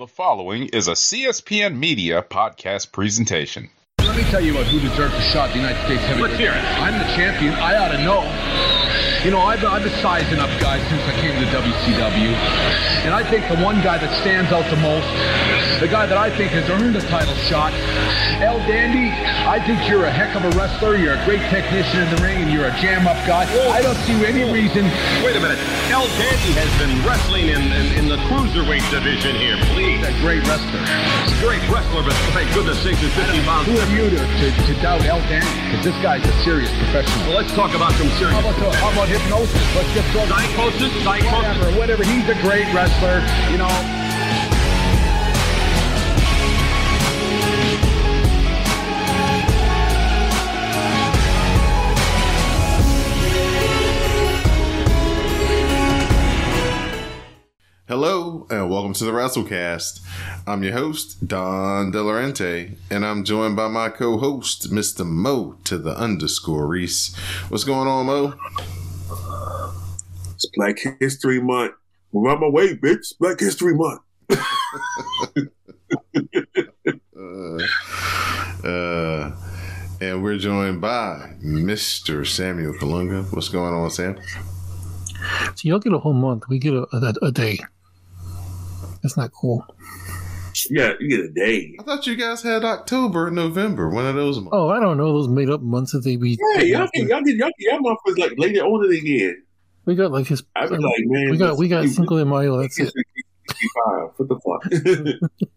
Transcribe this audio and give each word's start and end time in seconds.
The 0.00 0.08
following 0.08 0.72
is 0.72 0.88
a 0.88 0.96
CSPN 0.96 1.76
Media 1.76 2.24
podcast 2.24 2.90
presentation. 2.90 3.68
Let 4.00 4.16
me 4.16 4.22
tell 4.32 4.40
you 4.40 4.56
about 4.56 4.64
who 4.72 4.80
deserves 4.80 5.12
a 5.12 5.20
shot 5.20 5.50
at 5.50 5.52
the 5.52 5.60
United 5.60 5.84
States 5.84 6.00
heavyweight. 6.08 6.32
Let's 6.32 6.40
hear 6.40 6.56
it. 6.56 6.64
I'm 6.80 6.96
the 6.96 7.04
champion. 7.12 7.52
I 7.52 7.76
ought 7.76 7.92
to 7.92 8.00
know. 8.00 8.24
You 9.20 9.30
know, 9.30 9.44
I've, 9.44 9.60
I've 9.60 9.84
been 9.84 9.92
sizing 10.00 10.40
up 10.40 10.48
guys 10.56 10.80
since 10.88 11.04
I 11.04 11.12
came 11.20 11.36
to 11.36 11.44
the 11.44 11.52
WCW. 11.52 12.32
And 13.04 13.12
I 13.12 13.20
think 13.28 13.44
the 13.52 13.60
one 13.60 13.84
guy 13.84 14.00
that 14.00 14.08
stands 14.24 14.48
out 14.56 14.64
the 14.72 14.80
most, 14.80 15.04
the 15.80 15.88
guy 15.88 16.04
that 16.04 16.20
I 16.20 16.28
think 16.28 16.52
has 16.52 16.68
earned 16.68 16.92
a 16.92 17.00
title 17.08 17.32
shot, 17.48 17.72
El 18.44 18.60
Dandy, 18.68 19.08
I 19.48 19.56
think 19.64 19.88
you're 19.88 20.04
a 20.04 20.12
heck 20.12 20.36
of 20.36 20.44
a 20.44 20.52
wrestler. 20.52 21.00
You're 21.00 21.16
a 21.16 21.24
great 21.24 21.40
technician 21.48 22.04
in 22.04 22.08
the 22.12 22.20
ring, 22.20 22.44
and 22.44 22.52
you're 22.52 22.68
a 22.68 22.76
jam-up 22.84 23.16
guy. 23.24 23.48
I 23.72 23.80
don't 23.80 23.96
see 24.04 24.12
any 24.28 24.44
reason. 24.44 24.84
Wait 25.24 25.32
a 25.32 25.40
minute. 25.40 25.56
El 25.88 26.04
Dandy 26.20 26.52
has 26.60 26.68
been 26.76 26.92
wrestling 27.00 27.48
in, 27.48 27.64
in, 27.72 27.86
in 27.96 28.04
the 28.12 28.20
cruiserweight 28.28 28.84
division 28.92 29.32
here. 29.40 29.56
Please. 29.72 30.04
He's 30.04 30.12
a 30.12 30.16
great 30.20 30.44
wrestler. 30.44 30.84
He's 31.24 31.32
a 31.32 31.40
great 31.40 31.64
wrestler, 31.72 32.04
but 32.04 32.12
thank 32.36 32.52
goodness 32.52 32.76
sakes, 32.84 33.00
he's 33.00 33.16
50 33.16 33.40
pounds. 33.48 33.64
Who 33.64 33.80
are 33.80 33.88
you 33.88 34.12
to, 34.12 34.20
to, 34.20 34.46
to 34.52 34.72
doubt 34.84 35.00
El 35.08 35.24
Dandy? 35.32 35.48
Because 35.64 35.80
this 35.80 35.96
guy's 36.04 36.20
a 36.28 36.34
serious 36.44 36.68
professional. 36.76 37.32
Well, 37.32 37.40
let's 37.40 37.56
talk 37.56 37.72
about 37.72 37.96
some 37.96 38.12
serious. 38.20 38.36
How 38.36 38.44
about, 38.44 38.60
the, 38.60 38.68
how 38.84 38.92
about 38.92 39.08
hypnosis? 39.08 39.64
Let's 39.72 39.88
just 39.96 40.12
go. 40.12 40.28
Psychosis? 40.28 40.92
Psychosis? 41.00 41.32
Whatever, 41.32 41.66
whatever. 41.80 42.02
He's 42.04 42.28
a 42.28 42.36
great 42.44 42.68
wrestler, 42.76 43.24
you 43.48 43.56
know. 43.56 43.99
Hello 57.90 58.46
and 58.50 58.70
welcome 58.70 58.92
to 58.92 59.04
the 59.04 59.10
WrassleCast. 59.10 59.98
I'm 60.46 60.62
your 60.62 60.74
host, 60.74 61.26
Don 61.26 61.90
Delarente, 61.90 62.76
and 62.88 63.04
I'm 63.04 63.24
joined 63.24 63.56
by 63.56 63.66
my 63.66 63.88
co-host, 63.88 64.70
Mr. 64.70 65.04
Mo 65.04 65.56
to 65.64 65.76
the 65.76 65.90
underscore 65.98 66.68
Reese. 66.68 67.12
What's 67.48 67.64
going 67.64 67.88
on, 67.88 68.06
Mo? 68.06 68.34
It's 70.34 70.46
Black 70.54 70.78
History 71.00 71.42
Month. 71.42 71.72
We're 72.12 72.30
on 72.30 72.40
my 72.40 72.46
way, 72.46 72.76
bitch. 72.76 73.18
Black 73.18 73.40
History 73.40 73.74
Month. 73.74 74.02
Uh, 77.16 77.58
uh, 78.64 79.32
and 80.00 80.22
we're 80.22 80.38
joined 80.38 80.80
by 80.80 81.34
Mr. 81.42 82.24
Samuel 82.24 82.74
Kalunga. 82.74 83.24
What's 83.32 83.48
going 83.48 83.74
on, 83.74 83.90
Sam? 83.90 84.16
So 85.56 85.68
y'all 85.68 85.80
get 85.80 85.92
a 85.92 85.98
whole 85.98 86.12
month. 86.12 86.44
We 86.48 86.60
get 86.60 86.74
a, 86.74 86.86
a, 86.92 87.14
a 87.22 87.32
day. 87.32 87.58
That's 89.02 89.16
not 89.16 89.32
cool. 89.32 89.66
Yeah, 90.68 90.92
you 90.98 91.08
get 91.08 91.20
a 91.20 91.30
day. 91.30 91.76
I 91.78 91.82
thought 91.82 92.06
you 92.06 92.16
guys 92.16 92.42
had 92.42 92.64
October 92.64 93.28
and 93.28 93.36
November, 93.36 93.88
one 93.88 94.06
of 94.06 94.14
those 94.14 94.36
months. 94.38 94.50
Oh, 94.52 94.68
I 94.68 94.80
don't 94.80 94.96
know 94.96 95.12
those 95.12 95.28
made 95.28 95.48
up 95.48 95.62
months 95.62 95.92
that 95.92 96.00
they 96.00 96.16
be. 96.16 96.38
Hey, 96.54 96.66
y'all 96.66 96.88
get 96.92 97.08
y'all 97.08 97.22
get 97.22 97.36
y'all, 97.36 97.50
y'all 97.58 97.78
motherfuckers 97.78 98.18
like 98.18 98.32
later 98.36 98.62
on 98.62 98.92
it 98.92 98.98
again. 98.98 99.42
We 99.84 99.94
got 99.94 100.10
like 100.10 100.26
his. 100.26 100.42
I 100.56 100.66
be 100.66 100.74
um, 100.74 100.82
like, 100.82 100.94
man, 101.00 101.30
we 101.30 101.36
got 101.36 101.56
we 101.56 101.68
got 101.68 101.82
this- 101.82 101.96
Cinco 101.96 102.18
de 102.18 102.24
Mayo. 102.24 102.60
That's 102.60 102.78
it. 102.78 102.92
What 104.16 104.28
the 104.28 104.36
fuck? 104.40 105.52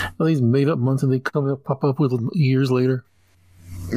All 0.20 0.26
these 0.26 0.40
made 0.40 0.68
up 0.68 0.78
months 0.78 1.02
and 1.02 1.12
they 1.12 1.18
come 1.18 1.50
up 1.50 1.64
pop 1.64 1.84
up 1.84 1.98
with 1.98 2.12
years 2.32 2.70
later. 2.70 3.04
I 3.92 3.96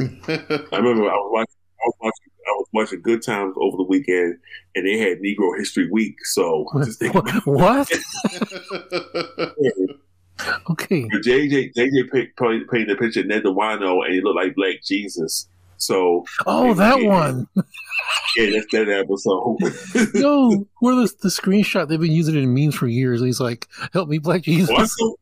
remember 0.72 1.04
I 1.08 1.16
was 1.16 1.30
watching 1.32 1.56
I 1.80 1.84
was 1.84 1.94
watching 2.00 2.33
I 2.46 2.52
was 2.52 2.68
watching 2.72 3.00
Good 3.02 3.22
Times 3.22 3.54
over 3.58 3.76
the 3.76 3.84
weekend 3.84 4.38
and 4.74 4.86
they 4.86 4.98
had 4.98 5.18
Negro 5.20 5.56
History 5.58 5.88
Week. 5.90 6.16
So 6.24 6.66
what? 7.44 7.90
Okay. 10.68 11.04
JJ 11.08 11.74
JJ 11.74 12.10
paint- 12.10 12.68
painted 12.70 12.90
a 12.90 12.96
picture 12.96 13.20
of 13.20 13.26
Ned 13.26 13.44
the 13.44 13.50
and 13.52 14.12
he 14.12 14.20
looked 14.20 14.36
like 14.36 14.54
Black 14.56 14.82
Jesus. 14.82 15.48
So 15.78 16.24
Oh, 16.44 16.74
that 16.74 17.00
one. 17.02 17.46
yeah, 18.36 18.50
that's 18.50 18.66
that 18.72 18.88
episode. 18.88 19.58
Yo, 20.14 20.66
where 20.80 20.96
the 20.96 21.12
the 21.22 21.28
screenshot 21.28 21.88
they've 21.88 22.00
been 22.00 22.10
using 22.12 22.34
it 22.34 22.42
in 22.42 22.52
memes 22.52 22.74
for 22.74 22.88
years. 22.88 23.20
He's 23.20 23.40
like, 23.40 23.68
"Help 23.92 24.08
me, 24.08 24.18
Black 24.18 24.42
Jesus." 24.42 24.70
Well, 25.00 25.16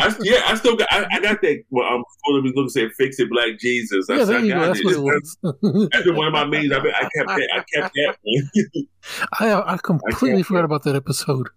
I 0.00 0.14
yeah, 0.22 0.40
I 0.46 0.54
still 0.54 0.76
got. 0.76 0.88
I, 0.90 1.06
I 1.10 1.20
got 1.20 1.42
that. 1.42 1.64
Well, 1.70 1.84
I'm 1.86 2.02
supposed 2.24 2.46
to 2.46 2.52
be 2.52 2.52
looking 2.60 2.82
at 2.84 2.92
"Fix 2.96 3.18
It, 3.20 3.28
Black 3.30 3.58
Jesus." 3.58 4.08
I, 4.08 4.16
yeah, 4.16 4.24
there 4.24 4.38
I 4.38 4.40
you 4.42 4.52
go. 4.54 4.60
got 4.60 4.66
That's 4.68 4.84
what 4.84 4.94
it 4.94 5.00
was. 5.02 5.36
That's 5.92 6.10
one 6.12 6.26
of 6.28 6.32
my 6.32 6.44
memes. 6.46 6.72
I, 6.72 6.78
I 6.78 7.08
kept 7.14 7.28
that. 7.28 7.48
I 7.54 7.64
kept 7.74 7.94
that 7.94 8.16
one. 8.22 8.86
I 9.40 9.74
I 9.74 9.76
completely 9.76 10.30
can't- 10.38 10.46
forgot 10.46 10.64
about 10.64 10.82
that 10.84 10.96
episode. 10.96 11.48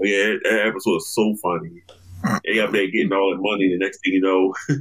Oh, 0.00 0.04
yeah, 0.04 0.34
that 0.44 0.66
episode 0.68 0.90
was 0.92 1.14
so 1.14 1.34
funny. 1.42 1.82
They 2.44 2.60
up 2.60 2.70
there 2.70 2.86
getting 2.86 3.12
all 3.12 3.32
that 3.34 3.42
money. 3.42 3.68
The 3.68 3.78
next 3.78 3.98
thing 4.04 4.12
you 4.14 4.20
know, 4.20 4.54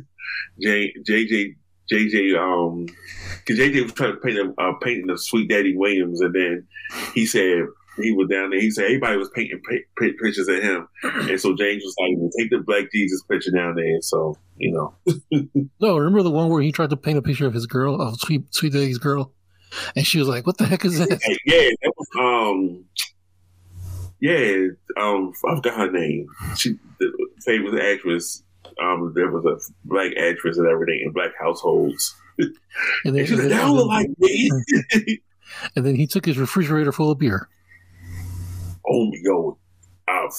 J, 0.62 0.94
JJ 1.10 1.56
JJ 1.92 2.38
um, 2.38 2.86
because 3.46 3.58
JJ 3.60 3.84
was 3.84 3.94
trying 3.94 4.14
to 4.14 4.18
paint 4.20 4.38
a 4.38 4.54
uh, 4.62 4.74
painting 4.81 5.10
of 5.10 5.20
Sweet 5.20 5.50
Daddy 5.50 5.76
Williams, 5.76 6.22
and 6.22 6.36
then 6.36 6.68
he 7.16 7.26
said. 7.26 7.64
He 7.97 8.12
was 8.13 8.29
down 8.29 8.52
there. 8.52 8.59
He 8.62 8.72
said 8.72 8.85
everybody 8.85 9.18
was 9.18 9.29
painting 9.35 9.62
pi- 9.69 9.84
pi- 9.97 10.13
pictures 10.22 10.47
of 10.47 10.62
him, 10.63 10.88
and 11.03 11.40
so 11.40 11.56
James 11.56 11.84
was 11.84 11.96
like, 12.00 12.18
well, 12.18 12.29
"Take 12.38 12.50
the 12.50 12.59
Black 12.59 12.85
Jesus 12.94 13.22
picture 13.29 13.52
down 13.52 13.75
there." 13.75 14.02
So 14.02 14.38
you 14.57 14.72
know, 14.72 15.50
No, 15.79 15.97
remember 15.97 16.24
the 16.24 16.31
one 16.31 16.50
where 16.50 16.62
he 16.62 16.72
tried 16.72 16.91
to 16.91 16.97
paint 16.97 17.18
a 17.18 17.22
picture 17.22 17.47
of 17.47 17.53
his 17.53 17.66
girl, 17.68 18.01
of 18.01 18.19
Sweet 18.19 18.44
Sweet 18.53 18.72
Daddy's 18.74 18.97
girl, 18.97 19.34
and 19.96 20.06
she 20.07 20.19
was 20.19 20.28
like, 20.28 20.47
"What 20.47 20.57
the 20.57 20.66
heck 20.66 20.85
is 20.85 21.00
that?" 21.00 21.19
Hey, 21.22 21.38
yeah, 21.46 21.69
that 21.81 21.94
was 21.97 22.07
um, 22.18 22.85
yeah, 24.19 24.68
um, 24.97 25.34
I 25.50 25.56
forgot 25.56 25.78
her 25.78 25.91
name. 25.91 26.28
She, 26.57 26.75
the 27.00 27.12
famous 27.46 27.74
actress. 27.81 28.44
Um, 28.81 29.12
there 29.16 29.30
was 29.30 29.44
a 29.46 29.57
black 29.88 30.12
actress 30.18 30.57
and 30.57 30.68
everything 30.68 31.01
in 31.06 31.12
black 31.12 31.31
households. 31.40 32.16
And 32.38 32.56
then, 33.06 33.16
And 33.18 33.28
she's 33.28 33.31
like, 33.38 33.44
and 33.44 33.51
"They 33.51 33.56
then- 33.56 33.66
don't 33.68 33.75
look 33.75 33.88
like 33.90 34.09
me." 34.19 34.50
and 35.75 35.85
then 35.85 35.96
he 35.96 36.07
took 36.07 36.25
his 36.25 36.38
refrigerator 36.38 36.91
full 36.91 37.12
of 37.12 37.19
beer. 37.19 37.50
Oh 38.91 39.06
my 39.06 39.18
god, 39.25 39.56
uh, 40.07 40.29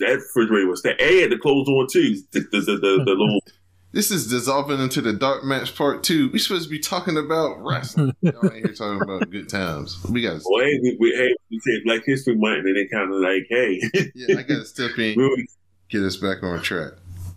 that 0.00 0.16
refrigerator 0.16 0.68
was 0.68 0.82
that. 0.82 1.00
And 1.00 1.10
he 1.10 1.22
had 1.22 1.30
the 1.30 1.38
clothes 1.38 1.68
on 1.68 1.86
too. 1.90 2.22
The 2.32 2.40
the 2.40 2.60
the, 2.60 2.72
the, 2.72 3.04
the 3.04 3.12
little. 3.12 3.40
This 3.92 4.10
is 4.10 4.26
dissolving 4.26 4.78
into 4.78 5.00
the 5.00 5.14
dark 5.14 5.42
match 5.42 5.74
part 5.74 6.04
two. 6.04 6.28
We 6.30 6.38
supposed 6.38 6.64
to 6.64 6.68
be 6.68 6.78
talking 6.78 7.16
about 7.16 7.56
wrestling. 7.64 8.12
Y'all 8.20 8.44
ain't 8.44 8.66
here 8.66 8.74
talking 8.74 9.00
about 9.00 9.30
good 9.30 9.48
times. 9.48 9.96
We 10.10 10.20
got 10.20 10.38
to. 10.38 10.44
Well, 10.44 10.64
hey, 10.66 10.78
we, 10.82 10.96
we, 11.00 11.10
hey, 11.12 11.34
we 11.50 11.58
said 11.60 11.80
Black 11.86 12.02
History 12.04 12.36
Month, 12.36 12.66
and 12.66 12.76
they 12.76 12.86
kind 12.94 13.10
of 13.10 13.20
like, 13.20 13.46
hey, 13.48 13.80
Yeah, 14.14 14.38
I 14.38 14.42
got 14.42 14.56
to 14.56 14.64
step 14.66 14.98
in, 14.98 15.14
really, 15.18 15.48
get 15.88 16.02
us 16.02 16.16
back 16.16 16.42
on 16.42 16.60
track. 16.60 16.92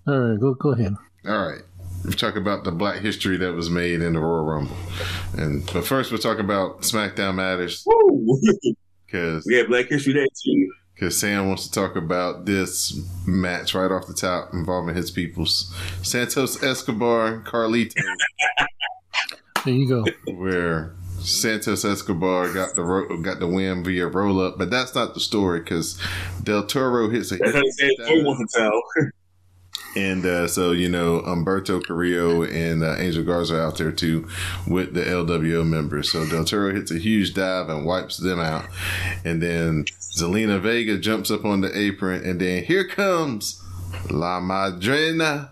All 0.05 0.19
right, 0.19 0.37
go 0.37 0.53
go 0.53 0.71
ahead. 0.71 0.95
All 1.25 1.47
right. 1.47 1.61
We'll 2.03 2.13
talk 2.13 2.35
about 2.35 2.65
the 2.65 2.71
black 2.71 3.01
history 3.01 3.37
that 3.37 3.53
was 3.53 3.69
made 3.69 4.01
in 4.01 4.13
the 4.13 4.19
Royal 4.19 4.43
Rumble. 4.43 4.75
And 5.37 5.65
but 5.71 5.85
first 5.85 6.11
we'll 6.11 6.19
talk 6.19 6.39
about 6.39 6.81
SmackDown 6.81 7.35
Matters 7.35 7.83
woo. 7.85 8.39
Because 9.09 9.45
we 9.45 9.55
had 9.55 9.67
Black 9.67 9.87
History 9.87 10.13
Day 10.13 10.27
too. 10.43 10.71
because 10.93 11.17
Sam 11.19 11.47
wants 11.47 11.67
to 11.67 11.71
talk 11.71 11.95
about 11.95 12.45
this 12.45 12.99
match 13.25 13.73
right 13.73 13.91
off 13.91 14.07
the 14.07 14.13
top 14.13 14.53
involving 14.53 14.95
his 14.95 15.11
peoples. 15.11 15.73
Santos 16.03 16.61
Escobar 16.63 17.27
and 17.27 17.45
Carlito, 17.45 17.93
There 19.65 19.73
you 19.73 19.87
go. 19.89 20.05
where 20.35 20.95
Santos 21.19 21.83
Escobar 21.83 22.53
got 22.53 22.75
the 22.75 22.83
ro- 22.83 23.17
got 23.21 23.39
the 23.39 23.47
win 23.47 23.83
via 23.83 24.07
roll 24.07 24.39
up, 24.39 24.57
but 24.57 24.69
that's 24.69 24.95
not 24.95 25.13
the 25.13 25.19
story 25.19 25.59
because 25.59 25.99
Del 26.43 26.65
Toro 26.65 27.09
hits 27.09 27.31
a 27.33 27.37
That's 27.37 27.53
how 27.53 27.61
they 27.61 27.69
said. 27.71 27.89
No 27.99 28.23
one 28.29 28.45
tell. 28.53 28.81
And 29.95 30.25
uh, 30.25 30.47
so, 30.47 30.71
you 30.71 30.89
know, 30.89 31.21
Humberto 31.21 31.83
Carrillo 31.85 32.43
and 32.43 32.83
uh, 32.83 32.95
Angel 32.97 33.23
Garza 33.23 33.55
are 33.55 33.61
out 33.61 33.77
there 33.77 33.91
too 33.91 34.27
with 34.67 34.93
the 34.93 35.01
LWO 35.01 35.67
members. 35.67 36.11
So 36.11 36.27
Del 36.27 36.45
Toro 36.45 36.73
hits 36.73 36.91
a 36.91 36.99
huge 36.99 37.33
dive 37.33 37.69
and 37.69 37.85
wipes 37.85 38.17
them 38.17 38.39
out. 38.39 38.65
And 39.25 39.41
then 39.41 39.85
Zelina 39.99 40.61
Vega 40.61 40.97
jumps 40.97 41.31
up 41.31 41.45
on 41.45 41.61
the 41.61 41.75
apron. 41.77 42.23
And 42.23 42.39
then 42.39 42.63
here 42.63 42.87
comes 42.87 43.63
La 44.09 44.39
Madrina 44.39 45.51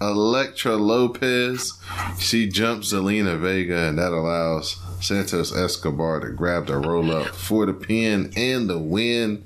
Elektra 0.00 0.76
Lopez. 0.76 1.72
She 2.18 2.48
jumps 2.48 2.92
Zelina 2.92 3.38
Vega, 3.38 3.88
and 3.88 3.98
that 3.98 4.12
allows 4.12 4.76
Santos 5.00 5.54
Escobar 5.54 6.20
to 6.20 6.30
grab 6.30 6.66
the 6.66 6.76
roll 6.76 7.10
up 7.10 7.28
for 7.28 7.66
the 7.66 7.72
pin 7.72 8.32
and 8.36 8.68
the 8.68 8.78
win. 8.78 9.44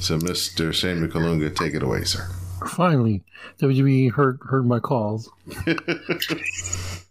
So, 0.00 0.18
Mr. 0.18 0.74
Samuel 0.74 1.08
Kalunga, 1.08 1.54
take 1.54 1.74
it 1.74 1.82
away, 1.82 2.04
sir. 2.04 2.28
Finally, 2.68 3.22
WWE 3.60 4.12
heard 4.12 4.38
heard 4.42 4.66
my 4.66 4.78
calls. 4.80 5.30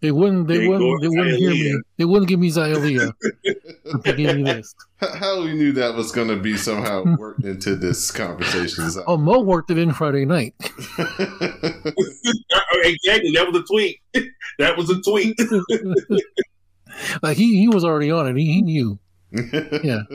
They 0.01 0.11
wouldn't. 0.11 0.47
They 0.47 0.67
wouldn't. 0.67 1.01
They 1.01 1.07
wouldn't 1.07 1.37
hear 1.37 1.51
me. 1.51 1.81
They 1.97 2.05
wouldn't 2.05 2.29
give 2.29 2.39
me 2.39 2.49
Xylia 2.51 3.13
for 3.91 3.99
picking 3.99 4.35
me 4.35 4.43
this. 4.43 4.75
How- 4.97 5.41
we 5.43 5.53
knew 5.53 5.71
that 5.73 5.95
was 5.95 6.11
going 6.11 6.27
to 6.29 6.37
be 6.37 6.57
somehow 6.57 7.03
worked 7.17 7.43
into 7.43 7.75
this 7.75 8.09
conversation? 8.11 8.89
Oh, 9.05 9.17
Mo 9.17 9.39
worked 9.41 9.69
it 9.69 9.77
in 9.77 9.93
Friday 9.93 10.25
night. 10.25 10.55
Uh, 10.97 11.05
exactly. 12.83 13.31
That 13.33 13.47
was 13.51 13.61
a 13.61 13.63
tweet. 13.63 13.99
that 14.59 14.77
was 14.77 14.89
a 14.89 15.01
tweet. 15.01 15.37
like 17.21 17.37
he 17.37 17.57
he 17.59 17.67
was 17.67 17.83
already 17.83 18.11
on 18.11 18.27
it. 18.27 18.37
He, 18.37 18.53
he 18.53 18.61
knew. 18.61 18.99
Yeah. 19.31 20.01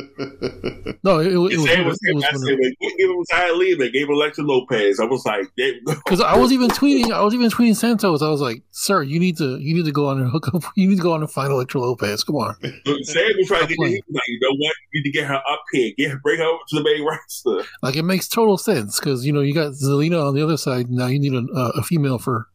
No, 1.03 1.19
it, 1.19 1.29
it, 1.29 1.33
it 1.33 1.37
was. 1.39 1.65
Sam 1.65 1.87
was 1.87 1.99
It 2.03 2.15
was 2.15 2.25
I 2.25 2.33
said, 2.33 2.41
they 2.43 2.57
didn't 2.57 2.99
give 2.99 3.09
him 3.09 3.25
Ty 3.31 3.53
Lee, 3.53 3.75
they 3.75 3.91
gave 3.91 4.11
Alexa 4.11 4.43
Lopez. 4.43 5.01
I 5.01 5.05
was 5.05 5.25
like, 5.25 5.47
because 5.57 6.21
I 6.21 6.37
was 6.37 6.53
even 6.53 6.69
tweeting. 6.69 7.11
I 7.11 7.23
was 7.23 7.33
even 7.33 7.49
tweeting 7.49 7.75
Santos. 7.75 8.21
I 8.21 8.29
was 8.29 8.43
like, 8.43 8.63
"Sir, 8.71 9.03
you 9.03 9.19
need 9.19 9.39
to 9.39 9.59
you 9.59 9.75
need 9.75 9.87
to 9.87 9.93
go 9.93 10.09
on 10.09 10.21
and 10.21 10.31
hook 10.31 10.53
up. 10.55 10.63
You 10.77 10.89
need 10.89 10.97
to 10.97 11.03
go 11.03 11.15
on 11.15 11.23
and 11.23 11.31
find 11.31 11.51
Elektra 11.51 11.81
Lopez. 11.81 12.23
Come 12.23 12.37
on." 12.37 12.55
Sam 13.05 13.33
was 13.39 13.49
trying 13.49 13.67
to 13.67 13.75
get 13.75 13.89
he 13.89 14.03
like, 14.11 14.23
you 14.29 14.41
know 14.43 14.57
what? 14.59 14.75
You 14.93 15.03
need 15.03 15.05
to 15.05 15.11
get 15.11 15.27
her 15.27 15.43
up 15.51 15.63
here, 15.73 15.93
get 15.97 16.11
her, 16.11 16.19
bring 16.19 16.39
her 16.39 16.45
over 16.45 16.63
to 16.69 16.77
the 16.77 16.85
main 16.85 17.03
roster. 17.03 17.67
Like 17.83 17.97
it 17.97 18.03
makes 18.03 18.29
total 18.29 18.59
sense 18.59 19.01
because 19.01 19.25
you 19.25 19.33
know 19.33 19.41
you 19.41 19.55
got 19.55 19.73
Zelina 19.73 20.27
on 20.27 20.35
the 20.35 20.45
other 20.45 20.59
side. 20.59 20.91
Now 20.91 21.07
you 21.07 21.19
need 21.19 21.33
a, 21.33 21.47
uh, 21.57 21.73
a 21.77 21.83
female 21.83 22.19
for 22.19 22.47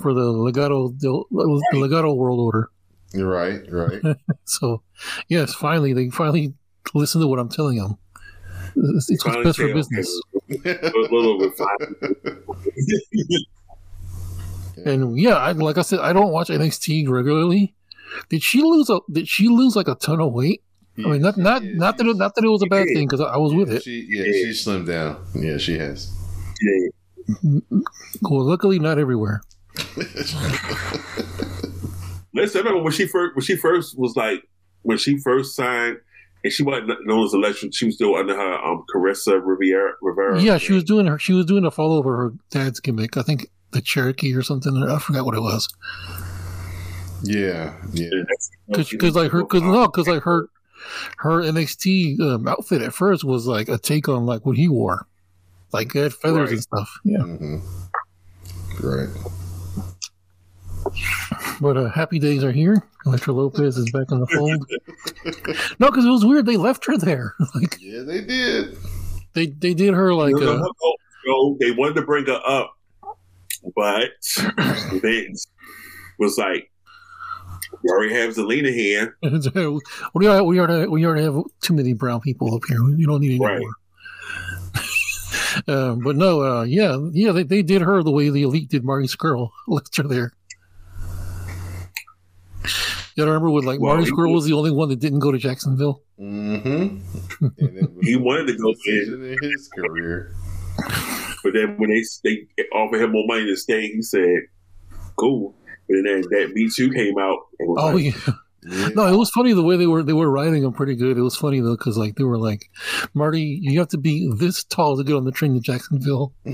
for 0.00 0.14
the 0.14 0.30
Latino 0.30 0.88
the, 0.88 1.24
the 1.30 1.78
Latino 1.78 2.12
World 2.14 2.38
Order. 2.38 2.70
Right, 3.14 3.62
right. 3.70 4.02
So 4.44 4.82
yes, 5.28 5.54
finally 5.54 5.92
they 5.92 6.10
finally 6.10 6.54
listen 6.94 7.20
to 7.20 7.26
what 7.26 7.38
I'm 7.38 7.48
telling 7.48 7.78
them. 7.78 7.98
It's, 8.74 9.10
it's 9.10 9.24
what's 9.24 9.44
best 9.44 9.58
for 9.58 9.72
business. 9.72 10.20
okay, 10.50 10.78
a 10.80 10.90
little 11.10 11.38
bit 11.38 11.56
fine. 11.56 11.96
And 14.84 15.18
yeah, 15.18 15.36
I, 15.36 15.52
like 15.52 15.78
I 15.78 15.82
said, 15.82 16.00
I 16.00 16.12
don't 16.12 16.32
watch 16.32 16.48
NXT 16.48 17.08
regularly. 17.08 17.74
Did 18.28 18.42
she 18.42 18.62
lose 18.62 18.90
a? 18.90 19.00
Did 19.10 19.28
she 19.28 19.48
lose 19.48 19.76
like 19.76 19.88
a 19.88 19.94
ton 19.94 20.20
of 20.20 20.32
weight? 20.32 20.62
I 20.98 21.02
mean, 21.02 21.22
not 21.22 21.38
not 21.38 21.62
Yeah, 21.62 21.74
not 21.76 21.96
that 21.98 22.06
it, 22.06 22.16
not 22.16 22.34
that 22.34 22.44
it 22.44 22.48
was 22.48 22.62
a 22.62 22.66
bad 22.66 22.86
thing 22.88 23.06
because 23.06 23.20
I, 23.20 23.24
I 23.24 23.36
was 23.38 23.54
with 23.54 23.70
it. 23.72 23.82
She, 23.82 24.06
yeah, 24.08 24.24
she 24.24 24.50
slimmed 24.50 24.86
down. 24.86 25.24
Yeah, 25.34 25.56
she 25.56 25.78
has. 25.78 26.12
Yeah. 26.60 26.88
Mm-hmm. 27.28 27.80
Well, 28.22 28.44
luckily 28.44 28.78
not 28.78 28.98
everywhere. 28.98 29.42
Listen, 32.34 32.58
I 32.58 32.64
remember 32.64 32.82
when 32.84 32.92
she 32.92 33.06
first 33.06 33.36
when 33.36 33.44
she 33.44 33.56
first 33.56 33.98
was 33.98 34.16
like 34.16 34.48
when 34.82 34.98
she 34.98 35.18
first 35.18 35.54
signed 35.54 35.98
and 36.44 36.52
she 36.52 36.62
wasn't 36.62 37.06
known 37.06 37.24
as 37.24 37.34
Elektra, 37.34 37.72
she 37.72 37.86
was 37.86 37.94
still 37.94 38.16
under 38.16 38.34
her 38.34 38.54
um 38.64 38.84
Carissa 38.92 39.40
Rivera 39.44 39.92
Rivera. 40.00 40.40
Yeah, 40.40 40.58
she 40.58 40.72
was 40.72 40.84
doing 40.84 41.06
her. 41.06 41.18
She 41.18 41.32
was 41.32 41.46
doing 41.46 41.64
a 41.64 41.70
follow 41.70 41.96
over 41.96 42.16
her 42.16 42.32
dad's 42.50 42.80
gimmick. 42.80 43.16
I 43.16 43.22
think 43.22 43.48
the 43.72 43.80
Cherokee 43.80 44.34
or 44.34 44.42
something. 44.42 44.76
I 44.76 44.98
forgot 44.98 45.24
what 45.24 45.34
it 45.34 45.40
was. 45.40 45.68
Yeah, 47.22 47.74
yeah. 47.92 48.08
Because 48.68 49.14
like 49.14 49.30
her, 49.30 49.42
because 49.42 49.62
no, 49.62 49.86
because 49.86 50.08
like 50.08 50.22
her, 50.22 50.48
her 51.18 51.40
NXT 51.42 52.20
um, 52.20 52.48
outfit 52.48 52.82
at 52.82 52.94
first 52.94 53.24
was 53.24 53.46
like 53.46 53.68
a 53.68 53.78
take 53.78 54.08
on 54.08 54.26
like 54.26 54.44
what 54.44 54.56
he 54.56 54.68
wore, 54.68 55.06
like 55.72 55.94
it 55.94 56.02
had 56.02 56.14
feathers 56.14 56.50
and 56.50 56.62
stuff. 56.62 56.90
Yeah, 57.04 57.22
hmm 57.22 57.58
Right. 58.80 59.08
But 61.60 61.76
uh, 61.76 61.88
happy 61.90 62.18
days 62.18 62.42
are 62.44 62.52
here. 62.52 62.82
Elektra 63.06 63.32
Lopez 63.32 63.76
is 63.76 63.90
back 63.90 64.10
in 64.10 64.20
the 64.20 64.26
fold. 64.26 64.66
no, 65.78 65.88
because 65.90 66.04
it 66.04 66.10
was 66.10 66.24
weird. 66.24 66.46
They 66.46 66.56
left 66.56 66.84
her 66.86 66.96
there. 66.96 67.34
like 67.54 67.76
Yeah, 67.80 68.02
they 68.02 68.20
did. 68.20 68.76
they 69.34 69.46
they 69.46 69.74
did 69.74 69.94
her 69.94 70.12
like 70.14 70.34
no, 70.34 70.40
no, 70.40 70.52
uh, 70.52 70.56
no, 70.56 70.62
no, 70.62 70.94
no, 71.26 71.56
they 71.60 71.70
wanted 71.72 71.94
to 71.94 72.02
bring 72.02 72.26
her 72.26 72.40
up, 72.46 72.76
but 73.76 74.10
Vince 75.00 75.46
was 76.18 76.36
like, 76.38 76.70
"We 77.82 77.90
already 77.90 78.14
have 78.14 78.34
Zelina 78.34 78.72
here." 78.72 79.16
we 80.14 80.26
already 80.28 80.44
we 80.44 80.58
already 80.60 80.88
we 80.88 81.04
already 81.06 81.24
have 81.24 81.42
too 81.60 81.74
many 81.74 81.92
brown 81.92 82.20
people 82.20 82.54
up 82.54 82.62
here. 82.66 82.78
You 82.96 83.06
don't 83.06 83.20
need 83.20 83.32
any 83.36 83.40
Right. 83.44 83.60
more. 83.60 83.72
Um, 85.68 85.98
but 86.04 86.16
no, 86.16 86.42
uh, 86.42 86.62
yeah, 86.64 86.96
yeah, 87.12 87.30
they, 87.32 87.42
they 87.44 87.62
did 87.62 87.82
her 87.82 88.02
the 88.02 88.10
way 88.10 88.30
the 88.30 88.42
elite 88.42 88.68
did 88.70 88.84
Marty 88.84 89.06
Scurll. 89.06 89.50
Left 89.68 89.96
her 89.96 90.04
there. 90.04 90.32
You 93.16 93.24
remember 93.24 93.50
when 93.50 93.64
like 93.64 93.80
Well, 93.80 93.94
Marty 93.94 94.04
he- 94.08 94.12
Scurll 94.12 94.32
was 94.34 94.44
the 94.46 94.52
only 94.54 94.70
one 94.70 94.88
that 94.88 95.00
didn't 95.00 95.18
go 95.20 95.32
to 95.32 95.38
Jacksonville? 95.38 96.02
Mm-hmm. 96.20 97.46
And 97.58 97.78
it 97.78 97.92
was 97.94 98.06
He 98.06 98.16
wanted 98.16 98.46
to 98.48 98.56
go 98.56 98.72
in, 98.86 99.38
his 99.42 99.68
career. 99.76 100.32
but 101.44 101.52
then 101.52 101.76
when 101.76 101.90
they 101.90 102.02
they 102.24 102.46
offered 102.74 103.00
him 103.02 103.12
more 103.12 103.24
money 103.26 103.44
to 103.46 103.56
stay, 103.56 103.88
he 103.88 104.00
said, 104.02 104.40
"Cool." 105.16 105.54
But 105.88 105.96
then 106.04 106.22
that 106.22 106.52
Me 106.54 106.68
Too 106.74 106.90
came 106.92 107.18
out. 107.18 107.38
And 107.58 107.68
was 107.68 107.78
Oh 107.82 107.94
like, 107.96 108.04
yeah, 108.04 108.34
Yeah. 108.64 108.88
no, 108.94 109.06
it 109.12 109.16
was 109.16 109.28
funny 109.30 109.52
the 109.52 109.62
way 109.62 109.76
they 109.76 109.86
were 109.88 110.02
they 110.02 110.12
were 110.12 110.30
riding 110.30 110.62
him 110.62 110.72
pretty 110.72 110.94
good. 110.94 111.18
It 111.18 111.22
was 111.22 111.36
funny 111.36 111.60
though 111.60 111.76
because 111.76 111.98
like 111.98 112.14
they 112.14 112.24
were 112.24 112.38
like, 112.38 112.70
Marty, 113.12 113.58
you 113.60 113.78
have 113.80 113.88
to 113.88 113.98
be 113.98 114.30
this 114.38 114.62
tall 114.64 114.96
to 114.96 115.04
get 115.04 115.14
on 115.16 115.24
the 115.24 115.32
train 115.32 115.52
to 115.54 115.60
Jacksonville. 115.60 116.32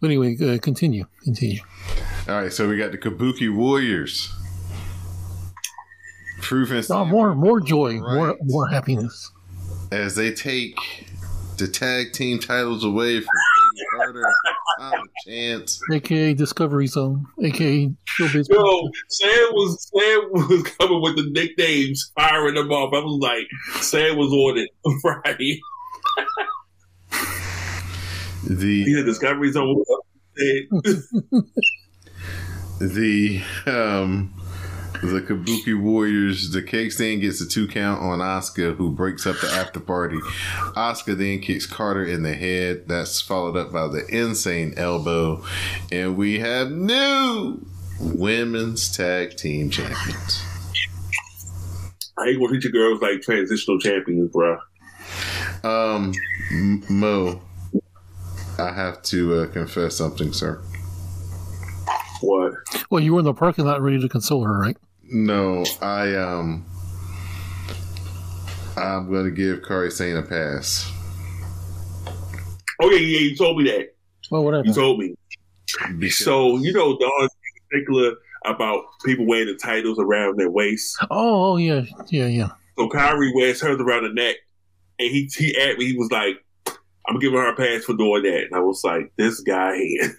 But 0.00 0.08
anyway, 0.08 0.36
uh, 0.42 0.58
continue, 0.58 1.06
continue. 1.24 1.60
All 2.28 2.42
right, 2.42 2.52
so 2.52 2.68
we 2.68 2.76
got 2.76 2.92
the 2.92 2.98
Kabuki 2.98 3.54
Warriors. 3.54 4.32
Proof 6.42 6.70
and 6.70 6.88
No, 6.88 7.04
more 7.04 7.34
more 7.34 7.60
joy, 7.60 7.94
more 7.94 8.28
Right. 8.28 8.36
more 8.42 8.66
happiness. 8.68 9.30
as 9.90 10.14
they 10.16 10.32
take 10.32 10.76
the 11.56 11.66
tag 11.66 12.12
team 12.12 12.38
titles 12.38 12.84
away 12.84 13.20
from 13.20 13.28
Kayden 13.28 13.96
Carter, 13.96 14.22
Tom 14.80 15.08
Chance. 15.26 15.80
aka 15.92 16.34
Discovery 16.34 16.86
Zone, 16.86 17.24
aka 17.42 17.90
Showbiz. 18.18 18.46
Yo, 18.50 18.90
Sam 19.08 19.48
was 19.52 19.88
Sam 19.90 20.30
was 20.32 20.62
coming 20.78 21.00
with 21.00 21.16
the 21.16 21.30
nicknames, 21.30 22.12
firing 22.14 22.54
them 22.54 22.70
off. 22.70 22.92
I 22.94 22.98
was 22.98 23.18
like, 23.20 23.82
Sam 23.82 24.16
was 24.18 24.30
on 24.30 24.58
it 24.58 24.70
on 24.84 25.00
Friday. 25.22 25.60
The 28.46 28.84
He 28.84 28.96
had 28.96 29.04
Discovery 29.04 29.50
Zone. 29.52 29.82
the 32.78 33.42
um 33.66 34.34
the 35.02 35.20
Kabuki 35.20 35.78
Warriors, 35.78 36.50
the 36.50 36.62
cake 36.62 36.92
stand 36.92 37.20
gets 37.20 37.40
a 37.40 37.48
two 37.48 37.68
count 37.68 38.02
on 38.02 38.18
Asuka, 38.20 38.76
who 38.76 38.90
breaks 38.90 39.26
up 39.26 39.36
the 39.40 39.48
after 39.48 39.80
party. 39.80 40.18
Asuka 40.76 41.16
then 41.16 41.40
kicks 41.40 41.66
Carter 41.66 42.04
in 42.04 42.22
the 42.22 42.34
head. 42.34 42.88
That's 42.88 43.20
followed 43.20 43.56
up 43.56 43.72
by 43.72 43.88
the 43.88 44.06
insane 44.08 44.74
elbow, 44.76 45.44
and 45.92 46.16
we 46.16 46.38
have 46.38 46.70
new 46.70 47.66
women's 48.00 48.94
tag 48.94 49.36
team 49.36 49.70
champions. 49.70 50.42
I 52.18 52.28
ain't 52.28 52.38
gonna 52.38 52.48
treat 52.48 52.64
your 52.64 52.72
girls 52.72 53.02
like 53.02 53.20
transitional 53.20 53.78
champions, 53.78 54.30
bro. 54.30 54.58
Um, 55.62 56.12
Mo, 56.88 57.40
I 58.58 58.72
have 58.72 59.02
to 59.04 59.40
uh, 59.40 59.46
confess 59.48 59.96
something, 59.96 60.32
sir. 60.32 60.60
What? 62.20 62.54
Well, 62.90 63.02
you 63.02 63.12
were 63.12 63.18
in 63.20 63.24
the 63.26 63.34
parking 63.34 63.66
lot 63.66 63.82
ready 63.82 64.00
to 64.00 64.08
console 64.08 64.44
her, 64.44 64.58
right? 64.58 64.76
No, 65.04 65.64
I 65.82 66.14
um, 66.16 66.64
I'm 68.76 69.10
gonna 69.12 69.30
give 69.30 69.60
Kairi 69.60 69.92
Sane 69.92 70.16
a 70.16 70.22
pass. 70.22 70.90
Oh 72.80 72.90
yeah, 72.90 72.98
yeah. 72.98 73.18
You 73.20 73.36
told 73.36 73.58
me 73.58 73.64
that. 73.70 73.94
Well, 74.30 74.44
whatever. 74.44 74.66
You 74.66 74.72
told 74.74 74.98
me. 74.98 75.14
Because- 75.98 76.18
So 76.18 76.56
you 76.58 76.72
know, 76.72 76.98
Don's 76.98 77.30
particular 77.70 78.12
about 78.44 78.84
people 79.04 79.26
wearing 79.26 79.46
the 79.48 79.54
titles 79.56 79.98
around 79.98 80.38
their 80.38 80.50
waist. 80.50 80.96
Oh, 81.10 81.52
oh 81.52 81.56
yeah, 81.56 81.82
yeah, 82.08 82.26
yeah. 82.26 82.48
So 82.78 82.88
Kairi 82.88 83.32
wears 83.34 83.60
hers 83.60 83.80
around 83.80 84.04
the 84.04 84.12
neck, 84.12 84.36
and 84.98 85.10
he 85.10 85.28
he 85.36 85.56
at 85.58 85.78
me. 85.78 85.86
He 85.92 85.96
was 85.98 86.10
like, 86.10 86.36
"I'm 87.08 87.18
giving 87.18 87.38
her 87.38 87.48
a 87.48 87.56
pass 87.56 87.84
for 87.84 87.94
doing 87.96 88.22
that." 88.24 88.44
And 88.44 88.54
I 88.54 88.60
was 88.60 88.82
like, 88.84 89.12
"This 89.16 89.40
guy 89.40 89.76
here." 89.76 90.14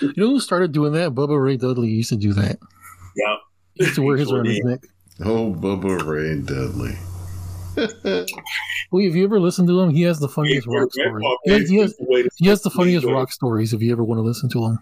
You 0.00 0.12
know 0.16 0.28
who 0.28 0.40
started 0.40 0.72
doing 0.72 0.92
that? 0.92 1.14
Bubba 1.14 1.40
Ray 1.42 1.56
Dudley 1.56 1.88
used 1.88 2.08
to 2.10 2.16
do 2.16 2.32
that. 2.34 2.58
yeah. 3.16 3.36
He 3.74 3.84
used 3.84 3.96
to 3.96 4.02
wear 4.02 4.16
his 4.16 4.28
Sure 4.28 4.38
around 4.38 4.46
his 4.46 4.60
neck. 4.64 4.80
oh, 5.24 5.52
Bubba 5.54 6.04
Ray 6.04 6.40
Dudley. 6.42 6.96
Well, 8.90 9.04
if 9.04 9.14
you 9.14 9.22
ever 9.24 9.38
listen 9.38 9.66
to 9.66 9.78
him, 9.80 9.90
he 9.90 10.00
has 10.02 10.18
the 10.18 10.28
funniest 10.28 10.66
Yeah, 10.66 10.78
rock 10.78 10.92
stories. 10.92 11.24
He 11.44 11.50
has, 11.52 11.68
he, 11.68 11.76
has, 11.76 11.94
the 11.96 12.30
he 12.38 12.46
has 12.48 12.62
the 12.62 12.70
funniest 12.70 13.04
Leader. 13.04 13.14
rock 13.16 13.30
stories 13.30 13.74
if 13.74 13.82
you 13.82 13.92
ever 13.92 14.02
want 14.02 14.18
to 14.18 14.22
listen 14.22 14.48
to 14.48 14.64
him. 14.64 14.78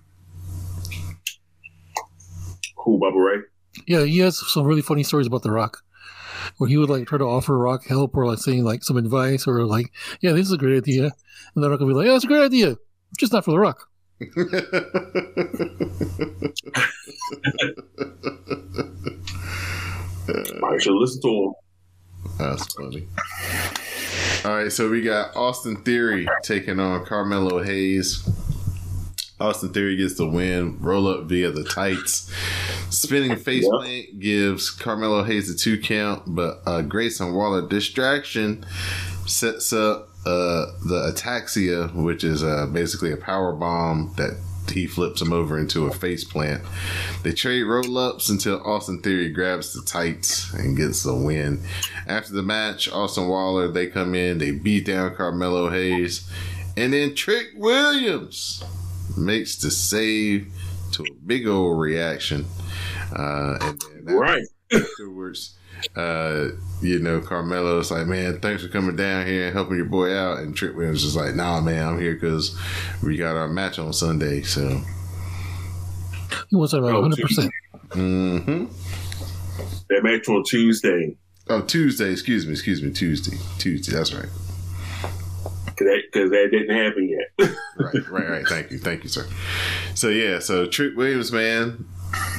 Who, 2.84 2.98
Bubba 3.00 3.16
Ray? 3.16 3.42
Yeah, 3.86 4.04
he 4.04 4.18
has 4.20 4.38
some 4.52 4.64
really 4.64 4.80
funny 4.82 5.02
stories 5.02 5.26
about 5.26 5.42
the 5.42 5.50
rock. 5.50 5.82
Where 6.58 6.68
he 6.68 6.76
would 6.76 6.90
like 6.90 7.06
try 7.06 7.18
to 7.18 7.24
offer 7.24 7.56
Rock 7.56 7.86
help 7.86 8.16
or 8.16 8.26
like 8.26 8.38
saying 8.38 8.64
like 8.64 8.82
some 8.84 8.96
advice 8.96 9.46
or 9.46 9.64
like, 9.64 9.92
yeah, 10.20 10.32
this 10.32 10.46
is 10.46 10.52
a 10.52 10.58
great 10.58 10.78
idea. 10.78 11.12
And 11.54 11.62
then 11.62 11.70
Rock 11.70 11.80
would 11.80 11.88
be 11.88 11.94
like, 11.94 12.06
yeah, 12.06 12.16
it's 12.16 12.24
a 12.24 12.28
great 12.28 12.44
idea. 12.44 12.76
Just 13.18 13.32
not 13.32 13.44
for 13.44 13.52
the 13.52 13.58
Rock. 13.58 13.88
I 20.62 20.78
should 20.78 20.94
listen 20.94 21.22
to 21.22 21.28
him. 21.28 21.52
That's 22.38 22.74
funny. 22.74 23.06
All 24.44 24.62
right, 24.62 24.72
so 24.72 24.88
we 24.90 25.02
got 25.02 25.34
Austin 25.36 25.76
Theory 25.82 26.28
taking 26.42 26.80
on 26.80 27.04
Carmelo 27.04 27.62
Hayes. 27.62 28.28
Austin 29.38 29.72
Theory 29.72 29.96
gets 29.96 30.14
the 30.14 30.26
win. 30.26 30.78
Roll 30.80 31.06
up 31.08 31.24
via 31.24 31.50
the 31.50 31.64
tights. 31.64 32.32
Spinning 32.90 33.36
face 33.44 33.66
plant 33.68 34.18
gives 34.18 34.70
Carmelo 34.70 35.24
Hayes 35.24 35.50
a 35.50 35.56
two 35.56 35.78
count, 35.78 36.22
but 36.26 36.60
uh, 36.66 36.82
Grayson 36.82 37.34
Waller 37.34 37.68
distraction 37.68 38.64
sets 39.26 39.72
up 39.72 40.08
uh, 40.24 40.66
the 40.84 41.12
ataxia, 41.12 41.94
which 41.94 42.24
is 42.24 42.42
uh, 42.42 42.66
basically 42.66 43.12
a 43.12 43.16
power 43.16 43.52
bomb 43.52 44.12
that 44.16 44.38
he 44.72 44.86
flips 44.86 45.22
him 45.22 45.32
over 45.32 45.58
into 45.58 45.86
a 45.86 45.92
face 45.92 46.24
plant. 46.24 46.62
They 47.22 47.32
trade 47.32 47.62
roll 47.64 47.98
ups 47.98 48.28
until 48.28 48.60
Austin 48.66 49.00
Theory 49.00 49.28
grabs 49.28 49.72
the 49.72 49.82
tights 49.82 50.52
and 50.54 50.76
gets 50.76 51.02
the 51.02 51.14
win. 51.14 51.62
After 52.06 52.32
the 52.32 52.42
match, 52.42 52.90
Austin 52.90 53.28
Waller 53.28 53.68
they 53.68 53.86
come 53.86 54.14
in, 54.14 54.38
they 54.38 54.50
beat 54.50 54.86
down 54.86 55.14
Carmelo 55.14 55.70
Hayes, 55.70 56.28
and 56.76 56.92
then 56.92 57.14
Trick 57.14 57.48
Williams 57.54 58.64
makes 59.16 59.56
the 59.56 59.70
save 59.70 60.52
to 60.92 61.02
a 61.02 61.14
big 61.26 61.46
old 61.46 61.78
reaction. 61.78 62.46
Uh, 63.14 63.58
and 63.60 63.80
then 64.06 64.14
Right. 64.16 64.42
afterwards, 64.72 65.56
uh, 65.94 66.48
you 66.82 66.98
know, 66.98 67.20
Carmelo's 67.20 67.90
like, 67.90 68.06
man, 68.06 68.40
thanks 68.40 68.62
for 68.62 68.68
coming 68.68 68.96
down 68.96 69.26
here 69.26 69.46
and 69.46 69.52
helping 69.54 69.76
your 69.76 69.86
boy 69.86 70.14
out. 70.14 70.38
And 70.38 70.56
Trick 70.56 70.76
Williams 70.76 71.04
is 71.04 71.16
like, 71.16 71.34
nah, 71.34 71.60
man, 71.60 71.86
I'm 71.88 72.00
here 72.00 72.14
because 72.14 72.56
we 73.02 73.16
got 73.16 73.36
our 73.36 73.48
match 73.48 73.78
on 73.78 73.92
Sunday. 73.92 74.42
So, 74.42 74.80
He 76.50 76.56
wants 76.56 76.72
about 76.72 76.94
Oh, 76.94 77.02
100%. 77.02 77.50
hmm 77.92 78.64
That 79.90 80.02
match 80.02 80.28
on 80.28 80.42
Tuesday. 80.44 81.16
oh, 81.48 81.62
Tuesday, 81.62 82.10
excuse 82.12 82.46
me, 82.46 82.52
excuse 82.52 82.82
me, 82.82 82.90
Tuesday, 82.92 83.36
Tuesday, 83.58 83.92
that's 83.92 84.12
right. 84.12 84.28
Cause 85.78 86.30
that, 86.30 86.48
didn't 86.50 86.74
happen 86.74 87.08
yet. 87.08 87.50
Right, 87.78 88.08
right, 88.08 88.30
right. 88.30 88.48
Thank 88.48 88.70
you, 88.70 88.78
thank 88.78 89.02
you, 89.02 89.10
sir. 89.10 89.26
So, 89.94 90.08
yeah, 90.08 90.38
so 90.38 90.66
Trick 90.66 90.96
Williams, 90.96 91.30
man, 91.30 91.86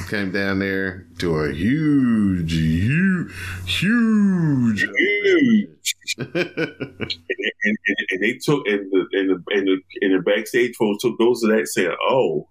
came 0.08 0.32
down 0.32 0.58
there 0.58 1.06
to 1.18 1.36
a 1.36 1.52
huge, 1.52 2.52
huge, 2.52 3.30
huge. 3.66 4.82
Huge. 4.82 5.78
and, 6.18 6.36
and, 6.36 7.76
and 8.10 8.22
they 8.22 8.38
took 8.42 8.66
and 8.66 8.90
the 8.90 9.06
and 9.12 9.30
the 9.30 9.42
and 9.50 9.68
the, 9.68 9.80
and 10.00 10.18
the 10.18 10.22
backstage 10.22 10.74
folks 10.76 11.02
took 11.02 11.18
those 11.18 11.42
of 11.44 11.50
that 11.50 11.68
saying, 11.68 11.94
"Oh, 12.02 12.48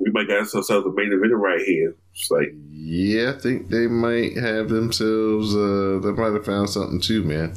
we 0.00 0.10
might 0.10 0.28
got 0.28 0.38
ourselves 0.38 0.70
a 0.70 0.92
main 0.92 1.12
event 1.12 1.32
right 1.34 1.60
here." 1.60 1.94
It's 2.14 2.30
like, 2.30 2.52
Yeah, 2.70 3.32
I 3.36 3.38
think 3.38 3.68
they 3.68 3.86
might 3.86 4.36
have 4.36 4.68
themselves. 4.68 5.54
Uh, 5.54 6.00
they 6.02 6.12
might 6.12 6.32
have 6.32 6.44
found 6.44 6.70
something 6.70 7.00
too, 7.00 7.22
man. 7.22 7.54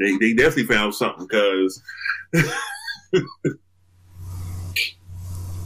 They, 0.00 0.16
they 0.16 0.32
definitely 0.32 0.74
found 0.74 0.94
something 0.94 1.26
because 1.26 1.82
it, 2.32 3.24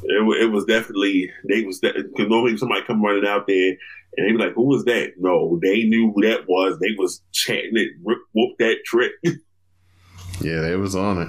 it 0.02 0.50
was 0.50 0.64
definitely 0.66 1.30
they 1.48 1.62
was 1.62 1.80
because 1.80 2.28
normally 2.28 2.56
somebody 2.56 2.82
come 2.82 3.02
running 3.02 3.26
out 3.26 3.46
there 3.46 3.76
and 4.16 4.28
they 4.28 4.32
be 4.32 4.38
like, 4.38 4.54
"Who 4.54 4.66
was 4.66 4.84
that?" 4.84 5.14
No, 5.18 5.58
they 5.62 5.84
knew 5.84 6.12
who 6.12 6.22
that 6.22 6.46
was. 6.48 6.78
They 6.78 6.94
was 6.98 7.22
chanting 7.32 7.76
it, 7.76 7.92
whoop 8.02 8.58
that 8.58 8.78
trick. 8.84 9.12
Yeah, 10.40 10.62
they 10.62 10.74
was 10.74 10.96
on 10.96 11.22
it. 11.22 11.28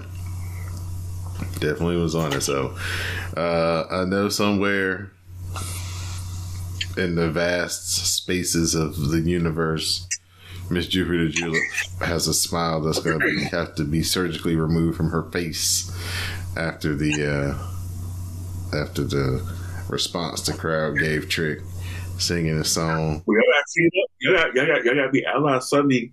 Definitely 1.60 1.98
was 1.98 2.16
on 2.16 2.34
it. 2.34 2.42
So 2.42 2.76
uh, 3.38 3.84
I 3.90 4.06
know 4.06 4.30
somewhere 4.30 5.12
in 6.98 7.16
the 7.16 7.30
vast 7.30 8.16
spaces 8.16 8.74
of 8.74 9.10
the 9.12 9.22
universe, 9.22 10.05
Miss 10.70 10.88
Jupiter 10.88 11.30
Julep 11.30 11.62
has 12.00 12.28
a 12.28 12.34
smile 12.34 12.82
that's 12.82 13.00
going 13.00 13.20
to 13.20 13.26
be, 13.26 13.44
have 13.46 13.76
to 13.76 13.84
be 13.84 14.02
surgically 14.02 14.56
removed 14.56 14.98
from 14.98 15.12
her 15.12 15.30
face 15.32 15.92
after 16.58 16.96
the 16.96 17.58
uh, 18.74 18.76
after 18.76 19.04
the 19.04 19.46
response 19.90 20.42
the 20.42 20.54
crowd 20.54 20.98
gave 20.98 21.30
Trick 21.30 21.60
singing 22.18 22.58
a 22.58 22.64
song. 22.64 23.24
Well, 23.26 23.38
y'all 23.38 23.54
got 23.54 23.70
seen. 23.70 23.90
Y'all 24.22 24.34
got 24.34 24.56
y'all 24.56 24.66
got 24.66 24.86
y'all 24.86 24.96
got 24.96 25.06
to 25.06 25.12
be 25.12 25.26
Ally 25.26 25.60
Sunday. 25.60 26.12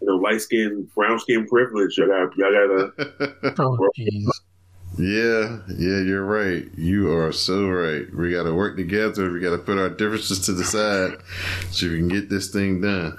You 0.00 0.06
know, 0.06 0.16
light 0.16 0.40
skin, 0.40 0.88
brown 0.94 1.18
skin 1.18 1.46
privilege. 1.46 1.96
Y'all 1.98 2.08
got 2.08 2.36
y'all 2.36 2.52
gotta. 2.52 3.54
Oh, 3.58 3.88
jeez. 3.98 4.28
Yeah, 4.98 5.60
yeah, 5.68 6.00
you're 6.02 6.24
right. 6.24 6.64
You 6.76 7.12
are 7.14 7.32
so 7.32 7.68
right. 7.68 8.12
We 8.14 8.32
got 8.32 8.42
to 8.42 8.54
work 8.54 8.76
together. 8.76 9.30
We 9.30 9.40
got 9.40 9.50
to 9.50 9.58
put 9.58 9.78
our 9.78 9.88
differences 9.88 10.44
to 10.46 10.52
the 10.52 10.64
side 10.64 11.16
so 11.70 11.88
we 11.88 11.98
can 11.98 12.08
get 12.08 12.28
this 12.28 12.50
thing 12.50 12.80
done. 12.80 13.16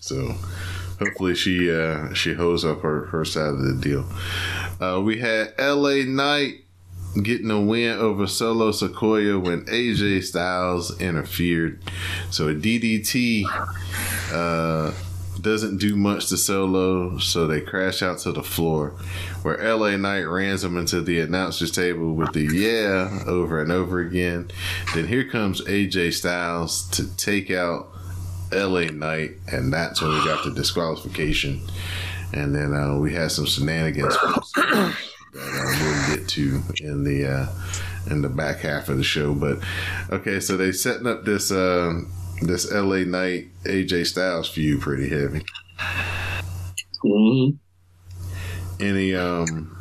So, 0.00 0.34
hopefully, 0.98 1.34
she 1.34 1.70
uh, 1.70 2.12
she 2.14 2.34
holds 2.34 2.64
up 2.64 2.80
her, 2.82 3.06
her 3.06 3.24
side 3.24 3.54
of 3.54 3.62
the 3.62 3.74
deal. 3.74 4.04
Uh, 4.80 5.00
we 5.00 5.18
had 5.18 5.54
L.A. 5.58 6.04
Knight 6.04 6.64
getting 7.22 7.50
a 7.50 7.60
win 7.60 7.98
over 7.98 8.26
Solo 8.26 8.70
Sikoa 8.70 9.42
when 9.42 9.64
AJ 9.66 10.24
Styles 10.24 10.98
interfered. 11.00 11.82
So, 12.30 12.48
a 12.48 12.54
DDT 12.54 13.44
uh, 14.32 14.92
doesn't 15.40 15.78
do 15.78 15.96
much 15.96 16.28
to 16.28 16.36
Solo, 16.36 17.18
so 17.18 17.46
they 17.46 17.60
crash 17.60 18.02
out 18.02 18.18
to 18.20 18.32
the 18.32 18.42
floor 18.42 18.94
where 19.42 19.56
LA 19.56 19.96
Knight 19.96 20.22
rams 20.22 20.64
him 20.64 20.76
into 20.76 21.00
the 21.00 21.20
announcer's 21.20 21.70
table 21.70 22.14
with 22.14 22.32
the 22.32 22.42
yeah 22.42 23.22
over 23.26 23.60
and 23.60 23.72
over 23.72 24.00
again. 24.00 24.50
Then 24.94 25.06
here 25.06 25.24
comes 25.24 25.60
AJ 25.62 26.14
Styles 26.14 26.88
to 26.90 27.14
take 27.16 27.50
out 27.50 27.88
LA 28.52 28.86
Knight, 28.92 29.32
and 29.52 29.72
that's 29.72 30.00
when 30.02 30.10
we 30.12 30.24
got 30.24 30.44
the 30.44 30.50
disqualification. 30.50 31.60
And 32.32 32.54
then 32.54 32.74
uh, 32.74 32.96
we 32.96 33.12
had 33.14 33.32
some 33.32 33.46
shenanigans 33.46 34.14
that 34.14 34.44
uh, 34.56 34.92
we'll 35.34 36.16
get 36.16 36.28
to 36.28 36.62
in 36.80 37.04
the 37.04 37.26
uh, 37.26 37.46
in 38.10 38.22
the 38.22 38.28
back 38.28 38.58
half 38.60 38.88
of 38.88 38.96
the 38.96 39.04
show. 39.04 39.34
But 39.34 39.58
okay, 40.10 40.38
so 40.40 40.56
they 40.56 40.72
setting 40.72 41.06
up 41.06 41.24
this 41.24 41.50
uh, 41.50 42.00
this 42.42 42.70
LA 42.70 42.98
Knight 42.98 43.48
AJ 43.64 44.06
Styles 44.06 44.48
feud 44.48 44.80
pretty 44.80 45.08
heavy. 45.08 45.44
Mhm. 47.04 47.56
any 48.78 49.14
um 49.14 49.76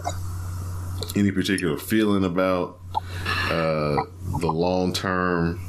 any 1.16 1.32
particular 1.32 1.78
feeling 1.78 2.24
about 2.24 2.80
uh 3.52 3.98
the 4.40 4.48
long 4.48 4.94
term 4.94 5.60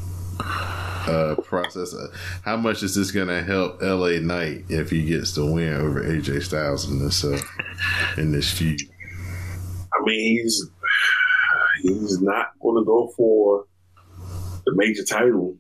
uh 1.08 1.34
process 1.44 1.94
Uh, 1.94 2.08
how 2.44 2.56
much 2.56 2.82
is 2.82 2.94
this 2.94 3.10
gonna 3.10 3.42
help 3.42 3.80
la 3.82 4.08
knight 4.20 4.64
if 4.68 4.90
he 4.90 5.04
gets 5.04 5.34
the 5.34 5.44
win 5.44 5.72
over 5.74 6.02
aj 6.02 6.42
styles 6.42 6.88
in 6.90 6.98
this 6.98 7.24
uh 7.24 7.38
in 8.16 8.32
this 8.32 8.50
feud 8.52 8.80
I 9.92 10.02
mean, 10.04 10.38
he's 10.42 10.66
he's 11.82 12.20
not 12.22 12.52
going 12.62 12.80
to 12.82 12.86
go 12.86 13.12
for 13.16 13.66
the 14.64 14.72
major 14.76 15.04
title. 15.04 15.56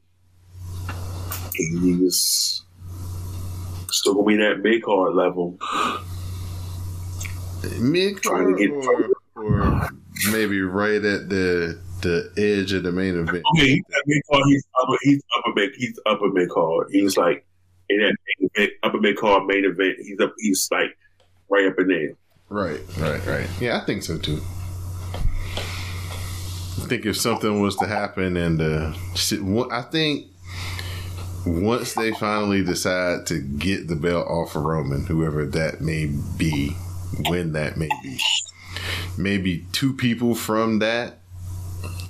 He's 1.52 2.62
still 3.90 4.14
going 4.14 4.38
to 4.38 4.38
be 4.38 4.42
that 4.44 4.60
mid 4.62 4.82
card 4.82 5.14
level. 5.14 5.58
mid 7.80 8.22
Trying 8.22 8.56
to 8.56 8.58
get- 8.58 8.70
or, 8.70 9.10
or 9.34 9.88
maybe 10.32 10.60
right 10.62 11.04
at 11.04 11.28
the 11.28 11.78
the 12.02 12.32
edge 12.36 12.72
of 12.72 12.82
the 12.82 12.92
main 12.92 13.18
event 13.18 13.42
Okay, 13.56 13.68
he's 13.68 13.84
that 13.88 14.02
mid 14.06 14.22
card. 14.30 14.42
He's 14.46 14.64
upper. 14.82 14.96
He's 15.02 15.22
upper 15.38 15.52
mid. 15.54 15.70
He's 15.76 16.00
upper 16.06 16.28
mid 16.28 16.48
card. 16.48 16.88
He's 16.90 17.16
like 17.16 17.46
in 17.88 17.98
that 18.00 18.16
main 18.38 18.50
event, 18.54 18.72
upper 18.82 19.00
mid 19.00 19.16
card 19.16 19.46
main 19.46 19.64
event. 19.64 19.96
He's 20.00 20.20
up. 20.20 20.34
He's 20.38 20.68
like 20.70 20.96
right 21.48 21.66
up 21.66 21.78
in 21.78 21.88
there. 21.88 22.14
Right, 22.48 22.80
right, 22.98 23.24
right. 23.26 23.48
Yeah, 23.60 23.78
I 23.80 23.84
think 23.84 24.02
so 24.02 24.18
too. 24.18 24.40
I 26.82 26.86
think 26.86 27.06
if 27.06 27.16
something 27.16 27.60
was 27.60 27.76
to 27.76 27.86
happen 27.86 28.36
and 28.36 28.60
uh, 28.60 28.92
I 29.70 29.82
think 29.82 30.26
once 31.46 31.94
they 31.94 32.12
finally 32.12 32.64
decide 32.64 33.26
to 33.26 33.38
get 33.40 33.86
the 33.88 33.96
belt 33.96 34.26
off 34.26 34.56
of 34.56 34.62
Roman, 34.62 35.06
whoever 35.06 35.46
that 35.46 35.80
may 35.80 36.06
be, 36.36 36.70
when 37.28 37.52
that 37.52 37.76
may 37.76 37.88
be, 38.02 38.18
maybe 39.16 39.66
two 39.72 39.92
people 39.94 40.34
from 40.34 40.80
that, 40.80 41.19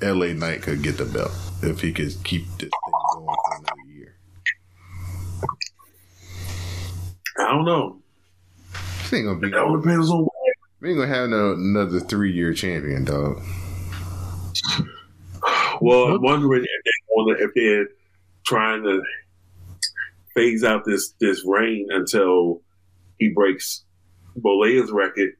LA 0.03 0.33
Knight 0.33 0.62
could 0.62 0.83
get 0.83 0.97
the 0.97 1.05
belt 1.05 1.33
if 1.62 1.81
he 1.81 1.93
could 1.93 2.12
keep 2.25 2.47
this 2.59 2.71
thing 2.71 2.93
going 3.12 3.27
for 3.27 3.57
another 3.59 3.93
year. 3.93 4.17
I 7.39 7.53
don't 7.53 7.65
know. 7.65 8.00
This 8.73 9.12
ain't 9.12 9.27
gonna 9.27 9.39
be. 9.39 9.49
It 9.49 9.55
all 9.55 9.77
depends 9.77 10.11
on. 10.11 10.27
We 10.81 10.91
ain't 10.91 10.99
gonna 10.99 11.15
have 11.15 11.29
no 11.29 11.53
another 11.53 12.00
three 12.00 12.33
year 12.33 12.55
champion, 12.55 13.05
dog. 13.05 13.43
Well, 15.81 16.15
I'm 16.15 16.23
wondering 16.23 16.62
if 16.62 16.85
they 16.85 16.91
want 17.09 17.41
if 17.41 17.50
they're 17.55 17.89
trying 18.47 18.83
to 18.85 19.03
phase 20.35 20.65
out 20.65 20.85
this 20.85 21.15
this 21.21 21.45
reign 21.45 21.89
until 21.91 22.62
he 23.19 23.29
breaks 23.31 23.85
Bollea's 24.37 24.91
record 24.93 25.31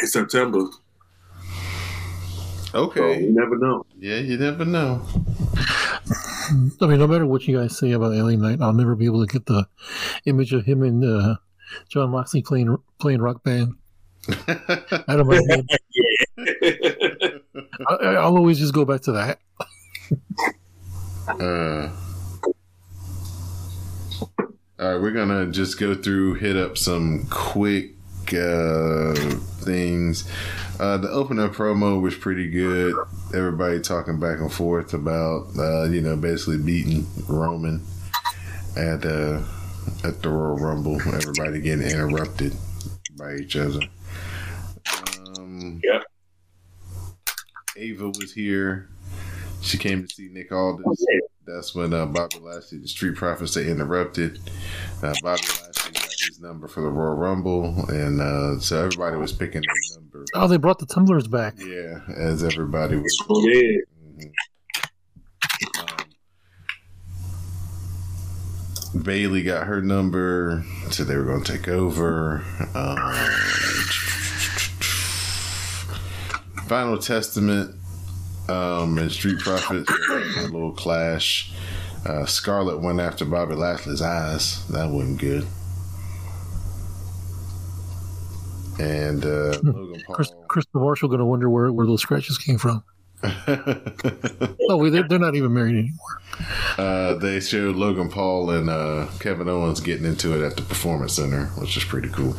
in 0.00 0.06
September. 0.06 0.64
So 2.74 2.80
Okay. 2.80 3.20
you 3.22 3.32
never 3.32 3.56
know. 3.56 3.86
Yeah, 3.98 4.16
you 4.16 4.36
never 4.36 4.64
know. 4.64 5.00
I 6.80 6.86
mean, 6.86 6.98
no 6.98 7.06
matter 7.06 7.24
what 7.24 7.46
you 7.46 7.56
guys 7.56 7.78
say 7.78 7.92
about 7.92 8.12
LA 8.12 8.32
Knight, 8.32 8.60
I'll 8.60 8.72
never 8.72 8.96
be 8.96 9.06
able 9.06 9.24
to 9.24 9.32
get 9.32 9.46
the 9.46 9.66
image 10.26 10.52
of 10.52 10.64
him 10.64 10.82
and 10.82 11.04
uh, 11.04 11.36
Jon 11.88 12.10
Moxley 12.10 12.42
playing 12.42 12.76
playing 12.98 13.20
rock 13.22 13.42
band 13.44 13.74
out 15.08 15.20
of 15.20 15.26
my 15.26 15.40
head. 15.48 15.66
I, 17.88 17.94
I'll 18.16 18.36
always 18.36 18.58
just 18.58 18.74
go 18.74 18.84
back 18.84 19.02
to 19.02 19.12
that. 19.12 19.38
Uh, 21.28 21.90
all 24.78 24.92
right, 24.92 25.00
we're 25.00 25.12
gonna 25.12 25.46
just 25.46 25.78
go 25.78 25.94
through, 25.94 26.34
hit 26.34 26.56
up 26.56 26.76
some 26.76 27.26
quick 27.30 27.93
uh, 28.32 29.14
things. 29.64 30.28
Uh, 30.80 30.96
the 30.96 31.08
opening 31.10 31.48
promo 31.50 32.00
was 32.00 32.14
pretty 32.16 32.48
good. 32.48 32.94
Everybody 33.34 33.80
talking 33.80 34.18
back 34.18 34.38
and 34.40 34.52
forth 34.52 34.94
about, 34.94 35.48
uh, 35.58 35.84
you 35.84 36.00
know, 36.00 36.16
basically 36.16 36.58
beating 36.58 37.06
Roman 37.28 37.82
at 38.76 39.04
uh, 39.04 39.42
at 40.02 40.22
the 40.22 40.28
Royal 40.28 40.56
Rumble. 40.56 41.00
Everybody 41.00 41.60
getting 41.60 41.86
interrupted 41.86 42.54
by 43.16 43.36
each 43.36 43.56
other. 43.56 43.80
Um, 45.38 45.80
Yep. 45.82 46.02
Ava 47.76 48.06
was 48.08 48.32
here. 48.32 48.88
She 49.62 49.78
came 49.78 50.06
to 50.06 50.14
see 50.14 50.28
Nick 50.28 50.52
Aldis. 50.52 51.04
That's 51.46 51.74
when 51.74 51.92
uh, 51.92 52.06
Bobby 52.06 52.38
Lashley, 52.40 52.78
the 52.78 52.88
Street 52.88 53.16
Profits, 53.16 53.54
they 53.54 53.68
interrupted. 53.68 54.38
Uh, 55.02 55.12
Bobby 55.22 55.42
Lashley 55.42 55.73
number 56.44 56.68
for 56.68 56.82
the 56.82 56.90
Royal 56.90 57.14
Rumble, 57.16 57.86
and 57.88 58.20
uh, 58.20 58.60
so 58.60 58.84
everybody 58.84 59.16
was 59.16 59.32
picking 59.32 59.62
their 59.62 59.98
number. 60.00 60.24
Oh, 60.34 60.46
they 60.46 60.58
brought 60.58 60.78
the 60.78 60.86
tumblers 60.86 61.26
back. 61.26 61.54
Yeah, 61.58 62.00
as 62.16 62.44
everybody 62.44 62.96
was. 62.96 63.18
So 63.26 63.48
yeah, 63.48 63.78
Um, 65.80 65.86
Bayley 69.02 69.42
got 69.42 69.66
her 69.66 69.80
number, 69.80 70.64
so 70.90 71.02
they 71.04 71.16
were 71.16 71.24
going 71.24 71.42
to 71.42 71.52
take 71.52 71.68
over. 71.68 72.44
Um, 72.74 72.96
Final 76.68 76.98
Testament 76.98 77.74
um, 78.48 78.98
and 78.98 79.10
Street 79.10 79.38
Profits 79.40 79.90
a 80.10 80.42
little 80.48 80.72
clash. 80.72 81.52
Uh, 82.06 82.26
Scarlett 82.26 82.82
went 82.82 83.00
after 83.00 83.24
Bobby 83.24 83.54
Lashley's 83.54 84.02
eyes. 84.02 84.66
That 84.68 84.90
wasn't 84.90 85.18
good. 85.18 85.46
And 88.80 89.24
uh, 89.24 89.58
Logan 89.62 90.02
Paul. 90.06 90.14
Chris, 90.16 90.32
Chris 90.48 90.66
and 90.74 90.82
Marshall 90.82 91.08
going 91.08 91.20
to 91.20 91.24
wonder 91.24 91.48
where, 91.50 91.70
where 91.72 91.86
those 91.86 92.02
scratches 92.02 92.38
came 92.38 92.58
from. 92.58 92.82
Oh, 94.70 94.78
wait, 94.78 94.90
they're, 94.90 95.06
they're 95.06 95.18
not 95.18 95.34
even 95.34 95.52
married 95.52 95.74
anymore. 95.76 96.20
uh, 96.78 97.14
they 97.14 97.38
showed 97.38 97.76
Logan 97.76 98.08
Paul 98.08 98.48
and 98.50 98.70
uh, 98.70 99.08
Kevin 99.20 99.46
Owens 99.46 99.78
getting 99.80 100.06
into 100.06 100.32
it 100.34 100.42
at 100.44 100.56
the 100.56 100.62
Performance 100.62 101.12
Center, 101.14 101.46
which 101.58 101.76
is 101.76 101.84
pretty 101.84 102.08
cool. 102.08 102.32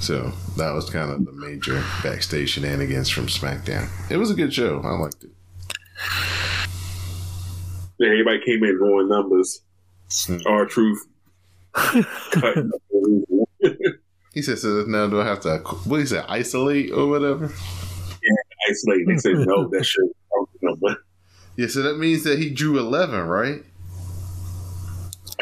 So 0.00 0.32
that 0.56 0.72
was 0.72 0.88
kind 0.88 1.10
of 1.10 1.26
the 1.26 1.32
major 1.32 1.84
backstage 2.02 2.50
shenanigans 2.50 3.10
from 3.10 3.26
SmackDown. 3.26 3.88
It 4.10 4.16
was 4.16 4.30
a 4.30 4.34
good 4.34 4.52
show. 4.54 4.80
I 4.80 4.92
liked 4.96 5.22
it. 5.24 5.30
Yeah, 7.98 8.08
everybody 8.08 8.40
came 8.46 8.64
in 8.64 8.78
going 8.78 9.08
numbers. 9.08 9.60
Hmm. 10.26 10.38
R-Truth. 10.46 11.06
Cut. 14.34 14.36
He 14.36 14.42
said, 14.42 14.58
"So 14.58 14.84
now 14.86 15.06
do 15.06 15.20
I 15.20 15.24
have 15.24 15.40
to? 15.40 15.58
What 15.84 16.00
he 16.00 16.06
said? 16.06 16.24
Isolate 16.28 16.92
or 16.92 17.06
whatever?" 17.08 17.46
Yeah, 17.46 18.70
isolate. 18.70 19.06
They 19.06 19.16
said 19.18 19.34
no. 19.38 19.68
That 19.68 19.84
shit. 19.84 20.04
number. 20.62 21.04
Yeah. 21.56 21.68
So 21.68 21.82
that 21.82 21.98
means 21.98 22.24
that 22.24 22.38
he 22.38 22.50
drew 22.50 22.78
eleven, 22.78 23.26
right? 23.26 23.62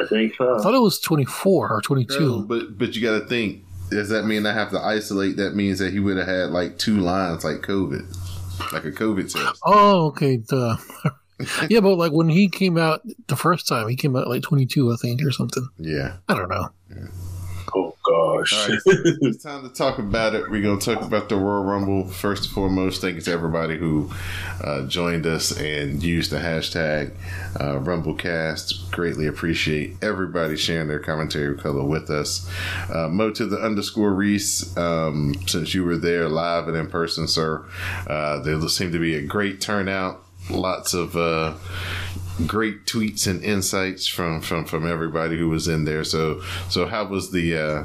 I 0.01 0.07
think 0.07 0.35
so. 0.37 0.59
I 0.59 0.63
thought 0.63 0.75
it 0.75 0.81
was 0.81 0.99
24 1.01 1.69
or 1.69 1.77
No, 1.77 1.81
22. 1.81 2.45
but 2.49 2.79
but 2.79 2.97
you 2.97 3.03
got 3.03 3.19
to 3.21 3.27
think. 3.27 3.65
Does 3.91 4.09
that 4.09 4.25
mean 4.25 4.47
I 4.47 4.55
have 4.55 4.71
to 4.71 4.81
isolate? 4.81 5.37
That 5.37 5.55
means 5.55 5.79
that 5.79 5.93
he 5.93 6.01
would 6.01 6.17
have 6.17 6.27
had 6.27 6.51
like 6.51 6.79
two 6.79 6.99
lines, 6.99 7.45
like 7.45 7.59
COVID, 7.59 8.73
like 8.73 8.85
a 8.87 8.91
COVID 8.91 9.31
test. 9.31 9.61
Oh, 9.67 10.07
okay. 10.07 10.39
Duh. 10.39 10.77
yeah, 11.69 11.81
but 11.81 11.97
like 11.97 12.13
when 12.13 12.31
he 12.31 12.49
came 12.49 12.79
out 12.79 13.03
the 13.27 13.37
first 13.37 13.69
time, 13.69 13.89
he 13.89 13.97
came 13.97 14.17
out 14.17 14.29
like 14.29 14.43
22, 14.43 14.91
I 14.93 14.97
think, 14.97 15.23
or 15.23 15.31
something. 15.31 15.69
Yeah. 15.79 16.17
I 16.27 16.35
don't 16.35 16.49
know. 16.49 16.71
Oh. 18.51 18.63
All 18.63 18.69
right, 18.69 18.79
it's 18.87 19.43
time 19.43 19.63
to 19.63 19.75
talk 19.75 19.99
about 19.99 20.35
it. 20.35 20.51
We're 20.51 20.63
going 20.63 20.79
to 20.79 20.95
talk 20.95 21.05
about 21.05 21.29
the 21.29 21.37
Royal 21.37 21.65
Rumble. 21.65 22.09
First 22.09 22.45
and 22.45 22.53
foremost, 22.53 23.01
thank 23.01 23.17
you 23.17 23.21
to 23.23 23.33
everybody 23.33 23.77
who 23.77 24.11
uh, 24.63 24.87
joined 24.87 25.27
us 25.27 25.57
and 25.59 26.03
used 26.03 26.31
the 26.33 26.39
hashtag 26.39 27.13
uh, 27.61 27.79
RumbleCast. 27.79 28.91
Greatly 28.91 29.27
appreciate 29.27 29.97
everybody 30.03 30.57
sharing 30.57 30.89
their 30.89 30.99
commentary 30.99 31.57
color 31.57 31.85
with 31.85 32.11
us. 32.11 32.49
Uh, 32.93 33.09
Mo 33.09 33.31
to 33.31 33.47
the 33.47 33.59
underscore 33.59 34.13
Reese, 34.13 34.77
um, 34.77 35.35
since 35.47 35.75
you 35.75 35.85
were 35.85 35.97
there 35.97 36.29
live 36.29 36.69
and 36.69 36.77
in 36.77 36.89
person, 36.89 37.29
sir, 37.29 37.65
uh, 38.09 38.41
there 38.41 38.61
seemed 38.69 38.93
to 38.93 38.99
be 38.99 39.15
a 39.15 39.23
great 39.23 39.61
turnout. 39.61 40.23
Lots 40.51 40.93
of 40.93 41.17
uh, 41.17 41.55
great 42.47 42.87
tweets 42.87 43.27
and 43.27 43.43
insights 43.45 44.07
from 44.07 44.41
from 44.41 44.65
from 44.65 44.91
everybody 44.91 45.39
who 45.39 45.49
was 45.49 45.69
in 45.69 45.85
there. 45.85 46.05
So 46.05 46.43
so 46.69 46.87
how 46.87 47.05
was 47.05 47.31
the 47.31 47.57
uh 47.57 47.85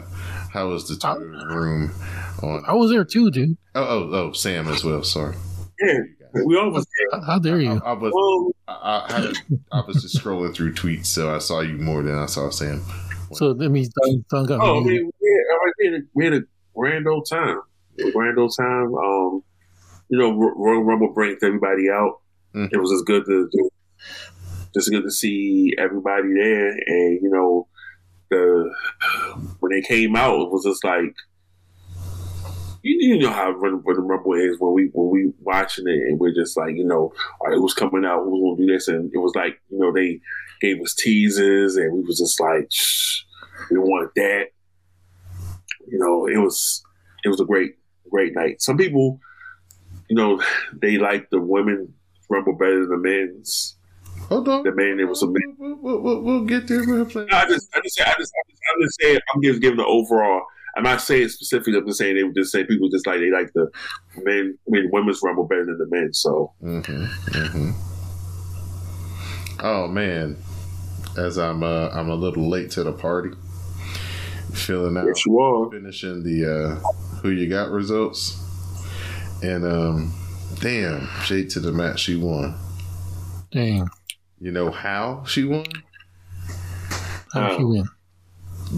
how 0.57 0.69
was 0.69 0.87
the 0.87 0.95
Twitter 0.95 1.47
room 1.55 1.91
on? 2.41 2.63
I 2.67 2.73
was 2.73 2.89
there 2.91 3.05
too, 3.05 3.29
dude. 3.31 3.57
Oh 3.75 3.83
oh 3.83 4.09
oh 4.13 4.31
Sam 4.33 4.67
as 4.67 4.83
well. 4.83 5.03
Sorry, 5.03 5.35
yeah, 5.81 5.99
we 6.45 6.57
always 6.57 6.85
How, 7.11 7.21
how 7.21 7.39
dare 7.39 7.57
I, 7.57 7.59
you? 7.61 7.81
I 7.85 7.93
was. 7.93 8.53
I, 8.67 9.05
I, 9.07 9.11
had, 9.21 9.37
I 9.71 9.81
was 9.87 10.01
just 10.01 10.17
scrolling 10.17 10.53
through 10.55 10.73
tweets, 10.73 11.05
so 11.07 11.33
I 11.33 11.39
saw 11.39 11.61
you 11.61 11.77
more 11.77 12.03
than 12.03 12.17
I 12.17 12.25
saw 12.25 12.49
Sam. 12.49 12.83
So 13.33 13.53
that 13.53 13.69
means 13.69 13.89
Don, 13.89 14.25
Don 14.29 14.45
got 14.45 14.59
Oh, 14.61 14.77
I 14.81 14.83
me. 14.83 14.89
mean, 14.89 15.11
we 15.21 15.29
had, 15.29 15.71
we, 15.77 15.85
had 15.85 15.93
a, 15.93 16.05
we 16.15 16.23
had 16.25 16.33
a 16.33 16.41
grand 16.75 17.07
old 17.07 17.27
time. 17.29 17.59
A 17.99 18.11
grand 18.11 18.37
old 18.37 18.53
time. 18.57 18.93
Um, 18.95 19.43
you 20.09 20.17
know, 20.17 20.31
Ro- 20.37 20.53
Royal 20.55 20.83
Rumble 20.83 21.13
brings 21.13 21.41
everybody 21.43 21.89
out. 21.89 22.19
Mhm. 22.55 22.69
It 22.71 22.77
was 22.77 22.91
just 22.91 23.05
good 23.05 23.25
to 23.25 23.49
do, 23.51 23.69
just 24.73 24.89
good 24.89 25.03
to 25.03 25.11
see 25.11 25.73
everybody 25.77 26.29
there, 26.33 26.69
and 26.69 27.19
you 27.21 27.29
know, 27.29 27.67
the 28.29 28.71
when 29.59 29.71
they 29.71 29.81
came 29.81 30.15
out, 30.15 30.41
it 30.41 30.51
was 30.51 30.63
just 30.65 30.83
like. 30.83 31.13
You, 32.83 33.15
you 33.15 33.19
know 33.19 33.31
how 33.31 33.51
when, 33.59 33.81
when 33.83 33.95
the 33.97 34.01
Rumble 34.01 34.33
is 34.33 34.59
when 34.59 34.73
we 34.73 34.89
when 34.93 35.09
we 35.09 35.33
watching 35.41 35.87
it 35.87 36.07
and 36.07 36.19
we're 36.19 36.33
just 36.33 36.55
like 36.55 36.75
you 36.75 36.85
know 36.85 37.11
all 37.41 37.47
right, 37.47 37.57
who's 37.57 37.73
coming 37.73 38.05
out 38.05 38.23
who's 38.23 38.39
gonna 38.39 38.65
do 38.65 38.71
this 38.71 38.87
and 38.87 39.11
it 39.13 39.17
was 39.17 39.33
like 39.35 39.59
you 39.69 39.79
know 39.79 39.91
they 39.91 40.21
gave 40.61 40.79
us 40.81 40.93
teasers 40.93 41.75
and 41.75 41.91
we 41.91 42.01
was 42.01 42.19
just 42.19 42.39
like 42.39 42.67
Shh, 42.71 43.23
we 43.71 43.79
want 43.79 44.11
that 44.15 44.51
you 45.87 45.99
know, 45.99 46.27
it 46.27 46.37
was 46.37 46.83
it 47.23 47.29
was 47.29 47.39
a 47.39 47.45
great 47.45 47.75
great 48.11 48.35
night. 48.35 48.61
Some 48.61 48.77
people, 48.77 49.19
you 50.09 50.15
know, 50.15 50.41
they 50.81 50.97
like 50.97 51.29
the 51.29 51.39
women 51.39 51.93
rumble 52.29 52.57
better 52.57 52.85
than 52.85 52.89
the 52.89 52.97
men's. 52.97 53.76
Hold 54.29 54.49
on, 54.49 54.63
The 54.63 54.73
man, 54.73 54.99
it 54.99 55.07
was 55.07 55.23
a 55.23 55.27
man. 55.27 55.55
We'll, 55.57 55.75
we'll, 55.77 56.01
we'll, 56.01 56.21
we'll 56.21 56.43
get 56.45 56.67
there. 56.67 56.83
We'll 56.85 57.05
play. 57.05 57.25
I 57.31 57.47
just, 57.47 57.69
I 57.73 57.79
just, 57.81 58.01
I 58.01 58.05
just, 58.05 58.05
I 58.05 58.13
just, 58.19 58.33
I'm 58.75 58.81
just 58.81 58.99
saying. 59.01 59.19
I'm 59.33 59.41
just 59.41 59.61
giving 59.61 59.77
the 59.77 59.85
overall. 59.85 60.41
I'm 60.75 60.83
not 60.83 61.01
saying 61.01 61.29
specifically. 61.29 61.77
I'm 61.77 61.87
just 61.87 61.97
saying 61.97 62.15
they 62.15 62.23
would 62.23 62.35
just 62.35 62.51
say 62.51 62.65
people 62.65 62.89
just 62.89 63.07
like 63.07 63.19
they 63.19 63.31
like 63.31 63.51
the 63.53 63.71
men, 64.23 64.57
I 64.67 64.69
mean, 64.69 64.89
women's 64.91 65.21
rumble 65.23 65.45
better 65.45 65.65
than 65.65 65.77
the 65.77 65.87
men. 65.89 66.13
So 66.13 66.51
Mm-hmm, 66.61 67.05
mm-hmm. 67.31 67.71
Oh 69.59 69.87
man, 69.87 70.37
as 71.17 71.37
I'm 71.37 71.63
uh, 71.63 71.89
I'm 71.89 72.09
a 72.09 72.15
little 72.15 72.47
late 72.49 72.69
to 72.71 72.83
the 72.83 72.91
party. 72.93 73.31
Filling 74.53 74.97
out, 74.97 75.05
yes, 75.07 75.25
you 75.25 75.39
are. 75.39 75.69
finishing 75.71 76.23
the 76.23 76.45
uh, 76.45 76.75
who 77.21 77.29
you 77.29 77.49
got 77.49 77.69
results, 77.69 78.39
and 79.41 79.65
um, 79.65 80.13
damn, 80.59 81.07
shade 81.23 81.49
to 81.51 81.59
the 81.59 81.71
match, 81.71 82.01
she 82.01 82.15
won. 82.15 82.55
Dang. 83.51 83.87
You 84.39 84.51
know 84.51 84.71
how 84.71 85.23
she 85.25 85.43
won? 85.43 85.65
How 87.33 87.41
did 87.49 87.51
Oh. 87.51 87.57
she 87.57 87.63
win? 87.63 87.89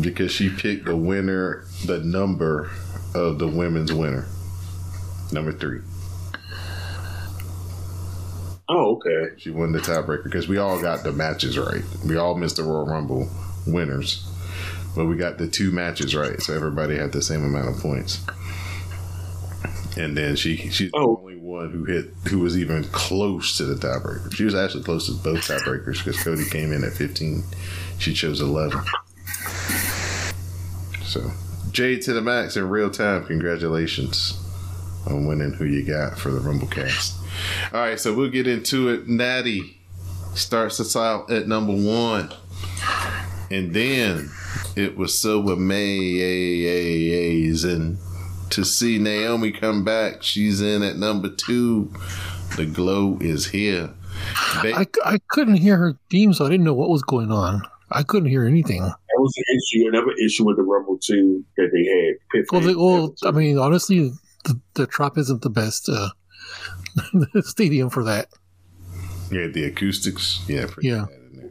Because 0.02 0.32
she 0.32 0.50
picked 0.50 0.86
the 0.86 0.96
winner, 0.96 1.66
the 1.86 2.00
number 2.00 2.70
of 3.16 3.40
the 3.40 3.48
women's 3.48 3.92
winner, 3.92 4.26
number 5.32 5.52
three. 5.52 5.82
Oh, 8.72 8.98
okay. 8.98 9.34
She 9.38 9.50
won 9.50 9.72
the 9.72 9.80
tiebreaker 9.80 10.24
because 10.26 10.48
we 10.48 10.58
all 10.58 10.80
got 10.80 11.04
the 11.04 11.12
matches 11.12 11.58
right. 11.58 11.82
We 12.06 12.18
all 12.18 12.36
missed 12.36 12.58
the 12.58 12.64
Royal 12.64 12.86
Rumble 12.86 13.28
winners, 13.66 14.28
but 14.96 15.06
we 15.06 15.16
got 15.16 15.40
the 15.40 15.48
two 15.48 15.72
matches 15.72 16.16
right, 16.16 16.40
so 16.40 16.54
everybody 16.54 16.96
had 16.96 17.12
the 17.12 17.22
same 17.24 17.44
amount 17.44 17.70
of 17.76 17.82
points. 17.82 18.24
And 19.98 20.16
then 20.16 20.36
she 20.36 20.56
she's 20.70 20.92
Oh. 20.94 21.16
the 21.16 21.22
only 21.22 21.36
one 21.38 21.72
who 21.72 21.84
hit 21.86 22.06
who 22.30 22.40
was 22.40 22.58
even 22.58 22.84
close 22.86 23.58
to 23.58 23.66
the 23.66 23.76
tiebreaker. 23.76 24.34
She 24.34 24.44
was 24.46 24.56
actually 24.56 24.84
close 24.84 25.08
to 25.08 25.14
both 25.14 25.40
tiebreakers 25.48 25.98
because 26.04 26.22
Cody 26.24 26.46
came 26.46 26.72
in 26.72 26.84
at 26.84 26.94
fifteen. 26.94 27.44
She 27.98 28.14
chose 28.14 28.40
eleven. 28.42 28.82
So 31.04 31.32
Jade 31.72 32.02
to 32.04 32.14
the 32.14 32.22
max 32.22 32.56
in 32.56 32.70
real 32.70 32.90
time. 32.92 33.26
Congratulations 33.26 34.38
on 35.08 35.26
winning 35.26 35.54
who 35.54 35.66
you 35.66 35.84
got 35.84 36.18
for 36.20 36.30
the 36.32 36.40
Rumble 36.40 36.68
cast. 36.68 37.16
All 37.74 37.80
right, 37.82 38.00
so 38.00 38.14
we'll 38.14 38.30
get 38.30 38.48
into 38.48 38.90
it. 38.90 39.08
Natty 39.08 39.78
starts 40.36 40.80
us 40.80 40.96
out 40.96 41.32
at 41.32 41.48
number 41.48 41.74
one. 41.74 42.32
And 43.52 43.74
then 43.74 44.30
it 44.76 44.96
was 44.98 45.18
so 45.20 45.50
amazing 45.50 46.78
to 48.52 48.64
see 48.66 48.98
Naomi 49.00 49.52
come 49.52 49.84
back. 49.84 50.24
She's 50.24 50.62
in 50.62 50.84
at 50.84 50.98
number 50.98 51.30
two. 51.30 51.94
The 52.58 52.66
glow 52.66 53.18
is 53.22 53.48
here. 53.48 53.92
Ba- 54.62 54.76
I, 54.76 54.88
I 55.06 55.18
couldn't 55.30 55.58
hear 55.58 55.78
her 55.78 55.96
theme, 56.10 56.34
so 56.34 56.46
I 56.46 56.50
didn't 56.50 56.66
know 56.66 56.74
what 56.74 56.90
was 56.90 57.04
going 57.04 57.32
on. 57.32 57.62
I 57.92 58.04
couldn't 58.04 58.30
hear 58.30 58.46
anything. 58.46 58.82
That 58.82 58.96
was 59.18 59.34
an 59.38 59.44
issue, 59.58 59.88
another 59.88 60.12
issue 60.24 60.46
with 60.46 60.58
the 60.58 60.64
Rumble 60.64 60.98
too 61.02 61.44
that 61.58 61.70
they 61.72 61.86
had. 61.86 62.16
Pitt 62.32 62.46
Well, 62.52 62.62
fans 62.62 62.74
the, 62.74 62.80
well 62.80 63.16
I 63.26 63.32
mean, 63.32 63.58
honestly, 63.58 64.12
the, 64.46 64.60
the 64.76 64.88
Trop 64.88 65.18
isn't 65.18 65.42
the 65.42 65.50
best 65.50 65.90
uh, 65.90 66.10
stadium 67.42 67.90
for 67.90 68.04
that. 68.04 68.28
Yeah, 69.32 69.48
the 69.48 69.66
acoustics. 69.66 70.42
Yeah, 70.48 70.66
pretty 70.70 70.90
Yeah. 70.90 71.06
bad 71.06 71.20
in 71.34 71.38
there. 71.38 71.50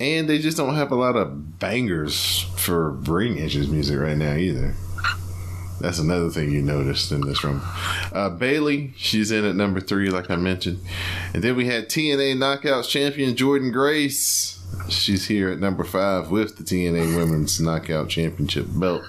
And 0.00 0.28
they 0.28 0.38
just 0.38 0.56
don't 0.56 0.74
have 0.74 0.90
a 0.90 0.94
lot 0.96 1.16
of 1.16 1.58
bangers 1.58 2.40
for 2.56 2.92
Brain 2.92 3.36
Inches 3.36 3.68
music 3.68 3.98
right 3.98 4.16
now 4.16 4.34
either. 4.36 4.74
That's 5.80 5.98
another 5.98 6.30
thing 6.30 6.50
you 6.50 6.62
noticed 6.62 7.12
in 7.12 7.20
this 7.22 7.44
room. 7.44 7.60
Uh, 8.12 8.30
Bayley, 8.30 8.94
she's 8.96 9.30
in 9.30 9.44
at 9.44 9.54
number 9.54 9.80
three, 9.80 10.08
like 10.08 10.30
I 10.30 10.36
mentioned. 10.36 10.80
And 11.34 11.42
then 11.42 11.54
we 11.56 11.66
had 11.66 11.88
TNA 11.88 12.36
Knockouts 12.36 12.88
champion 12.88 13.34
Jordynne 13.34 13.72
Grace. 13.72 14.58
She's 14.88 15.26
here 15.26 15.50
at 15.50 15.58
number 15.58 15.84
five 15.84 16.30
with 16.30 16.56
the 16.56 16.64
TNA 16.64 17.16
Women's 17.16 17.60
Knockout 17.60 18.08
Championship 18.08 18.66
belt 18.68 19.02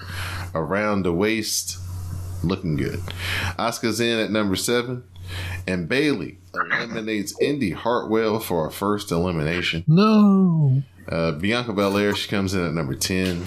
around 0.54 1.02
the 1.04 1.12
waist. 1.12 1.78
Looking 2.44 2.76
good. 2.76 3.00
Asuka's 3.58 4.00
in 4.00 4.18
at 4.18 4.30
number 4.30 4.56
seven. 4.56 5.04
And 5.66 5.88
Bayley 5.88 6.38
eliminates 6.54 7.38
Indi 7.40 7.70
Hartwell 7.72 8.40
for 8.40 8.66
a 8.66 8.70
first 8.70 9.10
elimination. 9.10 9.84
No. 9.86 10.82
Uh, 11.08 11.32
Bianca 11.32 11.72
Belair, 11.72 12.14
she 12.14 12.28
comes 12.28 12.54
in 12.54 12.64
at 12.64 12.72
number 12.72 12.94
10. 12.94 13.46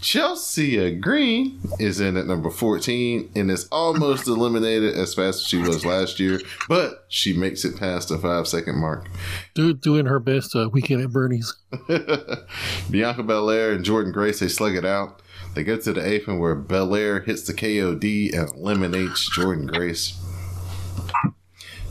Chelsea 0.00 0.94
Green 0.96 1.60
is 1.78 2.00
in 2.00 2.16
at 2.16 2.26
number 2.26 2.50
14 2.50 3.30
and 3.34 3.50
is 3.50 3.68
almost 3.68 4.26
eliminated 4.26 4.94
as 4.94 5.14
fast 5.14 5.42
as 5.42 5.46
she 5.46 5.58
was 5.58 5.84
last 5.84 6.18
year, 6.18 6.40
but 6.68 7.04
she 7.08 7.36
makes 7.36 7.64
it 7.64 7.78
past 7.78 8.08
the 8.08 8.18
five 8.18 8.48
second 8.48 8.78
mark. 8.78 9.08
Do, 9.54 9.74
doing 9.74 10.06
her 10.06 10.18
best 10.18 10.56
uh, 10.56 10.68
weekend 10.70 11.02
at 11.02 11.10
Bernie's. 11.10 11.54
Bianca 12.90 13.22
Belair 13.22 13.72
and 13.72 13.84
Jordynne 13.84 14.12
Grace, 14.12 14.40
they 14.40 14.48
slug 14.48 14.74
it 14.74 14.84
out. 14.84 15.22
They 15.54 15.64
go 15.64 15.76
to 15.76 15.92
the 15.92 16.06
apron 16.06 16.38
where 16.38 16.54
Belair 16.54 17.20
hits 17.20 17.42
the 17.42 17.52
KOD 17.52 18.32
and 18.32 18.48
eliminates 18.54 19.36
Jordynne 19.36 19.66
Grace. 19.66 20.16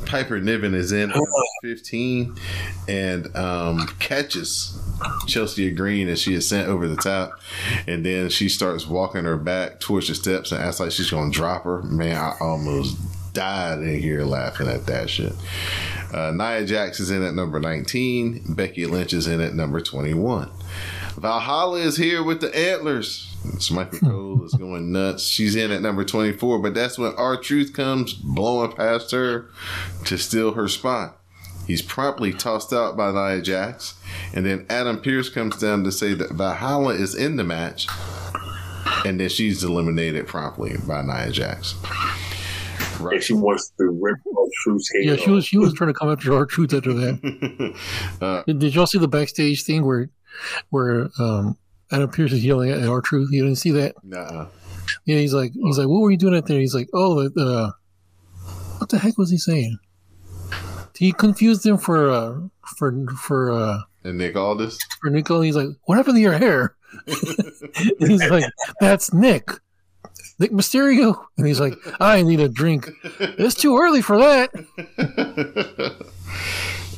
Piper 0.06 0.40
Niven 0.40 0.74
is 0.74 0.92
in 0.92 1.12
at 1.12 1.22
15 1.62 2.36
and 2.88 3.36
um, 3.36 3.86
catches 4.00 4.82
Chelsea 5.28 5.72
Green 5.72 6.08
as 6.10 6.22
she 6.22 6.34
is 6.34 6.48
sent 6.48 6.68
over 6.68 6.88
the 6.88 6.96
top. 6.96 7.40
And 7.88 8.06
then 8.06 8.30
she 8.30 8.50
starts 8.50 8.88
walking 8.88 9.26
her 9.26 9.38
back 9.38 9.80
towards 9.80 10.08
the 10.08 10.16
steps 10.16 10.52
and 10.52 10.62
acts 10.62 10.80
like 10.80 10.92
she's 10.92 11.12
going 11.12 11.32
to 11.32 11.38
drop 11.38 11.64
her. 11.64 11.82
Man, 11.84 12.16
I 12.16 12.36
almost 12.40 12.98
died 13.34 13.80
in 13.80 14.00
here 14.00 14.24
laughing 14.24 14.68
at 14.68 14.86
that 14.88 15.10
shit. 15.10 15.34
Uh, 16.14 16.32
Nia 16.32 16.66
Jax 16.66 17.00
is 17.00 17.12
in 17.12 17.24
at 17.24 17.36
number 17.36 17.60
19. 17.60 18.54
Becky 18.56 18.86
Lynch 18.86 19.14
is 19.14 19.28
in 19.28 19.42
at 19.42 19.54
number 19.54 19.80
21. 19.80 20.50
Valhalla 21.18 21.80
is 21.80 21.98
here 21.98 22.24
with 22.24 22.42
the 22.42 22.56
antlers. 22.56 23.26
Michael 23.72 24.00
Cole 24.10 24.46
is 24.46 24.54
going 24.54 24.92
nuts. 24.92 25.24
She's 25.24 25.56
in 25.56 25.72
at 25.72 25.82
number 25.82 26.04
24, 26.04 26.60
but 26.60 26.74
that's 26.74 26.98
when 26.98 27.14
R-Truth 27.16 27.74
comes 27.74 28.14
blowing 28.14 28.72
past 28.72 29.12
her 29.12 29.50
to 30.06 30.18
steal 30.18 30.54
her 30.54 30.68
spot. 30.68 31.19
He's 31.70 31.84
promptly 31.84 32.34
tossed 32.34 32.74
out 32.74 32.98
by 32.98 33.12
Nia 33.12 33.44
Jax, 33.44 33.94
and 34.34 34.44
then 34.44 34.66
Adam 34.72 35.00
Pearce 35.00 35.30
comes 35.30 35.56
down 35.58 35.84
to 35.84 35.92
say 35.92 36.16
that 36.16 36.32
Valhalla 36.32 36.96
is 36.96 37.14
in 37.14 37.36
the 37.36 37.44
match, 37.44 37.88
and 39.06 39.20
then 39.20 39.30
she's 39.30 39.64
eliminated 39.64 40.26
promptly 40.26 40.78
by 40.88 41.04
Nia 41.04 41.30
Jax. 41.32 41.76
and 42.98 43.02
Right. 43.06 43.24
she 43.24 43.34
wants 43.34 43.72
to 43.78 43.86
rip 44.02 44.18
off 44.36 44.50
Truth's 44.64 44.90
head. 44.94 45.06
Yeah, 45.06 45.16
she 45.16 45.30
was 45.30 45.46
she 45.46 45.58
was 45.60 45.74
trying 45.74 45.94
to 45.94 45.98
come 45.98 46.10
after 46.10 46.34
R-Truth 46.34 46.74
after 46.74 46.92
that. 46.94 47.76
uh, 48.22 48.44
Did, 48.48 48.58
did 48.60 48.74
y'all 48.76 48.88
see 48.88 48.98
the 48.98 49.08
backstage 49.08 49.64
thing 49.64 49.86
where 49.86 50.10
where 50.72 51.08
um, 51.20 51.56
Adam 51.92 52.10
Pearce 52.10 52.34
is 52.34 52.44
yelling 52.44 52.72
at 52.72 52.84
R-Truth? 52.88 53.30
You 53.32 53.44
didn't 53.44 53.58
see 53.60 53.72
that? 53.72 53.94
nah. 54.04 54.48
Yeah, 55.06 55.18
he's 55.20 55.36
like 55.36 55.52
he's 55.54 55.78
like, 55.78 55.88
what 55.88 56.00
were 56.02 56.10
you 56.10 56.18
doing 56.18 56.36
out 56.36 56.48
there? 56.48 56.60
He's 56.60 56.74
like, 56.74 56.90
oh, 56.96 57.30
uh, 57.38 57.72
what 58.80 58.90
the 58.90 58.98
heck 58.98 59.20
was 59.20 59.30
he 59.30 59.38
saying? 59.38 59.78
He 61.00 61.14
confused 61.14 61.66
him 61.66 61.78
for 61.78 62.10
uh 62.10 62.40
for 62.78 62.94
for 63.16 63.52
uh 63.52 63.80
And 64.04 64.18
Nick 64.18 64.36
Aldis. 64.36 64.78
for 65.02 65.10
Nicole. 65.10 65.40
He's 65.42 65.56
like, 65.56 65.70
what 65.86 65.96
happened 65.96 66.18
to 66.18 66.22
your 66.22 66.38
hair? 66.38 66.76
He's 68.00 68.30
like, 68.30 68.44
that's 68.82 69.14
Nick. 69.14 69.50
Nick 70.40 70.52
Mysterio, 70.52 71.26
and 71.38 71.46
he's 71.46 71.60
like, 71.60 71.74
"I 72.00 72.22
need 72.22 72.40
a 72.40 72.48
drink. 72.48 72.90
It's 73.20 73.56
too 73.56 73.78
early 73.78 74.02
for 74.02 74.18
that." 74.18 74.50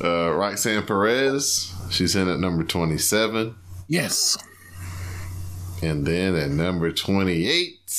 uh, 0.00 0.32
Roxanne 0.32 0.86
Perez, 0.86 1.74
she's 1.90 2.14
in 2.14 2.28
at 2.28 2.38
number 2.38 2.62
27. 2.62 3.54
Yes, 3.88 4.38
And 5.82 6.06
then 6.06 6.36
at 6.36 6.50
number 6.50 6.92
28, 6.92 7.90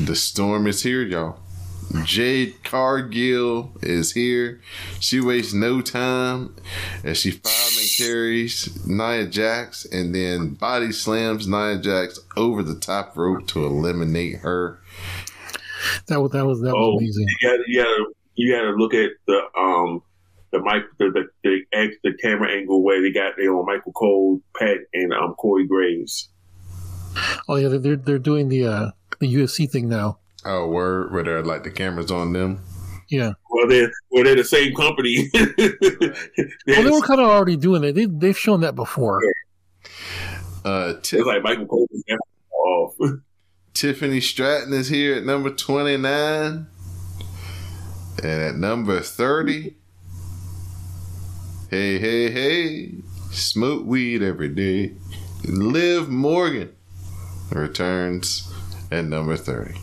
the 0.00 0.16
storm 0.16 0.66
is 0.66 0.82
here, 0.82 1.02
y'all. 1.02 1.38
Jade 2.04 2.62
Cargill 2.64 3.72
is 3.82 4.12
here. 4.12 4.60
She 5.00 5.20
wastes 5.20 5.52
no 5.54 5.80
time 5.80 6.54
as 7.04 7.18
she 7.18 7.30
fireman 7.30 7.84
carries 7.96 8.86
Nia 8.86 9.26
Jax 9.26 9.84
and 9.86 10.14
then 10.14 10.54
body 10.54 10.92
slams 10.92 11.46
Nia 11.46 11.78
Jax 11.78 12.18
over 12.36 12.62
the 12.62 12.74
top 12.78 13.16
rope 13.16 13.46
to 13.48 13.64
eliminate 13.64 14.36
her. 14.40 14.78
that 16.08 16.20
was 16.20 16.32
that 16.32 16.44
was 16.46 16.60
that 16.60 16.72
was 16.74 16.94
Oh, 16.94 16.98
amazing. 16.98 17.26
you 17.40 17.48
gotta, 17.48 17.62
you 17.66 17.82
gotta, 17.82 18.04
you 18.34 18.52
gotta 18.54 18.70
look 18.70 18.94
at 18.94 19.10
the 19.26 19.40
um 19.58 20.02
the 20.52 20.60
mic 20.60 20.84
the 20.98 21.10
the 21.10 21.28
the, 21.44 21.60
ex- 21.72 21.96
the 22.04 22.12
camera 22.22 22.50
angle 22.50 22.82
where 22.82 23.00
they 23.02 23.10
got 23.12 23.34
there 23.36 23.54
on 23.54 23.66
Michael 23.66 23.92
Cole, 23.92 24.40
Pat, 24.58 24.78
and 24.94 25.12
um 25.12 25.34
Corey 25.34 25.66
Graves. 25.66 26.28
Oh 27.48 27.56
yeah, 27.56 27.68
they're 27.68 27.96
they're 27.96 28.18
doing 28.18 28.48
the 28.48 28.66
uh 28.66 28.90
the 29.20 29.32
UFC 29.34 29.68
thing 29.70 29.88
now. 29.88 30.18
Oh, 30.46 30.68
word, 30.68 31.12
where 31.12 31.22
they're 31.24 31.42
like 31.42 31.64
the 31.64 31.70
cameras 31.70 32.10
on 32.10 32.32
them. 32.32 32.60
Yeah, 33.08 33.32
Well, 33.50 33.68
they're 33.68 33.90
well, 34.10 34.24
they're 34.24 34.34
the 34.36 34.44
same 34.44 34.74
company. 34.74 35.30
well 35.34 36.82
they 36.82 36.90
were 36.90 37.00
kind 37.02 37.20
of 37.20 37.28
already 37.28 37.56
doing 37.56 37.84
it. 37.84 37.92
They 37.92 38.06
they've 38.06 38.36
shown 38.38 38.60
that 38.62 38.74
before. 38.74 39.20
Uh, 40.64 40.94
Ti- 41.02 41.18
it's 41.18 41.26
like 41.26 41.42
Michael 41.42 41.66
Cole 41.66 41.86
off. 42.50 42.94
Tiffany 43.74 44.20
Stratton 44.20 44.72
is 44.72 44.88
here 44.88 45.16
at 45.16 45.24
number 45.24 45.50
29. 45.50 46.66
And 48.22 48.42
at 48.42 48.56
number 48.56 49.00
30, 49.00 49.76
hey, 51.70 51.98
hey, 51.98 52.30
hey, 52.30 52.94
smoke 53.30 53.84
weed 53.84 54.22
every 54.22 54.48
day. 54.48 54.94
Liv 55.44 56.08
Morgan 56.08 56.74
returns 57.52 58.50
at 58.90 59.04
number 59.04 59.36
30. 59.36 59.74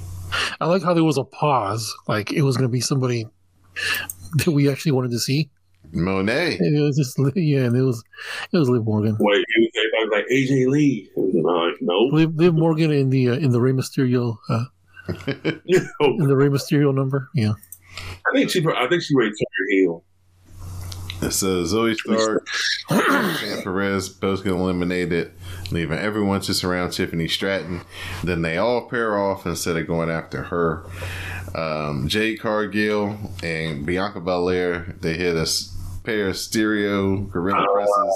I 0.59 0.65
like 0.65 0.83
how 0.83 0.93
there 0.93 1.03
was 1.03 1.17
a 1.17 1.23
pause, 1.23 1.93
like 2.07 2.31
it 2.31 2.41
was 2.41 2.57
going 2.57 2.69
to 2.69 2.71
be 2.71 2.81
somebody 2.81 3.27
that 4.37 4.51
we 4.51 4.69
actually 4.69 4.91
wanted 4.91 5.11
to 5.11 5.19
see. 5.19 5.49
Monet. 5.91 6.57
And 6.57 6.77
it 6.77 6.81
was 6.81 6.97
just 6.97 7.19
yeah, 7.35 7.65
and 7.65 7.75
it 7.75 7.81
was 7.81 8.03
it 8.51 8.57
was 8.57 8.69
Liv 8.69 8.83
Morgan. 8.83 9.17
Wait, 9.19 9.37
it 9.37 9.45
was, 9.59 9.69
everybody 9.75 10.05
was 10.05 10.11
like 10.11 10.25
AJ 10.31 10.67
Lee. 10.67 11.09
And 11.15 11.43
like, 11.43 11.75
no, 11.81 11.97
Liv, 12.11 12.35
Liv 12.35 12.53
Morgan 12.53 12.91
in 12.91 13.09
the 13.09 13.29
uh, 13.29 13.35
in 13.35 13.51
the 13.51 13.61
Rey 13.61 13.71
Mysterio 13.71 14.37
uh, 14.49 14.65
in 15.27 16.27
the 16.27 16.35
Rey 16.35 16.49
Mysterio 16.49 16.93
number. 16.93 17.29
Yeah, 17.33 17.53
I 17.99 18.35
think 18.35 18.49
she, 18.49 18.65
I 18.65 18.87
think 18.87 19.03
she 19.03 19.15
ready 19.15 19.31
to 19.31 19.35
turn 19.35 19.45
her 19.59 19.71
heel. 19.71 20.03
So 21.31 21.63
Zoey 21.63 21.95
Stark 21.95 22.45
and 22.89 23.63
Perez 23.63 24.09
both 24.09 24.43
get 24.43 24.53
eliminated, 24.53 25.31
leaving 25.71 25.97
everyone 25.97 26.41
just 26.41 26.63
around 26.63 26.91
Tiffany 26.91 27.27
Stratton. 27.27 27.81
Then 28.23 28.41
they 28.41 28.57
all 28.57 28.87
pair 28.89 29.17
off 29.17 29.45
instead 29.45 29.77
of 29.77 29.87
going 29.87 30.09
after 30.09 30.43
her. 30.43 30.85
Um, 31.55 32.07
Jade 32.07 32.39
Cargill 32.39 33.17
and 33.43 33.85
Bianca 33.85 34.19
Belair, 34.19 34.95
they 35.01 35.13
hit 35.13 35.35
a 35.35 35.47
pair 36.03 36.29
of 36.29 36.37
stereo 36.37 37.17
gorilla 37.17 37.65
presses. 37.73 38.15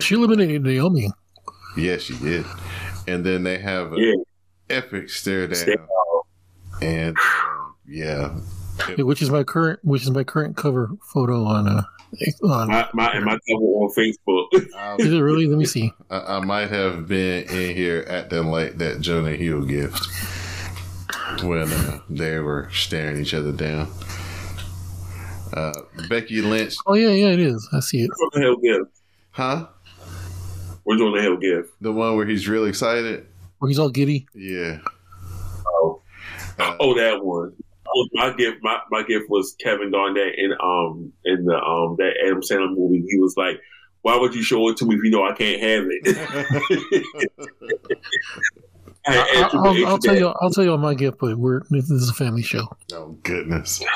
she 0.00 0.14
eliminated 0.14 0.62
Naomi. 0.64 1.10
Yes, 1.76 2.02
she 2.02 2.16
did. 2.18 2.44
And 3.06 3.24
then 3.24 3.42
they 3.44 3.58
have 3.58 3.92
an 3.92 3.98
Yeah, 3.98 4.14
epic 4.78 5.08
stare 5.10 5.46
down. 5.46 5.56
Stare 5.56 5.86
And 6.82 7.16
yeah, 7.86 8.38
Yeah, 8.96 9.04
which 9.04 9.22
is 9.22 9.30
my 9.30 9.44
current 9.44 9.80
which 9.82 10.02
is 10.02 10.10
my 10.10 10.24
current 10.24 10.56
cover 10.56 10.90
photo 11.12 11.44
on 11.44 11.68
uh 11.68 11.82
on 12.42 12.68
my, 12.68 12.88
my 12.94 13.12
and 13.12 13.24
my 13.24 13.32
cover 13.48 13.64
on 13.64 13.92
Facebook. 13.94 14.46
I, 14.76 14.96
is 14.98 15.12
it 15.12 15.18
really 15.20 15.46
let 15.46 15.58
me 15.58 15.64
see 15.64 15.92
I, 16.10 16.36
I 16.36 16.40
might 16.40 16.70
have 16.70 17.06
been 17.08 17.44
in 17.48 17.74
here 17.76 18.04
acting 18.08 18.46
like 18.46 18.78
that 18.78 19.00
Jonah 19.00 19.36
Hill 19.36 19.62
gift 19.62 20.06
when 21.42 21.70
uh, 21.70 22.00
they 22.08 22.38
were 22.38 22.68
staring 22.72 23.20
each 23.20 23.34
other 23.34 23.52
down. 23.52 23.88
Uh, 25.52 25.72
Becky 26.08 26.42
Lynch, 26.42 26.74
oh 26.86 26.94
yeah 26.94 27.10
yeah 27.10 27.28
it 27.28 27.40
is 27.40 27.68
I 27.72 27.80
see 27.80 28.02
it 28.02 28.10
What 28.16 28.32
the 28.32 28.40
hell 28.40 28.56
gift? 28.56 28.90
huh? 29.30 29.66
We're 30.84 30.96
doing 30.96 31.14
the 31.14 31.22
hell 31.22 31.36
gift. 31.36 31.72
The 31.80 31.92
one 31.92 32.16
where 32.16 32.26
he's 32.26 32.48
really 32.48 32.68
excited. 32.68 33.26
where 33.58 33.68
he's 33.68 33.78
all 33.78 33.88
giddy 33.88 34.26
Yeah. 34.34 34.78
Oh, 35.66 36.02
oh, 36.58 36.94
that 36.96 37.24
one. 37.24 37.54
Oh, 37.96 38.08
my 38.12 38.32
gift, 38.32 38.58
my, 38.62 38.78
my 38.90 39.02
gift 39.02 39.30
was 39.30 39.54
Kevin 39.60 39.90
Garnett 39.90 40.34
in 40.38 40.52
um 40.62 41.12
in 41.24 41.44
the 41.44 41.56
um 41.56 41.96
that 41.98 42.14
Adam 42.24 42.40
Sandler 42.40 42.74
movie. 42.76 43.04
He 43.08 43.18
was 43.18 43.34
like, 43.36 43.60
why 44.02 44.16
would 44.16 44.34
you 44.34 44.42
show 44.42 44.68
it 44.68 44.76
to 44.78 44.84
me 44.86 44.96
if 44.96 45.00
you 45.04 45.10
know 45.10 45.24
I 45.26 45.32
can't 45.32 45.60
have 45.62 45.86
it? 45.88 46.18
I 49.06 49.16
I, 49.16 49.16
asked 49.18 49.50
Triple 49.50 49.66
I'll, 49.68 49.76
H 49.76 49.84
I'll 49.86 49.98
tell 49.98 50.14
that. 50.14 50.20
you. 50.20 50.34
I'll 50.40 50.50
tell 50.50 50.64
you 50.64 50.72
on 50.72 50.80
my 50.80 50.94
gift, 50.94 51.18
but 51.20 51.36
we're 51.36 51.60
this 51.70 51.90
is 51.90 52.08
a 52.08 52.14
family 52.14 52.42
show. 52.42 52.66
oh 52.92 53.16
goodness. 53.22 53.82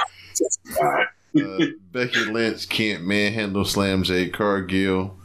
Uh, 1.37 1.66
Becky 1.92 2.24
Lynch 2.24 2.68
can't 2.68 3.04
manhandle 3.04 3.64
slam 3.64 4.02
Jade 4.02 4.32
Cargill, 4.32 5.16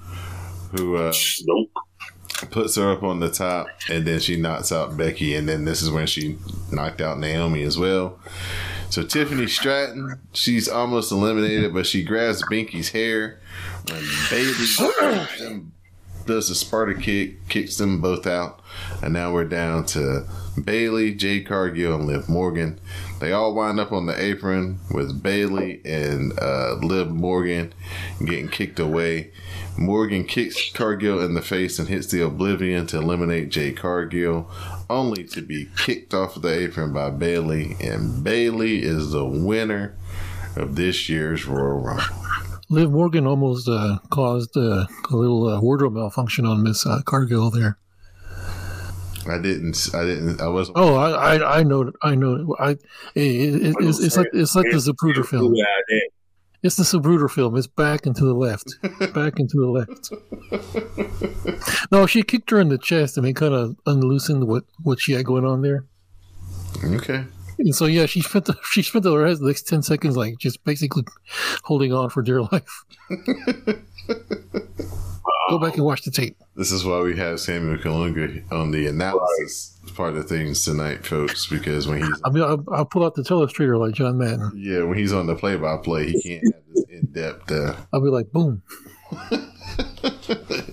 who 0.72 0.98
uh, 0.98 1.14
Nope. 1.46 1.72
Puts 2.52 2.76
her 2.76 2.92
up 2.92 3.04
on 3.04 3.20
the 3.20 3.30
top, 3.30 3.68
and 3.90 4.06
then 4.06 4.20
she 4.20 4.40
knocks 4.40 4.72
out 4.72 4.96
Becky, 4.98 5.36
and 5.36 5.48
then 5.48 5.66
this 5.66 5.82
is 5.82 5.90
when 5.90 6.08
she 6.08 6.38
knocked 6.72 7.02
out 7.02 7.20
Naomi 7.20 7.64
as 7.64 7.78
well. 7.78 8.20
So 8.90 9.02
Tiffany 9.02 9.48
Stratton, 9.48 10.20
she's 10.34 10.70
almost 10.70 11.12
eliminated, 11.12 11.74
but 11.74 11.88
she 11.88 12.04
grabs 12.04 12.44
Binky's 12.48 12.90
hair 12.90 13.40
and 13.90 14.06
Bayley 14.30 14.54
does 16.26 16.50
a 16.50 16.56
Sparta 16.56 16.94
kick, 16.94 17.48
kicks 17.50 17.78
them 17.78 18.00
both 18.00 18.26
out, 18.26 18.62
and 19.02 19.14
now 19.14 19.34
we're 19.34 19.46
down 19.46 19.86
to 19.88 20.26
Bayley, 20.64 21.14
Jade 21.14 21.48
Cargill, 21.48 21.96
and 21.96 22.06
Liv 22.06 22.30
Morgan. 22.30 22.80
They 23.24 23.32
all 23.32 23.56
wind 23.56 23.80
up 23.80 23.94
on 23.94 24.06
the 24.06 24.22
apron 24.22 24.80
with 24.92 25.24
Bayley 25.24 25.80
and 25.86 26.38
uh, 26.38 26.74
Liv 26.82 27.10
Morgan 27.10 27.74
getting 28.20 28.50
kicked 28.50 28.80
away. 28.80 29.32
Morgan 29.78 30.26
kicks 30.26 30.70
Cargill 30.74 31.24
in 31.24 31.34
the 31.34 31.42
face 31.42 31.80
and 31.80 31.88
hits 31.88 32.08
the 32.08 32.22
Oblivion 32.22 32.86
to 32.88 32.98
eliminate 32.98 33.48
Jade 33.48 33.78
Cargill, 33.78 34.52
only 34.90 35.24
to 35.24 35.42
be 35.42 35.70
kicked 35.78 36.14
off 36.14 36.36
of 36.36 36.42
the 36.42 36.52
apron 36.54 36.92
by 36.92 37.12
Bayley. 37.12 37.78
And 37.80 38.26
Bayley 38.26 38.84
is 38.84 39.12
the 39.12 39.24
winner 39.24 39.96
of 40.58 40.76
this 40.76 41.08
year's 41.08 41.46
Royal 41.46 41.80
Rumble. 41.80 42.04
Liv 42.70 42.92
Morgan 42.92 43.26
almost 43.26 43.70
uh, 43.70 44.00
caused 44.10 44.58
uh, 44.58 44.86
a 45.10 45.16
little 45.16 45.48
uh, 45.48 45.62
wardrobe 45.62 45.94
malfunction 45.94 46.46
on 46.46 46.62
Miss 46.62 46.86
uh, 46.86 47.02
Cargill 47.06 47.50
there. 47.52 47.78
I 49.28 49.38
didn't. 49.38 49.90
I 49.94 50.04
didn't. 50.06 50.42
I 50.42 50.48
wasn't. 50.48 50.78
Oh, 50.78 50.96
I, 50.96 51.36
I, 51.36 51.60
I 51.60 51.64
know, 51.64 51.92
I 52.02 52.16
know. 52.16 52.56
I, 52.60 52.72
it, 52.72 52.80
it, 53.16 53.76
it's, 53.80 54.00
it's 54.00 54.18
like 54.18 54.28
it's 54.34 54.56
like 54.56 54.70
the 54.70 54.78
Zapruder 54.78 55.26
film. 55.26 55.54
Yeah, 55.56 55.64
that- 55.88 56.10
It's 56.64 56.76
the 56.76 56.84
Zapruder 56.84 57.30
film. 57.30 57.56
It's 57.58 57.68
back 57.68 58.06
and 58.06 58.16
to 58.16 58.26
the 58.26 58.34
left, 58.34 58.76
back 59.14 59.40
and 59.40 59.50
to 59.50 59.60
the 59.60 59.70
left. 59.70 60.12
No, 61.92 62.06
she 62.06 62.24
kicked 62.24 62.50
her 62.52 62.60
in 62.60 62.70
the 62.70 62.78
chest 62.78 63.18
and 63.18 63.26
it 63.28 63.34
kind 63.36 63.54
of 63.54 63.76
unloosened 63.86 64.48
what 64.48 64.64
what 64.82 65.00
she 65.00 65.14
had 65.14 65.26
going 65.26 65.46
on 65.46 65.62
there. 65.62 65.86
Okay. 66.84 67.26
And 67.60 67.76
so 67.76 67.86
yeah, 67.86 68.06
she 68.08 68.22
spent 68.22 68.46
the, 68.46 68.56
she 68.72 68.82
spent 68.82 69.04
the 69.04 69.16
rest 69.18 69.34
of 69.34 69.40
the 69.42 69.48
next 69.48 69.68
ten 69.68 69.84
seconds 69.84 70.18
like 70.18 70.38
just 70.40 70.64
basically 70.64 71.04
holding 71.64 71.94
on 71.94 72.10
for 72.10 72.22
dear 72.22 72.42
life. 72.42 72.84
Go 75.50 75.60
back 75.60 75.76
and 75.76 75.86
watch 75.86 76.04
the 76.04 76.12
tape. 76.12 76.38
This 76.56 76.72
is 76.72 76.86
why 76.86 77.02
we 77.02 77.18
have 77.18 77.40
Samuel 77.40 77.78
Kalunga 77.78 78.52
on 78.52 78.72
the 78.72 78.88
analysis 78.88 79.74
part 79.96 80.16
of 80.16 80.28
things 80.28 80.64
tonight, 80.64 81.06
folks. 81.06 81.48
Because 81.48 81.88
when 81.88 82.02
he's 82.02 82.22
I 82.24 82.30
mean, 82.30 82.44
I'll, 82.44 82.64
I'll 82.72 82.86
pull 82.86 83.06
out 83.06 83.16
the 83.16 83.22
telestrator 83.22 83.80
like 83.80 83.94
John 83.94 84.18
Madden. 84.18 84.52
yeah, 84.56 84.84
when 84.84 84.98
he's 84.98 85.14
on 85.14 85.28
the 85.28 85.36
play-by-play, 85.36 86.12
he 86.12 86.22
can't 86.22 86.54
have 86.54 86.64
this 86.74 86.86
in-depth, 86.90 87.52
uh, 87.52 87.76
I'll 87.92 88.02
be 88.02 88.10
like, 88.10 88.32
boom. 88.32 88.64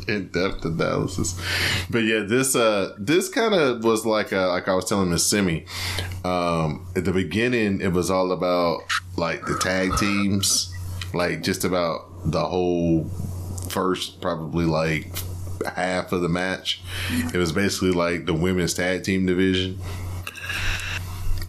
in-depth 0.08 0.64
analysis. 0.64 1.40
But 1.90 2.04
yeah, 2.04 2.20
this 2.20 2.56
uh, 2.56 2.94
this 2.98 3.28
kind 3.28 3.54
of 3.54 3.84
was 3.84 4.06
like 4.06 4.32
uh, 4.32 4.48
like 4.48 4.68
I 4.68 4.74
was 4.74 4.86
telling 4.86 5.10
Miss 5.10 5.26
Simi. 5.26 5.66
Um, 6.24 6.86
at 6.96 7.04
the 7.04 7.12
beginning, 7.12 7.80
it 7.80 7.92
was 7.92 8.10
all 8.10 8.32
about 8.32 8.80
like 9.16 9.44
the 9.44 9.58
tag 9.58 9.96
teams, 9.98 10.74
like 11.12 11.42
just 11.42 11.64
about 11.64 12.30
the 12.30 12.44
whole 12.44 13.10
first 13.70 14.20
probably 14.20 14.64
like 14.64 15.12
half 15.74 16.12
of 16.12 16.22
the 16.22 16.28
match. 16.28 16.82
It 17.32 17.36
was 17.36 17.52
basically 17.52 17.92
like 17.92 18.26
the 18.26 18.34
women's 18.34 18.74
tag 18.74 19.04
team 19.04 19.26
division. 19.26 19.78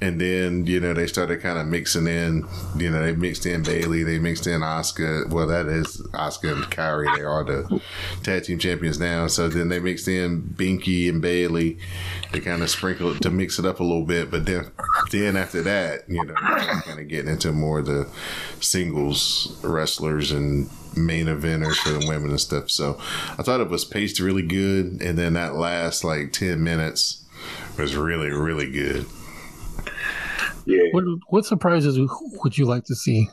And 0.03 0.19
then, 0.19 0.65
you 0.65 0.79
know, 0.79 0.95
they 0.95 1.05
started 1.05 1.41
kind 1.41 1.59
of 1.59 1.67
mixing 1.67 2.07
in, 2.07 2.47
you 2.75 2.89
know, 2.89 3.03
they 3.05 3.13
mixed 3.13 3.45
in 3.45 3.61
Bayley, 3.61 4.01
they 4.01 4.17
mixed 4.17 4.47
in 4.47 4.61
Asuka. 4.61 5.29
Well, 5.29 5.45
that 5.45 5.67
is 5.67 6.01
Asuka 6.13 6.53
and 6.53 6.63
Kairi. 6.63 7.15
They 7.15 7.21
are 7.21 7.43
the 7.43 7.81
tag 8.23 8.45
team 8.45 8.57
champions 8.57 8.99
now. 8.99 9.27
So 9.27 9.47
then 9.47 9.69
they 9.69 9.79
mixed 9.79 10.07
in 10.07 10.41
Binky 10.41 11.07
and 11.07 11.21
Bayley. 11.21 11.77
They 12.31 12.39
kind 12.39 12.63
of 12.63 12.71
sprinkled 12.71 13.21
to 13.21 13.29
mix 13.29 13.59
it 13.59 13.65
up 13.65 13.79
a 13.79 13.83
little 13.83 14.05
bit. 14.05 14.31
But 14.31 14.47
then, 14.47 14.71
then 15.11 15.37
after 15.37 15.61
that, 15.61 16.09
you 16.09 16.25
know, 16.25 16.33
kind 16.33 16.99
of 16.99 17.07
getting 17.07 17.29
into 17.29 17.51
more 17.51 17.77
of 17.79 17.85
the 17.85 18.09
singles 18.59 19.55
wrestlers 19.61 20.31
and 20.31 20.67
main 20.95 21.25
eventers 21.27 21.75
for 21.77 21.89
the 21.89 22.05
women 22.07 22.29
and 22.31 22.39
stuff. 22.39 22.69
So 22.69 22.97
I 23.37 23.43
thought 23.43 23.61
it 23.61 23.69
was 23.69 23.85
paced 23.85 24.19
really 24.19 24.41
good. 24.43 25.01
And 25.01 25.17
then 25.17 25.33
that 25.33 25.55
last 25.55 26.03
like 26.03 26.33
10 26.33 26.63
minutes 26.63 27.23
was 27.77 27.95
really, 27.95 28.29
really 28.29 28.69
good. 28.69 29.05
yeah. 30.65 30.83
What 30.91 31.03
what 31.29 31.45
surprises 31.45 31.97
would 32.43 32.57
you 32.57 32.65
like 32.65 32.85
to 32.85 32.95
see 32.95 33.27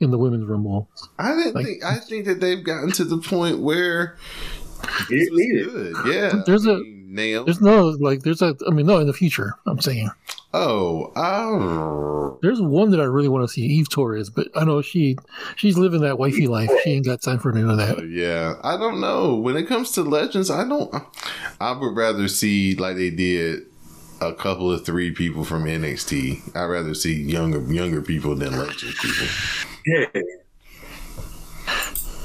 in 0.00 0.10
the 0.10 0.18
women's 0.18 0.46
rumble? 0.46 0.88
I 1.18 1.34
didn't 1.36 1.54
Like- 1.54 1.66
think. 1.66 1.84
I 1.84 1.96
think 1.96 2.24
that 2.26 2.40
they've 2.40 2.64
gotten 2.64 2.90
to 2.92 3.04
the 3.04 3.18
point 3.18 3.60
where 3.60 4.16
You 5.10 5.28
was 5.30 5.72
good. 5.72 5.96
Yeah, 6.14 6.42
There's 6.46 6.66
I 6.66 6.72
a- 6.72 6.78
mean, 6.78 6.99
Naomi. 7.10 7.44
There's 7.44 7.60
no 7.60 7.88
like 7.88 8.22
there's 8.22 8.42
a 8.42 8.56
I 8.66 8.70
mean 8.70 8.86
no 8.86 8.98
in 8.98 9.06
the 9.06 9.12
future 9.12 9.54
I'm 9.66 9.80
saying 9.80 10.10
Oh, 10.52 11.12
oh, 11.14 12.38
there's 12.42 12.60
one 12.60 12.90
that 12.90 13.00
I 13.00 13.04
really 13.04 13.28
want 13.28 13.44
to 13.44 13.52
see 13.52 13.62
Eve 13.62 13.88
Torres 13.88 14.30
but 14.30 14.48
I 14.54 14.64
know 14.64 14.82
she 14.82 15.16
she's 15.56 15.76
living 15.76 16.00
that 16.02 16.18
wifey 16.18 16.46
life 16.46 16.70
she 16.82 16.90
ain't 16.90 17.06
got 17.06 17.22
time 17.22 17.38
for 17.38 17.52
none 17.52 17.70
of 17.70 17.76
that 17.76 17.98
oh, 17.98 18.02
yeah. 18.02 18.54
I 18.62 18.76
don't 18.76 19.00
know. 19.00 19.34
When 19.34 19.56
it 19.56 19.66
comes 19.66 19.92
to 19.92 20.02
legends, 20.02 20.50
I 20.50 20.66
don't. 20.66 20.92
I 21.60 21.72
would 21.72 21.96
rather 21.96 22.28
see 22.28 22.74
like 22.74 22.96
they 22.96 23.10
did 23.10 23.66
a 24.20 24.32
couple 24.32 24.70
of 24.70 24.84
three 24.84 25.12
people 25.12 25.44
from 25.44 25.64
NXT. 25.64 26.56
I'd 26.56 26.64
rather 26.64 26.94
see 26.94 27.14
younger 27.14 27.60
younger 27.72 28.02
people 28.02 28.34
than 28.34 28.58
legends 28.58 28.98
people. 29.00 29.26
Yeah. 29.86 30.06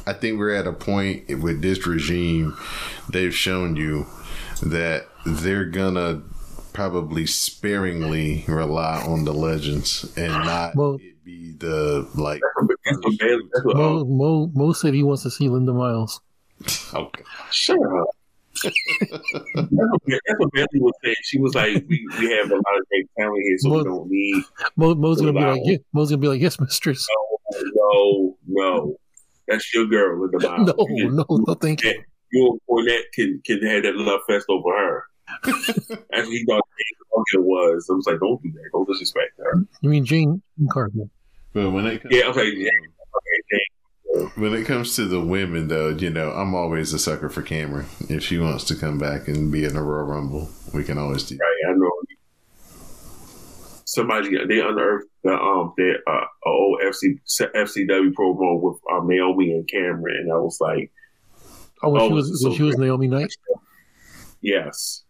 I 0.07 0.13
think 0.13 0.37
we're 0.37 0.53
at 0.53 0.67
a 0.67 0.73
point 0.73 1.27
with 1.41 1.61
this 1.61 1.87
regime. 1.87 2.55
They've 3.09 3.33
shown 3.33 3.75
you 3.75 4.05
that 4.61 5.07
they're 5.25 5.65
gonna 5.65 6.21
probably 6.73 7.25
sparingly 7.25 8.43
rely 8.47 9.01
on 9.07 9.23
the 9.25 9.33
legends 9.33 10.11
and 10.17 10.31
not 10.33 10.75
Well- 10.75 10.95
it 10.95 11.23
be 11.23 11.53
the 11.57 12.07
like. 12.15 12.41
That's 12.85 12.97
what 13.01 13.19
Bailey. 13.19 13.41
That's 13.53 13.65
what. 13.65 13.75
Mo, 13.77 13.99
Um, 14.01 14.17
Mo 14.17 14.51
Mo 14.53 14.73
said 14.73 14.93
he 14.93 15.03
wants 15.03 15.23
to 15.23 15.31
see 15.31 15.49
Linda 15.49 15.73
Miles 15.73 16.19
Okay. 16.93 17.23
shut 17.51 17.77
up. 17.77 18.07
that's, 18.63 18.75
what, 19.53 20.01
that's 20.07 20.39
what 20.39 20.51
Bailey 20.53 20.67
was 20.79 20.93
saying. 21.03 21.15
She 21.23 21.39
was 21.39 21.55
like, 21.55 21.83
"We 21.89 22.05
we 22.19 22.31
have 22.31 22.49
a 22.51 22.55
lot 22.55 22.77
of 22.79 22.87
great 22.89 23.07
family 23.17 23.41
here, 23.43 23.57
so 23.59 23.69
Mo- 23.69 23.77
we 23.79 23.83
don't 23.83 24.09
need." 24.09 24.43
Mo, 24.77 24.95
Mo's 24.95 25.19
gonna 25.19 25.33
be 25.33 25.39
like 25.39 25.61
yeah 25.65 25.77
Mo's 25.93 26.09
gonna 26.09 26.21
be 26.21 26.27
like 26.27 26.41
yes 26.41 26.59
mistress 26.59 27.05
No, 27.53 27.57
no, 27.75 28.37
no. 28.47 28.95
that's 29.47 29.73
your 29.73 29.85
girl 29.87 30.23
in 30.25 30.31
the 30.31 30.39
no 30.57 30.57
mouth. 30.65 30.75
you, 30.89 31.09
no 31.11 31.25
no 31.29 31.53
thank 31.55 31.83
you 31.83 32.01
you 32.35 32.51
and 32.51 32.59
Cornette 32.69 33.11
can 33.13 33.41
can 33.45 33.65
have 33.65 33.83
that 33.83 33.95
love 33.95 34.21
fest 34.27 34.45
over 34.49 34.69
her. 34.77 35.03
that's 35.43 35.67
what 35.79 36.27
he 36.27 36.45
thought 36.45 36.61
it 37.33 37.41
was. 37.43 37.87
I 37.89 37.93
was 37.93 38.05
like, 38.07 38.19
"Don't 38.19 38.41
do 38.43 38.51
that. 38.51 38.69
Don't 38.73 38.87
disrespect 38.87 39.31
her." 39.37 39.65
you 39.81 39.89
mean 39.89 40.05
Jane 40.05 40.41
Cargill 40.69 41.09
But 41.53 41.71
when 41.71 41.85
it 41.87 42.01
comes, 42.03 42.15
Yeah, 42.15 42.27
okay, 42.27 42.51
yeah, 42.55 42.69
okay, 43.17 43.39
Jane. 43.51 44.29
when 44.35 44.53
it 44.53 44.65
comes 44.65 44.95
to 44.97 45.05
the 45.05 45.19
women, 45.21 45.67
though, 45.67 45.89
you 45.89 46.09
know, 46.09 46.31
I'm 46.31 46.53
always 46.53 46.93
a 46.93 46.99
sucker 46.99 47.29
for 47.29 47.41
Cameron. 47.41 47.87
If 48.09 48.23
she 48.23 48.37
wants 48.37 48.65
to 48.65 48.75
come 48.75 48.99
back 48.99 49.27
and 49.27 49.51
be 49.51 49.65
in 49.65 49.75
a 49.75 49.81
Royal 49.83 50.05
Rumble, 50.05 50.49
we 50.73 50.83
can 50.83 50.97
always 50.97 51.23
do. 51.23 51.37
Right, 51.37 51.71
I 51.71 51.73
know. 51.73 51.91
Somebody 53.87 54.29
they 54.47 54.59
unearthed 54.59 55.07
the 55.23 55.33
um 55.33 55.73
their 55.77 55.97
uh 56.07 56.25
old 56.45 56.81
FC 56.81 57.19
FCW 57.39 58.11
promo 58.13 58.59
with 58.61 58.77
um, 58.91 59.07
Naomi 59.07 59.51
and 59.53 59.67
Cameron, 59.69 60.17
and 60.23 60.33
I 60.33 60.37
was 60.37 60.57
like, 60.59 60.91
oh 61.85 61.89
when 61.91 62.01
Oh, 62.01 62.07
she 62.09 62.13
was 62.13 62.31
this 62.31 62.43
when 62.43 62.51
so 62.53 62.57
she 62.57 62.63
was 62.63 62.75
great. 62.75 62.87
Naomi 62.87 63.07
Knight 63.07 63.33
yes, 64.41 65.03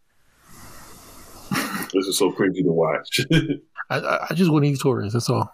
this 1.93 2.05
is 2.07 2.17
so 2.17 2.31
cringy 2.31 2.63
to 2.63 2.71
watch. 2.71 3.19
I, 3.89 3.97
I 3.99 4.27
I 4.29 4.33
just 4.33 4.51
want 4.51 4.65
Eve 4.65 4.79
Torres 4.81 5.13
that's 5.13 5.29
all 5.29 5.51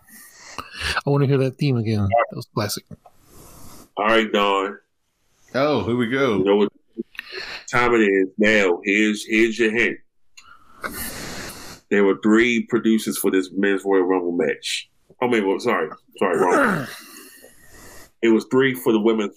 I 1.05 1.09
want 1.09 1.21
to 1.23 1.27
hear 1.27 1.37
that 1.39 1.57
theme 1.57 1.77
again 1.77 2.07
that 2.09 2.35
was 2.35 2.47
classic 2.53 2.83
All 3.97 4.05
right, 4.07 4.31
Don, 4.31 4.77
Oh, 5.55 5.83
here 5.83 5.95
we 5.95 6.05
you 6.07 6.11
go. 6.11 6.37
know 6.39 6.55
what 6.57 6.69
time 7.69 7.93
it 7.93 7.99
is 8.01 8.27
now. 8.37 8.79
Here's 8.83 9.25
here's 9.25 9.57
your 9.59 9.71
hint. 9.71 9.97
There 11.89 12.03
were 12.05 12.17
three 12.23 12.65
producers 12.67 13.17
for 13.17 13.31
this 13.31 13.49
men's 13.51 13.83
Royal 13.83 14.03
Rumble 14.03 14.31
match. 14.31 14.89
Oh, 15.21 15.27
maybe 15.27 15.45
well, 15.45 15.59
sorry, 15.59 15.89
sorry, 16.17 16.39
wrong. 16.39 16.87
it 18.21 18.29
was 18.29 18.45
three 18.49 18.73
for 18.73 18.93
the 18.93 18.99
women's 18.99 19.35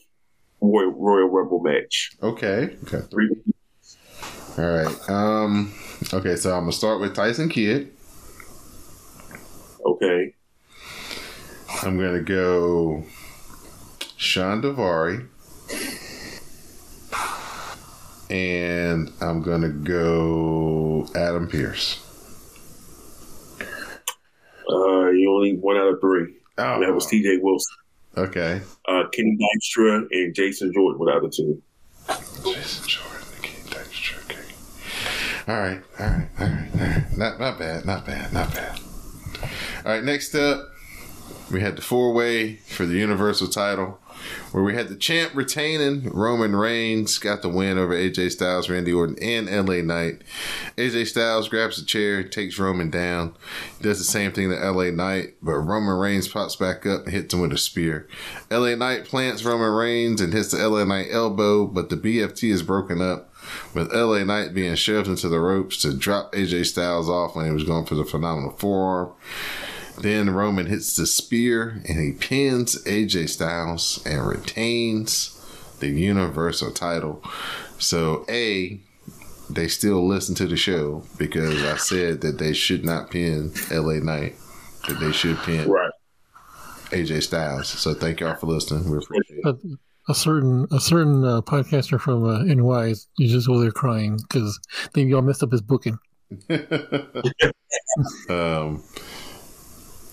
Royal, 0.73 0.91
Royal 0.93 1.29
Rumble 1.29 1.61
match. 1.61 2.13
Okay. 2.23 2.77
Okay. 2.85 3.01
Three 3.11 3.31
All 4.59 4.65
right. 4.65 5.11
Um. 5.11 5.73
Okay. 6.13 6.37
So 6.37 6.53
I'm 6.55 6.63
gonna 6.63 6.73
start 6.73 7.01
with 7.01 7.15
Tyson 7.15 7.49
Kidd. 7.49 7.91
Okay. 9.85 10.35
I'm 11.83 11.99
gonna 11.99 12.23
go 12.23 13.05
Shawn 14.17 14.63
Daivari. 14.63 15.29
and 18.31 19.13
I'm 19.21 19.43
gonna 19.43 19.69
go 19.69 21.07
Adam 21.15 21.47
Pearce. 21.49 22.01
Uh, 24.71 25.11
you 25.11 25.31
only 25.31 25.57
one 25.57 25.77
out 25.77 25.89
of 25.89 26.01
three. 26.01 26.35
Oh, 26.57 26.81
That 26.81 26.95
was 26.95 27.07
T.J. 27.07 27.39
Wilson, 27.43 27.77
okay. 28.17 28.61
uh, 28.89 29.05
Kenny 29.13 29.37
Dykstra, 29.39 30.07
and 30.11 30.35
Jason 30.35 30.73
Jordan 30.73 30.99
were 30.99 31.07
the 31.07 31.13
other 31.13 31.29
two. 31.29 31.63
Jason 32.45 32.89
Jordan, 32.89 33.27
and 33.35 33.43
King 33.43 33.65
Dexter. 33.71 34.17
Okay. 34.27 34.41
All 35.49 35.59
right, 35.61 35.81
all 35.99 36.07
right, 36.07 36.29
all 36.41 36.47
right, 36.47 36.69
all 36.75 36.81
right. 36.81 37.19
Not 37.19 37.41
not 37.41 37.59
bad, 37.59 37.85
not 37.85 38.07
bad, 38.07 38.33
not 38.33 38.53
bad. 38.55 38.81
All 39.85 39.93
right, 39.93 40.05
next 40.05 40.35
up, 40.35 40.69
we 41.51 41.61
had 41.61 41.77
the 41.77 41.83
four 41.83 42.13
way 42.13 42.57
for 42.57 42.87
the 42.87 42.95
Universal 42.95 43.49
title, 43.49 43.99
where 44.53 44.63
we 44.63 44.75
had 44.75 44.89
the 44.89 44.97
champ 44.97 45.35
retaining 45.35 46.11
Roman 46.11 46.55
Reigns 46.55 47.19
got 47.19 47.43
the 47.43 47.49
win 47.49 47.79
over 47.79 47.95
AJ 47.95 48.33
Styles, 48.33 48.69
Randy 48.69 48.93
Orton, 48.93 49.19
and 49.23 49.47
LA 49.47 49.83
Knight. 49.83 50.23
AJ 50.77 51.09
Styles 51.09 51.49
grabs 51.49 51.79
a 51.79 51.85
chair, 51.85 52.23
takes 52.23 52.59
Roman 52.59 52.91
down, 52.91 53.35
does 53.81 53.99
the 53.99 54.05
same 54.05 54.33
thing 54.33 54.51
to 54.51 54.57
LA 54.57 54.91
Knight, 54.91 55.35
but 55.43 55.55
Roman 55.55 55.97
Reigns 55.97 56.29
pops 56.29 56.57
back 56.57 56.87
up 56.87 57.05
and 57.05 57.13
hits 57.13 57.35
him 57.35 57.41
with 57.41 57.53
a 57.53 57.59
spear. 57.59 58.09
LA 58.51 58.75
Knight 58.75 59.05
plants 59.05 59.45
Roman 59.45 59.73
Reigns 59.73 60.21
and 60.21 60.33
hits 60.33 60.51
the 60.51 60.69
LA 60.69 60.85
Knight 60.85 61.09
elbow, 61.11 61.67
but 61.67 61.91
the 61.91 61.97
BFT 61.97 62.51
is 62.51 62.63
broken 62.63 63.01
up. 63.01 63.31
With 63.75 63.93
LA 63.93 64.25
Knight 64.25 64.55
being 64.55 64.75
shoved 64.75 65.07
into 65.07 65.29
the 65.29 65.39
ropes 65.39 65.77
to 65.83 65.93
drop 65.95 66.33
AJ 66.33 66.67
Styles 66.67 67.11
off 67.11 67.37
when 67.37 67.45
he 67.45 67.53
was 67.53 67.65
going 67.65 67.85
for 67.85 67.95
the 67.95 68.05
phenomenal 68.05 68.53
forearm. 68.53 69.13
Then 69.99 70.31
Roman 70.31 70.67
hits 70.67 70.97
the 70.97 71.07
spear 71.07 71.83
and 71.89 72.01
he 72.01 72.13
pins 72.13 72.83
AJ 72.85 73.29
Styles 73.29 74.03
and 74.05 74.27
retains 74.27 75.31
the 75.81 75.89
Universal 75.89 76.73
title. 76.73 77.23
So, 77.79 78.25
A, 78.29 78.81
they 79.49 79.69
still 79.69 80.07
listen 80.07 80.35
to 80.37 80.47
the 80.47 80.57
show 80.57 81.05
because 81.19 81.63
I 81.65 81.77
said 81.77 82.23
that 82.23 82.39
they 82.39 82.53
should 82.53 82.85
not 82.85 83.11
pin 83.11 83.53
LA 83.71 83.95
Knight, 83.95 84.37
that 84.89 84.99
they 85.01 85.13
should 85.13 85.39
pin 85.39 85.69
Right. 85.69 85.91
AJ 86.91 87.23
Styles. 87.23 87.69
So, 87.69 87.95
thank 87.95 88.21
y'all 88.21 88.37
for 88.37 88.47
listening. 88.47 88.91
We 88.91 88.99
appreciate 88.99 89.45
it. 89.45 89.79
A 90.07 90.15
certain 90.15 90.67
a 90.71 90.81
certain 90.81 91.25
uh, 91.25 91.41
podcaster 91.41 91.99
from 91.99 92.25
uh, 92.25 92.45
NY 92.45 92.89
is 92.89 93.09
is 93.19 93.33
just 93.33 93.49
over 93.49 93.63
there 93.63 93.71
crying 93.71 94.19
because 94.19 94.61
they 94.93 95.03
y'all 95.03 95.23
messed 95.23 95.43
up 95.43 95.51
his 95.51 95.63
booking. 95.63 95.99
um, 98.29 98.83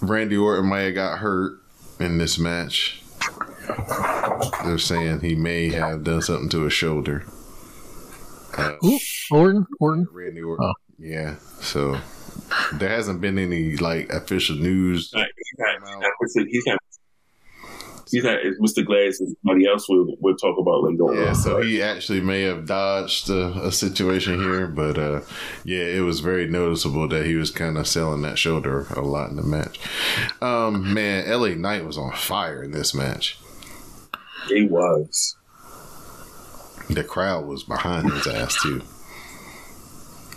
Randy 0.02 0.38
Orton 0.38 0.70
may 0.70 0.86
have 0.86 0.96
got 0.96 1.20
hurt 1.20 1.60
in 2.00 2.18
this 2.18 2.40
match. 2.40 3.02
They're 4.64 4.78
saying 4.78 5.22
he 5.22 5.36
may 5.36 5.70
have 5.70 6.04
done 6.04 6.22
something 6.22 6.50
to 6.50 6.64
his 6.64 6.74
shoulder. 6.74 7.24
Uh, 8.58 8.74
Ooh, 8.84 9.00
Orton, 9.32 9.66
Orton. 9.80 10.08
Randy 10.12 10.42
Orton. 10.42 10.66
Oh. 10.66 10.74
Yeah. 10.98 11.36
So 11.62 12.00
there 12.74 12.90
hasn't 12.90 13.22
been 13.22 13.38
any 13.40 13.78
like 13.78 14.10
official 14.12 14.56
news. 14.56 15.12
Like, 15.14 15.32
he's 15.36 15.54
not, 15.58 15.88
he's 16.20 16.36
not, 16.36 16.48
he's 16.48 16.64
not, 16.66 16.80
he's 18.12 18.24
Mr. 18.24 18.86
Glass 18.86 19.19
and 19.19 19.36
somebody 19.43 19.67
else 19.67 19.88
we'll, 19.89 20.08
we'll 20.19 20.36
talk 20.36 20.58
about 20.60 20.84
later 20.84 21.04
on. 21.04 21.15
Yeah, 21.17 21.34
so 21.34 21.62
he 21.62 21.82
actually 21.82 22.21
may 22.21 22.41
have 22.43 22.65
dodged 22.65 23.30
a, 23.30 23.47
a 23.67 23.71
situation 23.71 24.39
here, 24.39 24.67
but 24.67 24.97
uh, 24.97 25.21
yeah, 25.63 25.84
it 25.84 26.02
was 26.02 26.19
very 26.19 26.47
noticeable 26.47 27.08
that 27.08 27.26
he 27.26 27.36
was 27.36 27.50
kind 27.52 27.78
of 27.78 27.88
selling 27.88 28.21
that 28.24 28.38
shoulder 28.38 28.86
a 28.95 29.02
lot 29.02 29.30
in 29.30 29.38
the 29.38 29.43
match. 29.43 29.80
Um, 30.41 30.93
man, 30.93 31.30
LA 31.30 31.50
Knight 31.56 31.86
was 31.86 31.97
on 31.97 32.12
fire 32.13 32.62
in 32.63 32.71
this 32.71 32.93
match. 32.93 33.39
he 34.47 34.63
was. 34.67 35.36
The 36.89 37.04
crowd 37.04 37.45
was 37.45 37.63
behind 37.63 38.12
his 38.12 38.28
ass 38.28 38.58
too. 38.62 38.82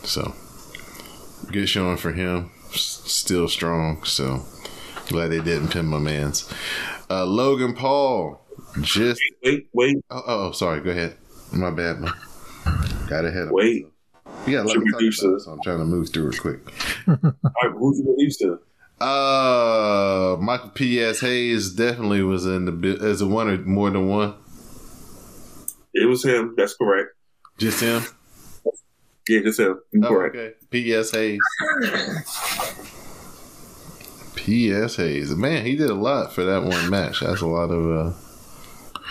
So 0.04 0.34
good 1.50 1.68
showing 1.68 1.96
for 1.96 2.12
him. 2.12 2.50
S- 2.72 3.02
Still 3.06 3.48
strong. 3.48 4.04
So 4.04 4.44
glad 5.08 5.28
they 5.28 5.40
didn't 5.40 5.68
pin 5.68 5.86
my 5.86 5.98
man's. 5.98 6.48
Uh, 7.10 7.24
Logan 7.24 7.74
Paul 7.74 8.40
just. 8.80 9.20
Wait, 9.44 9.68
wait, 9.72 9.96
Oh, 10.10 10.22
oh, 10.26 10.52
sorry. 10.52 10.80
Go 10.80 10.90
ahead. 10.90 11.16
My 11.52 11.70
bad, 11.70 12.00
man. 12.00 12.12
Got 13.08 13.24
ahead. 13.24 13.48
of 13.48 13.50
wait. 13.50 13.86
Yeah, 14.46 14.60
let 14.62 14.76
me 14.78 14.90
talk 14.90 15.00
about 15.00 15.40
so 15.40 15.50
I'm 15.52 15.60
trying 15.62 15.78
to 15.78 15.84
move 15.84 16.10
through 16.10 16.30
it 16.30 16.40
quick. 16.40 16.60
All 17.08 17.14
right, 17.14 17.72
who's 17.78 17.98
you 17.98 18.10
released 18.10 18.40
to? 18.40 18.58
Uh, 19.04 20.36
Michael 20.40 20.70
P.S. 20.70 21.20
Hayes 21.20 21.72
definitely 21.72 22.22
was 22.22 22.46
in 22.46 22.64
the 22.64 22.98
as 23.02 23.20
a 23.20 23.26
one 23.26 23.48
or 23.48 23.58
more 23.58 23.90
than 23.90 24.08
one. 24.08 24.34
It 25.94 26.06
was 26.06 26.24
him. 26.24 26.54
That's 26.56 26.74
correct. 26.74 27.10
Just 27.58 27.80
him. 27.80 28.02
Yeah, 29.28 29.40
just 29.40 29.60
him. 29.60 29.80
Oh, 30.02 30.08
correct. 30.08 30.36
okay. 30.36 30.54
P.S. 30.70 31.10
Hayes. 31.12 31.40
P.S. 34.44 34.96
Hayes. 34.96 35.34
Man, 35.34 35.64
he 35.64 35.74
did 35.74 35.88
a 35.88 35.94
lot 35.94 36.34
for 36.34 36.44
that 36.44 36.64
one 36.64 36.90
match. 36.90 37.20
That's 37.20 37.40
a 37.40 37.46
lot 37.46 37.70
of 37.70 37.86
uh, 37.86 38.12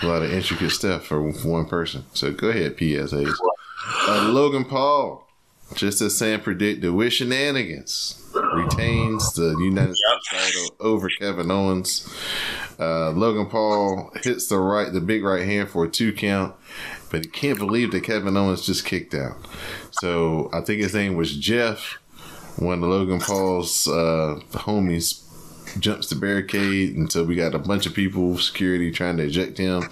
a 0.00 0.06
lot 0.06 0.22
of 0.22 0.32
intricate 0.32 0.70
stuff 0.70 1.06
for 1.06 1.20
one 1.20 1.66
person. 1.66 2.04
So 2.12 2.30
go 2.30 2.50
ahead, 2.50 2.76
P.S. 2.76 3.10
Hayes. 3.10 3.34
Uh, 4.06 4.28
Logan 4.28 4.64
Paul, 4.64 5.26
just 5.74 6.00
as 6.00 6.16
Sam 6.16 6.40
predicted, 6.40 6.92
with 6.92 7.14
shenanigans, 7.14 8.24
retains 8.54 9.32
the 9.32 9.56
United 9.58 9.96
States 9.96 10.28
title 10.30 10.76
over 10.78 11.08
Kevin 11.08 11.50
Owens. 11.50 12.08
Uh, 12.78 13.10
Logan 13.10 13.46
Paul 13.46 14.12
hits 14.22 14.46
the 14.46 14.58
right, 14.58 14.92
the 14.92 15.00
big 15.00 15.24
right 15.24 15.44
hand 15.44 15.68
for 15.68 15.84
a 15.84 15.90
two 15.90 16.12
count, 16.12 16.54
but 17.10 17.24
he 17.24 17.30
can't 17.30 17.58
believe 17.58 17.90
that 17.90 18.04
Kevin 18.04 18.36
Owens 18.36 18.64
just 18.64 18.84
kicked 18.84 19.14
out. 19.14 19.36
So 20.00 20.48
I 20.52 20.60
think 20.60 20.80
his 20.80 20.94
name 20.94 21.16
was 21.16 21.36
Jeff. 21.36 21.98
One 22.56 22.84
of 22.84 22.88
Logan 22.88 23.18
Paul's 23.18 23.88
uh, 23.88 24.38
homies 24.52 25.23
jumps 25.78 26.08
the 26.08 26.14
barricade 26.14 26.96
until 26.96 27.24
we 27.24 27.34
got 27.34 27.54
a 27.54 27.58
bunch 27.58 27.86
of 27.86 27.94
people, 27.94 28.38
security 28.38 28.90
trying 28.90 29.16
to 29.16 29.24
eject 29.24 29.58
him. 29.58 29.88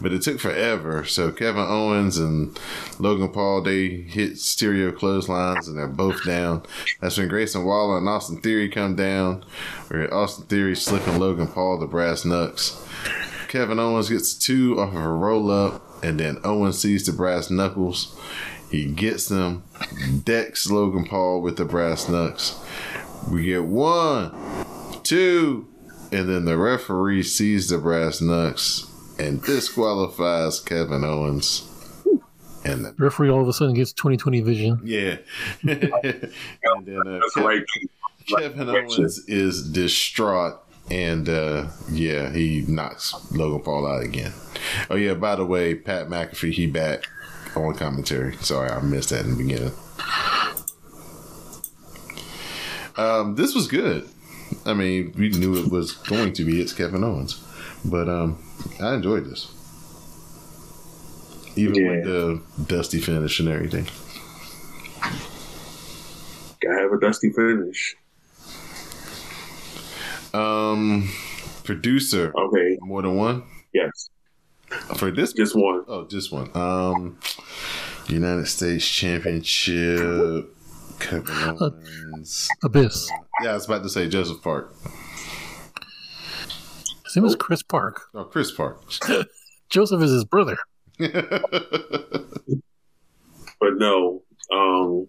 But 0.00 0.12
it 0.12 0.22
took 0.22 0.40
forever. 0.40 1.04
So 1.04 1.32
Kevin 1.32 1.66
Owens 1.66 2.18
and 2.18 2.58
Logan 2.98 3.30
Paul, 3.30 3.62
they 3.62 3.88
hit 3.88 4.38
stereo 4.38 4.92
clotheslines 4.92 5.68
and 5.68 5.76
they're 5.76 5.86
both 5.86 6.24
down. 6.24 6.62
That's 7.00 7.18
when 7.18 7.28
Grayson 7.28 7.64
Waller 7.64 7.98
and 7.98 8.08
Austin 8.08 8.40
Theory 8.40 8.68
come 8.68 8.96
down. 8.96 9.44
Where 9.88 10.12
Austin 10.12 10.46
Theory 10.46 10.76
slipping 10.76 11.18
Logan 11.18 11.48
Paul 11.48 11.78
the 11.78 11.86
brass 11.86 12.24
knucks. 12.24 12.78
Kevin 13.48 13.78
Owens 13.78 14.08
gets 14.08 14.32
two 14.32 14.80
off 14.80 14.94
of 14.94 15.02
a 15.02 15.08
roll 15.08 15.50
up, 15.50 16.02
and 16.02 16.18
then 16.18 16.38
Owens 16.42 16.78
sees 16.78 17.04
the 17.04 17.12
brass 17.12 17.50
knuckles. 17.50 18.18
He 18.70 18.86
gets 18.86 19.28
them, 19.28 19.64
decks 20.24 20.70
Logan 20.70 21.04
Paul 21.04 21.42
with 21.42 21.58
the 21.58 21.66
brass 21.66 22.08
knucks. 22.08 22.58
We 23.30 23.44
get 23.44 23.64
one, 23.64 24.30
two, 25.12 25.68
and 26.10 26.26
then 26.28 26.46
the 26.46 26.56
referee 26.56 27.22
sees 27.22 27.68
the 27.68 27.76
brass 27.76 28.20
knucks 28.22 28.86
and 29.18 29.42
disqualifies 29.42 30.58
Kevin 30.60 31.04
Owens. 31.04 31.68
And 32.64 32.84
the, 32.84 32.94
Referee 32.96 33.28
all 33.28 33.42
of 33.42 33.48
a 33.48 33.52
sudden 33.52 33.74
gets 33.74 33.92
2020 33.92 34.40
vision. 34.40 34.80
yeah, 34.84 35.16
and 35.62 35.70
then 35.72 37.02
uh, 37.06 37.18
That's 37.18 37.34
Kev- 37.36 37.44
right. 37.44 37.62
Kevin 38.26 38.70
Owens 38.70 39.18
is 39.28 39.68
distraught, 39.70 40.54
and 40.90 41.28
uh, 41.28 41.66
yeah, 41.90 42.30
he 42.32 42.64
knocks 42.68 43.14
Logan 43.32 43.62
Paul 43.62 43.86
out 43.86 44.02
again. 44.04 44.32
Oh 44.88 44.94
yeah, 44.96 45.14
by 45.14 45.34
the 45.36 45.44
way, 45.44 45.74
Pat 45.74 46.06
McAfee 46.06 46.52
he 46.52 46.66
back 46.68 47.04
on 47.56 47.74
commentary. 47.74 48.36
Sorry, 48.36 48.70
I 48.70 48.80
missed 48.80 49.10
that 49.10 49.24
in 49.26 49.32
the 49.32 49.36
beginning. 49.36 49.72
Um, 52.96 53.34
this 53.34 53.54
was 53.54 53.66
good. 53.66 54.08
I 54.66 54.74
mean, 54.74 55.12
we 55.16 55.28
knew 55.30 55.56
it 55.56 55.70
was 55.70 55.92
going 55.92 56.32
to 56.34 56.44
be. 56.44 56.60
It's 56.60 56.72
Kevin 56.72 57.04
Owens, 57.04 57.42
but 57.84 58.08
um, 58.08 58.38
I 58.80 58.94
enjoyed 58.94 59.24
this, 59.26 59.50
even 61.56 61.86
with 61.86 62.04
the 62.04 62.42
dusty 62.66 63.00
finish 63.00 63.40
and 63.40 63.48
everything. 63.48 63.86
Gotta 66.60 66.80
have 66.80 66.92
a 66.92 67.00
dusty 67.00 67.30
finish. 67.30 67.96
Um, 70.34 71.08
producer, 71.64 72.32
Okay. 72.36 72.78
more 72.80 73.02
than 73.02 73.16
one 73.16 73.42
Yes. 73.74 74.08
for 74.96 75.10
this 75.10 75.32
Just 75.32 75.54
one. 75.54 75.84
Oh, 75.86 76.04
just 76.06 76.32
one. 76.32 76.50
Um, 76.54 77.18
United 78.08 78.46
States 78.46 78.86
Championship. 78.88 80.48
Kevin 81.02 81.56
Owens. 81.60 82.48
Abyss. 82.64 83.10
Yeah, 83.42 83.50
I 83.50 83.54
was 83.54 83.66
about 83.66 83.82
to 83.82 83.88
say 83.88 84.08
Joseph 84.08 84.42
Park. 84.42 84.74
His 87.04 87.16
name 87.16 87.24
is 87.26 87.36
Chris 87.36 87.62
Park. 87.62 88.08
Oh, 88.14 88.24
Chris 88.24 88.50
Park. 88.50 88.82
Joseph 89.68 90.02
is 90.02 90.10
his 90.10 90.24
brother. 90.24 90.56
But 93.62 93.76
no. 93.76 94.22
Um 94.52 95.06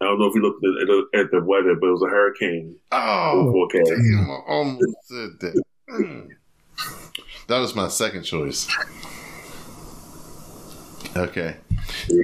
I 0.00 0.04
don't 0.04 0.18
know 0.18 0.26
if 0.26 0.34
you 0.34 0.42
looked 0.42 0.62
at 0.62 0.86
the, 0.86 1.18
at 1.18 1.30
the 1.30 1.40
weather, 1.42 1.74
but 1.74 1.86
it 1.86 1.92
was 1.92 2.02
a 2.02 2.10
hurricane 2.10 2.76
oh, 2.92 3.50
forecast. 3.50 3.90
damn! 3.90 4.30
I 4.30 4.40
almost 4.46 4.96
said 5.04 5.30
that. 5.40 5.62
Mm. 5.88 6.28
That 7.48 7.58
was 7.58 7.74
my 7.74 7.88
second 7.88 8.24
choice. 8.24 8.68
Okay. 11.18 11.56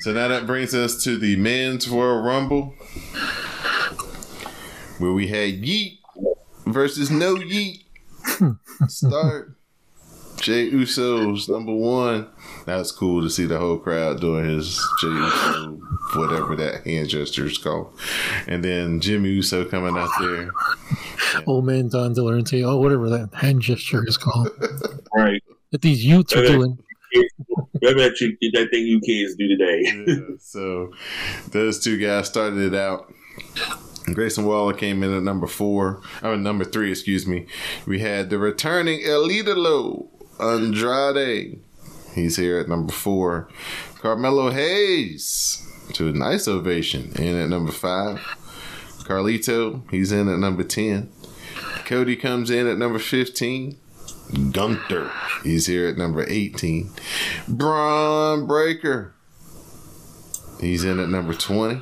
So 0.01 0.13
now 0.13 0.29
that 0.29 0.47
brings 0.47 0.73
us 0.73 1.03
to 1.03 1.17
the 1.19 1.35
men's 1.37 1.89
Royal 1.89 2.23
Rumble, 2.23 2.75
where 4.99 5.13
we 5.13 5.27
had 5.27 5.63
Yeet 5.63 5.99
versus 6.67 7.11
No 7.11 7.35
Yeet. 7.35 7.83
Start. 8.89 9.57
Jay 10.37 10.65
Uso's 10.65 11.49
number 11.49 11.75
one. 11.75 12.29
That 12.67 12.77
was 12.77 12.93
cool 12.93 13.23
to 13.23 13.31
see 13.31 13.47
the 13.47 13.59
whole 13.59 13.79
crowd 13.79 14.21
doing 14.21 14.45
his 14.45 14.77
Jay 15.01 15.09
Uso, 15.09 15.81
whatever 16.15 16.55
that 16.57 16.87
hand 16.87 17.09
gesture 17.09 17.47
is 17.47 17.59
called. 17.59 17.99
And 18.47 18.63
then 18.63 19.01
Jimmy 19.01 19.31
Uso 19.31 19.65
coming 19.65 19.97
out 19.97 20.11
there. 20.21 20.51
Old 21.47 21.65
man 21.67 21.89
Don 21.89 22.15
Delarente, 22.15 22.65
oh, 22.65 22.77
whatever 22.79 23.09
that 23.11 23.35
hand 23.35 23.61
gesture 23.61 24.07
is 24.07 24.17
called. 24.17 24.51
Right. 25.17 25.43
that 25.73 25.83
these 25.83 26.05
youths 26.05 26.35
are 26.37 26.47
doing. 26.47 26.79
Maybe 27.85 28.01
that, 28.01 28.19
you, 28.19 28.51
that 28.53 28.71
thing 28.71 28.87
you 28.87 28.99
kids 29.01 29.35
do 29.37 29.47
today. 29.47 29.83
Yeah, 30.07 30.37
so 30.39 30.91
those 31.51 31.85
two 31.85 31.99
guys 31.99 32.29
started 32.29 32.73
it 32.73 32.75
out. 32.75 33.13
Grayson 34.07 34.47
Waller 34.47 34.73
came 34.73 35.03
in 35.03 35.13
at 35.13 35.23
number 35.23 35.47
four, 35.47 36.01
or 36.23 36.35
number 36.37 36.65
three, 36.65 36.91
excuse 36.91 37.27
me. 37.27 37.47
We 37.87 37.99
had 37.99 38.31
the 38.31 38.39
returning 38.39 39.03
El 39.05 39.29
Idolo, 39.29 40.09
Andrade. 40.41 41.61
He's 42.15 42.37
here 42.37 42.59
at 42.59 42.69
number 42.69 42.93
four. 42.93 43.51
Carmelo 43.99 44.51
Hayes 44.51 45.67
to 45.93 46.09
a 46.09 46.13
nice 46.13 46.49
ovation 46.49 47.13
in 47.17 47.37
at 47.37 47.51
number 47.51 47.73
five. 47.73 48.19
Carlito, 49.05 49.83
he's 49.91 50.11
in 50.11 50.29
at 50.29 50.39
number 50.39 50.65
10. 50.65 51.13
Cody 51.85 52.17
comes 52.17 52.49
in 52.49 52.67
at 52.67 52.79
number 52.79 52.99
15. 52.99 53.79
Gunther, 54.53 55.11
he's 55.43 55.67
here 55.67 55.87
at 55.89 55.97
number 55.99 56.25
18. 56.29 56.91
Bron 57.49 58.47
Breakker, 58.47 59.15
he's 60.61 60.83
in 60.85 60.99
at 60.99 61.09
number 61.09 61.35
20. 61.35 61.81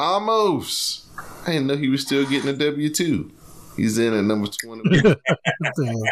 Almost. 0.00 1.06
I 1.46 1.52
didn't 1.52 1.66
know 1.66 1.76
he 1.76 1.88
was 1.88 2.02
still 2.02 2.24
getting 2.28 2.48
a 2.48 2.52
W 2.54 2.88
2. 2.88 3.30
He's 3.76 3.98
in 3.98 4.14
at 4.14 4.24
number 4.24 4.48
20. 4.48 5.14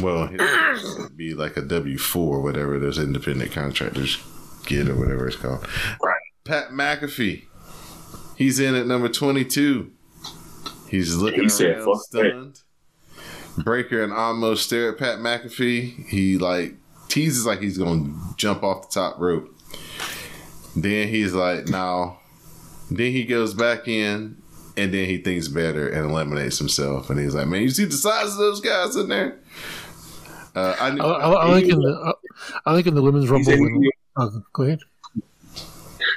Well, 0.00 0.28
it 0.30 0.98
would 0.98 1.16
be 1.16 1.32
like 1.32 1.56
a 1.56 1.62
W 1.62 1.96
4, 1.96 2.42
whatever 2.42 2.78
those 2.78 2.98
independent 2.98 3.50
contractors 3.52 4.18
get, 4.66 4.88
or 4.88 4.94
whatever 4.94 5.26
it's 5.26 5.36
called. 5.36 5.66
Right. 6.02 6.14
Pat 6.44 6.68
McAfee, 6.68 7.44
he's 8.36 8.60
in 8.60 8.74
at 8.74 8.86
number 8.86 9.08
22. 9.08 9.90
He's 10.88 11.14
looking 11.16 11.44
He 11.44 11.48
said, 11.48 11.76
around 11.78 11.84
"Fuck 11.86 12.02
that." 12.12 12.26
stunned. 12.30 12.60
Breakker 13.58 14.02
and 14.02 14.12
almost 14.12 14.64
stare 14.66 14.90
at 14.92 14.98
Pat 14.98 15.18
McAfee. 15.18 16.06
He 16.08 16.38
like 16.38 16.74
teases 17.08 17.46
like 17.46 17.60
he's 17.60 17.78
gonna 17.78 18.12
jump 18.36 18.62
off 18.62 18.88
the 18.90 19.00
top 19.00 19.18
rope. 19.18 19.48
Then 20.74 21.08
he's 21.08 21.32
like, 21.32 21.68
no. 21.68 22.18
Then 22.90 23.12
he 23.12 23.24
goes 23.24 23.54
back 23.54 23.88
in, 23.88 24.36
and 24.76 24.92
then 24.92 25.06
he 25.06 25.18
thinks 25.18 25.48
better 25.48 25.88
and 25.88 26.10
eliminates 26.10 26.58
himself. 26.58 27.08
And 27.10 27.18
he's 27.18 27.34
like, 27.34 27.46
man, 27.48 27.62
you 27.62 27.70
see 27.70 27.86
the 27.86 27.92
size 27.92 28.32
of 28.32 28.38
those 28.38 28.60
guys 28.60 28.94
in 28.96 29.08
there? 29.08 29.38
Uh, 30.54 30.76
I, 30.78 30.88
I, 30.88 30.96
I, 30.96 31.30
I 31.32 31.48
like 31.50 31.64
in 31.68 31.80
the 31.80 31.92
uh, 32.00 32.12
I 32.64 32.72
like 32.72 32.86
in 32.86 32.94
the 32.94 33.02
women's 33.02 33.24
He 33.24 33.30
rumble. 33.30 33.44
said 33.50 33.60
When, 33.60 33.82
he, 33.82 33.90
uh, 34.16 34.28
go 34.52 34.62
ahead. 34.62 34.78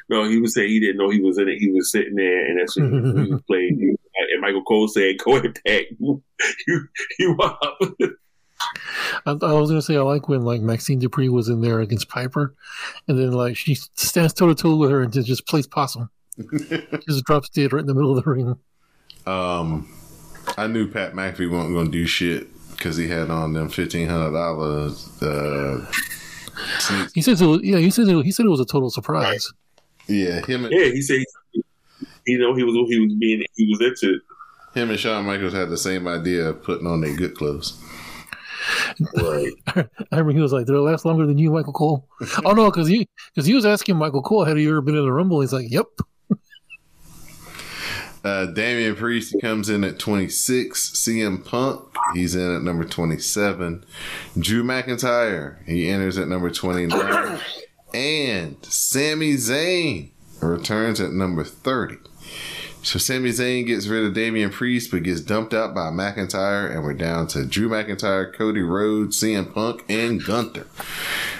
no, 0.09 0.27
he 0.29 0.39
was 0.39 0.53
saying 0.53 0.69
he 0.69 0.79
didn't 0.79 0.97
know 0.97 1.09
he 1.09 1.19
was 1.21 1.37
in 1.37 1.47
it. 1.49 1.57
He 1.57 1.69
was 1.71 1.91
sitting 1.91 2.15
there, 2.15 2.45
and 2.45 2.59
that's 2.59 2.75
when 2.77 3.25
he 3.25 3.31
was 3.33 3.41
playing. 3.43 3.97
And 4.33 4.41
Michael 4.41 4.63
Cole 4.63 4.87
said, 4.87 5.17
"Go 5.23 5.37
ahead, 5.37 5.57
Pat. 5.65 5.85
You, 6.67 6.87
you, 7.19 7.37
you 7.37 7.37
up?" 7.37 7.79
I, 9.25 9.31
I 9.31 9.53
was 9.53 9.69
gonna 9.69 9.81
say 9.81 9.95
I 9.97 10.01
like 10.01 10.27
when 10.27 10.43
like 10.43 10.61
Maxxine 10.61 10.99
Dupri 10.99 11.29
was 11.29 11.49
in 11.49 11.61
there 11.61 11.79
against 11.79 12.09
Piper, 12.09 12.55
and 13.07 13.17
then 13.17 13.31
like 13.31 13.57
she 13.57 13.75
stands 13.75 14.33
toe 14.33 14.47
to 14.47 14.55
toe 14.55 14.75
with 14.75 14.91
her 14.91 15.01
and 15.01 15.11
just, 15.11 15.27
just 15.27 15.47
plays 15.47 15.67
possum. 15.67 16.09
just 17.07 17.25
drops 17.25 17.49
dead 17.49 17.73
right 17.73 17.81
in 17.81 17.87
the 17.87 17.93
middle 17.93 18.17
of 18.17 18.23
the 18.23 18.29
ring. 18.29 18.57
um, 19.25 19.89
I 20.57 20.67
knew 20.67 20.89
Pat 20.89 21.13
McAfee 21.13 21.51
wasn't 21.51 21.75
gonna 21.75 21.89
do 21.89 22.05
shit 22.05 22.47
because 22.71 22.97
he 22.97 23.07
had 23.07 23.29
on 23.29 23.53
them 23.53 23.69
fifteen 23.69 24.07
hundred 24.07 24.31
dollars. 24.31 25.21
Uh. 25.21 25.85
He 27.13 27.21
says 27.21 27.41
it 27.41 27.45
was, 27.45 27.61
yeah. 27.63 27.77
He 27.77 27.89
said 27.89 28.07
it, 28.07 28.25
he 28.25 28.31
said 28.31 28.45
it 28.45 28.49
was 28.49 28.59
a 28.59 28.65
total 28.65 28.89
surprise. 28.89 29.51
yeah, 30.07 30.45
him 30.45 30.65
and 30.65 30.73
Yeah, 30.73 30.85
he 30.85 31.01
said, 31.01 31.23
he 32.25 32.37
know 32.37 32.53
he 32.53 32.63
was 32.63 32.75
he 32.89 32.99
was 32.99 33.13
being 33.15 33.45
he 33.55 33.67
was 33.69 33.81
into. 33.81 34.19
It. 34.79 34.83
him 34.83 34.89
and 34.89 34.99
Shawn 34.99 35.25
Michaels 35.25 35.53
had 35.53 35.69
the 35.69 35.77
same 35.77 36.07
idea 36.07 36.49
of 36.49 36.63
putting 36.63 36.87
on 36.87 37.01
their 37.01 37.15
good 37.15 37.35
clothes. 37.35 37.81
Right. 39.15 39.53
I 39.67 39.85
remember 40.11 40.33
he 40.33 40.41
was 40.41 40.53
like, 40.53 40.65
"Did 40.65 40.75
it 40.75 40.79
last 40.79 41.05
longer 41.05 41.25
than 41.25 41.37
you, 41.37 41.51
Michael 41.51 41.73
Cole?" 41.73 42.07
oh 42.45 42.51
no, 42.51 42.69
because 42.69 42.87
he 42.87 43.07
because 43.33 43.45
he 43.45 43.53
was 43.53 43.65
asking 43.65 43.97
Michael 43.97 44.21
Cole, 44.21 44.45
"Had 44.45 44.59
you 44.59 44.69
ever 44.69 44.81
been 44.81 44.97
in 44.97 45.05
a 45.05 45.11
rumble?" 45.11 45.41
He's 45.41 45.53
like, 45.53 45.69
"Yep." 45.69 45.87
Uh, 48.21 48.47
Damian 48.47 48.97
Priest 48.97 49.33
comes 49.41 49.69
in 49.69 49.81
at 49.85 49.97
26. 49.97 50.91
CM 50.91 51.43
Punk, 51.45 51.81
he's 52.13 52.35
in 52.35 52.53
at 52.53 52.61
number 52.61 52.83
27. 52.83 53.85
Drew 54.37 54.61
McIntyre, 54.61 55.65
he 55.65 55.87
enters 55.87 56.17
at 56.17 56.27
number 56.27 56.49
29. 56.49 57.39
and 57.93 58.57
Sami 58.65 59.35
Zayn 59.35 60.11
returns 60.41 60.99
at 60.99 61.11
number 61.11 61.45
30. 61.45 61.95
So 62.81 62.97
Sami 62.97 63.29
Zayn 63.31 63.67
gets 63.67 63.87
rid 63.87 64.05
of 64.05 64.13
Damian 64.13 64.49
Priest, 64.51 64.89
but 64.89 65.03
gets 65.03 65.19
dumped 65.19 65.53
out 65.53 65.75
by 65.75 65.89
McIntyre, 65.89 66.71
and 66.71 66.81
we're 66.81 66.93
down 66.93 67.27
to 67.27 67.45
Drew 67.45 67.67
McIntyre, 67.67 68.33
Cody 68.33 68.61
Rhodes, 68.61 69.21
CM 69.21 69.53
Punk, 69.53 69.83
and 69.89 70.23
Gunther. 70.23 70.65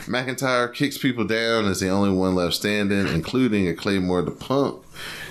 McIntyre 0.05 0.73
kicks 0.73 0.97
people 0.97 1.23
down 1.23 1.65
as 1.65 1.79
the 1.79 1.87
only 1.87 2.11
one 2.11 2.35
left 2.35 2.55
standing, 2.55 3.07
including 3.07 3.69
a 3.69 3.73
Claymore 3.73 4.23
to 4.23 4.31
Punk. 4.31 4.83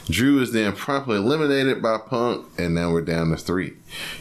Drew 0.07 0.41
is 0.41 0.53
then 0.53 0.75
promptly 0.75 1.19
eliminated 1.19 1.83
by 1.83 1.99
Punk, 1.99 2.47
and 2.57 2.75
now 2.75 2.91
we're 2.91 3.03
down 3.03 3.31
to 3.31 3.37
three. 3.37 3.75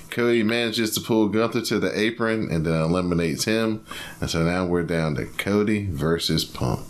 Cody 0.09 0.43
manages 0.43 0.93
to 0.95 1.01
pull 1.01 1.29
Gunther 1.29 1.61
to 1.61 1.79
the 1.79 1.97
apron 1.97 2.49
and 2.51 2.65
then 2.65 2.81
eliminates 2.81 3.45
him, 3.45 3.85
and 4.19 4.29
so 4.29 4.43
now 4.43 4.65
we're 4.65 4.83
down 4.83 5.15
to 5.15 5.25
Cody 5.25 5.87
versus 5.89 6.43
Punk. 6.43 6.85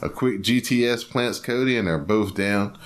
A 0.00 0.08
quick 0.08 0.42
GTS 0.42 1.10
plants 1.10 1.40
Cody, 1.40 1.76
and 1.76 1.88
they're 1.88 1.98
both 1.98 2.36
down. 2.36 2.78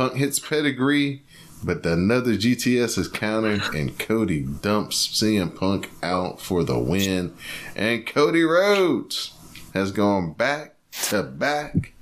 Punk 0.00 0.14
hits 0.14 0.38
pedigree, 0.38 1.20
but 1.62 1.84
another 1.84 2.32
GTS 2.32 2.96
is 2.96 3.06
countered, 3.06 3.60
and 3.74 3.98
Cody 3.98 4.40
dumps 4.40 5.06
CM 5.08 5.54
Punk 5.54 5.90
out 6.02 6.40
for 6.40 6.64
the 6.64 6.78
win. 6.78 7.34
And 7.76 8.06
Cody 8.06 8.42
Rhodes 8.42 9.34
has 9.74 9.92
gone 9.92 10.32
back 10.32 10.76
to 11.10 11.22
back 11.22 11.92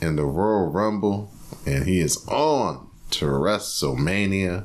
in 0.00 0.16
the 0.16 0.24
Royal 0.24 0.68
Rumble, 0.68 1.30
and 1.64 1.84
he 1.84 2.00
is 2.00 2.26
on 2.26 2.88
to 3.10 3.26
WrestleMania. 3.26 4.64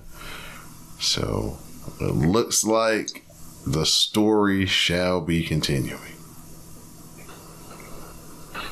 So 0.99 1.59
it 2.01 2.15
looks 2.15 2.63
like 2.63 3.23
the 3.67 3.85
story 3.85 4.65
shall 4.65 5.21
be 5.21 5.43
continuing. 5.43 6.08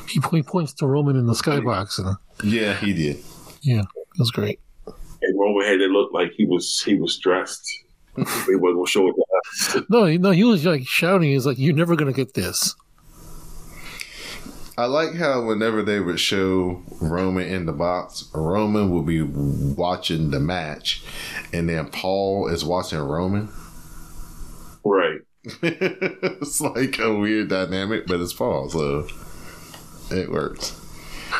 He, 0.08 0.20
he 0.30 0.42
points 0.42 0.72
to 0.74 0.86
Roman 0.86 1.16
in 1.16 1.26
the 1.26 1.32
skybox, 1.34 1.98
and 1.98 2.08
uh, 2.08 2.14
Yeah, 2.42 2.74
he 2.74 2.92
did. 2.92 3.18
yeah, 3.62 3.80
it 3.82 4.18
was 4.18 4.30
great. 4.30 4.60
And 4.86 5.38
Roman 5.38 5.66
had 5.66 5.80
it 5.80 5.90
look 5.90 6.12
like 6.12 6.32
he 6.32 6.46
was 6.46 6.82
he 6.84 6.94
was 6.94 7.14
stressed. 7.14 7.68
he 8.16 8.22
wasn't 8.22 8.76
gonna 8.76 8.86
show 8.86 9.08
it 9.08 9.14
to 9.14 9.24
us. 9.78 9.84
No, 9.88 10.06
no, 10.16 10.30
he 10.30 10.44
was 10.44 10.64
like 10.64 10.86
shouting. 10.86 11.30
He's 11.30 11.46
like, 11.46 11.58
"You're 11.58 11.74
never 11.74 11.96
gonna 11.96 12.12
get 12.12 12.34
this." 12.34 12.74
I 14.76 14.84
like 14.86 15.14
how 15.14 15.44
whenever 15.44 15.82
they 15.82 15.98
would 15.98 16.20
show 16.20 16.82
Roman 17.00 17.48
in 17.48 17.66
the 17.66 17.72
box, 17.72 18.30
Roman 18.32 18.90
will 18.90 19.02
be 19.02 19.22
watching 19.22 20.30
the 20.30 20.38
match, 20.38 21.02
and 21.52 21.68
then 21.68 21.88
Paul 21.90 22.46
is 22.48 22.64
watching 22.64 23.00
Roman. 23.00 23.48
Right. 24.84 25.18
it's 25.62 26.60
like 26.60 26.98
a 27.00 27.12
weird 27.12 27.48
dynamic, 27.48 28.06
but 28.06 28.20
it's 28.20 28.32
Paul, 28.32 28.68
so 28.70 29.08
it 30.10 30.30
works. 30.30 30.74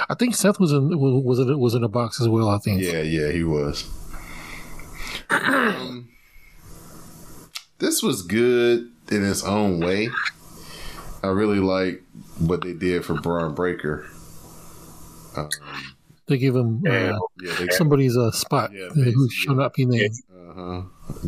I 0.09 0.15
think 0.15 0.35
Seth 0.35 0.61
was 0.61 0.73
in 0.73 0.89
was 0.99 1.23
was 1.25 1.39
in, 1.39 1.59
was 1.59 1.75
in 1.75 1.83
a 1.85 1.89
box 1.89 2.21
as 2.21 2.29
well. 2.29 2.49
I 2.49 2.59
think. 2.59 2.81
Yeah, 2.83 3.01
yeah, 3.03 3.31
he 3.33 3.43
was. 3.45 3.89
Um, 5.31 6.09
this 7.79 8.03
was 8.03 8.23
good 8.23 8.91
in 9.11 9.25
its 9.29 9.45
own 9.45 9.81
way. 9.81 10.09
I 11.23 11.29
really 11.29 11.59
like 11.61 12.03
what 12.39 12.63
they 12.63 12.73
did 12.75 13.05
for 13.05 13.15
Bron 13.21 13.55
Breakker. 13.55 14.07
Um, 15.37 15.49
They 16.27 16.39
give 16.39 16.55
him 16.55 16.83
Yeah. 16.85 17.17
uh, 17.17 17.19
yeah, 17.43 17.55
they, 17.59 17.69
somebody's 17.71 18.17
uh, 18.17 18.31
spot 18.31 18.73
Yeah, 18.73 18.89
who 18.89 19.05
basically. 19.05 19.29
should 19.31 19.57
not 19.57 19.75
be 19.75 19.85
named. 19.87 20.15
uh-huh. 20.33 20.83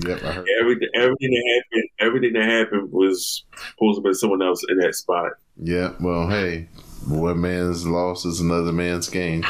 Yep, 0.07 0.22
I 0.24 0.32
heard. 0.32 0.47
Everything 0.61 0.88
everything 0.95 1.30
that 1.30 1.62
happened 1.64 1.88
everything 2.01 2.32
that 2.34 2.45
happened 2.49 2.93
was 2.93 3.45
supposed 3.72 3.97
to 3.99 4.03
be 4.03 4.12
someone 4.14 4.43
else 4.43 4.62
in 4.68 4.76
that 4.78 4.95
spot. 4.95 5.32
Yeah, 5.57 5.93
well, 6.01 6.28
hey, 6.28 6.68
one 7.07 7.40
man's 7.40 7.86
loss 7.86 8.24
is 8.24 8.40
another 8.40 8.72
man's 8.72 9.09
gain. 9.09 9.44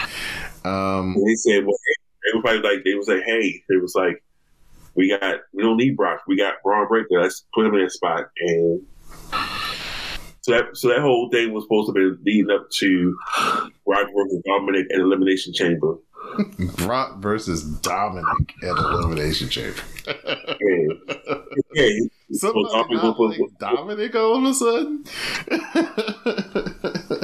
Um, 0.64 1.16
they 1.24 1.34
said, 1.34 1.64
well, 1.64 1.76
everybody 2.32 2.58
like 2.58 2.84
they 2.84 2.94
was 2.94 3.08
like, 3.08 3.22
hey, 3.24 3.62
it 3.68 3.82
was 3.82 3.94
like, 3.94 4.22
we 4.94 5.08
got 5.08 5.36
we 5.52 5.62
don't 5.62 5.76
need 5.76 5.96
Brock, 5.96 6.20
we 6.26 6.36
got 6.36 6.54
Bron 6.62 6.88
Breakker. 6.88 7.20
Let's 7.20 7.46
put 7.54 7.66
him 7.66 7.74
in 7.74 7.82
that 7.82 7.92
spot. 7.92 8.26
And 8.38 8.82
So 10.42 10.52
that 10.52 10.76
so 10.76 10.88
that 10.88 11.00
whole 11.00 11.28
thing 11.30 11.52
was 11.52 11.64
supposed 11.64 11.88
to 11.88 11.92
be 11.92 12.16
leading 12.24 12.50
up 12.50 12.68
to 12.78 13.18
Brock 13.84 14.06
versus 14.14 14.42
Dominic 14.44 14.86
at 14.92 15.00
Elimination 15.00 15.52
Chamber. 15.52 15.96
Brock 16.76 17.18
versus 17.18 17.64
Dominic 17.64 18.54
at 18.62 18.76
Elimination 18.76 19.48
Chamber. 19.48 19.80
Yeah, 20.06 20.86
yeah. 21.74 21.88
Somebody 22.32 22.68
So 22.68 22.84
Dominic 22.88 23.58
Dominic 23.58 24.14
all 24.14 24.36
of 24.36 24.44
a 24.44 24.54
sudden. 24.54 25.04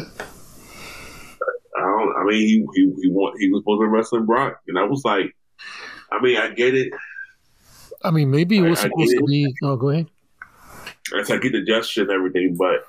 I 1.77 1.81
don't. 1.81 2.17
I 2.17 2.25
mean, 2.25 2.41
he 2.41 2.67
he 2.75 2.93
he, 3.03 3.09
want, 3.11 3.41
he 3.41 3.51
was 3.51 3.61
supposed 3.63 3.81
to 3.81 3.87
be 3.87 3.89
wrestling 3.91 4.27
Brock, 4.27 4.61
and 4.69 4.79
I 4.79 4.85
was 4.85 5.05
like, 5.05 5.35
I 6.11 6.21
mean, 6.23 6.37
I 6.37 6.51
get 6.51 6.75
it. 6.75 6.93
I 8.03 8.11
mean, 8.11 8.31
maybe 8.31 8.59
it 8.59 8.63
was 8.63 8.79
I- 8.81 8.83
I 8.87 8.89
supposed 8.89 9.17
to 9.19 9.25
be. 9.27 9.55
Oh, 9.63 9.77
go 9.77 9.91
ahead. 9.91 10.07
As 11.19 11.31
I 11.31 11.39
get 11.39 11.53
the 11.53 11.63
gesture 11.65 12.03
and 12.03 12.11
everything, 12.11 12.57
but 12.59 12.85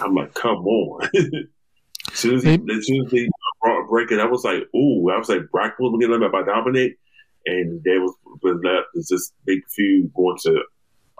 I'm 0.00 0.14
like, 0.14 0.34
come 0.34 0.66
on. 0.66 1.08
as 1.14 2.18
soon 2.18 2.34
as 2.36 2.42
he, 2.42 2.50
Maybe- 2.50 2.74
as 2.74 2.86
soon 2.86 3.04
as 3.06 3.10
they 3.12 3.28
brought 3.62 3.88
breaking, 3.88 4.18
I 4.18 4.26
was 4.26 4.44
like, 4.44 4.62
ooh, 4.74 5.10
I 5.10 5.18
was 5.18 5.28
like, 5.28 5.48
Brock 5.52 5.74
was 5.78 5.96
getting 6.00 6.20
left 6.20 6.32
by 6.32 6.42
Dominic, 6.42 6.98
and 7.46 7.80
there 7.84 8.00
was 8.00 8.14
was 8.42 8.60
left 8.64 8.88
is 8.94 9.08
this 9.08 9.32
big 9.46 9.60
feud 9.74 10.12
going 10.14 10.38
to 10.42 10.62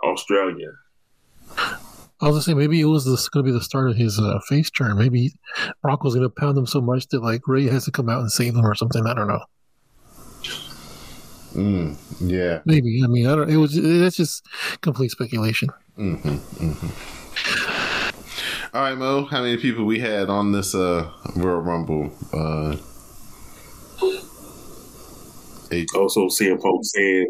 Australia. 0.03 0.71
I 2.23 2.27
was 2.27 2.35
gonna 2.35 2.41
say 2.41 2.53
maybe 2.53 2.79
it 2.79 2.85
was 2.85 3.03
this 3.03 3.27
going 3.27 3.45
to 3.45 3.51
be 3.51 3.57
the 3.57 3.61
start 3.61 3.89
of 3.89 3.97
his 3.97 4.17
uh, 4.17 4.39
face 4.47 4.69
turn. 4.69 4.97
Maybe 4.97 5.33
Brock 5.81 6.05
was 6.05 6.15
going 6.15 6.25
to 6.25 6.33
pound 6.33 6.57
him 6.57 6.65
so 6.65 6.79
much 6.79 7.07
that 7.09 7.21
like 7.21 7.45
Ray 7.49 7.67
has 7.67 7.83
to 7.83 7.91
come 7.91 8.07
out 8.07 8.21
and 8.21 8.31
save 8.31 8.55
him 8.55 8.65
or 8.65 8.75
something. 8.75 9.05
I 9.05 9.13
don't 9.13 9.27
know. 9.27 9.43
Mm, 11.53 11.97
yeah. 12.21 12.61
Maybe 12.63 13.01
I 13.03 13.07
mean 13.07 13.27
I 13.27 13.35
don't. 13.35 13.49
It 13.49 13.57
was 13.57 13.73
that's 13.75 14.15
just 14.15 14.45
complete 14.79 15.11
speculation. 15.11 15.69
All 18.73 18.81
right, 18.81 18.97
Mo. 18.97 19.25
How 19.25 19.41
many 19.41 19.57
people 19.57 19.83
we 19.83 19.99
had 19.99 20.29
on 20.29 20.53
this 20.53 20.73
uh 20.73 21.11
Royal 21.35 21.59
Rumble? 21.59 22.09
Uh, 22.31 22.77
eight. 25.71 25.89
Also, 25.93 26.27
CM 26.27 26.59
Punk 26.61 26.85
saying, 26.85 27.27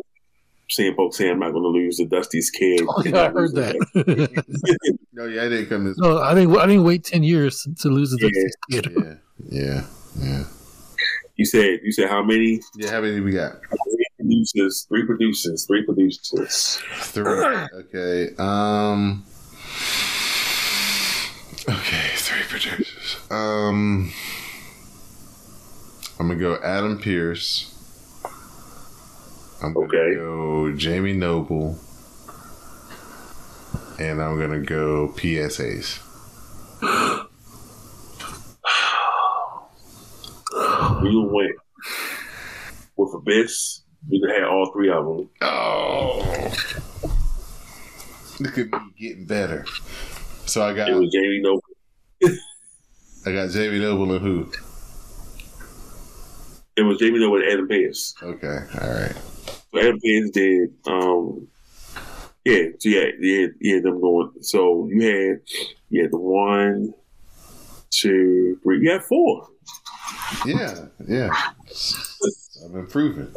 CM 0.78 0.96
Punk 0.96 1.14
saying, 1.14 1.32
I'm 1.32 1.40
not 1.40 1.52
going 1.52 1.64
to 1.64 1.70
lose 1.70 1.98
to 1.98 2.06
Dusty's 2.06 2.50
kid. 2.50 2.82
Oh, 2.88 3.04
yeah, 3.06 3.24
I 3.24 3.30
heard 3.30 3.54
that. 3.56 4.44
No, 5.16 5.26
yeah, 5.28 5.44
I 5.44 5.50
didn't 5.50 5.68
come 5.68 5.84
this. 5.86 5.98
no, 6.00 6.18
I 6.18 6.34
didn't. 6.34 6.58
I 6.58 6.66
didn't 6.66 6.84
wait 6.86 7.04
ten 7.04 7.22
years 7.22 7.68
to 7.82 7.88
lose 7.90 8.10
the 8.10 8.18
Yeah. 8.68 8.82
kid. 8.82 8.92
Yeah, 8.98 9.14
yeah, 9.50 9.84
yeah. 10.20 10.44
You 11.36 11.46
said, 11.46 11.82
you 11.84 11.92
said 11.92 12.10
how 12.10 12.24
many? 12.24 12.62
Yeah, 12.76 12.90
how 12.90 13.02
many 13.02 13.20
we 13.20 13.32
got? 13.32 13.58
Three 13.62 14.08
producers, 14.18 14.86
three 14.90 15.06
producers, 15.06 15.66
three 15.68 15.84
producers. 15.84 16.82
Three. 16.96 17.24
Okay. 17.26 18.30
Um. 18.40 19.24
Okay, 21.70 22.10
three 22.16 22.44
producers. 22.50 23.18
Um. 23.30 24.12
I'm 26.20 26.28
gonna 26.28 26.40
go 26.40 26.58
Adam 26.64 26.98
Pearce. 27.00 27.70
I'm 29.64 29.74
gonna 29.74 29.86
Okay. 29.86 30.16
go 30.16 30.74
Jamie 30.76 31.14
Noble. 31.14 31.78
And 34.00 34.22
I'm 34.22 34.40
gonna 34.40 34.60
go 34.60 35.08
PSAs. 35.16 36.00
You 41.04 41.30
went 41.32 41.52
with 42.96 43.14
Abyss. 43.14 43.82
We 44.10 44.20
could 44.22 44.32
have 44.36 44.50
all 44.50 44.72
three 44.74 44.90
of 44.90 45.06
them. 45.06 45.30
Oh, 45.42 46.54
look 48.40 48.58
at 48.58 48.72
me 48.72 48.80
getting 49.00 49.26
better. 49.26 49.66
So 50.46 50.64
I 50.64 50.74
got 50.74 50.90
It 50.90 50.96
was 50.96 51.10
Jamie 51.14 51.42
Noble. 51.42 51.64
I 53.26 53.32
got 53.32 53.50
Jamie 53.52 53.80
Noble 53.80 54.12
and 54.14 54.22
who? 54.22 54.52
It 56.76 56.82
was 56.82 56.98
Jamie 56.98 57.20
Noble 57.20 57.38
and 57.38 57.46
Adam 57.46 57.68
Pearce. 57.68 58.16
Okay, 58.22 58.60
all 58.82 58.90
right. 58.94 59.16
Adam 59.76 60.00
Pearce 60.00 60.30
did. 60.32 60.74
Um, 60.86 61.48
yeah, 62.46 62.66
so 62.80 62.90
yeah, 62.90 63.06
yeah, 63.20 63.48
yeah. 63.62 63.80
Them 63.82 64.02
going. 64.02 64.32
So 64.42 64.88
you 64.92 65.02
had, 65.02 65.42
you 65.90 66.02
had 66.04 66.12
the 66.12 66.20
one, 66.20 66.94
two, 67.90 68.60
three. 68.64 68.82
You 68.82 68.92
had 68.92 69.04
four. 69.04 69.48
Yeah, 70.46 70.86
yeah. 71.08 71.30
I'm 72.66 72.78
improving. 72.78 73.32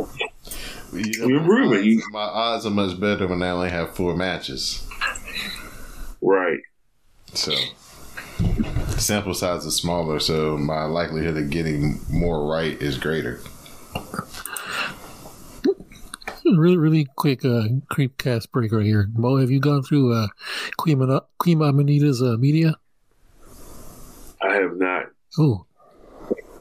You 0.92 1.20
know, 1.20 1.26
You're 1.28 1.40
improving. 1.40 2.02
My 2.10 2.20
odds, 2.20 2.64
my 2.64 2.66
odds 2.66 2.66
are 2.66 2.70
much 2.70 3.00
better 3.00 3.26
when 3.26 3.42
I 3.42 3.50
only 3.50 3.70
have 3.70 3.94
four 3.94 4.14
matches. 4.16 4.86
Right. 6.20 6.60
So 7.34 7.52
sample 8.98 9.34
size 9.34 9.64
is 9.64 9.76
smaller, 9.76 10.18
so 10.20 10.56
my 10.56 10.84
likelihood 10.84 11.36
of 11.36 11.50
getting 11.50 12.00
more 12.10 12.46
right 12.46 12.80
is 12.80 12.98
greater. 12.98 13.40
Really, 16.54 16.76
really 16.76 17.06
quick 17.16 17.44
uh, 17.44 17.64
creep 17.90 18.18
cast 18.18 18.52
break 18.52 18.70
right 18.72 18.84
here. 18.86 19.08
Mo, 19.14 19.36
have 19.38 19.50
you 19.50 19.58
gone 19.58 19.82
through 19.82 20.12
uh, 20.12 20.28
Queen, 20.76 20.98
Mana- 21.00 21.22
Queen 21.38 21.58
Aminata's 21.58 22.22
uh, 22.22 22.36
media? 22.38 22.76
I 24.42 24.54
have 24.54 24.76
not. 24.76 25.06
Oh, 25.38 25.66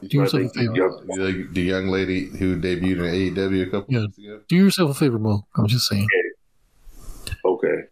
Do 0.02 0.08
yourself 0.18 0.42
a 0.44 0.48
favor. 0.48 0.72
The, 0.72 1.46
the 1.52 1.62
young 1.62 1.86
lady 1.86 2.26
who 2.26 2.60
debuted 2.60 2.98
in 2.98 3.34
AEW 3.34 3.62
a 3.68 3.70
couple 3.70 3.94
Yeah. 3.94 4.00
weeks 4.00 4.18
ago. 4.18 4.40
do 4.48 4.56
yourself 4.56 4.90
a 4.90 4.94
favor, 4.94 5.18
Mo. 5.20 5.46
I'm 5.56 5.68
just 5.68 5.88
saying. 5.88 6.08
Okay. 7.44 7.82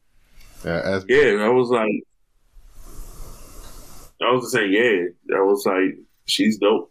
Uh, 0.65 0.69
as, 0.69 1.05
Yeah, 1.09 1.45
I 1.45 1.49
was 1.49 1.69
like, 1.69 1.93
I 4.21 4.31
was 4.33 4.43
just 4.45 4.53
saying, 4.55 4.73
yeah, 4.73 5.37
I 5.37 5.43
was 5.43 5.65
like, 5.67 5.99
she's 6.27 6.59
dope. 6.59 6.91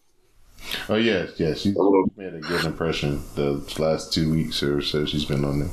Oh 0.89 0.95
yes, 0.95 1.31
yes. 1.37 1.61
She's 1.61 1.75
Oh. 1.77 2.05
made 2.17 2.33
a 2.33 2.39
good 2.39 2.65
impression 2.65 3.21
the 3.35 3.63
last 3.79 4.13
two 4.13 4.31
weeks 4.31 4.61
or 4.63 4.81
so 4.81 5.05
she's 5.05 5.25
been 5.25 5.43
on 5.45 5.59
there. 5.59 5.69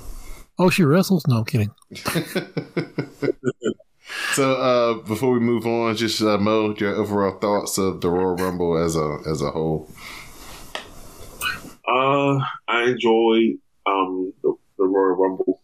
Oh, 0.58 0.68
she 0.70 0.82
wrestles? 0.84 1.26
No, 1.26 1.38
I'm 1.38 1.44
kidding. 1.44 1.70
So 4.32 4.54
uh, 4.54 4.94
before 5.06 5.30
we 5.32 5.38
move 5.40 5.66
on, 5.66 5.94
just 5.96 6.20
uh, 6.20 6.36
Mo, 6.38 6.74
your 6.78 6.94
overall 6.96 7.38
thoughts 7.38 7.78
of 7.78 8.00
the 8.00 8.10
Royal 8.10 8.34
Rumble 8.36 8.76
as 8.76 8.96
a 8.96 9.18
as 9.28 9.40
a 9.40 9.50
whole. 9.52 9.88
Uh, 11.86 12.38
I 12.68 12.82
enjoyed 12.88 13.58
um 13.86 14.32
the, 14.42 14.54
the 14.78 14.84
Royal 14.84 15.16
Rumble. 15.16 15.60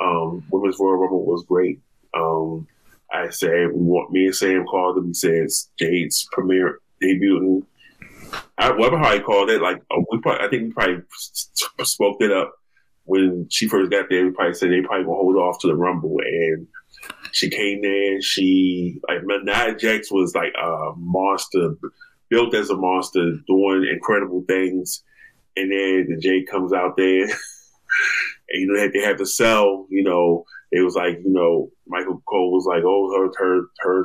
Um, 0.00 0.44
Women's 0.50 0.76
Royal 0.78 0.98
Rumble 0.98 1.24
was 1.24 1.44
great. 1.46 1.80
Um, 2.14 2.66
I 3.12 3.30
say 3.30 3.66
we 3.66 3.72
want 3.82 4.10
me 4.12 4.26
and 4.26 4.34
Sam 4.34 4.64
called 4.66 4.98
it. 4.98 5.04
We 5.04 5.14
said 5.14 5.30
it's 5.32 5.70
Jade's 5.78 6.28
premiere 6.32 6.78
debuting. 7.02 7.62
Whatever 8.58 8.98
how 8.98 9.10
I 9.10 9.20
called 9.20 9.50
it, 9.50 9.60
like 9.60 9.82
uh, 9.90 10.00
we 10.10 10.20
probably, 10.20 10.46
I 10.46 10.50
think 10.50 10.62
we 10.62 10.72
probably 10.72 11.02
spoke 11.82 12.16
it 12.20 12.32
up 12.32 12.52
when 13.04 13.48
she 13.50 13.68
first 13.68 13.90
got 13.90 14.06
there. 14.08 14.24
We 14.24 14.30
probably 14.30 14.54
said 14.54 14.70
they 14.70 14.80
probably 14.80 15.04
gonna 15.04 15.16
hold 15.16 15.36
off 15.36 15.58
to 15.60 15.66
the 15.66 15.76
Rumble, 15.76 16.16
and 16.24 16.66
she 17.32 17.50
came 17.50 17.82
there. 17.82 18.20
She 18.22 19.00
like 19.08 19.22
Nia 19.24 19.74
Jax 19.76 20.10
was 20.10 20.34
like 20.34 20.52
a 20.60 20.92
monster, 20.96 21.74
built 22.28 22.54
as 22.54 22.70
a 22.70 22.76
monster, 22.76 23.36
doing 23.46 23.88
incredible 23.92 24.44
things 24.46 25.02
and 25.56 25.70
then 25.70 26.06
the 26.08 26.16
Jay 26.18 26.44
comes 26.44 26.72
out 26.72 26.96
there, 26.96 27.22
and 27.24 27.30
you 28.50 28.66
know 28.66 28.74
they 28.74 28.82
had, 28.82 28.92
they 28.92 29.00
had 29.00 29.18
to 29.18 29.26
sell. 29.26 29.86
You 29.90 30.04
know, 30.04 30.44
it 30.70 30.82
was 30.82 30.94
like 30.94 31.18
you 31.24 31.32
know 31.32 31.70
Michael 31.86 32.22
Cole 32.28 32.52
was 32.52 32.66
like, 32.66 32.82
oh 32.84 33.12
her 33.16 33.30
her 33.38 33.62
her 33.80 34.04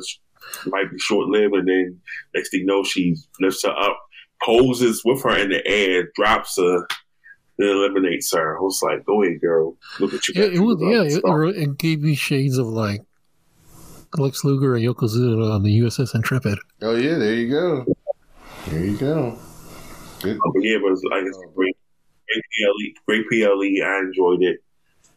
might 0.68 0.92
be 0.92 1.00
short 1.00 1.28
lived, 1.28 1.56
and 1.56 1.68
then 1.68 2.00
next 2.34 2.50
thing 2.50 2.62
you 2.62 2.66
know 2.66 2.84
she 2.84 3.16
lifts 3.40 3.64
her 3.64 3.72
up, 3.72 4.00
poses 4.44 5.02
with 5.04 5.24
her 5.24 5.38
in 5.38 5.50
the 5.50 5.66
air, 5.68 6.10
drops 6.16 6.58
her, 6.58 6.88
then 7.58 7.70
eliminates 7.70 8.34
her. 8.34 8.58
I 8.58 8.62
was 8.62 8.82
like, 8.84 9.06
go 9.06 9.24
ahead, 9.24 9.42
girl, 9.42 9.76
look 10.00 10.14
at 10.14 10.28
you. 10.28 10.34
Yeah, 10.36 10.50
it 10.50 10.60
was. 10.60 10.78
Yeah, 10.82 11.04
it, 11.04 11.58
it 11.58 11.78
gave 11.78 12.02
me 12.02 12.16
shades 12.16 12.58
of 12.58 12.68
like 12.68 13.02
Lex 14.16 14.44
Luger 14.44 14.76
and 14.76 14.86
Yokozuna 14.86 15.52
on 15.52 15.64
the 15.64 15.80
USS 15.80 16.16
Intrepid. 16.16 16.60
Oh 16.82 16.96
yeah, 16.96 17.18
there 17.18 17.34
you 17.34 17.50
go. 17.50 17.86
There 18.68 18.86
you 18.86 18.98
go. 18.98 19.38
Good. 20.22 20.40
But 20.40 20.64
yeah, 20.64 20.78
but 20.82 20.88
it 20.88 20.92
was 20.92 21.04
like 21.12 21.24
it's 21.24 21.38
a 21.38 21.54
great, 21.54 21.78
great 22.28 22.44
PLE, 22.54 23.02
great 23.06 23.30
PLE. 23.30 23.86
I 23.86 24.00
enjoyed 24.00 24.42
it. 24.44 24.60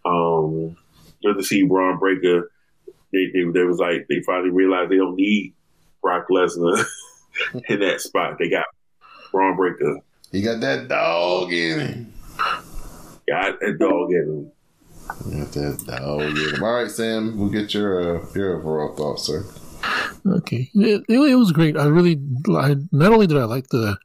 Um, 0.05 0.77
good 1.23 1.37
to 1.37 1.43
see 1.43 1.65
Bron 1.65 1.99
Breakker. 1.99 2.51
They, 3.13 3.27
they, 3.33 3.51
they 3.53 3.65
was 3.65 3.79
like 3.79 4.07
they 4.09 4.23
finally 4.23 4.51
realized 4.51 4.91
they 4.91 4.97
don't 4.97 5.17
need 5.17 5.55
Brock 6.03 6.27
Lesnar 6.31 6.85
in 7.69 7.81
that 7.81 8.01
spot. 8.01 8.37
They 8.39 8.49
got 8.49 8.67
Bron 9.31 9.57
Breakker. 9.57 9.99
You 10.33 10.45
got 10.45 10.61
that 10.61 10.89
dog 10.89 11.53
in 11.53 11.81
him. 11.81 12.13
Got 13.29 13.63
a 13.63 13.77
dog 13.77 14.13
in 14.13 14.23
him. 14.23 14.53
Got 15.09 15.53
that 15.53 15.85
dog 15.87 16.23
in 16.23 16.55
him. 16.55 16.63
All 16.63 16.75
right, 16.75 16.91
Sam, 16.91 17.39
we'll 17.39 17.49
get 17.49 17.75
your 17.75 18.19
uh, 18.19 18.27
your 18.35 18.59
overall 18.59 18.95
thoughts, 18.95 19.25
sir. 19.25 19.45
Okay, 20.27 20.71
it, 20.75 21.05
it, 21.09 21.19
it 21.19 21.35
was 21.35 21.53
great. 21.53 21.77
I 21.77 21.87
really, 21.87 22.21
I, 22.51 22.77
not 22.93 23.13
only 23.13 23.27
did 23.27 23.39
I 23.39 23.45
like 23.45 23.69
the 23.69 23.97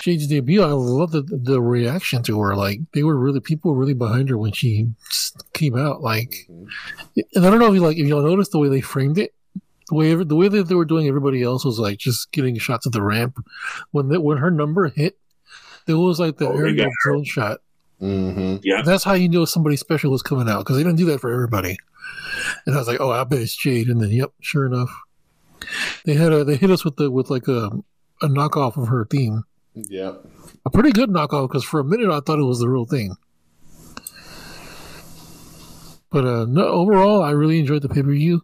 Jade's 0.00 0.26
debut, 0.28 0.62
I 0.62 0.68
love 0.68 1.10
the 1.10 1.22
the 1.22 1.60
reaction 1.60 2.22
to 2.24 2.40
her. 2.40 2.56
Like 2.56 2.80
they 2.92 3.02
were 3.02 3.16
really, 3.16 3.40
people 3.40 3.72
were 3.72 3.78
really 3.78 3.94
behind 3.94 4.28
her 4.30 4.38
when 4.38 4.52
she 4.52 4.88
came 5.52 5.76
out. 5.76 6.00
Like, 6.00 6.48
and 6.48 7.46
I 7.46 7.50
don't 7.50 7.58
know 7.58 7.68
if 7.68 7.74
you 7.74 7.80
like 7.80 7.98
if 7.98 8.06
y'all 8.06 8.22
noticed 8.22 8.52
the 8.52 8.58
way 8.58 8.68
they 8.68 8.80
framed 8.80 9.18
it. 9.18 9.34
The 9.88 9.94
way 9.94 10.14
the 10.14 10.36
way 10.36 10.48
that 10.48 10.64
they 10.68 10.74
were 10.74 10.84
doing 10.84 11.06
everybody 11.08 11.42
else 11.42 11.64
was 11.64 11.78
like 11.78 11.98
just 11.98 12.30
getting 12.32 12.56
shots 12.58 12.86
at 12.86 12.92
the 12.92 13.02
ramp. 13.02 13.36
When 13.90 14.08
the, 14.08 14.20
when 14.20 14.38
her 14.38 14.50
number 14.50 14.88
hit, 14.88 15.18
it 15.86 15.94
was 15.94 16.20
like 16.20 16.38
the 16.38 16.48
Oh, 16.48 16.56
aerial 16.56 16.90
drone 17.04 17.24
shot. 17.24 17.60
Mm-hmm. 18.00 18.56
Yeah. 18.62 18.82
That's 18.82 19.04
how 19.04 19.12
you 19.14 19.28
know 19.28 19.44
somebody 19.44 19.76
special 19.76 20.10
was 20.10 20.22
coming 20.22 20.48
out 20.48 20.58
because 20.60 20.76
they 20.76 20.82
didn't 20.82 20.98
do 20.98 21.04
that 21.06 21.20
for 21.20 21.32
everybody. 21.32 21.76
And 22.66 22.74
I 22.74 22.78
was 22.78 22.88
like, 22.88 23.00
oh, 23.00 23.10
I 23.10 23.22
bet 23.24 23.40
it's 23.40 23.54
Jade. 23.56 23.88
And 23.88 24.00
then, 24.00 24.10
yep, 24.10 24.32
sure 24.40 24.66
enough, 24.66 24.90
they 26.04 26.14
had 26.14 26.32
a 26.32 26.42
they 26.44 26.56
hit 26.56 26.70
us 26.70 26.84
with 26.84 26.96
the 26.96 27.10
with 27.10 27.30
like 27.30 27.46
a 27.48 27.70
a 28.22 28.26
knockoff 28.28 28.76
of 28.76 28.88
her 28.88 29.04
theme, 29.04 29.44
Yeah, 29.74 30.14
a 30.66 30.70
pretty 30.70 30.90
good 30.92 31.10
knockoff 31.10 31.48
because 31.48 31.64
for 31.64 31.80
a 31.80 31.84
minute 31.84 32.10
I 32.10 32.20
thought 32.20 32.38
it 32.38 32.44
was 32.44 32.58
the 32.60 32.68
real 32.68 32.84
thing. 32.86 33.16
But 36.10 36.24
uh, 36.26 36.44
no, 36.46 36.66
overall, 36.66 37.22
I 37.22 37.30
really 37.30 37.58
enjoyed 37.58 37.82
the 37.82 37.88
pay 37.88 38.02
per 38.02 38.10
view. 38.12 38.42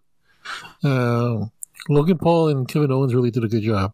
Uh, 0.84 1.46
Logan 1.88 2.18
Paul 2.18 2.48
and 2.48 2.68
Kevin 2.68 2.92
Owens 2.92 3.14
really 3.14 3.30
did 3.30 3.44
a 3.44 3.48
good 3.48 3.62
job. 3.62 3.92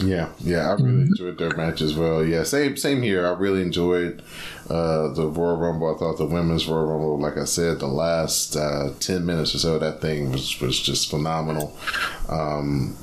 Yeah, 0.00 0.28
yeah, 0.38 0.68
I 0.68 0.72
really 0.74 0.86
Mhm. 0.92 1.06
enjoyed 1.08 1.38
their 1.38 1.56
match 1.56 1.80
as 1.82 1.94
well. 1.96 2.24
Yeah, 2.24 2.44
same 2.44 2.76
same 2.76 3.02
here. 3.02 3.26
I 3.26 3.30
really 3.32 3.62
enjoyed 3.62 4.22
uh, 4.70 5.08
the 5.08 5.26
Royal 5.26 5.56
Rumble. 5.56 5.92
I 5.92 5.98
thought 5.98 6.18
the 6.18 6.24
women's 6.26 6.68
Royal 6.68 6.86
Rumble, 6.86 7.18
like 7.18 7.36
I 7.36 7.44
said, 7.44 7.80
the 7.80 7.88
last 7.88 8.54
uh, 8.54 8.90
ten 9.00 9.26
minutes 9.26 9.56
or 9.56 9.58
so, 9.58 9.74
of 9.74 9.80
that 9.80 10.00
thing 10.00 10.30
was 10.30 10.60
was 10.60 10.78
just 10.78 11.10
phenomenal. 11.10 11.76
Um, 12.28 12.94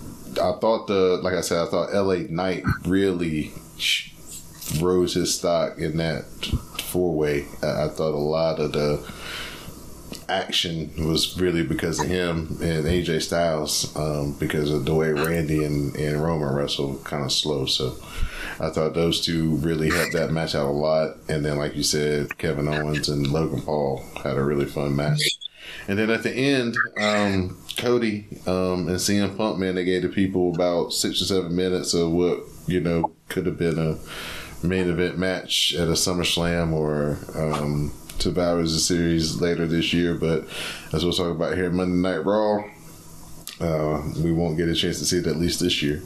I 0.42 0.54
thought 0.62 0.88
the, 0.88 1.20
like 1.22 1.34
I 1.34 1.42
said, 1.42 1.68
I 1.68 1.70
thought 1.70 1.94
LA 1.94 2.28
Knight 2.30 2.64
really 2.86 3.52
rose 4.80 5.16
his 5.16 5.34
stock 5.36 5.78
in 5.78 5.98
that 5.98 6.24
four 6.80 7.14
way. 7.14 7.46
I, 7.62 7.86
I 7.86 7.88
thought 7.90 8.14
a 8.14 8.18
lot 8.18 8.60
of 8.60 8.72
the 8.72 9.02
action 10.30 10.92
was 11.08 11.40
really 11.40 11.64
because 11.64 12.00
of 12.00 12.08
him 12.08 12.58
and 12.62 12.86
AJ 12.86 13.24
Styles, 13.24 13.96
um, 13.96 14.34
because 14.40 14.72
of 14.72 14.86
the 14.86 14.94
way 14.94 15.12
Randy 15.12 15.64
and, 15.64 15.96
and 15.96 16.24
Roman 16.24 16.54
wrestled 16.54 17.04
kind 17.04 17.24
of 17.24 17.32
slow. 17.32 17.66
So 17.66 17.98
I 18.60 18.70
thought 18.70 18.94
those 18.94 19.22
two 19.24 19.56
really 19.58 19.90
helped 19.90 20.14
that 20.14 20.32
match 20.32 20.56
out 20.56 20.68
a 20.68 20.72
lot. 20.72 21.18
And 21.28 21.44
then, 21.46 21.58
like 21.58 21.76
you 21.76 21.84
said, 21.84 22.38
Kevin 22.38 22.68
Owens 22.68 23.10
and 23.10 23.28
Logan 23.28 23.62
Paul 23.62 24.04
had 24.24 24.38
a 24.38 24.44
really 24.44 24.66
fun 24.66 24.96
match. 24.96 25.22
And 25.88 26.00
then 26.00 26.10
at 26.10 26.24
the 26.24 26.32
end, 26.32 26.76
um, 27.00 27.58
Cody 27.78 28.28
um, 28.48 28.88
and 28.88 28.98
CM 28.98 29.36
Punk, 29.36 29.60
man, 29.60 29.76
they 29.76 29.84
gave 29.84 30.04
the 30.04 30.10
people 30.10 30.54
about 30.54 30.94
six 30.94 31.22
or 31.22 31.26
seven 31.26 31.56
minutes 31.56 31.94
of 31.94 32.12
what, 32.12 32.40
you 32.68 32.80
know, 32.80 33.14
could 33.30 33.46
have 33.46 33.58
been 33.58 33.78
a 33.78 33.98
main 34.66 34.90
event 34.90 35.18
match 35.18 35.76
at 35.76 35.88
a 35.88 35.92
SummerSlam 35.92 36.72
or 36.74 37.18
um, 38.16 38.20
Survivor 38.20 38.68
Series 38.68 39.42
later 39.42 39.68
this 39.68 39.94
year. 39.94 40.16
But 40.16 40.46
as 40.94 41.04
we'll 41.04 41.14
talk 41.14 41.32
about 41.36 41.56
here, 41.56 41.70
Monday 41.70 42.10
Night 42.10 42.26
Raw, 42.26 42.64
uh, 43.60 44.02
we 44.24 44.32
won't 44.32 44.58
get 44.58 44.70
a 44.70 44.76
chance 44.76 45.00
to 45.00 45.06
see 45.06 45.18
it 45.20 45.28
at 45.28 45.38
least 45.38 45.60
this 45.60 45.82
year. 45.82 46.02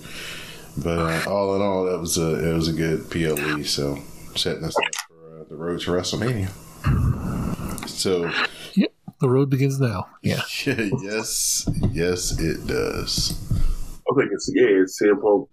But 0.77 0.99
uh, 0.99 1.29
all 1.29 1.55
in 1.55 1.61
all, 1.61 1.85
that 1.85 1.99
was 1.99 2.17
a 2.17 2.49
it 2.49 2.53
was 2.53 2.67
a 2.67 2.73
good 2.73 3.09
PLE. 3.09 3.63
So 3.63 3.97
setting 4.35 4.63
us 4.63 4.75
up 4.77 4.95
for 5.07 5.41
uh, 5.41 5.43
the 5.49 5.55
road 5.55 5.81
to 5.81 5.91
WrestleMania. 5.91 6.49
So 7.89 8.31
The 9.19 9.29
road 9.29 9.49
begins 9.49 9.79
now. 9.81 10.07
Yeah. 10.21 10.41
yes, 10.65 11.67
yes, 11.91 12.39
it 12.39 12.65
does. 12.67 13.35
I 13.51 14.15
think 14.15 14.31
it's 14.31 14.49
yeah, 14.53 14.67
it's 14.81 15.01
CM 15.01 15.21
Punk. 15.21 15.49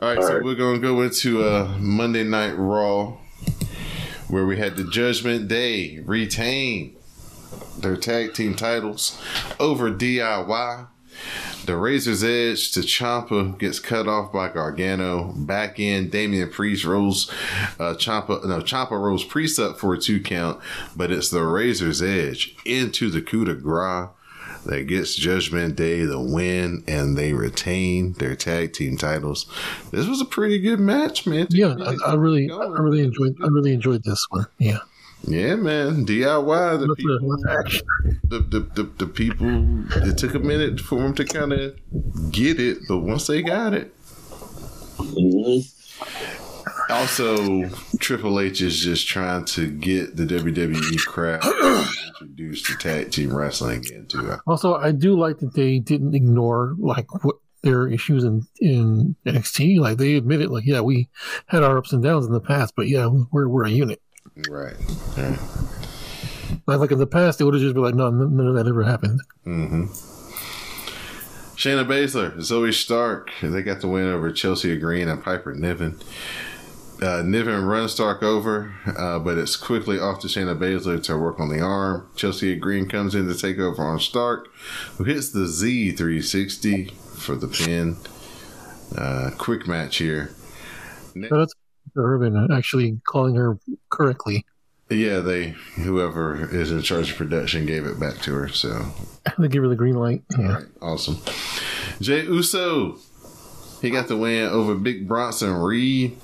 All 0.00 0.08
right, 0.08 0.16
All 0.18 0.22
so 0.22 0.34
right. 0.34 0.44
we're 0.44 0.54
gonna 0.54 0.78
go 0.78 1.02
into 1.02 1.42
uh, 1.42 1.76
Monday 1.80 2.22
Night 2.22 2.52
Raw, 2.52 3.16
where 4.30 4.46
we 4.46 4.58
had 4.58 4.76
the 4.76 4.84
Judgment 4.84 5.48
Day 5.48 5.98
retain 6.00 6.96
their 7.78 7.96
tag 7.96 8.34
team 8.34 8.54
titles 8.54 9.20
over 9.58 9.90
DIY. 9.90 10.86
The 11.66 11.76
Razor's 11.76 12.24
Edge 12.24 12.72
to 12.72 12.80
Ciampa 12.80 13.58
gets 13.58 13.78
cut 13.78 14.08
off 14.08 14.32
by 14.32 14.48
Gargano. 14.48 15.32
Back 15.36 15.78
in, 15.78 16.08
Damian 16.08 16.50
Priest 16.50 16.84
rolls 16.84 17.30
uh, 17.78 17.94
Ciampa. 17.94 18.44
No, 18.44 18.60
Ciampa 18.60 18.92
rolls 18.92 19.24
Priest 19.24 19.58
up 19.58 19.78
for 19.78 19.92
a 19.92 19.98
two 19.98 20.20
count, 20.20 20.60
but 20.96 21.10
it's 21.10 21.28
the 21.28 21.42
Razor's 21.42 22.00
Edge 22.00 22.56
into 22.64 23.10
the 23.10 23.20
coup 23.20 23.44
de 23.44 23.54
grace 23.54 24.08
that 24.66 24.84
gets 24.84 25.14
Judgment 25.14 25.76
Day 25.76 26.04
the 26.04 26.20
win, 26.20 26.84
and 26.86 27.16
they 27.16 27.32
retain 27.32 28.12
their 28.14 28.36
tag 28.36 28.72
team 28.72 28.96
titles. 28.96 29.46
This 29.90 30.06
was 30.06 30.20
a 30.20 30.24
pretty 30.26 30.58
good 30.58 30.80
match, 30.80 31.26
man. 31.26 31.46
Yeah, 31.50 31.74
I, 31.80 31.96
I 32.10 32.14
really, 32.14 32.50
I 32.50 32.56
really 32.78 33.00
enjoyed, 33.02 33.36
I 33.42 33.46
really 33.48 33.72
enjoyed 33.72 34.04
this 34.04 34.26
one. 34.30 34.46
Yeah, 34.58 34.78
Yeah, 35.24 35.56
man. 35.56 36.04
DIY 36.06 36.80
the 36.80 36.86
Lots 36.86 37.00
people. 37.00 37.18
lots 37.22 37.82
the, 38.24 38.38
the, 38.38 38.60
the, 38.60 38.82
the 38.98 39.06
people 39.06 39.84
it 40.06 40.16
took 40.18 40.34
a 40.34 40.38
minute 40.38 40.78
for 40.80 41.00
them 41.00 41.14
to 41.14 41.24
kind 41.24 41.52
of 41.52 41.74
get 42.30 42.60
it 42.60 42.78
but 42.88 42.98
once 42.98 43.26
they 43.26 43.42
got 43.42 43.74
it 43.74 43.92
Mhm. 44.98 45.64
Also 46.90 47.68
triple 47.98 48.40
h 48.40 48.60
is 48.60 48.78
just 48.78 49.06
trying 49.06 49.44
to 49.46 49.70
get 49.70 50.16
the 50.16 50.24
wwe 50.24 50.98
crowd 51.06 51.44
introduced 52.10 52.66
to 52.66 52.74
tag 52.76 53.10
team 53.10 53.34
wrestling 53.34 53.80
again 53.80 54.06
too 54.06 54.36
Also, 54.46 54.74
I 54.74 54.92
do 54.92 55.18
like 55.18 55.38
that 55.38 55.54
they 55.54 55.78
didn't 55.78 56.14
ignore 56.14 56.74
like 56.78 57.24
what 57.24 57.36
their 57.62 57.88
issues 57.88 58.24
in 58.24 58.46
in 58.60 59.16
NXT. 59.26 59.78
Like 59.80 59.98
they 59.98 60.16
admitted. 60.16 60.50
Like, 60.50 60.64
yeah, 60.66 60.80
we 60.80 61.08
had 61.46 61.62
our 61.62 61.78
ups 61.78 61.92
and 61.92 62.02
downs 62.02 62.26
in 62.26 62.32
the 62.32 62.40
past, 62.40 62.74
but 62.76 62.88
yeah, 62.88 63.06
we're 63.06 63.48
we're 63.48 63.66
a 63.66 63.70
unit. 63.70 64.00
right, 64.48 64.74
right. 65.16 65.38
Like, 66.66 66.78
like 66.80 66.90
in 66.90 66.98
the 66.98 67.06
past, 67.06 67.38
they 67.38 67.44
would 67.44 67.54
have 67.54 67.62
just 67.62 67.74
been 67.74 67.84
like, 67.84 67.94
no, 67.94 68.10
none 68.10 68.46
of 68.46 68.54
that 68.54 68.66
ever 68.66 68.82
happened. 68.82 69.20
Mm-hmm. 69.46 69.84
Shayna 71.56 71.86
Baszler, 71.86 72.34
Zoey 72.36 72.72
Stark, 72.72 73.30
they 73.42 73.62
got 73.62 73.80
the 73.80 73.88
win 73.88 74.06
over 74.06 74.32
Chelsea 74.32 74.76
Green 74.78 75.08
and 75.08 75.22
Piper 75.22 75.54
Niven. 75.54 76.00
Uh, 77.00 77.22
Niven 77.22 77.64
runs 77.64 77.92
Stark 77.92 78.22
over, 78.22 78.74
uh, 78.96 79.18
but 79.18 79.38
it's 79.38 79.56
quickly 79.56 79.98
off 79.98 80.20
to 80.20 80.26
Shayna 80.26 80.58
Baszler 80.58 81.02
to 81.04 81.16
work 81.16 81.40
on 81.40 81.48
the 81.48 81.60
arm. 81.60 82.06
Chelsea 82.14 82.54
Green 82.56 82.88
comes 82.88 83.14
in 83.14 83.26
to 83.26 83.34
take 83.34 83.58
over 83.58 83.82
on 83.82 83.98
Stark, 84.00 84.48
who 84.98 85.04
hits 85.04 85.30
the 85.30 85.40
Z360 85.40 86.90
for 86.92 87.36
the 87.36 87.48
pin. 87.48 87.96
Uh, 88.96 89.30
quick 89.38 89.66
match 89.66 89.96
here. 89.96 90.30
Out 91.32 91.48
to 91.94 92.00
Irvin 92.00 92.48
actually 92.52 93.00
calling 93.06 93.34
her 93.36 93.58
correctly. 93.88 94.44
Yeah, 94.90 95.20
they 95.20 95.50
whoever 95.76 96.48
is 96.52 96.72
in 96.72 96.82
charge 96.82 97.12
of 97.12 97.16
production 97.16 97.64
gave 97.64 97.86
it 97.86 97.98
back 98.00 98.18
to 98.22 98.34
her. 98.34 98.48
So 98.48 98.86
They 99.38 99.48
give 99.48 99.62
her 99.62 99.68
the 99.68 99.76
green 99.76 99.94
light. 99.94 100.22
Yeah. 100.36 100.54
Right, 100.54 100.64
awesome. 100.82 101.18
Jay 102.00 102.22
Uso, 102.24 102.98
he 103.80 103.90
got 103.90 104.08
the 104.08 104.16
win 104.16 104.48
over 104.48 104.74
Big 104.74 105.06
Bronson 105.06 105.54
Reed. 105.54 106.18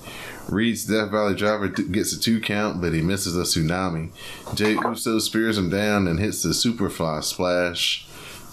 Reed's 0.49 0.85
Death 0.85 1.11
Valley 1.11 1.35
driver 1.35 1.69
gets 1.69 2.13
a 2.13 2.21
two 2.21 2.41
count, 2.41 2.81
but 2.81 2.93
he 2.93 3.03
misses 3.03 3.37
a 3.37 3.43
tsunami. 3.43 4.13
Jay 4.55 4.75
Uso 4.75 5.19
spears 5.19 5.59
him 5.59 5.71
down 5.71 6.07
and 6.07 6.21
hits 6.21 6.43
the 6.43 6.51
Superfly 6.51 7.23
splash 7.25 8.07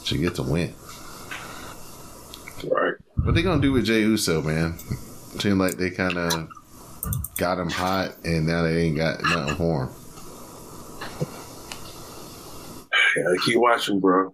to 0.06 0.18
get 0.18 0.36
the 0.36 0.44
win. 0.44 0.74
Right. 2.64 2.96
What 3.24 3.36
they 3.36 3.42
gonna 3.42 3.62
do 3.62 3.72
with 3.72 3.86
Jay 3.86 4.02
Uso, 4.02 4.42
man? 4.42 4.78
Seem 5.40 5.60
like 5.60 5.76
they 5.76 5.92
kind 5.92 6.18
of 6.18 6.50
got 7.38 7.60
him 7.60 7.70
hot, 7.70 8.16
and 8.24 8.48
now 8.48 8.64
they 8.64 8.84
ain't 8.84 8.98
got 8.98 9.22
nothing 9.24 9.56
for 9.56 9.84
him. 9.86 9.90
Yeah, 13.16 13.34
keep 13.46 13.60
watching, 13.60 14.00
bro. 14.00 14.34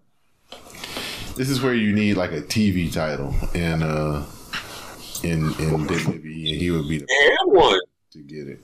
This 1.36 1.50
is 1.50 1.62
where 1.62 1.74
you 1.74 1.94
need 1.94 2.16
like 2.16 2.32
a 2.32 2.42
TV 2.42 2.92
title, 2.92 3.34
and 3.54 3.84
uh, 3.84 4.24
in 5.24 5.46
in 5.60 5.88
WWE, 5.88 6.14
and 6.14 6.62
he 6.62 6.72
would 6.72 6.88
be 6.88 6.98
the 7.00 7.06
They 7.06 7.30
had 7.30 7.46
one. 7.46 7.80
to 8.12 8.20
get 8.20 8.48
it. 8.48 8.60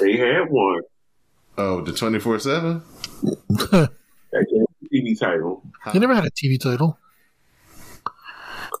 They 0.00 0.16
had 0.16 0.48
one. 0.50 0.82
Oh, 1.56 1.80
the 1.82 1.92
twenty 1.92 2.18
four 2.18 2.38
seven. 2.38 2.82
TV 4.92 5.18
title. 5.18 5.62
They 5.92 5.98
never 5.98 6.14
had 6.14 6.24
a 6.24 6.30
TV 6.30 6.60
title. 6.60 6.98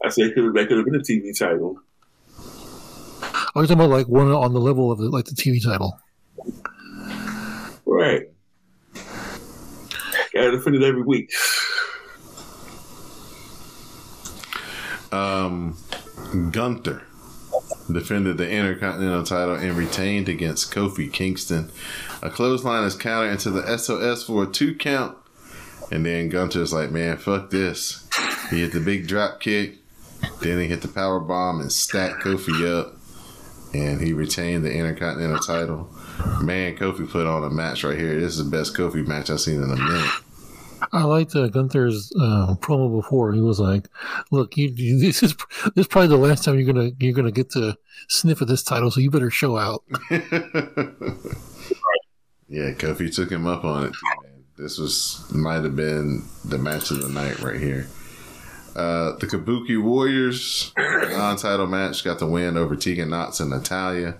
I 0.04 0.08
said 0.10 0.34
could 0.34 0.52
that 0.54 0.68
could 0.68 0.76
have 0.76 0.84
been 0.86 0.96
a 0.96 0.98
TV 0.98 1.36
title. 1.38 1.78
I 3.56 3.60
was 3.60 3.68
talking 3.68 3.84
about 3.84 3.90
like 3.90 4.08
one 4.08 4.30
on 4.32 4.52
the 4.52 4.60
level 4.60 4.90
of 4.92 4.98
the, 4.98 5.08
like 5.08 5.24
the 5.26 5.34
TV 5.34 5.62
title. 5.64 5.98
Right. 7.86 8.22
Gotta 10.34 10.50
defend 10.50 10.74
it 10.76 10.82
every 10.82 11.02
week. 11.02 11.32
Um, 15.12 15.76
Gunther 16.34 17.02
defended 17.90 18.38
the 18.38 18.50
Intercontinental 18.50 19.24
title 19.24 19.54
and 19.54 19.76
retained 19.76 20.28
against 20.28 20.72
Kofi 20.72 21.12
Kingston. 21.12 21.70
A 22.22 22.30
clothesline 22.30 22.84
is 22.84 22.96
countered 22.96 23.32
into 23.32 23.50
the 23.50 23.78
SOS 23.78 24.24
for 24.24 24.42
a 24.42 24.46
two 24.46 24.74
count, 24.74 25.16
and 25.90 26.04
then 26.04 26.28
Gunther's 26.28 26.72
like, 26.72 26.90
"Man, 26.90 27.16
fuck 27.16 27.50
this." 27.50 28.08
He 28.50 28.60
hit 28.60 28.72
the 28.72 28.80
big 28.80 29.06
drop 29.06 29.40
kick, 29.40 29.78
then 30.40 30.60
he 30.60 30.66
hit 30.66 30.82
the 30.82 30.88
power 30.88 31.20
bomb 31.20 31.60
and 31.60 31.72
stacked 31.72 32.22
Kofi 32.22 32.66
up, 32.66 32.96
and 33.72 34.00
he 34.00 34.12
retained 34.12 34.64
the 34.64 34.72
Intercontinental 34.72 35.38
title. 35.38 35.94
Man, 36.40 36.76
Kofi 36.76 37.08
put 37.08 37.26
on 37.26 37.44
a 37.44 37.50
match 37.50 37.84
right 37.84 37.98
here. 37.98 38.18
This 38.18 38.36
is 38.36 38.44
the 38.44 38.56
best 38.56 38.76
Kofi 38.76 39.06
match 39.06 39.30
I've 39.30 39.40
seen 39.40 39.62
in 39.62 39.70
a 39.70 39.76
minute. 39.76 40.10
I 40.92 41.04
liked 41.04 41.34
uh, 41.36 41.48
Gunther's 41.48 42.12
uh, 42.20 42.54
promo 42.60 43.00
before. 43.00 43.32
He 43.32 43.40
was 43.40 43.60
like, 43.60 43.88
"Look, 44.30 44.56
you, 44.56 44.72
you, 44.74 44.98
this 44.98 45.22
is 45.22 45.34
this 45.74 45.84
is 45.84 45.86
probably 45.86 46.08
the 46.08 46.16
last 46.16 46.44
time 46.44 46.58
you're 46.58 46.72
gonna 46.72 46.90
you're 46.98 47.12
gonna 47.12 47.30
get 47.30 47.50
to 47.50 47.76
sniff 48.08 48.42
at 48.42 48.48
this 48.48 48.62
title, 48.62 48.90
so 48.90 49.00
you 49.00 49.10
better 49.10 49.30
show 49.30 49.56
out." 49.56 49.84
yeah, 50.10 50.20
Kofi 52.72 53.14
took 53.14 53.30
him 53.30 53.46
up 53.46 53.64
on 53.64 53.86
it. 53.86 53.92
This 54.56 54.78
was 54.78 55.24
might 55.32 55.64
have 55.64 55.76
been 55.76 56.22
the 56.44 56.58
match 56.58 56.90
of 56.90 57.02
the 57.02 57.08
night 57.08 57.40
right 57.40 57.60
here. 57.60 57.88
Uh, 58.76 59.16
the 59.18 59.26
Kabuki 59.26 59.80
Warriors 59.80 60.72
non-title 60.76 61.68
match 61.68 62.02
got 62.02 62.18
the 62.18 62.26
win 62.26 62.56
over 62.56 62.74
Tegan 62.74 63.10
Nox 63.10 63.38
and 63.38 63.50
Natalya. 63.50 64.16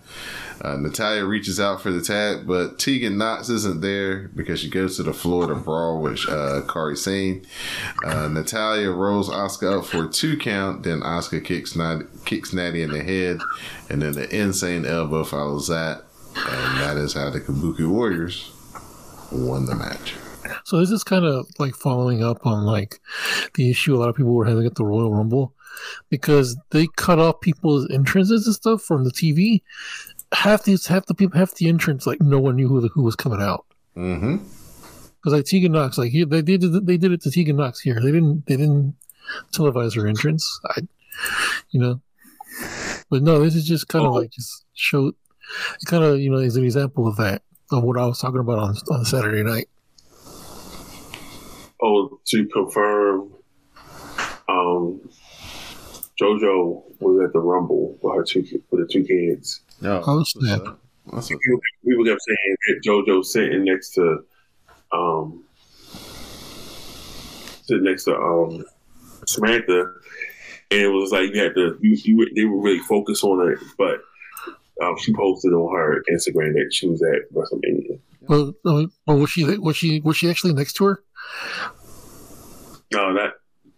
Uh, 0.60 0.76
Natalya 0.76 1.24
reaches 1.24 1.58
out 1.60 1.80
for 1.82 1.90
the 1.90 2.00
tag, 2.00 2.46
but 2.46 2.78
Tegan 2.78 3.18
Nox 3.18 3.48
isn't 3.48 3.80
there 3.80 4.28
because 4.28 4.60
she 4.60 4.70
goes 4.70 4.96
to 4.96 5.02
the 5.02 5.12
floor 5.12 5.46
to 5.46 5.54
brawl 5.54 6.00
with 6.00 6.20
uh, 6.28 6.62
Kairi 6.66 6.96
Sane. 6.96 7.44
Uh, 8.04 8.28
Natalya 8.28 8.90
rolls 8.90 9.28
Asuka 9.28 9.80
up 9.80 9.86
for 9.86 10.04
a 10.04 10.08
two 10.08 10.36
count, 10.36 10.82
then 10.82 11.00
Asuka 11.00 11.44
kicks, 11.44 11.76
Nat- 11.76 12.06
kicks 12.24 12.52
Natty 12.52 12.82
in 12.82 12.90
the 12.90 13.02
head, 13.02 13.38
and 13.90 14.02
then 14.02 14.12
the 14.12 14.28
insane 14.34 14.86
elbow 14.86 15.24
follows 15.24 15.68
that. 15.68 16.02
And 16.36 16.80
that 16.80 16.96
is 16.96 17.14
how 17.14 17.30
the 17.30 17.40
Kabuki 17.40 17.88
Warriors 17.88 18.50
won 19.30 19.66
the 19.66 19.74
match. 19.74 20.14
So 20.64 20.78
this 20.78 20.90
is 20.90 21.04
kind 21.04 21.24
of 21.24 21.46
like 21.58 21.74
following 21.74 22.22
up 22.22 22.46
on 22.46 22.64
like 22.64 23.00
the 23.54 23.70
issue 23.70 23.94
a 23.94 23.98
lot 23.98 24.08
of 24.08 24.16
people 24.16 24.34
were 24.34 24.44
having 24.44 24.66
at 24.66 24.74
the 24.74 24.84
Royal 24.84 25.12
Rumble 25.12 25.54
because 26.10 26.56
they 26.70 26.86
cut 26.96 27.18
off 27.18 27.40
people's 27.40 27.88
entrances 27.90 28.46
and 28.46 28.54
stuff 28.54 28.82
from 28.82 29.04
the 29.04 29.10
TV. 29.10 29.62
Half 30.34 30.64
these, 30.64 30.86
half 30.86 31.06
the 31.06 31.14
people, 31.14 31.38
half 31.38 31.54
the 31.54 31.68
entrance, 31.68 32.06
like 32.06 32.20
no 32.20 32.40
one 32.40 32.56
knew 32.56 32.68
who 32.68 32.80
the, 32.80 32.88
who 32.88 33.02
was 33.02 33.16
coming 33.16 33.40
out. 33.40 33.64
Mm-hmm. 33.96 34.36
Because 34.36 35.32
like 35.32 35.46
Tegan 35.46 35.72
Nox, 35.72 35.96
like 35.96 36.10
he, 36.10 36.24
they 36.24 36.42
did 36.42 36.60
they 36.86 36.96
did 36.96 37.12
it 37.12 37.22
to 37.22 37.30
Tegan 37.30 37.56
Nox 37.56 37.80
here. 37.80 37.94
They 37.94 38.12
didn't 38.12 38.44
they 38.46 38.56
didn't 38.56 38.94
televise 39.52 39.96
her 39.96 40.06
entrance. 40.06 40.60
I, 40.66 40.82
you 41.70 41.80
know, 41.80 42.00
but 43.10 43.22
no, 43.22 43.42
this 43.42 43.54
is 43.54 43.64
just 43.64 43.88
kind 43.88 44.04
of 44.06 44.12
like 44.14 44.30
just 44.30 44.64
show. 44.74 45.08
It 45.08 45.86
kind 45.86 46.04
of 46.04 46.20
you 46.20 46.30
know 46.30 46.38
is 46.38 46.56
an 46.56 46.64
example 46.64 47.06
of 47.06 47.16
that 47.16 47.42
of 47.70 47.82
what 47.84 47.96
I 47.96 48.06
was 48.06 48.18
talking 48.18 48.40
about 48.40 48.58
on 48.58 48.74
on 48.90 49.04
Saturday 49.04 49.42
night. 49.42 49.68
Oh, 51.82 52.18
to 52.26 52.46
confirm, 52.46 53.34
um, 54.48 55.00
JoJo 56.20 57.00
was 57.00 57.24
at 57.24 57.32
the 57.32 57.40
Rumble 57.40 57.98
with 58.02 58.14
her 58.14 58.24
two 58.24 58.44
with 58.70 58.86
the 58.86 58.92
two 58.92 59.04
kids. 59.04 59.60
No, 59.84 60.02
Oh, 60.06 60.18
that's 60.18 60.34
what's 60.34 60.46
snap. 60.48 60.60
up. 60.66 60.80
That's 61.12 61.30
what- 61.30 61.40
People, 61.40 61.60
people 61.86 62.04
kept 62.06 62.20
saying 62.22 62.56
that 62.68 62.80
JoJo 62.84 63.24
sitting 63.24 63.64
next 63.64 63.90
to, 63.94 64.24
um, 64.92 65.44
sitting 67.66 67.84
next 67.84 68.04
to 68.04 68.16
um 68.16 68.64
Samantha, 69.26 69.92
and 70.70 70.80
it 70.80 70.88
was 70.88 71.12
like 71.12 71.34
you 71.34 71.40
had 71.42 71.54
to 71.54 71.78
you, 71.80 71.96
you 72.04 72.30
they 72.34 72.44
were 72.44 72.60
really 72.60 72.78
focused 72.80 73.24
on 73.24 73.50
it, 73.52 73.58
but 73.78 74.00
um, 74.82 74.96
she 74.98 75.12
posted 75.14 75.52
on 75.52 75.74
her 75.76 76.02
Instagram 76.12 76.52
that 76.54 76.70
she 76.72 76.88
was 76.88 77.02
at 77.02 77.30
WrestleMania. 77.32 77.98
Well, 78.28 78.54
well, 78.64 78.88
was 79.18 79.30
she 79.30 79.44
was 79.58 79.76
she 79.76 80.00
was 80.00 80.16
she 80.16 80.28
actually 80.30 80.52
next 80.54 80.74
to 80.74 80.84
her? 80.86 81.02
No, 82.92 83.14
that 83.14 83.32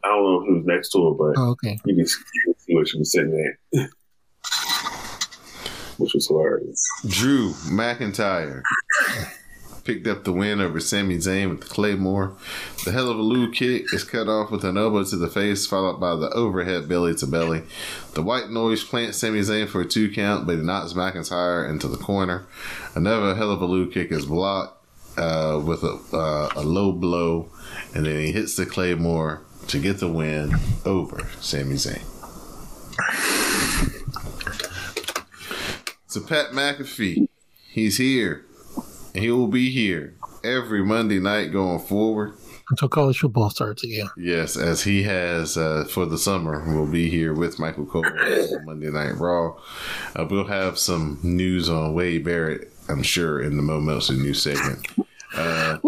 I 0.04 0.08
don't 0.08 0.22
know 0.24 0.40
if 0.42 0.46
he 0.48 0.54
was 0.54 0.64
next 0.66 0.90
to 0.90 1.04
her, 1.08 1.14
but 1.14 1.40
Oh, 1.40 1.50
okay. 1.50 1.78
you 1.84 1.96
can 1.96 2.06
see 2.06 2.22
you 2.34 2.42
can 2.54 2.60
see 2.60 2.74
where 2.74 2.86
she 2.86 2.98
was 2.98 3.12
sitting 3.12 3.54
at, 3.74 3.90
which 5.98 6.14
was 6.14 6.26
hilarious. 6.28 6.86
Drew 7.06 7.52
McIntyre 7.68 8.62
picked 9.86 10.06
up 10.08 10.24
the 10.24 10.32
win 10.32 10.60
over 10.60 10.80
Sami 10.80 11.16
Zayn 11.16 11.48
with 11.48 11.60
the 11.60 11.66
Claymore. 11.66 12.36
The 12.84 12.90
hell 12.90 13.08
of 13.08 13.18
a 13.18 13.22
Lou 13.22 13.50
kick 13.52 13.94
is 13.94 14.02
cut 14.02 14.28
off 14.28 14.50
with 14.50 14.64
an 14.64 14.76
elbow 14.76 15.04
to 15.04 15.16
the 15.16 15.28
face, 15.28 15.66
followed 15.66 16.00
by 16.00 16.16
the 16.16 16.28
overhead 16.30 16.88
belly 16.88 17.14
to 17.14 17.26
belly. 17.26 17.62
The 18.14 18.22
white 18.22 18.50
noise 18.50 18.82
plants 18.82 19.18
Sami 19.18 19.40
Zayn 19.40 19.68
for 19.68 19.80
a 19.80 19.86
two 19.86 20.10
count, 20.10 20.46
but 20.46 20.56
he 20.56 20.62
knocks 20.62 20.92
McIntyre 20.92 21.70
into 21.70 21.86
the 21.86 21.96
corner. 21.96 22.46
Another 22.94 23.36
hell 23.36 23.52
of 23.52 23.62
a 23.62 23.66
Lou 23.66 23.88
kick 23.88 24.10
is 24.10 24.26
blocked 24.26 24.84
uh, 25.16 25.62
with 25.64 25.84
a, 25.84 25.98
uh, 26.12 26.50
a 26.56 26.62
low 26.62 26.92
blow, 26.92 27.48
and 27.94 28.04
then 28.04 28.18
he 28.20 28.32
hits 28.32 28.56
the 28.56 28.66
Claymore 28.66 29.42
to 29.68 29.78
get 29.78 29.98
the 29.98 30.08
win 30.08 30.56
over 30.84 31.28
Sami 31.40 31.76
Zayn. 31.76 32.02
So 36.06 36.20
Pat 36.20 36.50
McAfee, 36.52 37.28
he's 37.68 37.98
here. 37.98 38.44
And 39.14 39.24
he 39.24 39.30
will 39.30 39.48
be 39.48 39.70
here 39.70 40.14
every 40.44 40.84
Monday 40.84 41.18
night 41.18 41.52
going 41.52 41.78
forward. 41.80 42.34
Until 42.68 42.88
college 42.88 43.20
football 43.20 43.48
starts 43.50 43.84
again. 43.84 44.08
Yes, 44.16 44.56
as 44.56 44.82
he 44.82 45.04
has 45.04 45.56
uh, 45.56 45.84
for 45.88 46.04
the 46.04 46.18
summer, 46.18 46.64
we'll 46.66 46.86
be 46.90 47.08
here 47.08 47.32
with 47.32 47.58
Michael 47.58 47.86
Cole 47.86 48.04
on 48.04 48.64
Monday 48.64 48.90
Night 48.90 49.16
Raw. 49.16 49.56
Uh, 50.16 50.26
we'll 50.28 50.46
have 50.46 50.76
some 50.78 51.18
news 51.22 51.68
on 51.70 51.94
Wade 51.94 52.24
Barrett, 52.24 52.72
I'm 52.88 53.02
sure, 53.04 53.40
in 53.40 53.56
the 53.56 53.62
Mo 53.62 53.80
Meltzer 53.80 54.14
news 54.14 54.42
segment. 54.42 54.86
Uh, 55.34 55.78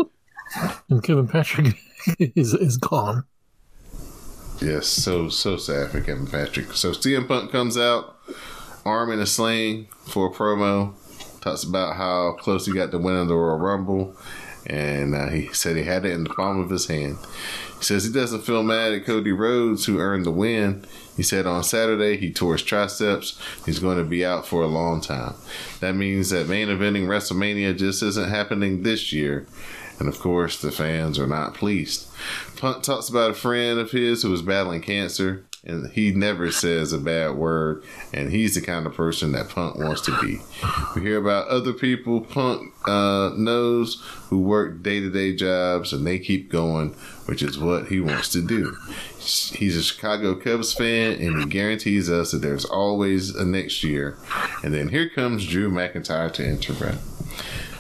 And 0.89 1.03
Kevin 1.03 1.29
Patrick 1.29 1.77
is 2.19 2.55
is 2.55 2.77
gone. 2.79 3.25
yes, 4.63 4.87
so 4.87 5.29
so 5.29 5.57
sad 5.59 5.91
for 5.91 6.01
Kevin 6.01 6.27
Patrick. 6.27 6.73
So 6.73 6.93
CM 6.93 7.29
Punk 7.29 7.51
comes 7.53 7.77
out, 7.77 8.17
arm 8.89 9.13
in 9.13 9.21
a 9.21 9.27
sling 9.27 9.89
for 10.07 10.27
a 10.27 10.31
promo. 10.31 10.95
Talks 11.41 11.63
about 11.63 11.97
how 11.97 12.33
close 12.33 12.67
he 12.67 12.73
got 12.73 12.91
to 12.91 12.99
winning 12.99 13.29
the 13.29 13.35
Royal 13.35 13.59
Rumble, 13.59 14.17
and 14.67 15.15
uh, 15.15 15.29
he 15.29 15.53
said 15.53 15.77
he 15.77 15.85
had 15.85 16.05
it 16.05 16.13
in 16.13 16.25
the 16.25 16.31
palm 16.31 16.59
of 16.59 16.71
his 16.71 16.87
hand. 16.87 17.19
He 17.79 17.85
says 17.85 18.05
he 18.05 18.13
doesn't 18.13 18.43
feel 18.43 18.63
mad 18.65 18.93
at 18.93 19.07
Cody 19.07 19.31
Rhodes, 19.31 19.85
who 19.85 20.01
earned 20.01 20.27
the 20.27 20.33
win. 20.33 20.85
He 21.17 21.23
said 21.23 21.47
on 21.47 21.63
Saturday 21.63 22.17
he 22.17 22.33
tore 22.33 22.55
his 22.55 22.63
triceps. 22.63 23.41
He's 23.65 23.79
going 23.79 23.99
to 23.99 24.05
be 24.05 24.25
out 24.25 24.47
for 24.47 24.63
a 24.63 24.69
long 24.69 25.01
time. 25.01 25.35
That 25.81 25.95
means 25.95 26.31
that 26.31 26.49
main 26.49 26.69
eventing 26.69 27.07
WrestleMania 27.07 27.77
just 27.77 28.03
isn't 28.03 28.29
happening 28.29 28.83
this 28.83 29.13
year. 29.13 29.47
And 30.01 30.09
of 30.09 30.19
course, 30.21 30.61
the 30.61 30.71
fans 30.71 31.19
are 31.19 31.27
not 31.27 31.55
pleased. 31.55 32.09
Punk 32.57 32.83
talks 32.83 33.09
about 33.09 33.33
a 33.33 33.35
friend 33.35 33.79
of 33.79 33.91
his 33.91 34.23
who 34.23 34.31
was 34.31 34.43
battling 34.43 34.81
cancer, 34.81 35.45
and 35.65 35.91
he 35.91 36.13
never 36.13 36.51
says 36.51 36.93
a 36.93 36.99
bad 36.99 37.37
word. 37.37 37.83
And 38.13 38.31
he's 38.31 38.55
the 38.55 38.61
kind 38.61 38.87
of 38.87 38.95
person 38.95 39.33
that 39.33 39.49
Punk 39.49 39.77
wants 39.77 40.03
to 40.03 40.19
be. 40.21 40.39
We 40.95 41.03
hear 41.03 41.19
about 41.19 41.49
other 41.49 41.73
people 41.73 42.21
Punk 42.21 42.73
uh, 42.87 43.33
knows 43.37 44.01
who 44.29 44.41
work 44.41 44.83
day 44.83 45.01
to 45.01 45.11
day 45.11 45.35
jobs 45.35 45.93
and 45.93 46.07
they 46.07 46.19
keep 46.19 46.51
going, 46.51 46.91
which 47.27 47.43
is 47.43 47.59
what 47.59 47.89
he 47.89 48.01
wants 48.01 48.29
to 48.31 48.43
do. 48.43 48.77
He's 49.19 49.77
a 49.77 49.83
Chicago 49.83 50.35
Cubs 50.35 50.73
fan 50.73 51.21
and 51.21 51.41
he 51.41 51.45
guarantees 51.47 52.09
us 52.09 52.31
that 52.31 52.39
there's 52.39 52.65
always 52.65 53.35
a 53.35 53.45
next 53.45 53.83
year. 53.83 54.17
And 54.63 54.73
then 54.73 54.89
here 54.89 55.09
comes 55.09 55.47
Drew 55.47 55.71
McIntyre 55.71 56.33
to 56.35 56.47
interrupt. 56.47 56.99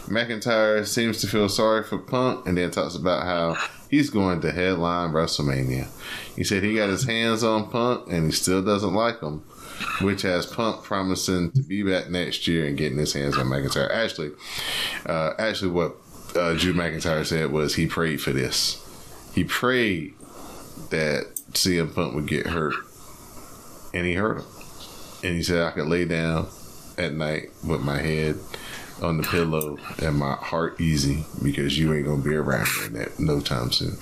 McIntyre 0.09 0.87
seems 0.87 1.21
to 1.21 1.27
feel 1.27 1.49
sorry 1.49 1.85
for 1.85 1.99
Punk 1.99 2.47
and 2.47 2.57
then 2.57 2.71
talks 2.71 2.95
about 2.95 3.25
how 3.25 3.57
he's 3.91 4.11
going 4.11 4.41
to 4.41 4.53
headline 4.53 5.13
WrestleMania. 5.13 5.89
He 6.37 6.45
said 6.45 6.63
he 6.63 6.77
got 6.77 6.89
his 6.89 7.05
hands 7.05 7.43
on 7.43 7.71
Punk 7.71 8.11
and 8.11 8.27
he 8.27 8.33
still 8.33 8.63
doesn't 8.63 8.95
like 8.95 9.21
him, 9.21 9.41
which 10.01 10.23
has 10.23 10.47
Punk 10.47 10.83
promising 10.83 11.51
to 11.53 11.63
be 11.63 11.83
back 11.83 12.11
next 12.11 12.47
year 12.47 12.67
and 12.67 12.77
getting 12.77 12.99
his 12.99 13.13
hands 13.13 13.37
on 13.37 13.47
McIntyre. 13.47 13.91
Actually, 13.91 14.33
uh, 15.07 15.33
actually, 15.39 15.71
what 15.71 15.97
uh, 16.37 16.55
Drew 16.55 16.75
McIntyre 16.75 17.27
said 17.27 17.51
was 17.51 17.75
he 17.75 17.87
prayed 17.87 18.21
for 18.21 18.33
this. 18.33 18.85
He 19.35 19.45
prayed 19.45 20.15
that 20.91 21.27
CM 21.53 21.95
Punk 21.95 22.15
would 22.15 22.27
get 22.27 22.47
hurt, 22.47 22.75
and 23.93 24.07
he 24.07 24.15
hurt 24.15 24.39
him. 24.39 24.47
And 25.23 25.35
he 25.35 25.43
said 25.43 25.63
I 25.63 25.73
could 25.73 25.87
lay 25.87 26.05
down 26.05 26.49
at 26.97 27.13
night 27.13 27.51
with 27.67 27.81
my 27.81 27.99
head 27.99 28.37
on 29.03 29.17
the 29.17 29.23
pillow 29.23 29.79
and 30.03 30.17
my 30.17 30.33
heart 30.35 30.81
easy 30.81 31.25
because 31.43 31.79
you 31.79 31.95
ain't 31.95 32.07
gonna 32.07 32.23
be 32.23 32.35
around 32.35 32.67
here 32.67 32.89
that 32.91 33.19
no 33.19 33.41
time 33.41 33.71
soon. 33.71 33.97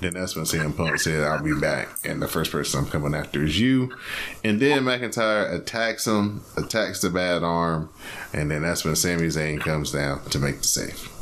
Then 0.00 0.14
that's 0.14 0.36
when 0.36 0.44
CM 0.44 0.76
Punk 0.76 0.98
said, 1.00 1.24
I'll 1.24 1.42
be 1.42 1.58
back. 1.58 1.88
And 2.04 2.20
the 2.22 2.28
first 2.28 2.52
person 2.52 2.80
I'm 2.80 2.90
coming 2.90 3.14
after 3.14 3.42
is 3.42 3.58
you. 3.58 3.96
And 4.44 4.60
then 4.60 4.84
McIntyre 4.84 5.52
attacks 5.52 6.06
him, 6.06 6.42
attacks 6.56 7.00
the 7.00 7.10
bad 7.10 7.42
arm. 7.42 7.90
And 8.32 8.50
then 8.50 8.62
that's 8.62 8.84
when 8.84 8.94
Sami 8.94 9.26
Zayn 9.26 9.60
comes 9.60 9.92
down 9.92 10.24
to 10.26 10.38
make 10.38 10.58
the 10.58 10.64
save. 10.64 11.12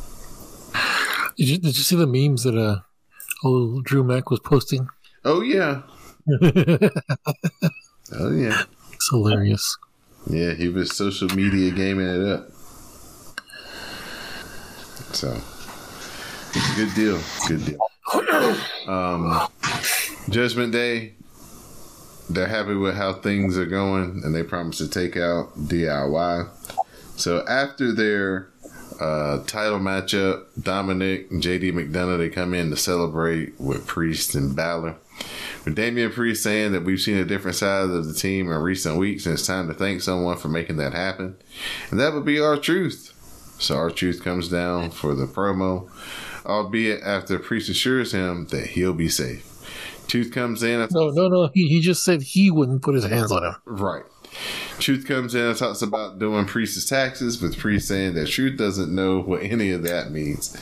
Did 1.36 1.48
you 1.48 1.58
did 1.58 1.76
you 1.76 1.82
see 1.82 1.96
the 1.96 2.06
memes 2.06 2.44
that 2.44 2.56
uh 2.56 2.80
old 3.44 3.84
Drew 3.84 4.04
Mack 4.04 4.30
was 4.30 4.40
posting? 4.40 4.88
Oh, 5.24 5.40
yeah. 5.40 5.82
Oh, 8.12 8.30
yeah. 8.30 8.62
It's 8.92 9.08
hilarious. 9.10 9.76
Yeah, 10.28 10.52
he 10.52 10.68
was 10.68 10.94
social 10.94 11.28
media 11.34 11.70
gaming 11.70 12.06
it 12.06 12.26
up. 12.26 12.48
So, 15.14 15.40
it's 16.54 16.72
a 16.72 16.76
good 16.76 16.94
deal. 16.94 17.20
Good 17.48 17.64
deal. 17.64 17.78
Um, 18.88 19.48
Judgment 20.28 20.72
Day, 20.72 21.14
they're 22.28 22.48
happy 22.48 22.74
with 22.74 22.96
how 22.96 23.14
things 23.14 23.56
are 23.56 23.66
going 23.66 24.22
and 24.24 24.34
they 24.34 24.42
promise 24.42 24.78
to 24.78 24.88
take 24.88 25.16
out 25.16 25.56
DIY. 25.56 26.48
So, 27.16 27.44
after 27.46 27.92
their 27.92 28.48
Uh, 29.00 29.42
title 29.46 29.80
matchup: 29.80 30.44
Dominik 30.60 31.28
and 31.32 31.42
JD 31.42 31.72
McDonagh. 31.72 32.16
They 32.18 32.28
come 32.28 32.54
in 32.54 32.70
to 32.70 32.76
celebrate 32.76 33.58
with 33.58 33.88
Priest 33.88 34.36
and 34.36 34.54
Balor. 34.54 34.94
With 35.64 35.74
Damian 35.74 36.12
Priest 36.12 36.44
saying 36.44 36.70
that 36.72 36.84
we've 36.84 37.00
seen 37.00 37.16
a 37.16 37.24
different 37.24 37.56
side 37.56 37.90
of 37.90 38.06
the 38.06 38.14
team 38.14 38.52
in 38.52 38.56
recent 38.56 38.96
weeks, 38.96 39.26
and 39.26 39.32
it's 39.32 39.44
time 39.48 39.66
to 39.66 39.74
thank 39.74 40.00
someone 40.00 40.36
for 40.36 40.46
making 40.48 40.76
that 40.76 40.92
happen, 40.94 41.34
and 41.90 41.98
that 41.98 42.14
would 42.14 42.24
be 42.24 42.38
R-Truth. 42.38 43.12
So 43.64 43.76
R-Truth 43.76 44.22
comes 44.22 44.48
down 44.48 44.90
for 44.90 45.14
the 45.14 45.24
promo, 45.24 45.88
albeit 46.44 47.02
after 47.02 47.38
Priest 47.38 47.70
assures 47.70 48.12
him 48.12 48.46
that 48.48 48.66
he'll 48.66 48.92
be 48.92 49.08
safe. 49.08 49.50
Truth 50.06 50.32
comes 50.32 50.62
in. 50.62 50.80
and 50.80 50.92
No, 50.92 51.08
no, 51.08 51.28
no. 51.28 51.50
He, 51.54 51.68
he 51.68 51.80
just 51.80 52.04
said 52.04 52.20
he 52.20 52.50
wouldn't 52.50 52.82
put 52.82 52.94
his 52.94 53.04
hands 53.04 53.32
on 53.32 53.42
him. 53.42 53.54
Right. 53.64 54.04
Truth 54.78 55.06
comes 55.06 55.34
in 55.34 55.46
and 55.46 55.56
talks 55.56 55.80
about 55.80 56.18
doing 56.18 56.44
Priest's 56.44 56.84
taxes, 56.84 57.40
with 57.40 57.56
Priest 57.56 57.88
saying 57.88 58.14
that 58.14 58.26
Truth 58.26 58.58
doesn't 58.58 58.94
know 58.94 59.20
what 59.20 59.42
any 59.42 59.70
of 59.70 59.82
that 59.84 60.10
means. 60.10 60.54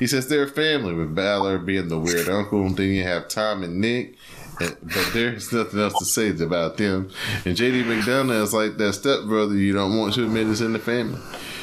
He 0.00 0.08
says 0.08 0.26
they're 0.26 0.44
a 0.44 0.48
family, 0.48 0.94
with 0.94 1.14
Balor 1.14 1.58
being 1.58 1.88
the 1.88 1.98
weird 1.98 2.28
uncle. 2.28 2.68
Then 2.70 2.88
you 2.88 3.04
have 3.04 3.28
Tom 3.28 3.62
and 3.62 3.80
Nick, 3.80 4.16
and, 4.58 4.76
but 4.82 5.10
there's 5.12 5.52
nothing 5.52 5.78
else 5.78 5.96
to 5.98 6.04
say 6.04 6.30
about 6.30 6.76
them. 6.78 7.10
And 7.44 7.56
JD 7.56 7.84
McDonagh 7.84 8.42
is 8.42 8.52
like 8.52 8.78
that 8.78 8.94
stepbrother 8.94 9.54
you 9.54 9.74
don't 9.74 9.96
want 9.96 10.14
to 10.14 10.24
admit 10.24 10.48
is 10.48 10.60
in 10.60 10.72
the 10.72 10.80
family. 10.80 11.20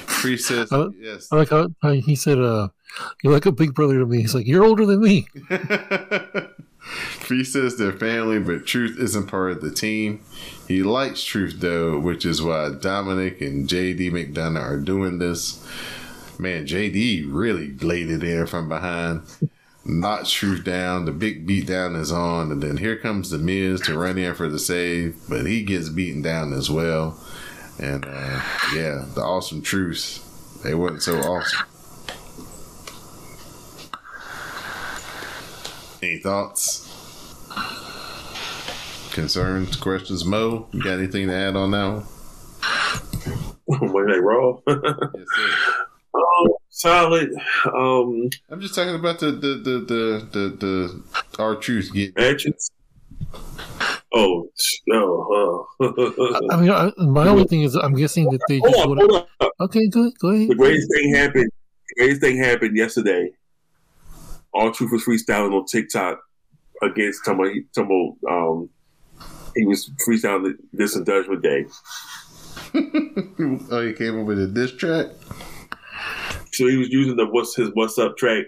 Priest 0.07 0.47
says, 0.47 0.71
Uh, 0.71 0.89
yes. 0.99 1.27
I 1.31 1.37
like 1.37 1.49
how, 1.49 1.67
he 1.81 2.15
said, 2.15 2.39
uh, 2.39 2.69
"You're 3.23 3.33
like 3.33 3.45
a 3.45 3.51
big 3.51 3.73
brother 3.73 3.99
to 3.99 4.05
me." 4.05 4.21
He's 4.21 4.35
like, 4.35 4.47
"You're 4.47 4.63
older 4.63 4.85
than 4.85 5.01
me." 5.01 5.27
Priest 7.21 7.53
says 7.53 7.77
they're 7.77 7.91
family, 7.91 8.39
but 8.39 8.67
Truth 8.67 8.99
isn't 8.99 9.27
part 9.27 9.51
of 9.51 9.61
the 9.61 9.71
team. 9.71 10.21
He 10.67 10.83
likes 10.83 11.23
Truth 11.23 11.55
though, 11.59 11.99
which 11.99 12.25
is 12.25 12.41
why 12.41 12.69
Dominik 12.69 13.41
and 13.41 13.67
JD 13.67 14.11
McDonagh 14.11 14.61
are 14.61 14.77
doing 14.77 15.17
this. 15.17 15.65
Man, 16.37 16.67
JD 16.67 17.25
really 17.27 17.75
laid 17.77 18.11
it 18.11 18.23
in 18.23 18.45
from 18.45 18.69
behind, 18.69 19.23
knocks 19.85 20.31
Truth 20.31 20.63
down. 20.63 21.05
The 21.05 21.11
big 21.11 21.47
beat 21.47 21.65
down 21.65 21.95
is 21.95 22.11
on, 22.11 22.51
and 22.51 22.61
then 22.61 22.77
here 22.77 22.97
comes 22.97 23.31
the 23.31 23.39
Miz 23.39 23.81
to 23.81 23.97
run 23.97 24.17
in 24.17 24.35
for 24.35 24.47
the 24.47 24.59
save, 24.59 25.15
but 25.27 25.45
he 25.45 25.63
gets 25.63 25.89
beaten 25.89 26.21
down 26.21 26.53
as 26.53 26.69
well. 26.69 27.19
And 27.79 28.05
uh, 28.05 28.41
yeah, 28.73 29.05
the 29.13 29.21
awesome 29.21 29.61
Truth. 29.61 30.21
They 30.63 30.73
wasn't 30.73 31.03
so 31.03 31.19
awesome. 31.19 31.65
Any 36.01 36.19
thoughts? 36.19 36.83
Concerns, 39.13 39.75
questions, 39.75 40.25
Mo? 40.25 40.67
You 40.71 40.83
got 40.83 40.99
anything 40.99 41.27
to 41.27 41.33
add 41.33 41.55
on 41.55 41.71
that 41.71 42.03
one? 43.67 44.07
Night 44.07 44.21
Raw. 44.21 44.59
Yes, 45.15 45.27
um, 46.13 46.47
solid. 46.69 47.29
Um, 47.65 48.29
I'm 48.49 48.61
just 48.61 48.73
talking 48.75 48.95
about 48.95 49.19
the 49.19 49.31
the 49.31 49.47
the 49.55 49.79
the 49.79 50.27
the, 50.31 50.49
the 50.57 51.03
our 51.43 51.55
truth 51.55 51.91
get 51.93 52.15
matches. 52.17 52.71
Oh 54.13 54.49
no! 54.87 55.67
I, 55.81 55.85
Uh, 55.85 56.39
I 56.51 56.61
mean, 56.61 56.71
I, 56.71 56.91
my 56.97 57.27
only 57.27 57.43
thing 57.45 57.63
is, 57.63 57.75
I'm 57.75 57.93
guessing 57.95 58.29
that 58.29 58.39
they 58.47 58.59
just. 58.59 58.75
hold 58.77 58.99
on, 58.99 59.09
hold 59.09 59.27
on. 59.41 59.49
Okay, 59.59 59.87
go 59.89 60.01
ahead. 60.01 60.13
Go 60.19 60.29
ahead. 60.29 60.49
The 60.49 60.55
greatest 60.55 60.87
thing 60.93 61.13
happened. 61.13 61.51
The 61.89 61.95
greatest 62.01 62.21
thing 62.21 62.37
happened 62.37 62.77
yesterday. 62.77 63.31
R-Truth 64.53 64.91
was 64.91 65.03
freestyling 65.03 65.53
on 65.53 65.65
TikTok 65.65 66.19
against 66.81 67.25
Tomo. 67.25 67.43
Tomo 67.73 68.17
um, 68.29 68.69
he 69.55 69.65
was 69.65 69.89
freestyling 70.07 70.53
this 70.73 70.95
and 70.95 71.05
Judgment 71.05 71.41
Day. 71.41 71.65
oh, 73.71 73.85
he 73.85 73.93
came 73.93 74.19
up 74.19 74.25
with 74.25 74.39
a 74.39 74.47
diss 74.47 74.73
track. 74.73 75.07
So 76.51 76.67
he 76.67 76.77
was 76.77 76.89
using 76.89 77.15
the 77.15 77.25
what's 77.25 77.55
his 77.55 77.69
what's 77.73 77.97
up 77.97 78.17
track, 78.17 78.45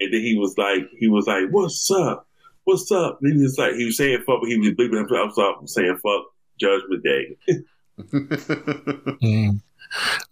and 0.00 0.12
then 0.12 0.20
he 0.20 0.38
was 0.38 0.56
like 0.56 0.82
he 0.98 1.08
was 1.08 1.26
like 1.26 1.44
what's 1.50 1.90
up, 1.90 2.26
what's 2.64 2.90
up. 2.92 3.18
And 3.22 3.36
he 3.36 3.42
was 3.42 3.58
like 3.58 3.74
he 3.74 3.84
was 3.86 3.96
saying 3.96 4.18
fuck, 4.26 4.40
but 4.40 4.48
he 4.48 4.58
was 4.58 4.70
bleeping 4.70 4.98
himself 4.98 5.38
up 5.38 5.60
saying 5.66 5.98
fuck 6.02 6.24
Judgment 6.60 7.02
Day. 7.02 7.36
Mm. 9.22 9.60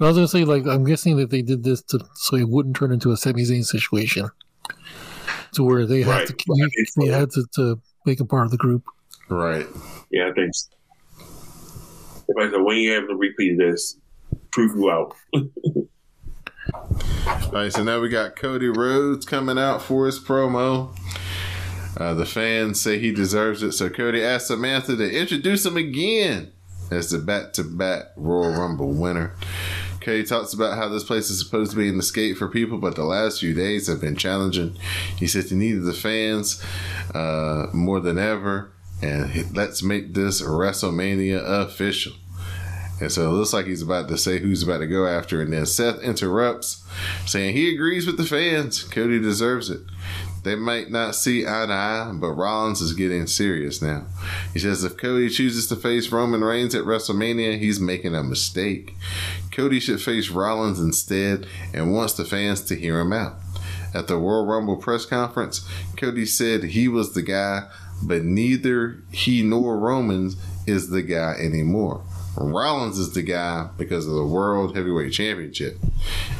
I 0.01 0.05
was 0.05 0.16
gonna 0.16 0.26
say, 0.26 0.45
like, 0.45 0.66
I'm 0.66 0.85
guessing 0.85 1.16
that 1.18 1.30
they 1.30 1.43
did 1.43 1.62
this 1.62 1.80
to 1.83 2.01
so 2.14 2.35
it 2.37 2.49
wouldn't 2.49 2.74
turn 2.74 2.91
into 2.91 3.12
a 3.12 3.16
Sami 3.16 3.45
Zayn 3.45 3.64
situation, 3.64 4.28
to 5.53 5.62
where 5.62 5.87
they 5.87 6.03
had 6.03 6.11
Right. 6.11 6.26
to 6.39 6.85
they 6.97 7.07
had 7.07 7.30
to, 7.30 7.45
to 7.55 7.80
make 8.05 8.18
him 8.18 8.26
part 8.26 8.47
of 8.47 8.51
the 8.51 8.57
group. 8.57 8.83
right. 9.28 9.64
Yeah, 10.11 10.28
I 10.28 10.33
think. 10.33 10.53
So. 10.53 10.70
If 12.28 12.37
I 12.37 12.51
said 12.51 12.62
when 12.62 12.78
you 12.78 12.93
have 12.95 13.07
to 13.09 13.14
repeat 13.14 13.57
this, 13.59 13.97
prove 14.51 14.74
you 14.76 14.91
out. 14.91 15.14
All 16.74 17.53
right, 17.53 17.72
so 17.72 17.85
now 17.85 18.01
we 18.01 18.09
got 18.09 18.35
Cody 18.37 18.68
Rhodes 18.68 19.24
coming 19.26 19.59
out 19.59 19.83
for 19.83 20.07
his 20.07 20.18
promo. 20.18 20.97
Uh, 21.97 22.14
the 22.14 22.26
fans 22.26 22.80
say 22.80 22.99
he 22.99 23.12
deserves 23.12 23.62
it, 23.62 23.72
so 23.72 23.88
Cody 23.90 24.22
asks 24.22 24.49
Samantha 24.49 24.97
to 24.97 25.20
introduce 25.20 25.66
him 25.66 25.76
again 25.76 26.53
as 26.90 27.11
the 27.11 27.18
back-to-back 27.18 28.12
Royal 28.16 28.53
Rumble 28.53 28.93
winner. 28.93 29.34
Cody 30.01 30.24
talks 30.24 30.53
about 30.53 30.76
how 30.76 30.88
this 30.88 31.05
place 31.05 31.30
is 31.30 31.38
supposed 31.38 31.70
to 31.70 31.76
be 31.76 31.88
an 31.88 31.99
escape 31.99 32.36
for 32.36 32.49
people, 32.49 32.78
but 32.78 32.97
the 32.97 33.05
last 33.05 33.40
few 33.40 33.55
days 33.55 33.86
have 33.86 34.01
been 34.01 34.16
challenging. 34.16 34.76
He 35.16 35.26
says 35.26 35.51
he 35.51 35.57
needed 35.57 35.84
the 35.84 35.93
fans 35.93 36.64
uh, 37.14 37.66
more 37.72 38.01
than 38.01 38.18
ever, 38.18 38.72
and 39.01 39.55
let's 39.55 39.82
make 39.82 40.14
this 40.14 40.43
WrestleMania 40.43 41.40
official. 41.45 42.14
And 43.01 43.11
so 43.11 43.28
it 43.28 43.32
looks 43.32 43.53
like 43.53 43.66
he's 43.66 43.82
about 43.82 44.09
to 44.09 44.18
say 44.18 44.38
who's 44.38 44.62
about 44.62 44.78
to 44.78 44.86
go 44.86 45.07
after, 45.07 45.40
and 45.40 45.53
then 45.53 45.66
Seth 45.66 46.01
interrupts, 46.01 46.84
saying 47.26 47.55
he 47.55 47.74
agrees 47.74 48.07
with 48.07 48.16
the 48.16 48.24
fans. 48.24 48.82
Cody 48.82 49.20
deserves 49.20 49.70
it. 49.70 49.80
They 50.43 50.57
might 50.57 50.90
not 50.90 51.14
see 51.14 51.47
eye 51.47 51.66
to 51.66 51.72
eye, 51.72 52.12
but 52.14 52.32
Rollins 52.32 52.80
is 52.80 52.95
getting 52.95 53.26
serious 53.26 53.80
now. 53.80 54.07
He 54.53 54.59
says 54.59 54.82
if 54.82 54.97
Cody 54.97 55.28
chooses 55.28 55.68
to 55.68 55.76
face 55.76 56.11
Roman 56.11 56.43
Reigns 56.43 56.74
at 56.74 56.84
WrestleMania, 56.84 57.59
he's 57.59 57.78
making 57.78 58.14
a 58.14 58.24
mistake. 58.24 58.97
Cody 59.53 59.78
should 59.78 60.01
face 60.01 60.30
Rollins 60.30 60.80
instead 60.80 61.47
and 61.72 61.93
wants 61.93 62.14
the 62.14 62.24
fans 62.24 62.61
to 62.62 62.74
hear 62.74 62.99
him 62.99 63.12
out. 63.12 63.34
At 63.95 64.09
the 64.09 64.16
Royal 64.16 64.47
Rumble 64.47 64.76
press 64.76 65.07
conference, 65.07 65.66
Cody 65.97 66.26
said 66.26 66.64
he 66.64 66.88
was 66.88 67.12
the 67.12 67.22
guy, 67.22 67.68
but 68.03 68.24
neither 68.24 69.03
he 69.12 69.43
nor 69.43 69.78
Romans 69.78 70.36
is 70.66 70.88
the 70.88 71.03
guy 71.03 71.34
anymore. 71.38 72.03
Rollins 72.37 72.99
is 72.99 73.12
the 73.12 73.22
guy 73.22 73.68
because 73.76 74.07
of 74.07 74.14
the 74.14 74.24
World 74.24 74.74
Heavyweight 74.74 75.12
Championship. 75.12 75.78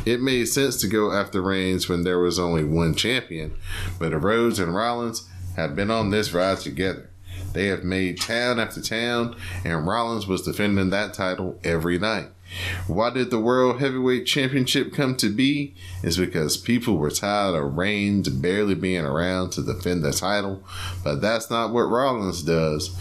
It 0.07 0.21
made 0.21 0.47
sense 0.47 0.81
to 0.81 0.89
go 0.89 1.13
after 1.13 1.43
Reigns 1.43 1.89
when 1.89 2.03
there 2.03 2.19
was 2.19 2.39
only 2.39 2.65
one 2.65 2.95
champion, 2.95 3.55
but 3.99 4.11
Rhodes 4.13 4.59
and 4.59 4.75
Rollins 4.75 5.29
have 5.57 5.77
been 5.77 5.91
on 5.91 6.11
this 6.11 6.33
ride 6.33 6.59
together. 6.59 7.11
They 7.53 7.67
have 7.67 7.85
made 7.85 8.21
town 8.21 8.59
after 8.59 8.81
town, 8.81 9.37
and 9.65 9.87
Rollins 9.87 10.27
was 10.27 10.43
defending 10.43 10.91
that 10.91 11.13
title 11.13 11.59
every 11.63 11.99
night. 11.99 12.29
Why 12.87 13.11
did 13.11 13.31
the 13.31 13.39
World 13.39 13.81
Heavyweight 13.81 14.27
Championship 14.27 14.93
come 14.93 15.17
to 15.17 15.29
be? 15.29 15.75
Is 16.03 16.17
because 16.17 16.57
people 16.57 16.97
were 16.97 17.11
tired 17.11 17.55
of 17.55 17.77
Reigns 17.77 18.29
barely 18.29 18.75
being 18.75 19.05
around 19.05 19.51
to 19.51 19.63
defend 19.63 20.03
the 20.03 20.13
title, 20.13 20.63
but 21.03 21.21
that's 21.21 21.51
not 21.51 21.73
what 21.73 21.83
Rollins 21.83 22.43
does. 22.43 22.97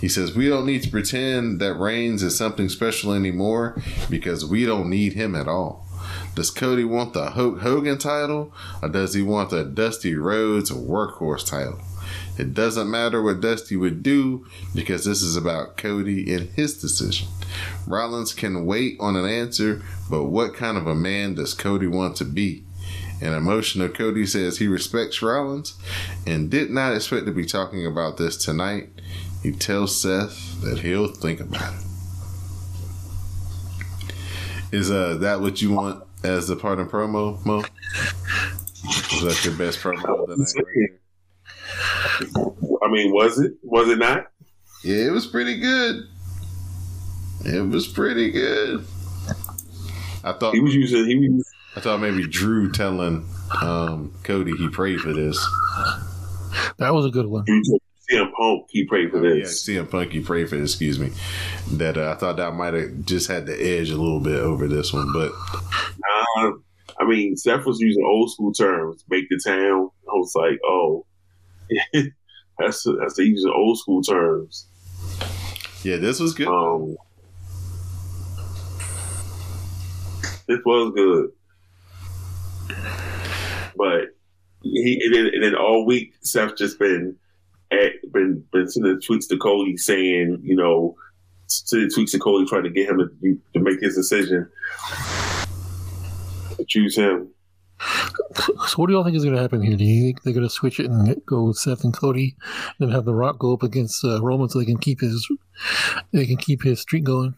He 0.00 0.08
says 0.08 0.36
we 0.36 0.48
don't 0.48 0.66
need 0.66 0.82
to 0.82 0.90
pretend 0.90 1.60
that 1.60 1.74
Reigns 1.74 2.22
is 2.22 2.36
something 2.36 2.68
special 2.68 3.12
anymore 3.12 3.80
because 4.10 4.44
we 4.44 4.66
don't 4.66 4.90
need 4.90 5.14
him 5.14 5.34
at 5.34 5.48
all. 5.48 5.86
Does 6.34 6.50
Cody 6.50 6.84
want 6.84 7.14
the 7.14 7.30
Hulk 7.30 7.60
Hogan 7.60 7.98
title 7.98 8.52
or 8.82 8.88
does 8.88 9.14
he 9.14 9.22
want 9.22 9.50
the 9.50 9.64
Dusty 9.64 10.14
Rhodes 10.14 10.70
Workhorse 10.70 11.46
title? 11.46 11.80
It 12.38 12.52
doesn't 12.54 12.90
matter 12.90 13.22
what 13.22 13.40
Dusty 13.40 13.76
would 13.76 14.02
do 14.02 14.46
because 14.74 15.04
this 15.04 15.22
is 15.22 15.36
about 15.36 15.76
Cody 15.76 16.32
and 16.34 16.50
his 16.50 16.80
decision. 16.80 17.28
Rollins 17.86 18.34
can 18.34 18.66
wait 18.66 18.98
on 19.00 19.16
an 19.16 19.26
answer, 19.26 19.82
but 20.10 20.24
what 20.24 20.54
kind 20.54 20.76
of 20.76 20.86
a 20.86 20.94
man 20.94 21.34
does 21.34 21.54
Cody 21.54 21.86
want 21.86 22.16
to 22.16 22.24
be? 22.24 22.64
An 23.22 23.32
emotional 23.32 23.88
Cody 23.88 24.26
says 24.26 24.58
he 24.58 24.68
respects 24.68 25.22
Rollins 25.22 25.74
and 26.26 26.50
did 26.50 26.70
not 26.70 26.94
expect 26.94 27.24
to 27.26 27.32
be 27.32 27.46
talking 27.46 27.86
about 27.86 28.18
this 28.18 28.36
tonight. 28.36 28.90
He 29.42 29.52
tells 29.52 29.98
Seth 29.98 30.60
that 30.60 30.80
he'll 30.80 31.08
think 31.08 31.40
about 31.40 31.72
it. 31.72 31.80
Is 34.72 34.90
uh 34.90 35.14
that 35.20 35.40
what 35.40 35.62
you 35.62 35.72
want 35.72 36.04
as 36.22 36.48
the 36.48 36.56
part 36.56 36.78
of 36.80 36.88
promo, 36.88 37.42
Mo? 37.46 37.64
Is 39.14 39.22
that 39.22 39.40
your 39.44 39.54
best 39.54 39.78
promo 39.78 40.04
of 40.22 40.28
the 40.28 40.36
night? 40.36 41.00
Right 42.20 42.28
there? 42.34 42.78
I 42.82 42.90
mean, 42.90 43.12
was 43.12 43.38
it? 43.38 43.52
Was 43.62 43.88
it 43.88 43.98
not? 43.98 44.26
Yeah, 44.84 45.06
it 45.06 45.12
was 45.12 45.26
pretty 45.26 45.58
good. 45.58 46.04
It 47.44 47.66
was 47.68 47.86
pretty 47.86 48.30
good. 48.30 48.84
I 50.24 50.32
thought 50.32 50.54
He 50.54 50.60
was 50.60 50.74
using. 50.74 51.06
He 51.06 51.28
was. 51.28 51.44
I 51.76 51.80
thought 51.80 52.00
maybe 52.00 52.26
Drew 52.26 52.70
telling 52.72 53.26
um, 53.62 54.14
Cody 54.24 54.52
he 54.56 54.68
prayed 54.68 55.00
for 55.00 55.12
this. 55.12 55.36
That 56.78 56.94
was 56.94 57.04
a 57.06 57.10
good 57.10 57.26
one. 57.26 57.44
using 57.46 57.78
CM 58.10 58.32
Punk. 58.32 58.66
He 58.70 58.84
prayed 58.86 59.10
for 59.10 59.20
this. 59.20 59.36
Yeah, 59.36 59.42
this. 59.44 59.68
CM 59.68 59.90
Punk 59.90 60.12
he 60.12 60.20
prayed 60.20 60.48
for 60.48 60.56
this. 60.56 60.72
Excuse 60.72 60.98
me. 60.98 61.12
That 61.76 61.96
uh, 61.98 62.12
I 62.12 62.14
thought 62.14 62.36
that 62.38 62.54
might 62.54 62.74
have 62.74 63.04
just 63.04 63.28
had 63.28 63.46
the 63.46 63.54
edge 63.60 63.90
a 63.90 63.96
little 63.96 64.20
bit 64.20 64.36
over 64.40 64.66
this 64.68 64.92
one, 64.92 65.12
but 65.12 65.32
Uh, 66.38 66.50
I 66.98 67.04
mean, 67.04 67.36
Seth 67.36 67.66
was 67.66 67.78
using 67.80 68.04
old 68.06 68.30
school 68.32 68.52
terms, 68.52 69.04
make 69.10 69.28
the 69.28 69.38
town. 69.44 69.90
I 70.08 70.12
was 70.14 70.32
like, 70.34 70.58
oh, 70.64 71.04
that's 72.58 72.84
that's 72.84 73.16
the 73.16 73.52
old 73.54 73.78
school 73.78 74.02
terms. 74.02 74.66
Yeah, 75.82 75.96
this 75.96 76.20
was 76.20 76.34
good. 76.34 76.48
Um, 76.48 76.96
this 80.46 80.60
was 80.64 80.92
good, 80.94 81.30
but 83.76 84.16
he 84.62 85.00
and 85.04 85.14
then, 85.14 85.26
and 85.34 85.42
then 85.42 85.54
all 85.54 85.86
week 85.86 86.14
Seth 86.22 86.56
just 86.56 86.78
been 86.78 87.16
at, 87.70 87.92
been 88.12 88.44
been 88.52 88.68
sending 88.68 89.00
tweets 89.00 89.28
to 89.28 89.36
Cody 89.38 89.76
saying, 89.76 90.38
you 90.42 90.56
know, 90.56 90.96
sending 91.46 91.88
tweets 91.88 92.12
to 92.12 92.18
Cody 92.18 92.46
trying 92.46 92.64
to 92.64 92.70
get 92.70 92.88
him 92.88 92.98
to, 92.98 93.40
to 93.54 93.60
make 93.60 93.80
his 93.80 93.94
decision 93.94 94.48
to 96.56 96.64
choose 96.66 96.96
him. 96.96 97.28
So, 97.78 98.76
what 98.76 98.86
do 98.86 98.94
y'all 98.94 99.04
think 99.04 99.16
is 99.16 99.22
going 99.24 99.36
to 99.36 99.40
happen 99.42 99.62
here? 99.62 99.76
Do 99.76 99.84
you 99.84 100.02
think 100.04 100.22
they're 100.22 100.32
going 100.32 100.46
to 100.46 100.52
switch 100.52 100.80
it 100.80 100.86
and 100.90 101.14
go 101.26 101.44
with 101.44 101.56
Seth 101.56 101.84
and 101.84 101.92
Cody, 101.94 102.36
and 102.80 102.92
have 102.92 103.04
The 103.04 103.14
Rock 103.14 103.38
go 103.38 103.52
up 103.52 103.62
against 103.62 104.04
uh, 104.04 104.20
Roman 104.22 104.48
so 104.48 104.58
they 104.58 104.64
can 104.64 104.78
keep 104.78 105.00
his 105.00 105.26
they 106.12 106.26
can 106.26 106.36
keep 106.36 106.62
his 106.62 106.80
streak 106.80 107.04
going? 107.04 107.34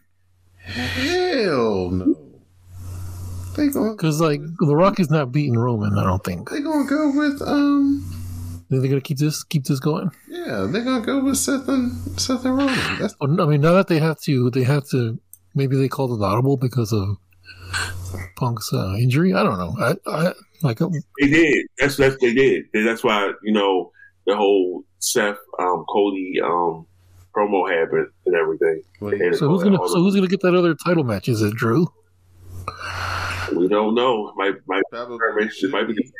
Hell 0.58 1.90
no. 1.90 2.14
They 3.56 3.68
gonna 3.68 3.92
Because 3.92 4.20
like 4.20 4.40
The 4.60 4.76
Rock 4.76 5.00
is 5.00 5.10
not 5.10 5.32
beating 5.32 5.58
Roman, 5.58 5.98
I 5.98 6.04
don't 6.04 6.22
think. 6.24 6.48
they're 6.50 6.60
gonna 6.62 6.88
go 6.88 7.10
with 7.16 7.42
um 7.42 8.64
They're 8.70 8.80
going 8.80 8.92
to 8.92 9.00
keep 9.00 9.18
this 9.18 9.42
keep 9.44 9.64
this 9.64 9.80
going. 9.80 10.10
yeah 10.28 10.66
they're 10.70 10.84
gonna 10.84 11.04
go 11.04 11.22
with 11.24 11.36
Seth 11.36 11.68
and 11.68 11.92
Seth 12.20 12.44
and 12.44 12.56
Roman. 12.56 12.98
That's 13.00 13.14
Oh, 13.20 13.26
I 13.42 13.46
mean, 13.46 13.60
now 13.60 13.72
that 13.72 13.88
they 13.88 13.98
have 13.98 14.20
to, 14.22 14.50
they 14.50 14.62
have 14.64 14.88
to. 14.90 15.18
Maybe 15.54 15.76
they 15.76 15.88
called 15.88 16.12
it 16.20 16.24
audible 16.24 16.56
because 16.56 16.92
of 16.92 17.16
Punk's 18.36 18.72
uh, 18.72 18.94
injury. 18.98 19.34
I 19.34 19.42
don't 19.42 19.58
know. 19.58 19.76
I, 19.80 19.94
I 20.10 20.32
like. 20.62 20.80
uh, 20.80 20.88
They 21.20 21.28
did. 21.28 21.66
That's 21.78 21.96
that's 21.96 22.16
they 22.20 22.32
did. 22.32 22.64
That's 22.72 23.04
why 23.04 23.32
you 23.42 23.52
know 23.52 23.92
the 24.26 24.36
whole 24.36 24.84
Seth 24.98 25.36
um, 25.58 25.84
Cody 25.88 26.40
um, 26.42 26.86
promo 27.36 27.70
happened 27.70 28.08
and 28.26 28.34
everything. 28.34 28.82
And 29.00 29.36
So 29.36 29.48
who's 29.48 29.62
gonna? 29.62 29.76
So 29.88 29.94
the- 29.94 30.00
who's 30.00 30.14
gonna 30.14 30.26
get 30.28 30.40
that 30.40 30.54
other 30.54 30.74
title 30.74 31.04
match? 31.04 31.28
Is 31.28 31.42
it 31.42 31.54
Drew? 31.54 31.86
we 33.54 33.66
don't 33.68 33.94
know. 33.94 34.32
My 34.36 34.52
might 34.66 34.82
probably 34.90 35.18
it 35.46 35.70
might 35.70 35.86
be 35.88 36.10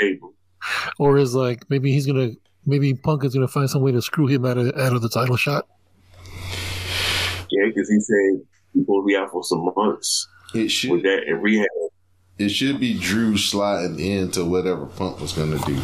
table. 0.00 0.34
Or 0.98 1.18
is 1.18 1.34
like 1.34 1.68
maybe 1.70 1.92
he's 1.92 2.06
gonna? 2.06 2.30
Maybe 2.64 2.94
Punk 2.94 3.24
is 3.24 3.34
gonna 3.34 3.48
find 3.48 3.68
some 3.68 3.82
way 3.82 3.92
to 3.92 4.00
screw 4.02 4.26
him 4.28 4.44
out 4.44 4.56
of 4.58 4.68
out 4.78 4.92
of 4.94 5.02
the 5.02 5.08
title 5.08 5.36
shot. 5.36 5.66
Yeah, 7.50 7.66
because 7.66 7.88
he 7.90 8.00
said 8.00 8.46
he's 8.74 8.86
going 8.86 9.02
to 9.02 9.06
be 9.06 9.16
out 9.16 9.30
for 9.30 9.42
some 9.44 9.70
months 9.76 10.26
it 10.54 10.58
with 10.62 10.70
should 10.70 11.02
that 11.02 11.22
and 11.26 11.42
rehab. 11.42 11.66
it 12.38 12.48
should 12.50 12.78
be 12.80 12.98
Drew 12.98 13.36
sliding 13.36 13.98
into 14.00 14.44
whatever 14.44 14.86
Punk 14.86 15.20
was 15.20 15.32
gonna 15.32 15.58
do. 15.64 15.78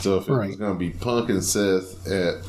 So 0.00 0.16
if 0.16 0.28
it 0.28 0.30
was 0.30 0.38
Right. 0.38 0.58
gonna 0.58 0.74
be 0.78 0.90
Punk 0.90 1.28
and 1.30 1.42
Seth 1.44 2.06
at 2.06 2.42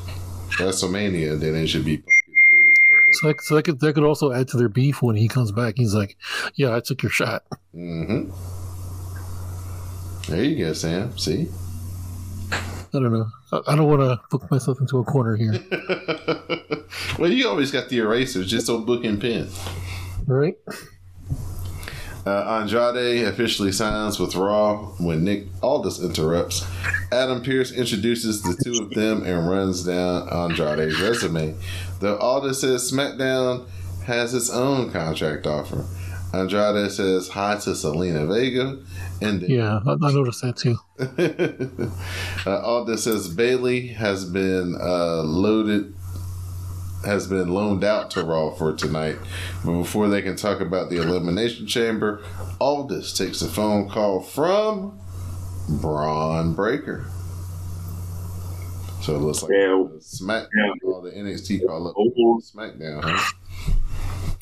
WrestleMania, 0.58 1.38
then 1.40 1.54
it 1.54 1.66
should 1.66 1.84
be 1.84 1.96
Punk 1.98 2.16
and 2.26 2.34
Drew. 2.34 3.12
So, 3.12 3.26
that, 3.28 3.40
so 3.42 3.54
that 3.56 3.62
could 3.64 3.80
that 3.80 3.94
could 3.94 4.04
also 4.04 4.32
add 4.32 4.48
to 4.48 4.56
their 4.56 4.68
beef 4.68 5.02
when 5.02 5.16
he 5.16 5.28
comes 5.28 5.52
back. 5.52 5.74
He's 5.76 5.94
like, 5.94 6.16
"Yeah, 6.54 6.74
I 6.76 6.80
took 6.80 7.02
your 7.02 7.10
shot." 7.10 7.42
Mm-hmm. 7.74 8.30
There 10.32 10.42
you 10.44 10.64
go, 10.64 10.72
Sam. 10.72 11.16
See? 11.18 11.48
I 12.52 12.58
don't 12.92 13.12
know. 13.12 13.26
I, 13.52 13.76
don't 13.76 13.86
want 13.88 14.00
to 14.00 14.20
book 14.30 14.50
myself 14.50 14.80
into 14.80 14.98
a 14.98 15.04
corner 15.04 15.36
here, 15.36 15.52
well, 17.18 17.30
you 17.30 17.48
always 17.48 17.70
got 17.70 17.88
the 17.88 17.98
erasers, 17.98 18.50
just 18.50 18.68
on 18.68 18.84
book 18.84 19.04
and 19.04 19.20
pen. 19.20 19.48
right? 20.26 20.56
Uh, 22.26 22.60
Andrade 22.60 23.24
officially 23.28 23.70
signs 23.70 24.18
with 24.18 24.34
Raw 24.34 24.78
when 24.98 25.22
Nick 25.22 25.44
Aldis 25.62 26.02
interrupts. 26.02 26.66
Adam 27.12 27.40
Pearce 27.40 27.70
introduces 27.70 28.42
the 28.42 28.60
two 28.64 28.82
of 28.82 28.90
them 28.90 29.22
and 29.22 29.48
runs 29.48 29.84
down 29.84 30.28
Andrade's 30.28 31.00
resume. 31.00 31.54
Though 32.00 32.16
Aldis 32.18 32.62
says 32.62 32.90
SmackDown 32.90 33.68
has 34.06 34.34
its 34.34 34.50
own 34.50 34.90
contract 34.90 35.46
offer. 35.46 35.84
Andrade 36.40 36.90
says 36.90 37.28
hi 37.28 37.54
to 37.56 37.70
Zelina 37.70 38.26
Vega, 38.32 38.78
and 39.22 39.42
Yeah, 39.42 39.80
I, 39.86 39.92
I 39.92 40.12
noticed 40.12 40.42
that 40.42 40.56
too. 40.56 40.76
uh, 42.50 42.60
Aldis 42.62 43.04
says 43.04 43.28
Bayley 43.28 43.88
has 43.88 44.24
been 44.24 44.76
uh, 44.80 45.22
loaded, 45.22 45.94
has 47.04 47.26
been 47.26 47.48
loaned 47.48 47.84
out 47.84 48.10
to 48.12 48.22
Raw 48.24 48.50
for 48.54 48.74
tonight. 48.74 49.16
But 49.64 49.78
before 49.78 50.08
they 50.08 50.22
can 50.22 50.36
talk 50.36 50.60
about 50.60 50.90
the 50.90 50.96
Elimination 50.96 51.66
Chamber, 51.66 52.22
Aldis 52.60 53.12
takes 53.16 53.42
a 53.42 53.48
phone 53.48 53.88
call 53.88 54.20
from 54.20 54.98
Bron 55.80 56.54
Breakker. 56.54 57.06
So 59.02 59.14
it 59.14 59.18
looks 59.18 59.42
like 59.42 59.52
Yeah. 59.52 59.84
SmackDown, 60.00 60.74
all 60.84 61.00
the 61.00 61.12
NXT 61.12 61.64
call 61.66 61.88
up 61.88 61.94
Oh, 61.96 62.40
SmackDown. 62.42 63.02
Huh? 63.04 63.32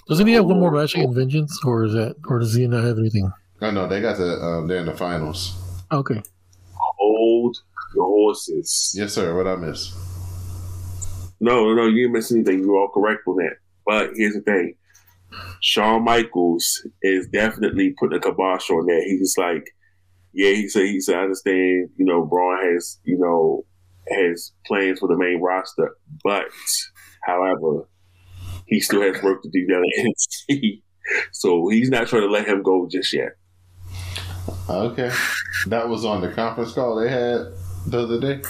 Doesn't 0.09 0.27
he 0.27 0.35
have 0.35 0.45
one 0.45 0.61
more 0.61 0.71
match 0.71 0.95
against 0.95 1.17
Vengeance, 1.17 1.59
or 1.65 1.85
is 1.85 1.93
that, 1.95 2.17
or 2.29 2.39
does 2.39 2.55
he 2.55 2.67
not 2.67 2.85
have 2.85 2.99
anything? 2.99 3.31
Oh 3.61 3.71
no, 3.71 3.87
they 3.87 4.01
got 4.01 4.19
the 4.19 4.35
um, 4.43 4.67
they're 4.67 4.79
in 4.79 4.87
the 4.87 4.97
finals. 4.97 5.57
Okay, 5.91 6.23
hold 6.75 7.57
your 7.95 8.05
horses. 8.05 8.95
Yes, 8.97 9.15
sir. 9.15 9.35
What 9.35 9.47
I 9.47 9.57
miss? 9.57 9.95
No, 11.41 11.65
no, 11.65 11.75
no, 11.75 11.87
you 11.87 12.03
didn't 12.03 12.13
miss 12.13 12.33
anything. 12.33 12.61
You're 12.61 12.77
all 12.77 12.89
correct 12.89 13.23
on 13.27 13.37
that. 13.37 13.57
But 13.87 14.11
here's 14.15 14.35
the 14.35 14.41
thing. 14.41 14.75
Shawn 15.61 16.05
Michaels 16.05 16.87
is 17.03 17.27
definitely 17.29 17.95
putting 17.99 18.19
a 18.19 18.21
kibosh 18.21 18.71
on 18.71 18.87
that. 18.87 19.03
He's 19.05 19.37
like, 19.37 19.75
yeah, 20.33 20.51
he 20.51 20.69
said, 20.69 20.87
he 20.87 21.01
said, 21.01 21.17
I 21.17 21.23
understand, 21.23 21.91
you 21.97 22.05
know, 22.05 22.25
Bron 22.25 22.63
has, 22.65 22.99
you 23.05 23.19
know, 23.19 23.65
has 24.09 24.53
plans 24.67 25.01
for 25.01 25.09
the 25.09 25.17
main 25.17 25.41
roster, 25.41 25.97
but 26.23 26.45
however, 27.25 27.89
he 28.67 28.81
still 28.81 29.03
has 29.03 29.23
work 29.23 29.43
to 29.43 29.51
do 29.51 29.67
down 29.67 29.83
at 29.83 30.07
NXT. 30.07 30.83
So 31.33 31.69
he's 31.69 31.91
not 31.91 32.09
trying 32.09 32.23
to 32.23 32.31
let 32.31 32.49
him 32.49 32.63
go 32.63 32.89
just 32.91 33.13
yet. 33.13 33.33
Okay, 34.69 35.11
that 35.67 35.89
was 35.89 36.05
on 36.05 36.23
the 36.23 36.29
conference 36.29 36.73
call 36.73 36.97
they 36.97 37.11
had 37.11 37.47
the 37.87 38.01
other 38.01 38.21
day. 38.21 38.43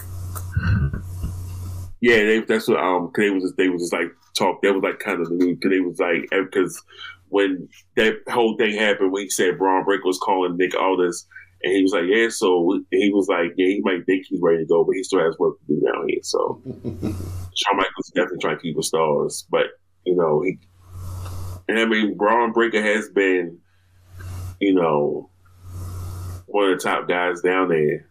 Yeah, 2.00 2.16
they, 2.24 2.40
that's 2.40 2.68
what 2.68 2.78
um, 2.78 3.10
they 3.16 3.30
was 3.30 3.42
just, 3.42 3.56
they 3.56 3.68
was 3.68 3.82
just 3.82 3.92
like 3.92 4.12
talk. 4.36 4.62
That 4.62 4.74
was 4.74 4.82
like 4.82 5.00
kind 5.00 5.20
of 5.20 5.28
the 5.28 5.34
news. 5.34 5.58
They 5.62 5.80
was 5.80 5.98
like 5.98 6.28
because 6.30 6.80
when 7.28 7.68
that 7.96 8.14
whole 8.28 8.56
thing 8.56 8.76
happened, 8.78 9.10
when 9.10 9.22
he 9.24 9.30
said 9.30 9.58
Bron 9.58 9.84
Breakker 9.84 10.06
was 10.06 10.18
calling 10.18 10.56
Nick 10.56 10.76
Aldis, 10.76 11.26
and 11.64 11.72
he 11.72 11.82
was 11.82 11.92
like, 11.92 12.04
yeah, 12.06 12.28
so 12.28 12.80
he 12.90 13.10
was 13.12 13.26
like, 13.28 13.54
yeah, 13.56 13.68
he 13.68 13.80
might 13.82 14.04
think 14.06 14.26
he's 14.28 14.40
ready 14.42 14.58
to 14.58 14.66
go, 14.66 14.84
but 14.84 14.94
he 14.94 15.02
still 15.02 15.24
has 15.24 15.36
work 15.38 15.58
to 15.60 15.66
do 15.66 15.80
down 15.80 16.06
here. 16.08 16.20
So 16.22 16.60
Shawn 16.64 17.76
Michaels 17.76 18.12
definitely 18.14 18.38
trying 18.40 18.56
to 18.56 18.62
keep 18.62 18.76
the 18.76 18.82
stars, 18.82 19.46
but 19.50 19.68
you 20.04 20.14
know 20.14 20.42
he, 20.42 20.58
and 21.68 21.78
I 21.78 21.84
mean 21.86 22.16
Bron 22.16 22.52
Breakker 22.52 22.82
has 22.82 23.08
been, 23.08 23.58
you 24.60 24.74
know, 24.74 25.30
one 26.46 26.70
of 26.70 26.78
the 26.78 26.84
top 26.84 27.08
guys 27.08 27.40
down 27.40 27.68
there. 27.68 28.08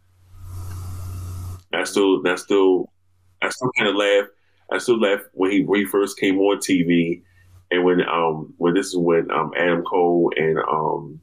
I 1.74 1.86
still, 1.86 2.22
I 2.28 2.36
still, 2.36 2.92
I 3.42 3.50
still 3.50 3.72
kind 3.78 3.90
of 3.90 3.96
laugh. 3.96 4.26
I 4.72 4.78
still 4.78 5.00
laugh 5.00 5.22
when 5.34 5.52
he 5.52 5.64
when 5.64 5.80
he 5.80 5.86
first 5.86 6.20
came 6.20 6.40
on 6.40 6.58
TV, 6.58 7.22
and 7.72 7.84
when 7.84 8.02
um 8.02 8.54
when 8.58 8.74
this 8.74 8.88
is 8.88 8.98
when 8.98 9.32
um 9.32 9.52
Adam 9.58 9.84
Cole 9.84 10.32
and 10.36 10.58
um 10.60 11.20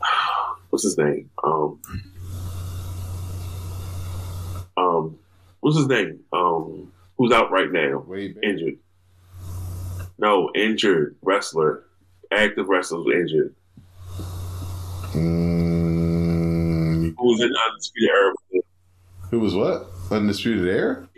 what's 0.70 0.84
his 0.84 0.98
name 0.98 1.30
um 1.44 1.80
um 4.76 5.18
what's 5.60 5.76
his 5.76 5.86
name 5.86 6.20
um 6.32 6.92
who's 7.16 7.32
out 7.32 7.50
right 7.50 7.70
now 7.70 8.00
back. 8.00 8.34
injured. 8.42 8.78
No, 10.18 10.50
injured 10.54 11.16
wrestler, 11.22 11.84
active 12.32 12.68
wrestler 12.68 12.98
was 13.02 13.14
injured. 13.14 13.54
Mm, 15.76 17.14
Who 17.18 17.24
was 17.26 17.40
in 17.40 17.50
Undisputed 17.70 18.10
Era? 18.10 18.32
who 19.30 19.40
was 19.40 19.54
what? 19.54 19.86
Undisputed 20.10 20.66
Era? 20.68 21.08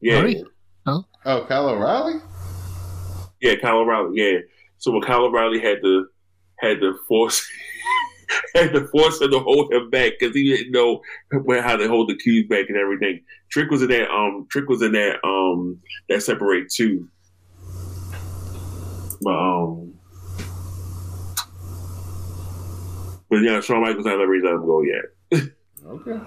Yeah, 0.00 0.20
Right. 0.20 0.36
Oh, 0.86 1.44
Kyle 1.46 1.68
O'Reilly? 1.68 2.20
yeah, 3.40 3.56
Kyle 3.56 3.78
O'Reilly. 3.78 4.12
Yeah. 4.20 4.38
So 4.78 4.90
when 4.92 5.02
Kyle 5.02 5.24
O'Reilly 5.24 5.60
had 5.60 5.82
to 5.82 6.06
had 6.60 6.80
to 6.80 6.94
force 7.06 7.46
had 8.54 8.72
to 8.72 8.86
force 8.88 9.20
him 9.20 9.30
to 9.32 9.38
hold 9.40 9.72
him 9.72 9.90
back 9.90 10.12
because 10.18 10.34
he 10.34 10.44
didn't 10.56 10.72
know 10.72 11.00
where 11.42 11.60
how 11.62 11.76
to 11.76 11.86
hold 11.88 12.08
the 12.08 12.16
cues 12.16 12.46
back 12.48 12.66
and 12.68 12.76
everything. 12.78 13.20
Trick 13.50 13.70
was 13.70 13.82
in 13.82 13.88
that 13.88 14.08
um 14.10 14.46
Trick 14.50 14.68
was 14.68 14.80
in 14.82 14.92
that 14.92 15.18
um 15.24 15.78
that 16.08 16.22
separate 16.22 16.70
too. 16.70 17.08
But 19.22 19.30
um 19.36 19.94
but 23.30 23.36
yeah, 23.42 23.60
Shawn 23.60 23.82
Michaels 23.82 24.06
not 24.06 24.14
ready 24.14 24.40
to 24.42 24.46
let 24.46 24.54
him 24.54 24.66
go 24.66 24.82
yet. 24.82 25.50
Okay. 25.86 26.18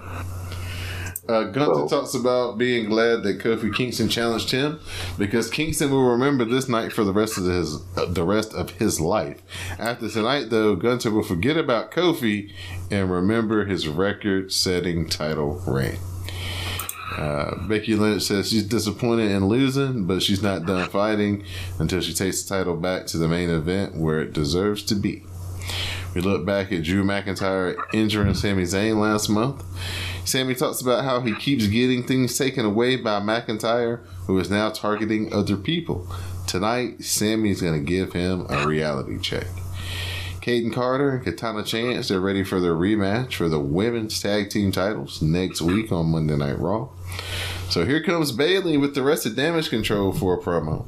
Uh, 1.28 1.44
Gunther 1.44 1.82
Oh. 1.82 1.88
talks 1.88 2.14
about 2.14 2.58
being 2.58 2.88
glad 2.88 3.22
that 3.22 3.38
Kofi 3.38 3.72
Kingston 3.72 4.08
challenged 4.08 4.50
him 4.50 4.80
because 5.18 5.48
Kingston 5.50 5.90
will 5.92 6.10
remember 6.10 6.44
this 6.44 6.68
night 6.68 6.92
for 6.92 7.04
the 7.04 7.12
rest 7.12 7.38
of 7.38 7.44
his 7.44 7.76
uh, 7.96 8.06
the 8.06 8.24
rest 8.24 8.52
of 8.54 8.70
his 8.70 9.00
life. 9.00 9.40
After 9.78 10.08
tonight, 10.08 10.50
though, 10.50 10.74
Gunther 10.74 11.12
will 11.12 11.22
forget 11.22 11.56
about 11.56 11.92
Kofi 11.92 12.50
and 12.90 13.08
remember 13.10 13.66
his 13.66 13.86
record-setting 13.86 15.08
title 15.08 15.62
reign. 15.64 15.98
Uh, 17.16 17.66
Becky 17.66 17.94
Lynch 17.94 18.22
says 18.22 18.50
she's 18.50 18.64
disappointed 18.64 19.30
in 19.30 19.46
losing, 19.46 20.06
but 20.06 20.22
she's 20.22 20.42
not 20.42 20.66
done 20.66 20.88
fighting 20.88 21.44
until 21.78 22.00
she 22.00 22.14
takes 22.14 22.42
the 22.42 22.54
title 22.56 22.76
back 22.76 23.06
to 23.06 23.18
the 23.18 23.28
main 23.28 23.50
event 23.50 23.96
where 23.96 24.20
it 24.20 24.32
deserves 24.32 24.82
to 24.84 24.94
be. 24.94 25.24
We 26.14 26.20
look 26.20 26.44
back 26.44 26.72
at 26.72 26.82
Drew 26.82 27.04
McIntyre 27.04 27.76
injuring 27.94 28.34
Sami 28.34 28.64
Zayn 28.64 29.00
last 29.00 29.28
month. 29.28 29.64
Sami 30.24 30.54
talks 30.54 30.80
about 30.80 31.04
how 31.04 31.20
he 31.20 31.34
keeps 31.34 31.66
getting 31.66 32.02
things 32.02 32.36
taken 32.36 32.64
away 32.64 32.96
by 32.96 33.20
McIntyre, 33.20 34.04
who 34.26 34.38
is 34.38 34.50
now 34.50 34.70
targeting 34.70 35.32
other 35.32 35.56
people. 35.56 36.06
Tonight, 36.46 37.02
Sami's 37.02 37.62
going 37.62 37.78
to 37.78 37.90
give 37.90 38.12
him 38.12 38.46
a 38.48 38.66
reality 38.66 39.18
check. 39.18 39.46
Kayden 40.42 40.72
Carter 40.72 41.10
and 41.10 41.24
Katana 41.24 41.62
Chance, 41.62 42.08
they're 42.08 42.20
ready 42.20 42.42
for 42.42 42.60
their 42.60 42.74
rematch 42.74 43.34
for 43.34 43.48
the 43.48 43.60
women's 43.60 44.20
tag 44.20 44.50
team 44.50 44.72
titles 44.72 45.22
next 45.22 45.62
week 45.62 45.92
on 45.92 46.06
Monday 46.06 46.36
Night 46.36 46.58
Raw. 46.58 46.88
So 47.72 47.86
here 47.86 48.02
comes 48.02 48.32
Bayley 48.32 48.76
with 48.76 48.94
the 48.94 49.02
rest 49.02 49.24
of 49.24 49.34
damage 49.34 49.70
control 49.70 50.12
for 50.12 50.34
a 50.34 50.38
promo. 50.38 50.84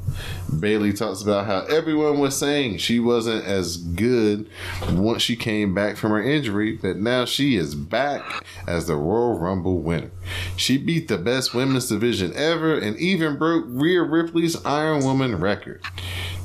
Bayley 0.61 0.93
talks 0.93 1.22
about 1.22 1.47
how 1.47 1.61
everyone 1.75 2.18
was 2.18 2.37
saying 2.37 2.77
she 2.77 3.01
wasn't 3.01 3.47
as 3.47 3.79
good 3.79 4.51
once 4.91 5.22
she 5.22 5.35
came 5.35 5.72
back 5.72 5.97
from 5.97 6.11
her 6.11 6.22
injury, 6.22 6.72
but 6.72 6.99
now 6.99 7.25
she 7.25 7.57
is 7.57 7.75
back 7.75 8.45
as 8.66 8.87
the 8.87 8.97
Royal 8.97 9.39
Rumble 9.39 9.79
winner. 9.79 10.11
She 10.59 10.77
beat 10.77 11.09
the 11.09 11.16
best 11.16 11.55
women's 11.55 11.89
division 11.89 12.35
ever 12.35 12.79
and 12.79 12.99
even 12.99 13.39
broke 13.39 13.64
Rhea 13.66 14.03
Ripley's 14.03 14.62
Iron 14.66 15.05
Woman 15.05 15.41
record. 15.41 15.83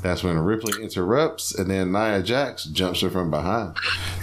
That's 0.02 0.22
when 0.24 0.38
Ripley 0.38 0.82
interrupts, 0.82 1.54
and 1.54 1.70
then 1.70 1.92
Nia 1.92 2.22
Jax 2.22 2.64
jumps 2.64 3.02
her 3.02 3.10
from 3.10 3.30
behind. 3.30 3.76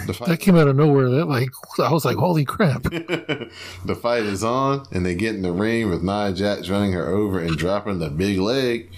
The 0.08 0.14
fight 0.14 0.30
That 0.30 0.40
came 0.40 0.56
out 0.56 0.68
of 0.68 0.76
nowhere. 0.76 1.10
That 1.10 1.26
like 1.26 1.50
I 1.80 1.92
was 1.92 2.06
like, 2.06 2.18
holy 2.18 2.46
crap! 2.46 2.82
the 2.84 4.00
fight 4.02 4.24
is 4.24 4.44
on, 4.44 4.86
and 4.92 5.06
they 5.06 5.16
get 5.16 5.36
in 5.36 5.44
the 5.44 5.52
ring 5.52 5.90
with 5.90 6.02
Nia 6.04 6.34
Jax 6.34 6.70
running 6.70 6.94
her 6.94 7.08
over 7.08 7.40
and 7.40 7.58
dropping 7.58 8.00
the 8.00 8.10
big 8.10 8.40
leg. 8.40 8.90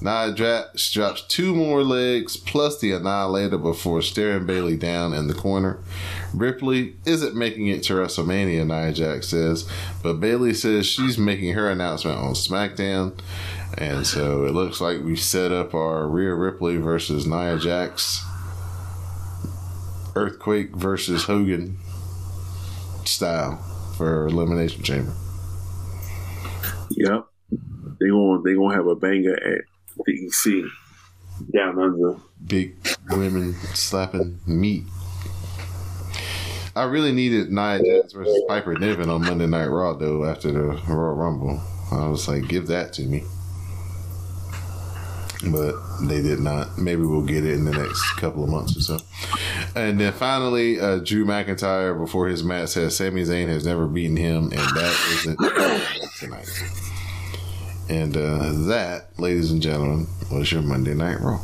Nia 0.00 0.32
Jax 0.34 0.90
drops 0.90 1.22
two 1.22 1.54
more 1.54 1.84
legs 1.84 2.36
plus 2.36 2.80
the 2.80 2.92
Annihilator 2.92 3.58
before 3.58 4.02
staring 4.02 4.46
Bayley 4.46 4.76
down 4.76 5.14
in 5.14 5.28
the 5.28 5.34
corner. 5.34 5.78
Ripley 6.32 6.96
isn't 7.04 7.36
making 7.36 7.68
it 7.68 7.84
to 7.84 7.94
WrestleMania, 7.94 8.66
Nia 8.66 8.92
Jax 8.92 9.28
says, 9.28 9.68
but 10.02 10.14
Bayley 10.14 10.52
says 10.54 10.86
she's 10.86 11.16
making 11.16 11.54
her 11.54 11.70
announcement 11.70 12.18
on 12.18 12.32
SmackDown. 12.32 13.16
And 13.76 14.06
so 14.06 14.44
it 14.44 14.52
looks 14.52 14.80
like 14.80 15.02
we 15.02 15.16
set 15.16 15.50
up 15.50 15.74
our 15.74 16.06
Rhea 16.06 16.34
Ripley 16.34 16.76
versus 16.76 17.26
Nia 17.26 17.58
Jax, 17.58 18.24
Earthquake 20.14 20.76
versus 20.76 21.24
Hogan 21.24 21.78
style 23.04 23.56
for 23.96 24.26
Elimination 24.26 24.82
Chamber. 24.82 25.12
Yep. 26.90 27.26
They 28.00 28.08
going 28.08 28.42
they 28.44 28.54
gonna 28.54 28.74
have 28.74 28.86
a 28.86 28.94
banger 28.94 29.34
at 29.34 29.62
the 30.04 30.26
EC 30.26 30.64
down 31.52 31.78
under. 31.80 32.16
Big 32.46 32.76
women 33.10 33.54
slapping 33.74 34.38
meat. 34.46 34.84
I 36.76 36.84
really 36.84 37.12
needed 37.12 37.50
Nia 37.50 37.80
Jax 37.82 38.12
versus 38.12 38.42
Piper 38.48 38.74
Niven 38.74 39.08
on 39.08 39.22
Monday 39.22 39.46
Night 39.46 39.66
Raw 39.66 39.94
though 39.94 40.24
after 40.24 40.52
the 40.52 40.80
Royal 40.88 41.14
Rumble. 41.14 41.60
I 41.92 42.08
was 42.08 42.26
like, 42.28 42.48
give 42.48 42.66
that 42.68 42.92
to 42.94 43.02
me. 43.02 43.24
But 45.42 45.74
they 46.02 46.22
did 46.22 46.40
not. 46.40 46.78
Maybe 46.78 47.02
we'll 47.02 47.22
get 47.22 47.44
it 47.44 47.54
in 47.54 47.64
the 47.64 47.72
next 47.72 48.02
couple 48.16 48.44
of 48.44 48.50
months 48.50 48.76
or 48.76 48.80
so. 48.80 48.98
And 49.74 50.00
then 50.00 50.12
finally, 50.12 50.80
uh, 50.80 50.98
Drew 50.98 51.24
McIntyre 51.24 51.98
before 51.98 52.28
his 52.28 52.42
match 52.44 52.70
says 52.70 52.96
Sami 52.96 53.22
Zayn 53.22 53.48
has 53.48 53.66
never 53.66 53.86
beaten 53.86 54.16
him, 54.16 54.44
and 54.44 54.52
that 54.52 54.96
isn't 55.12 55.38
tonight. 56.18 56.48
And 57.88 58.16
uh, 58.16 58.52
that, 58.68 59.08
ladies 59.18 59.50
and 59.50 59.60
gentlemen, 59.60 60.06
was 60.32 60.50
your 60.50 60.62
Monday 60.62 60.94
Night 60.94 61.20
Raw. 61.20 61.40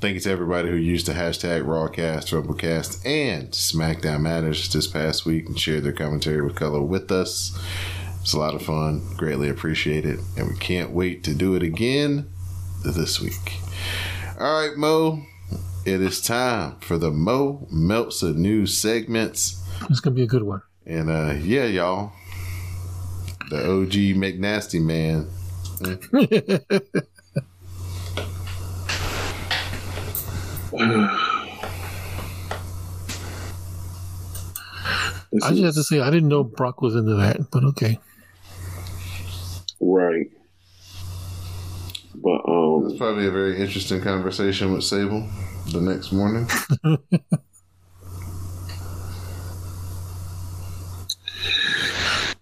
Thank 0.00 0.14
you 0.14 0.20
to 0.22 0.30
everybody 0.30 0.68
who 0.68 0.74
used 0.74 1.06
the 1.06 1.12
hashtag 1.12 1.64
Rawcast, 1.64 2.32
Rumblecast, 2.32 3.06
and 3.06 3.50
SmackDown 3.50 4.22
Matters 4.22 4.72
this 4.72 4.88
past 4.88 5.24
week 5.24 5.46
and 5.46 5.56
shared 5.56 5.84
their 5.84 5.92
commentary 5.92 6.42
with 6.42 6.56
color 6.56 6.82
with 6.82 7.12
us. 7.12 7.56
It's 8.22 8.34
a 8.34 8.38
lot 8.38 8.54
of 8.54 8.62
fun. 8.62 9.02
Greatly 9.16 9.48
appreciate 9.48 10.06
it. 10.06 10.20
And 10.36 10.48
we 10.48 10.56
can't 10.56 10.90
wait 10.90 11.24
to 11.24 11.34
do 11.34 11.56
it 11.56 11.64
again 11.64 12.30
this 12.84 13.20
week. 13.20 13.58
All 14.38 14.60
right, 14.60 14.76
Mo. 14.76 15.24
It 15.84 16.00
is 16.00 16.20
time 16.20 16.78
for 16.78 16.96
the 16.96 17.10
Mo 17.10 17.66
Meltzer 17.72 18.32
news 18.32 18.78
segments. 18.78 19.60
It's 19.90 19.98
gonna 19.98 20.14
be 20.14 20.22
a 20.22 20.28
good 20.28 20.44
one. 20.44 20.62
And 20.86 21.10
uh 21.10 21.34
yeah, 21.40 21.64
y'all. 21.64 22.12
The 23.50 23.58
OG 23.58 23.92
McNasty 24.16 24.80
man. 24.80 25.28
I 35.42 35.50
just 35.50 35.64
have 35.64 35.74
to 35.74 35.82
say 35.82 36.00
I 36.00 36.10
didn't 36.10 36.28
know 36.28 36.44
Brock 36.44 36.80
was 36.80 36.94
into 36.94 37.16
that, 37.16 37.50
but 37.50 37.64
okay. 37.64 37.98
Right. 39.82 40.26
But 42.14 42.40
um 42.48 42.86
It's 42.86 42.98
probably 42.98 43.26
a 43.26 43.30
very 43.30 43.60
interesting 43.60 44.00
conversation 44.00 44.72
with 44.72 44.84
Sable 44.84 45.28
the 45.72 45.80
next 45.80 46.12
morning. 46.12 46.46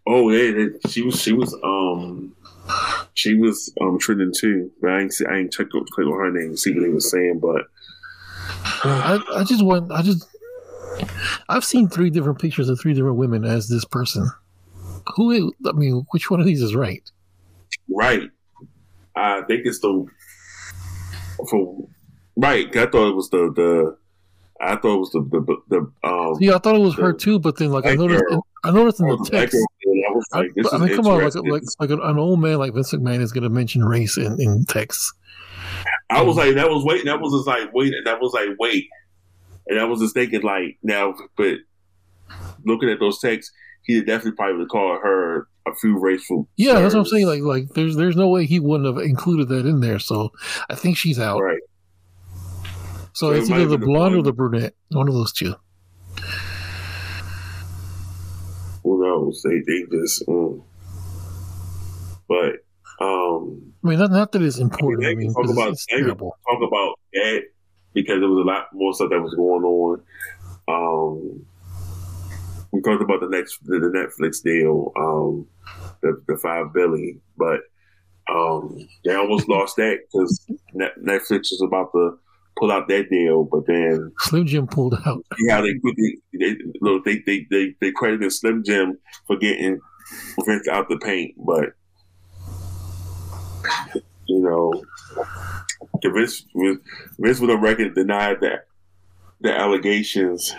oh 0.07 0.31
yeah, 0.31 0.53
they- 0.53 0.91
she 0.91 1.03
was 1.03 1.21
she 1.21 1.33
was 1.33 1.55
um 1.65 2.35
she 3.15 3.35
was 3.35 3.73
um 3.81 3.99
trending 3.99 4.33
too. 4.37 4.71
But 4.81 4.91
I 4.91 5.01
ain't 5.03 5.13
see, 5.13 5.27
I 5.27 5.39
ain't 5.39 5.53
check 5.53 5.69
click 5.71 6.07
on 6.07 6.19
her 6.19 6.31
name 6.31 6.49
and 6.51 6.59
see 6.59 6.73
what 6.75 6.83
they 6.83 6.89
was 6.89 7.11
saying. 7.11 7.39
But 7.41 7.63
I, 8.65 9.21
I 9.37 9.45
just 9.45 9.65
want 9.65 9.93
I 9.93 10.03
just 10.03 10.27
I've 11.49 11.65
seen 11.65 11.89
three 11.89 12.11
different 12.11 12.39
pictures 12.41 12.69
of 12.69 12.81
three 12.81 12.95
different 12.95 13.17
women 13.17 13.45
as 13.45 13.69
this 13.69 13.85
person. 13.85 14.31
Who 15.17 15.31
is, 15.31 15.45
I 15.67 15.73
mean, 15.73 16.05
which 16.11 16.31
one 16.31 16.41
of 16.41 16.47
these 16.47 16.63
is 16.63 16.75
right? 16.75 17.03
Right, 17.91 18.29
I 19.17 19.43
think 19.43 19.67
it's 19.67 19.81
the 19.81 20.07
for 21.49 21.89
right. 22.37 22.67
I 22.77 22.87
thought 22.87 23.09
it 23.09 23.15
was 23.17 23.31
the 23.31 23.53
the. 23.55 23.97
I 24.63 24.77
thought 24.77 24.97
it 24.97 25.01
was 25.01 25.11
the 25.13 25.21
the 25.21 25.57
the 25.69 26.09
um. 26.09 26.37
Yeah, 26.41 26.57
I 26.57 26.59
thought 26.59 26.77
it 26.77 26.81
was 26.81 26.95
her 26.97 27.13
too, 27.13 27.39
but 27.39 27.57
then 27.57 27.71
like 27.73 27.87
I 27.87 27.95
noticed, 27.95 28.25
girl. 28.29 28.47
I 28.65 28.71
noticed 28.71 29.01
in 29.01 29.07
Oh, 29.07 29.17
the 29.17 29.25
the 29.25 29.31
text. 29.31 29.57
I 29.57 30.13
was 30.13 30.27
like, 30.33 30.51
I 30.73 30.79
mean, 30.79 30.97
come 30.97 31.07
on, 31.07 31.25
like, 31.25 31.35
like, 31.35 31.63
like 31.79 31.91
an, 31.91 32.01
an 32.03 32.19
old 32.19 32.41
man 32.41 32.59
like 32.59 32.75
Vince 32.75 32.93
McMahon 32.93 33.21
is 33.21 33.33
going 33.33 33.45
to 33.45 33.49
mention 33.49 33.85
race 33.85 34.19
in, 34.19 34.41
in 34.41 34.65
text. 34.67 35.15
I 36.11 36.21
was 36.23 36.37
like, 36.37 36.55
that 36.57 36.69
was 36.69 36.85
wait, 36.85 37.05
that 37.05 37.21
was 37.21 37.33
just 37.33 37.47
like 37.47 37.73
wait, 37.73 37.95
that 38.05 38.21
was 38.21 38.33
like 38.33 38.51
wait, 38.59 38.87
and 39.69 39.79
I 39.79 39.85
was 39.85 40.01
just 40.01 40.15
thinking 40.15 40.43
like 40.43 40.79
now, 40.83 41.15
but 41.37 41.59
looking 42.65 42.91
at 42.91 42.99
those 43.01 43.19
texts, 43.21 43.53
he 43.83 44.01
definitely 44.01 44.33
probably 44.33 44.59
would 44.59 44.69
call 44.69 44.99
her 45.01 45.49
a 45.67 45.75
few 45.75 45.99
racial. 45.99 46.49
Yeah, 46.57 46.81
that's 46.81 46.95
what 46.95 47.01
I'm 47.01 47.07
saying. 47.07 47.27
Like, 47.27 47.43
like 47.43 47.69
there's 47.75 47.97
there's 47.97 48.17
no 48.17 48.29
way 48.29 48.47
he 48.47 48.61
wouldn't 48.61 48.87
have 48.87 49.05
included 49.05 49.49
that 49.49 49.67
in 49.67 49.81
there. 49.81 49.99
So 49.99 50.33
I 50.69 50.75
think 50.75 50.97
she's 50.97 51.19
out. 51.19 51.41
right. 51.41 51.61
So 53.13 53.31
So 53.31 53.31
it's 53.33 53.51
might 53.51 53.61
either 53.61 53.77
the 53.77 53.79
blonde 53.79 54.15
or 54.15 54.23
the 54.23 54.33
brunette. 54.33 54.75
One 54.91 55.09
of 55.09 55.15
those 55.15 55.33
two. 55.33 55.55
Who 58.83 59.03
knows? 59.05 59.43
They 59.43 59.61
they 59.67 59.85
just, 59.91 60.27
mm. 60.27 60.63
but 62.29 62.65
um, 63.01 63.73
I 63.85 63.89
mean, 63.89 63.99
not, 63.99 64.11
not 64.11 64.33
that 64.33 64.43
it's 64.43 64.59
important. 64.59 65.05
I 65.05 65.09
they 65.09 65.15
can 65.15 65.25
mean, 65.25 65.35
talk 65.35 65.51
about 65.51 65.77
talk 65.89 66.63
about 66.67 66.99
that 67.13 67.43
because 67.95 68.21
there 68.21 68.29
was 68.29 68.45
a 68.45 68.49
lot 68.49 68.69
more 68.73 68.95
stuff 68.95 69.11
that 69.11 69.21
was 69.21 69.35
going 69.35 69.65
on. 69.65 70.03
Um, 70.69 71.47
we 72.73 72.81
talked 72.83 73.03
about 73.03 73.21
the 73.21 73.29
next 73.29 73.59
the, 73.65 73.79
Netflix 73.79 74.43
deal, 74.43 74.93
um, 74.97 75.47
the 76.03 76.23
the 76.27 76.37
five 76.37 76.73
billion, 76.73 77.21
but 77.37 77.61
um, 78.31 78.79
they 79.05 79.15
almost 79.15 79.49
lost 79.49 79.77
that 79.77 79.99
because 80.13 80.47
Netflix 80.75 81.51
was 81.51 81.63
about 81.63 81.91
to 81.93 82.19
pull 82.59 82.71
out 82.71 82.89
that 82.89 83.11
deal, 83.11 83.45
but 83.45 83.67
then 83.67 84.13
Slim 84.21 84.47
Jim 84.47 84.67
pulled 84.67 84.95
out. 85.07 85.25
Yeah, 85.41 85.61
they 85.61 85.75
quickly 85.79 86.19
they 86.39 86.57
look 86.81 87.05
they 87.05 87.23
they 87.27 87.47
they, 87.51 87.75
they 87.81 87.93
credited 87.93 88.33
Slim 88.33 88.63
Jim 88.65 88.99
for 89.27 89.37
getting 89.37 89.81
Vince 90.45 90.69
out 90.69 90.89
the 90.89 90.99
paint, 90.99 91.35
but 91.39 91.71
you 94.27 94.41
know, 94.41 94.73
Vince 96.05 96.45
Vince 97.19 97.41
with 97.41 97.51
a 97.51 97.57
record 97.57 97.95
denied 97.95 98.41
that 98.43 98.67
the 99.41 99.53
allegations 99.53 100.55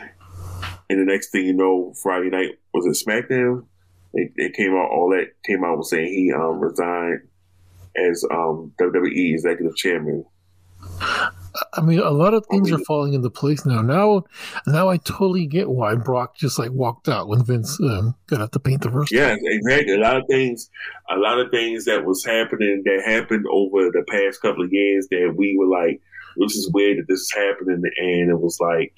And 0.92 1.00
the 1.00 1.10
next 1.10 1.30
thing 1.30 1.46
you 1.46 1.54
know, 1.54 1.94
Friday 2.04 2.30
night 2.30 2.60
was 2.74 2.86
it 2.86 3.08
SmackDown? 3.08 3.66
It, 4.14 4.34
it 4.36 4.54
came 4.54 4.74
out 4.74 4.92
all 4.92 5.10
that 5.12 5.28
came 5.46 5.64
out 5.64 5.78
was 5.78 5.90
saying 5.90 6.08
he 6.08 6.34
um, 6.34 6.60
resigned 6.60 7.22
as 7.96 8.26
um, 8.30 8.74
WWE 8.78 9.34
executive 9.34 9.78
chairman. 9.78 10.26
I 11.74 11.82
mean, 11.82 12.00
a 12.00 12.10
lot 12.10 12.34
of 12.34 12.46
things 12.48 12.74
are 12.74 12.80
falling 12.80 13.14
into 13.14 13.30
place 13.30 13.66
now. 13.66 13.82
Now, 13.82 14.26
now 14.68 14.90
I 14.90 14.98
totally 14.98 15.46
get 15.46 15.70
why 15.70 15.96
Brock 15.96 16.36
just 16.36 16.60
like 16.60 16.72
walked 16.72 17.08
out 17.08 17.30
when 17.30 17.46
Vince 17.46 17.80
um, 17.80 18.14
got 18.28 18.42
out 18.42 18.52
to 18.52 18.60
paint 18.60 18.82
the 18.82 18.92
first. 18.92 19.14
Yeah, 19.14 19.38
exactly. 19.40 19.94
A 19.94 20.00
lot 20.00 20.18
of 20.18 20.24
things, 20.28 20.70
a 21.10 21.16
lot 21.16 21.40
of 21.40 21.52
things 21.52 21.86
that 21.86 22.04
was 22.04 22.26
happening 22.26 22.82
that 22.84 23.04
happened 23.06 23.46
over 23.50 23.92
the 23.92 24.04
past 24.10 24.42
couple 24.42 24.66
of 24.66 24.74
years 24.74 25.08
that 25.12 25.36
we 25.38 25.56
were 25.58 25.68
like, 25.68 26.02
this 26.36 26.58
is 26.58 26.70
weird 26.74 26.98
that 26.98 27.08
this 27.08 27.22
is 27.22 27.32
happening, 27.32 27.82
and 27.98 28.30
it 28.30 28.42
was 28.42 28.60
like, 28.60 28.94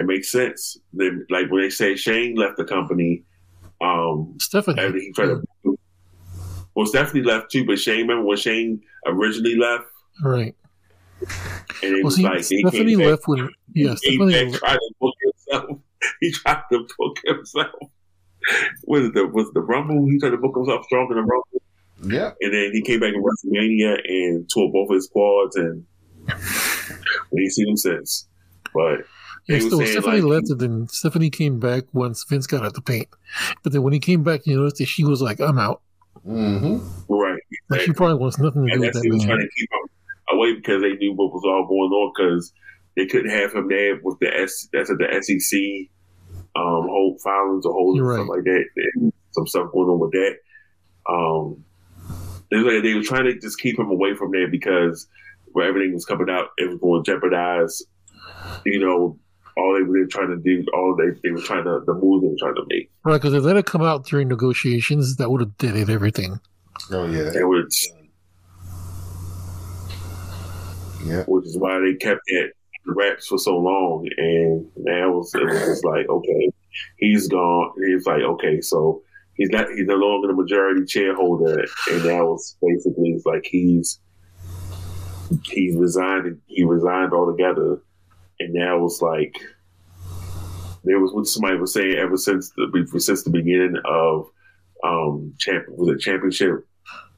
it 0.00 0.06
makes 0.06 0.30
sense. 0.32 0.78
Then, 0.92 1.26
like 1.30 1.50
when 1.50 1.62
they 1.62 1.70
say 1.70 1.96
Shane 1.96 2.34
left 2.36 2.56
the 2.56 2.64
company, 2.64 3.22
um, 3.80 4.36
Stephanie. 4.40 4.80
after 4.80 4.98
he 4.98 5.12
tried 5.12 5.26
to, 5.26 5.78
well, 6.74 6.86
Stephanie 6.86 7.22
left 7.22 7.50
too, 7.50 7.64
but 7.66 7.78
Shane, 7.78 8.02
remember 8.02 8.24
when 8.24 8.36
Shane 8.36 8.80
originally 9.06 9.56
left, 9.56 9.84
Right. 10.22 10.54
and 11.20 11.28
it 11.82 11.94
Well, 11.96 12.04
was 12.04 12.16
see, 12.16 12.22
like 12.24 12.36
he 12.38 12.42
Stephanie 12.60 12.90
came 12.92 12.98
back, 12.98 13.08
left 13.08 13.28
when 13.28 13.38
yeah, 13.74 13.90
he 13.90 13.96
Stephanie. 13.96 14.32
came 14.32 14.50
back, 14.52 14.60
tried 14.60 14.74
to 14.76 14.94
book 15.00 15.14
himself. 15.22 15.78
He 16.20 16.30
tried 16.32 16.62
to 16.70 16.86
book 16.98 17.16
himself. 17.24 17.70
Was 18.86 19.06
it 19.06 19.14
the 19.14 19.26
was 19.26 19.48
it 19.48 19.54
the 19.54 19.62
Rumble? 19.62 20.04
He 20.10 20.18
tried 20.18 20.30
to 20.30 20.36
book 20.36 20.54
himself 20.54 20.84
strong 20.84 21.06
in 21.10 21.16
the 21.16 21.22
Rumble. 21.22 21.62
Yeah. 22.14 22.32
And 22.42 22.52
then 22.52 22.72
he 22.74 22.82
came 22.82 23.00
back 23.00 23.14
in 23.14 23.22
WrestleMania 23.22 24.00
and 24.06 24.46
tore 24.52 24.70
both 24.70 24.90
of 24.90 24.96
his 24.96 25.08
quads, 25.08 25.56
and 25.56 25.86
we 27.32 27.42
ain't 27.42 27.52
seen 27.52 27.68
him 27.70 27.76
since. 27.78 28.28
But 28.74 29.06
Yeah, 29.46 29.58
he 29.58 29.64
was 29.64 29.72
so 29.72 29.84
Stephanie 29.84 30.20
like, 30.22 30.30
left, 30.30 30.50
and 30.50 30.60
then 30.60 30.88
Stephanie 30.88 31.30
came 31.30 31.60
back 31.60 31.84
once 31.92 32.24
Vince 32.24 32.46
got 32.46 32.64
out 32.64 32.74
the 32.74 32.80
paint. 32.80 33.08
But 33.62 33.72
then 33.72 33.82
when 33.82 33.92
he 33.92 33.98
came 33.98 34.22
back, 34.22 34.46
you 34.46 34.56
noticed 34.56 34.78
that 34.78 34.86
she 34.86 35.04
was 35.04 35.20
like, 35.20 35.40
"I'm 35.40 35.58
out." 35.58 35.82
Mm-hmm. 36.26 37.12
right, 37.12 37.40
Like, 37.68 37.80
she 37.82 37.92
probably 37.92 38.16
wants 38.16 38.38
nothing 38.38 38.62
to 38.62 38.68
do 38.68 38.72
and 38.72 38.80
with 38.80 38.94
that's 38.94 38.98
that 38.98 39.04
he 39.04 39.10
was 39.10 39.24
trying 39.24 39.40
to 39.40 39.48
keep 39.56 39.68
him 39.70 40.38
away 40.38 40.54
because 40.54 40.80
they 40.80 40.94
knew 40.94 41.12
what 41.12 41.32
was 41.32 41.42
all 41.44 41.66
going 41.66 41.90
on 41.90 42.12
because 42.16 42.52
they 42.96 43.06
couldn't 43.06 43.30
have 43.30 43.52
him 43.52 43.68
there 43.68 44.00
with 44.02 44.18
the 44.20 44.34
S. 44.34 44.68
That's 44.72 44.90
at 44.90 44.98
the 44.98 45.20
SEC 45.20 45.90
um, 46.56 46.86
hold 46.88 47.20
filings 47.20 47.66
or 47.66 47.72
hold 47.72 47.96
You're 47.96 48.14
stuff 48.14 48.28
like 48.28 48.44
that. 48.44 48.64
And 48.94 49.12
some 49.32 49.46
stuff 49.46 49.72
going 49.72 49.88
on 49.90 49.98
with 49.98 50.12
that. 50.12 50.36
Um, 51.08 51.64
it 52.50 52.56
was 52.56 52.72
like 52.72 52.82
they 52.82 52.94
were 52.94 53.02
trying 53.02 53.24
to 53.24 53.38
just 53.38 53.58
keep 53.58 53.78
him 53.78 53.90
away 53.90 54.14
from 54.14 54.30
there 54.30 54.48
because 54.48 55.08
where 55.52 55.68
everything 55.68 55.92
was 55.92 56.06
coming 56.06 56.30
out, 56.30 56.48
it 56.56 56.68
was 56.68 56.78
going 56.78 57.02
to 57.02 57.12
jeopardize. 57.12 57.82
You 58.64 58.78
know, 58.78 59.18
all 59.56 59.74
they 59.74 59.82
were 59.82 60.06
trying 60.06 60.28
to 60.28 60.36
do, 60.36 60.64
all 60.74 60.96
they 60.96 61.10
they 61.22 61.30
were 61.30 61.40
trying 61.42 61.64
to 61.64 61.80
the 61.86 61.94
moves 61.94 62.22
they 62.22 62.28
were 62.28 62.36
trying 62.38 62.54
to 62.56 62.64
make. 62.68 62.90
Right, 63.04 63.14
because 63.20 63.34
if 63.34 63.42
that 63.44 63.56
had 63.56 63.66
come 63.66 63.82
out 63.82 64.06
during 64.06 64.28
negotiations, 64.28 65.16
that 65.16 65.30
would 65.30 65.40
have 65.40 65.56
deaded 65.58 65.90
everything. 65.90 66.40
Oh 66.90 67.06
yeah. 67.06 67.30
They 67.30 67.44
would 67.44 67.70
Yeah. 71.06 71.24
which 71.26 71.44
is 71.46 71.58
why 71.58 71.78
they 71.80 71.94
kept 71.94 72.22
it 72.26 72.52
wraps 72.86 73.26
for 73.28 73.38
so 73.38 73.56
long. 73.58 74.08
And 74.16 74.66
now 74.76 75.10
it 75.10 75.14
was, 75.14 75.34
it 75.34 75.44
was 75.44 75.58
just 75.60 75.84
like, 75.84 76.08
okay, 76.08 76.50
he's 76.98 77.28
gone. 77.28 77.72
He's 77.86 78.06
like, 78.06 78.22
okay, 78.22 78.60
so 78.60 79.02
he's 79.34 79.50
not 79.50 79.68
he's 79.70 79.86
no 79.86 79.94
longer 79.96 80.28
the 80.28 80.34
majority 80.34 80.86
shareholder, 80.86 81.64
and 81.90 82.04
now 82.04 82.34
it's 82.34 82.56
basically 82.62 83.10
it's 83.10 83.26
like 83.26 83.44
he's 83.44 84.00
he's 85.44 85.76
resigned. 85.76 86.40
He 86.46 86.64
resigned 86.64 87.12
altogether, 87.12 87.82
and 88.40 88.52
now 88.52 88.78
was 88.78 89.00
like 89.00 89.36
there 90.84 91.00
was 91.00 91.12
what 91.12 91.26
somebody 91.26 91.56
was 91.56 91.72
saying 91.72 91.94
ever 91.94 92.16
since 92.16 92.50
the 92.56 92.98
since 92.98 93.22
the 93.22 93.30
beginning 93.30 93.76
of 93.84 94.26
um 94.84 95.32
champ 95.38 95.64
was 95.68 95.88
it 95.88 96.00
championship 96.00 96.66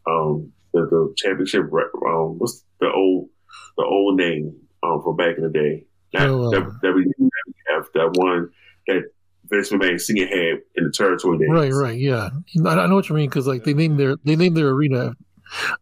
um 0.09 0.53
the, 0.73 0.83
the 0.87 1.13
championship 1.17 1.63
um 2.07 2.39
what's 2.39 2.65
the 2.81 2.91
old 2.93 3.29
the 3.77 3.85
old 3.85 4.17
name 4.17 4.55
um 4.83 5.03
from 5.03 5.17
back 5.17 5.37
in 5.37 5.43
the 5.43 5.51
day 5.51 5.85
not 6.13 6.29
Oh, 6.29 6.55
um, 6.55 6.81
WWF 6.83 7.93
that 7.95 8.13
one 8.15 8.51
that 8.87 9.11
Vince 9.49 9.71
McMahon 9.71 10.01
senior 10.01 10.27
had 10.27 10.61
in 10.77 10.85
the 10.85 10.93
territory 10.93 11.39
days. 11.39 11.49
Right, 11.51 11.73
right, 11.73 11.99
yeah. 11.99 12.31
I, 12.65 12.69
I 12.69 12.87
know 12.87 12.97
what 12.97 13.09
you 13.09 13.15
mean 13.15 13.29
because 13.29 13.47
like 13.47 13.65
they 13.65 13.75
named 13.75 13.99
their 13.99 14.17
they 14.25 14.37
named 14.37 14.57
their 14.57 14.69
arena. 14.69 15.15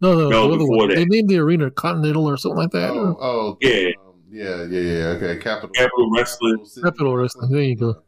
No, 0.01 0.15
no, 0.15 0.29
No, 0.29 0.49
the 0.49 0.55
other 0.55 0.59
before 0.59 0.77
one. 0.77 0.89
that. 0.89 0.97
They 0.97 1.05
named 1.07 1.29
the 1.29 1.39
arena 1.39 1.71
Continental 1.71 2.29
or 2.29 2.37
something 2.37 2.59
like 2.59 2.71
that. 2.73 2.91
Oh, 2.91 3.17
oh 3.21 3.59
Yeah. 3.61 3.91
Um, 4.35 4.73
yeah, 4.73 4.79
yeah, 4.81 4.81
yeah. 4.99 5.05
Okay, 5.17 5.37
Capitol. 5.41 5.71
Capitol 5.71 6.11
Wrestling. 6.17 6.67
Capitol 6.83 7.17
Wrestling. 7.17 7.51
There 7.51 7.63
you 7.63 7.77
go. 7.77 8.03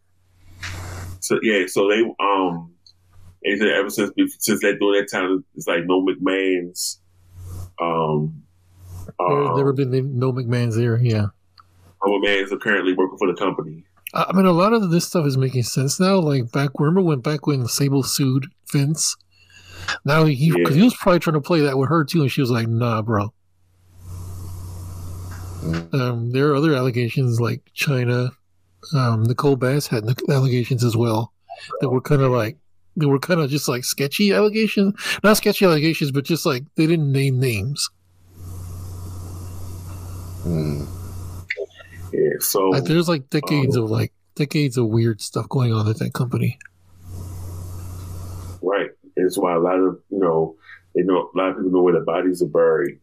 So 1.20 1.38
yeah, 1.42 1.64
so 1.66 1.88
they 1.88 2.02
um 2.20 2.72
they 3.44 3.56
said 3.56 3.68
ever 3.68 3.90
since 3.90 4.12
since 4.38 4.60
that 4.62 4.78
during 4.80 5.00
that 5.00 5.08
time 5.10 5.44
it's 5.54 5.66
like 5.66 5.84
no 5.84 6.04
McMahon's 6.04 7.00
um 7.80 8.42
There's 9.18 9.50
uh, 9.50 9.56
never 9.56 9.72
been 9.72 10.18
no 10.18 10.32
McMahon's 10.32 10.76
there. 10.76 10.98
Yeah. 10.98 11.26
no 12.04 12.12
McMahon's 12.12 12.52
apparently 12.52 12.94
working 12.94 13.18
for 13.18 13.26
the 13.26 13.34
company. 13.38 13.84
I 14.14 14.26
I 14.28 14.32
mean, 14.32 14.46
a 14.46 14.52
lot 14.52 14.72
of 14.72 14.90
this 14.90 15.06
stuff 15.06 15.26
is 15.26 15.36
making 15.36 15.64
sense 15.64 15.98
now. 15.98 16.18
Like 16.18 16.52
back, 16.52 16.70
remember 16.78 17.02
when 17.02 17.20
back 17.20 17.46
when 17.46 17.66
Sable 17.66 18.02
sued 18.02 18.46
Vince? 18.72 19.16
Now 20.04 20.24
he, 20.24 20.34
Yeah. 20.46 20.54
because 20.58 20.74
he 20.76 20.82
was 20.82 20.94
probably 20.94 21.20
trying 21.20 21.34
to 21.34 21.40
play 21.40 21.60
that 21.60 21.78
with 21.78 21.88
her 21.88 22.04
too, 22.04 22.22
and 22.22 22.30
she 22.30 22.40
was 22.40 22.50
like, 22.50 22.66
"Nah, 22.68 23.02
bro." 23.02 23.32
Um, 25.92 26.30
there 26.32 26.50
are 26.50 26.54
other 26.54 26.74
allegations 26.74 27.40
like 27.40 27.62
Chyna. 27.74 28.30
Um, 28.94 29.24
Nicole 29.24 29.56
Bass 29.56 29.86
had 29.86 30.04
allegations 30.28 30.84
as 30.84 30.96
well 30.96 31.32
that 31.80 31.88
were 31.88 32.00
kind 32.00 32.22
of 32.22 32.30
like 32.30 32.56
they 32.96 33.06
were 33.06 33.18
kind 33.18 33.40
of 33.40 33.50
just 33.50 33.68
like 33.68 33.84
sketchy 33.84 34.32
allegations, 34.32 34.94
not 35.22 35.36
sketchy 35.36 35.64
allegations, 35.64 36.12
but 36.12 36.24
just 36.24 36.46
like 36.46 36.64
they 36.76 36.86
didn't 36.86 37.12
name 37.12 37.38
names. 37.38 37.90
Mm. 40.44 40.86
Yeah, 42.12 42.36
so 42.38 42.70
Like 42.70 42.84
there's 42.84 43.08
like 43.08 43.28
decades 43.30 43.76
of 43.76 43.90
like 43.90 44.12
decades 44.36 44.78
of 44.78 44.86
weird 44.86 45.20
stuff 45.20 45.48
going 45.48 45.72
on 45.72 45.88
at 45.88 45.98
that 45.98 46.14
company. 46.14 46.58
right. 48.62 48.90
It's 49.16 49.36
why 49.38 49.54
a 49.54 49.58
lot 49.58 49.78
of 49.78 50.00
you 50.10 50.18
know 50.18 50.56
they 50.94 51.02
know 51.02 51.30
a 51.34 51.38
lot 51.38 51.50
of 51.50 51.56
people 51.56 51.72
know 51.72 51.82
where 51.82 51.98
the 51.98 52.04
bodies 52.04 52.42
are 52.42 52.46
buried. 52.46 52.98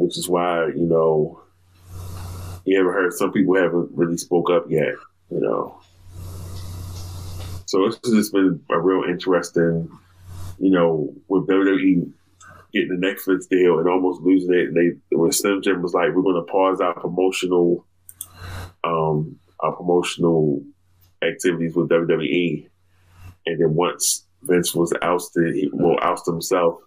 Which 0.00 0.18
is 0.18 0.28
why, 0.28 0.66
you 0.68 0.86
know, 0.86 1.42
you 2.64 2.78
ever 2.78 2.92
heard 2.92 3.12
some 3.12 3.32
people 3.32 3.56
haven't 3.56 3.90
really 3.92 4.16
spoke 4.16 4.50
up 4.50 4.64
yet, 4.68 4.94
you 5.30 5.40
know. 5.40 5.80
So 7.66 7.86
it's 7.86 7.98
just 8.00 8.32
been 8.32 8.60
a 8.70 8.80
real 8.80 9.08
interesting, 9.08 9.88
you 10.58 10.70
know, 10.70 11.14
with 11.28 11.46
WWE 11.48 12.12
getting 12.72 13.00
the 13.00 13.06
Netflix 13.06 13.48
deal 13.48 13.78
and 13.78 13.88
almost 13.88 14.22
losing 14.22 14.54
it. 14.54 14.68
And 14.68 14.76
they 14.76 15.16
when 15.16 15.32
Slim 15.32 15.62
Jim 15.62 15.82
was 15.82 15.94
like, 15.94 16.14
"We're 16.14 16.22
going 16.22 16.44
to 16.44 16.50
pause 16.50 16.80
our 16.80 16.94
promotional, 16.94 17.86
um, 18.84 19.38
our 19.60 19.76
promotional 19.76 20.62
activities 21.22 21.76
with 21.76 21.90
WWE," 21.90 22.68
and 23.46 23.60
then 23.60 23.74
once 23.74 24.26
Vince 24.42 24.74
was 24.74 24.92
ousted, 25.02 25.54
he 25.54 25.68
will 25.72 25.98
oust 26.02 26.26
himself. 26.26 26.80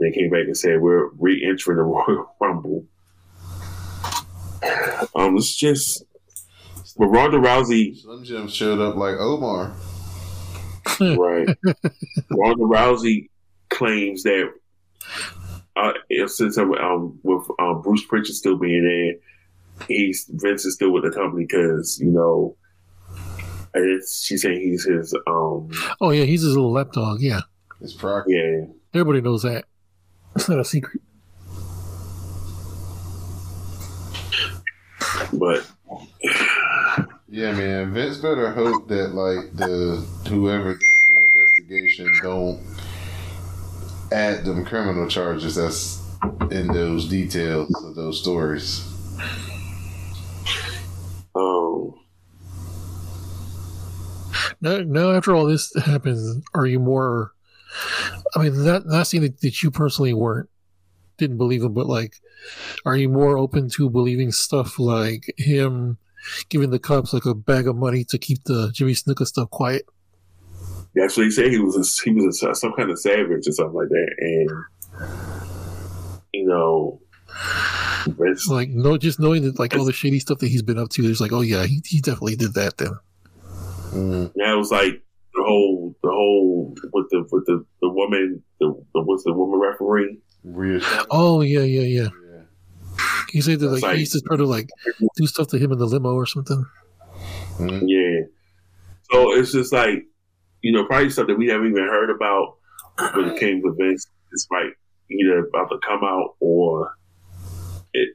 They 0.00 0.10
came 0.12 0.30
back 0.30 0.44
and 0.44 0.56
said, 0.56 0.80
"We're 0.80 1.08
re-entering 1.18 1.76
the 1.78 1.82
Royal 1.84 2.34
Rumble." 2.40 2.84
Um, 5.14 5.36
it's 5.36 5.54
just, 5.54 6.04
but 6.96 7.06
Ronda 7.06 7.38
Rousey 7.38 7.96
Slim 8.00 8.24
Jim 8.24 8.48
showed 8.48 8.80
up 8.80 8.96
like 8.96 9.14
Omar. 9.18 9.74
Right. 11.00 11.48
Ronda 12.30 12.64
Rousey 12.64 13.28
claims 13.70 14.22
that 14.24 14.50
uh, 15.76 15.92
since 16.26 16.58
um, 16.58 16.72
um, 16.72 17.18
with 17.22 17.44
um, 17.60 17.82
Bruce 17.82 18.04
Prichard 18.06 18.34
still 18.34 18.56
being 18.58 18.84
there, 19.78 19.86
he's 19.86 20.28
Vince 20.28 20.64
is 20.64 20.74
still 20.74 20.92
with 20.92 21.04
the 21.04 21.10
company 21.10 21.44
because 21.46 21.98
you 22.00 22.10
know, 22.10 22.56
and 23.74 23.90
it's, 23.96 24.24
she's 24.24 24.42
saying 24.42 24.60
he's 24.60 24.84
his 24.84 25.14
um 25.28 25.70
Oh 26.00 26.10
yeah, 26.10 26.24
he's 26.24 26.42
his 26.42 26.54
little 26.56 26.72
lapdog. 26.72 27.20
Yeah, 27.20 27.40
It's 27.80 27.92
Proc. 27.92 28.24
yeah 28.26 28.64
everybody 28.92 29.20
knows 29.20 29.42
that. 29.42 29.66
It's 30.38 30.48
not 30.48 30.60
a 30.60 30.64
secret. 30.64 31.02
but 35.32 35.68
Yeah, 37.28 37.50
man. 37.50 37.92
Vince 37.92 38.18
better 38.18 38.52
hope 38.52 38.86
that 38.86 39.16
like 39.16 39.56
the 39.56 40.06
whoever 40.28 40.74
does 40.74 40.80
the 41.08 41.26
investigation 41.26 42.06
don't 42.22 42.60
add 44.12 44.44
them 44.44 44.64
criminal 44.64 45.08
charges 45.08 45.56
that's 45.56 46.06
in 46.52 46.68
those 46.68 47.08
details 47.08 47.74
of 47.82 47.96
those 47.96 48.20
stories. 48.20 48.86
um 51.34 51.94
Now, 54.60 54.78
now 54.86 55.10
after 55.10 55.34
all 55.34 55.46
this 55.46 55.74
happens, 55.74 56.44
are 56.54 56.66
you 56.66 56.78
more? 56.78 57.32
I 58.34 58.42
mean, 58.42 58.64
that 58.64 58.86
not 58.86 59.06
saying 59.06 59.22
that, 59.22 59.40
that 59.40 59.62
you 59.62 59.70
personally 59.70 60.14
weren't 60.14 60.48
didn't 61.16 61.38
believe 61.38 61.62
him, 61.62 61.74
but 61.74 61.86
like, 61.86 62.14
are 62.84 62.96
you 62.96 63.08
more 63.08 63.36
open 63.36 63.68
to 63.70 63.90
believing 63.90 64.30
stuff 64.30 64.78
like 64.78 65.34
him 65.36 65.98
giving 66.48 66.70
the 66.70 66.78
cops 66.78 67.12
like 67.12 67.24
a 67.24 67.34
bag 67.34 67.66
of 67.66 67.76
money 67.76 68.04
to 68.04 68.18
keep 68.18 68.44
the 68.44 68.70
Jimmy 68.72 68.92
Snuka 68.92 69.26
stuff 69.26 69.50
quiet. 69.50 69.86
Yeah, 70.94 71.04
what 71.04 71.16
he 71.16 71.30
said. 71.30 71.50
He 71.50 71.58
was 71.58 71.76
a, 71.76 72.04
he 72.04 72.10
was 72.12 72.42
a, 72.42 72.54
some 72.54 72.72
kind 72.72 72.90
of 72.90 72.98
savage 72.98 73.46
or 73.46 73.52
something 73.52 73.74
like 73.74 73.88
that, 73.88 74.14
and 74.18 75.08
you 76.32 76.46
know, 76.46 77.00
Vince, 78.06 78.48
Like 78.48 78.70
no, 78.70 78.96
just 78.96 79.20
knowing 79.20 79.42
that 79.42 79.58
like 79.58 79.76
all 79.76 79.84
the 79.84 79.92
shady 79.92 80.18
stuff 80.18 80.38
that 80.38 80.48
he's 80.48 80.62
been 80.62 80.78
up 80.78 80.88
to, 80.90 81.02
there's 81.02 81.20
like, 81.20 81.32
oh 81.32 81.42
yeah, 81.42 81.66
he, 81.66 81.82
he 81.84 82.00
definitely 82.00 82.36
did 82.36 82.54
that 82.54 82.78
then. 82.78 82.98
Mm, 83.90 84.32
yeah, 84.34 84.52
it 84.52 84.56
was 84.56 84.70
like 84.70 85.02
whole 86.18 86.74
with 86.92 87.06
the 87.10 87.26
with 87.30 87.46
the 87.46 87.64
the 87.80 87.88
woman 87.88 88.42
the, 88.60 88.66
the 88.94 89.00
what's 89.02 89.24
the 89.24 89.32
woman 89.32 89.58
referee. 89.60 90.18
reassuring. 90.44 91.06
Oh 91.10 91.40
yeah, 91.42 91.60
yeah, 91.60 91.82
yeah. 92.02 92.08
Yeah. 92.30 92.42
He 93.30 93.40
said 93.40 93.60
that 93.60 93.68
That's 93.68 93.82
like 93.82 93.90
like- 93.90 93.94
he 93.96 94.00
used 94.00 94.12
to 94.12 94.20
try 94.26 94.36
to 94.36 94.44
like 94.46 94.68
do 95.16 95.26
stuff 95.26 95.48
to 95.48 95.58
him 95.58 95.72
in 95.72 95.78
the 95.78 95.86
limo 95.86 96.12
or 96.14 96.26
something. 96.26 96.64
Mm, 97.58 97.82
Yeah, 97.86 98.26
so 99.10 99.32
it's 99.34 99.52
just 99.52 99.72
like 99.72 100.04
you 100.62 100.72
know 100.72 100.84
probably 100.86 101.10
stuff 101.10 101.26
that 101.28 101.36
we 101.38 101.48
haven't 101.48 101.68
even 101.70 101.84
heard 101.84 102.10
about 102.10 102.56
when 103.14 103.26
it 103.30 103.38
came 103.40 103.62
to 103.62 103.74
Vince. 103.78 104.06
It's 104.32 104.46
like 104.50 104.76
either 105.10 105.38
about 105.46 105.68
to 105.70 105.78
come 105.86 106.04
out 106.04 106.34
or 106.40 106.96
it. 107.94 108.08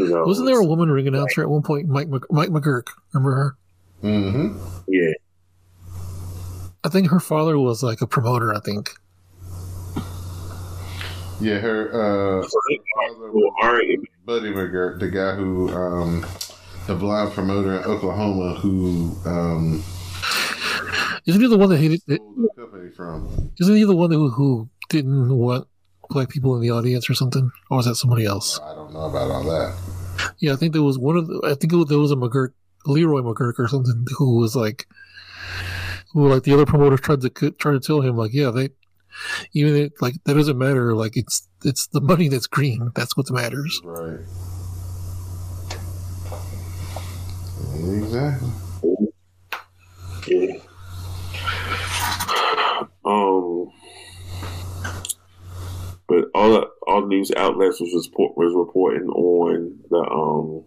You 0.00 0.08
know, 0.08 0.22
Wasn't 0.24 0.46
there 0.46 0.60
a 0.60 0.64
woman 0.64 0.90
ring 0.90 1.08
announcer 1.08 1.42
at 1.42 1.50
one 1.50 1.62
point? 1.62 1.88
Mike 1.88 2.08
Mc, 2.08 2.22
Mike 2.30 2.50
McGuirk, 2.50 2.84
remember 3.12 3.34
her? 3.34 3.56
Mm-hmm. 4.02 4.58
Yeah, 4.88 5.12
I 6.84 6.88
think 6.88 7.08
her 7.10 7.20
father 7.20 7.58
was 7.58 7.82
like 7.82 8.00
a 8.00 8.06
promoter. 8.06 8.54
I 8.54 8.60
think. 8.60 8.90
Yeah, 11.40 11.58
her 11.58 11.88
uh, 11.88 12.42
So 12.48 12.58
they- 12.68 12.80
father 12.94 13.30
well, 13.32 13.52
all 13.62 13.72
right, 13.72 13.98
Buddy 14.24 14.50
McGirt, 14.50 14.98
the 14.98 15.08
guy 15.08 15.34
who, 15.36 15.68
um, 15.70 16.26
the 16.88 16.94
blind 16.96 17.32
promoter 17.32 17.76
in 17.78 17.84
Oklahoma 17.84 18.54
who 18.54 19.14
um, 19.24 19.84
Isn't 21.26 21.40
he 21.40 21.46
the 21.48 21.56
one 21.58 21.68
that 21.68 21.78
hated? 21.78 22.00
stole 22.02 22.34
the 22.36 22.48
company 22.60 22.90
from. 22.90 23.52
Isn't 23.60 23.76
he 23.76 23.84
the 23.84 23.94
one 23.94 24.10
who 24.10 24.30
who 24.30 24.68
didn't 24.88 25.28
want 25.36 25.68
black 26.10 26.28
people 26.28 26.56
in 26.56 26.60
the 26.62 26.70
audience 26.70 27.08
or 27.08 27.14
something? 27.14 27.50
Or 27.70 27.76
was 27.76 27.86
that 27.86 27.94
somebody 27.96 28.24
else? 28.24 28.58
I 28.60 28.74
don't 28.74 28.92
know 28.92 29.02
about 29.02 29.30
all 29.30 29.44
that. 29.44 29.76
Yeah, 30.40 30.54
I 30.54 30.56
think 30.56 30.72
there 30.72 30.82
was 30.82 30.98
one 30.98 31.16
of 31.16 31.28
the. 31.28 31.40
I 31.44 31.54
think 31.54 31.72
it 31.72 31.76
was, 31.76 31.86
there 31.86 31.98
was 31.98 32.10
a 32.10 32.16
McGuirk, 32.16 32.52
Leroy 32.88 33.20
McGuirk 33.20 33.58
or 33.58 33.68
something, 33.68 34.06
who 34.16 34.38
was 34.38 34.56
like, 34.56 34.86
who 36.12 36.28
like 36.28 36.42
the 36.42 36.54
other 36.54 36.66
promoters 36.66 37.00
tried 37.00 37.20
to 37.20 37.30
try 37.30 37.72
to 37.72 37.80
tell 37.80 38.00
him 38.00 38.16
like, 38.16 38.32
yeah, 38.32 38.50
they 38.50 38.70
even 39.52 39.76
it, 39.76 39.92
like 40.00 40.14
that 40.24 40.34
doesn't 40.34 40.58
matter. 40.58 40.94
Like 40.94 41.16
it's 41.16 41.48
it's 41.64 41.86
the 41.88 42.00
money 42.00 42.28
that's 42.28 42.46
green. 42.46 42.90
That's 42.94 43.16
what 43.16 43.30
matters. 43.30 43.80
Right. 43.84 44.20
Exactly. 47.80 48.52
Yeah. 50.26 50.58
Um, 53.04 53.72
but 56.06 56.24
all 56.34 56.50
the 56.52 56.68
all 56.86 57.00
the 57.02 57.06
news 57.06 57.30
outlets 57.36 57.80
was 57.80 58.08
report, 58.08 58.36
was 58.36 58.54
reporting 58.54 59.08
on 59.08 59.78
the 59.90 59.96
um 59.96 60.64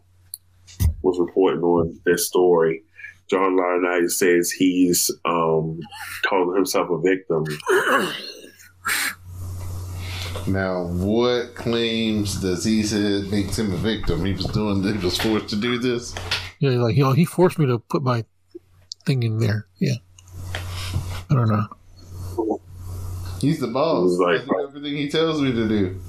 was 1.02 1.20
reporting 1.20 1.62
on 1.62 2.00
this 2.06 2.28
story. 2.28 2.84
John 3.30 3.56
Laurinaitis 3.58 4.12
says 4.12 4.52
he's 4.52 5.10
um 5.26 5.80
calling 6.26 6.56
himself 6.56 6.90
a 6.90 7.00
victim. 7.02 7.46
Now, 10.48 10.86
what 10.88 11.56
claims 11.56 12.42
does 12.42 12.64
he 12.64 12.84
say 12.84 13.22
makes 13.30 13.60
him 13.60 13.72
a 13.74 13.78
victim? 13.78 14.26
He 14.26 14.34
was 14.34 14.46
doing. 14.48 14.84
He 14.84 14.94
was 15.06 15.18
forced 15.18 15.50
to 15.50 15.56
do 15.56 15.78
this. 15.78 16.16
Yeah, 16.60 16.72
like 16.72 16.96
you 16.96 17.04
know, 17.04 17.12
he 17.14 17.26
forced 17.26 17.60
me 17.60 17.66
to 17.68 17.80
put 17.80 18.02
my 18.02 18.26
thing 19.06 19.24
in 19.24 19.40
there. 19.40 19.68
Yeah, 19.80 19.96
I 21.30 21.36
don't 21.36 21.50
know. 21.50 21.68
He's 23.40 23.60
the 23.60 23.68
boss. 23.68 24.12
It 24.20 24.22
like- 24.24 24.42
I 24.42 24.46
do 24.46 24.68
everything 24.68 24.98
he 24.98 25.10
tells 25.10 25.42
me 25.42 25.52
to 25.52 25.68
do. 25.68 26.00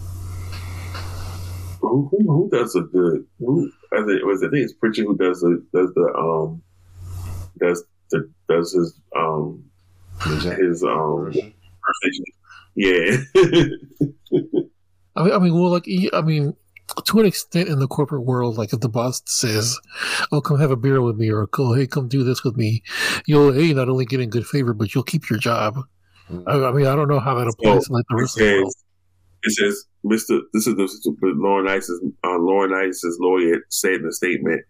Who, 1.81 2.09
who, 2.11 2.19
who 2.27 2.51
does 2.53 2.75
a 2.77 2.83
good? 2.83 3.27
Who 3.39 3.71
I 3.93 4.05
think 4.05 4.25
was 4.25 4.43
I 4.43 4.49
think 4.49 4.65
it's 4.65 4.73
Prichard 4.73 5.07
who 5.07 5.17
does 5.17 5.41
the 5.41 5.65
does 5.75 5.93
the 5.95 6.15
um 6.17 6.63
does 7.59 7.85
the 8.11 8.31
does 8.49 8.73
his 8.73 8.99
um 9.17 9.65
his 10.25 10.83
um 10.85 11.33
yeah 12.75 13.17
I 15.15 15.25
mean, 15.25 15.33
I 15.35 15.39
mean, 15.39 15.55
well, 15.55 15.71
like, 15.71 15.85
I 16.15 16.23
mean, 16.23 16.57
to 17.05 17.21
an 17.21 17.27
extent 17.27 17.69
in 17.69 17.79
the 17.81 17.87
corporate 17.87 18.25
world, 18.25 18.57
like 18.57 18.73
if 18.73 18.81
the 18.81 18.89
boss 18.89 19.21
says, 19.27 19.79
"Oh, 20.31 20.41
come 20.41 20.59
have 20.59 20.71
a 20.71 20.77
beer 20.77 21.03
with 21.03 21.17
me," 21.17 21.31
or 21.31 21.47
"Go, 21.49 21.75
hey, 21.75 21.87
come 21.87 22.09
do 22.09 22.23
this 22.25 22.45
with 22.45 22.57
me," 22.57 22.83
you'll 23.27 23.53
a 23.53 23.75
not 23.75 23.91
only 23.91 24.07
get 24.07 24.21
in 24.21 24.31
good 24.31 24.47
favor, 24.47 24.73
but 24.73 24.95
you'll 24.95 25.05
keep 25.05 25.29
your 25.29 25.39
job. 25.39 25.79
Mhm. 26.31 26.45
I, 26.47 26.69
I 26.69 26.73
mean, 26.73 26.87
I 26.87 26.97
don't 26.97 27.09
know 27.09 27.21
how 27.21 27.35
that 27.35 27.47
applies 27.47 27.87
to 27.87 27.93
like 27.93 28.05
the 28.09 28.17
it 28.17 28.21
rest 28.21 28.41
of 28.41 28.47
the 28.47 28.55
world. 28.57 28.75
It 29.43 29.53
says 29.53 29.85
Mr. 30.05 30.41
This 30.53 30.67
is 30.67 30.75
the 30.75 31.17
Laurinaitis 31.23 31.89
uh, 32.25 32.29
Laurinaitis' 32.39 33.19
lawyer 33.21 33.57
said 33.69 33.95
in 33.95 34.07
a 34.07 34.13
statement. 34.13 34.63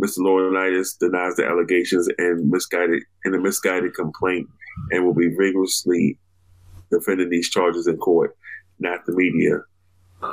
Mr. 0.00 0.18
Laurinaitis 0.18 0.98
denies 0.98 1.36
the 1.36 1.46
allegations 1.46 2.08
and 2.18 2.48
misguided 2.50 3.02
in 3.24 3.34
a 3.34 3.38
misguided 3.38 3.94
complaint 3.94 4.48
and 4.90 5.04
will 5.04 5.14
be 5.14 5.28
vigorously 5.28 6.18
defending 6.90 7.28
these 7.28 7.50
charges 7.50 7.86
in 7.86 7.96
court, 7.98 8.36
not 8.78 9.04
the 9.06 9.12
media. 9.14 9.58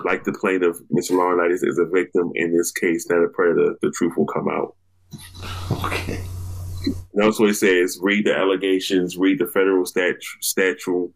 Like 0.05 0.23
the 0.23 0.33
plaintiff, 0.33 0.77
Mr. 0.93 1.11
Laurinaitis 1.11 1.65
is 1.67 1.79
a 1.79 1.85
victim 1.85 2.31
in 2.35 2.55
this 2.55 2.71
case, 2.71 3.09
not 3.09 3.23
a 3.23 3.27
predator. 3.29 3.75
The 3.81 3.91
truth 3.91 4.13
will 4.15 4.27
come 4.27 4.47
out. 4.47 4.75
Okay. 5.71 6.23
And 7.13 7.23
that's 7.23 7.39
what 7.39 7.49
he 7.49 7.53
says. 7.53 7.97
Read 8.01 8.25
the 8.25 8.35
allegations. 8.35 9.17
Read 9.17 9.39
the 9.39 9.47
federal 9.47 9.85
stat- 9.85 10.21
statute, 10.41 11.11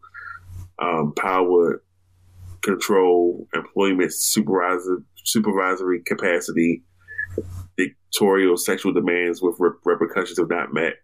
um, 0.80 1.12
power, 1.16 1.82
control, 2.64 3.46
employment, 3.54 4.12
supervisor, 4.12 5.02
supervisory 5.24 6.02
capacity, 6.04 6.82
dictatorial 7.76 8.56
sexual 8.56 8.92
demands 8.92 9.42
with 9.42 9.56
re- 9.58 9.70
repercussions 9.84 10.38
if 10.38 10.48
not 10.48 10.72
met. 10.72 10.94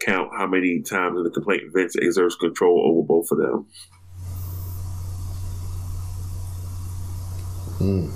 Count 0.00 0.30
how 0.36 0.46
many 0.46 0.80
times 0.82 1.18
in 1.18 1.24
the 1.24 1.30
complaint 1.30 1.62
Vince 1.74 1.96
exerts 2.00 2.36
control 2.36 2.82
over 2.86 3.06
both 3.06 3.30
of 3.32 3.38
them. 3.38 3.66
Hmm. 7.78 8.10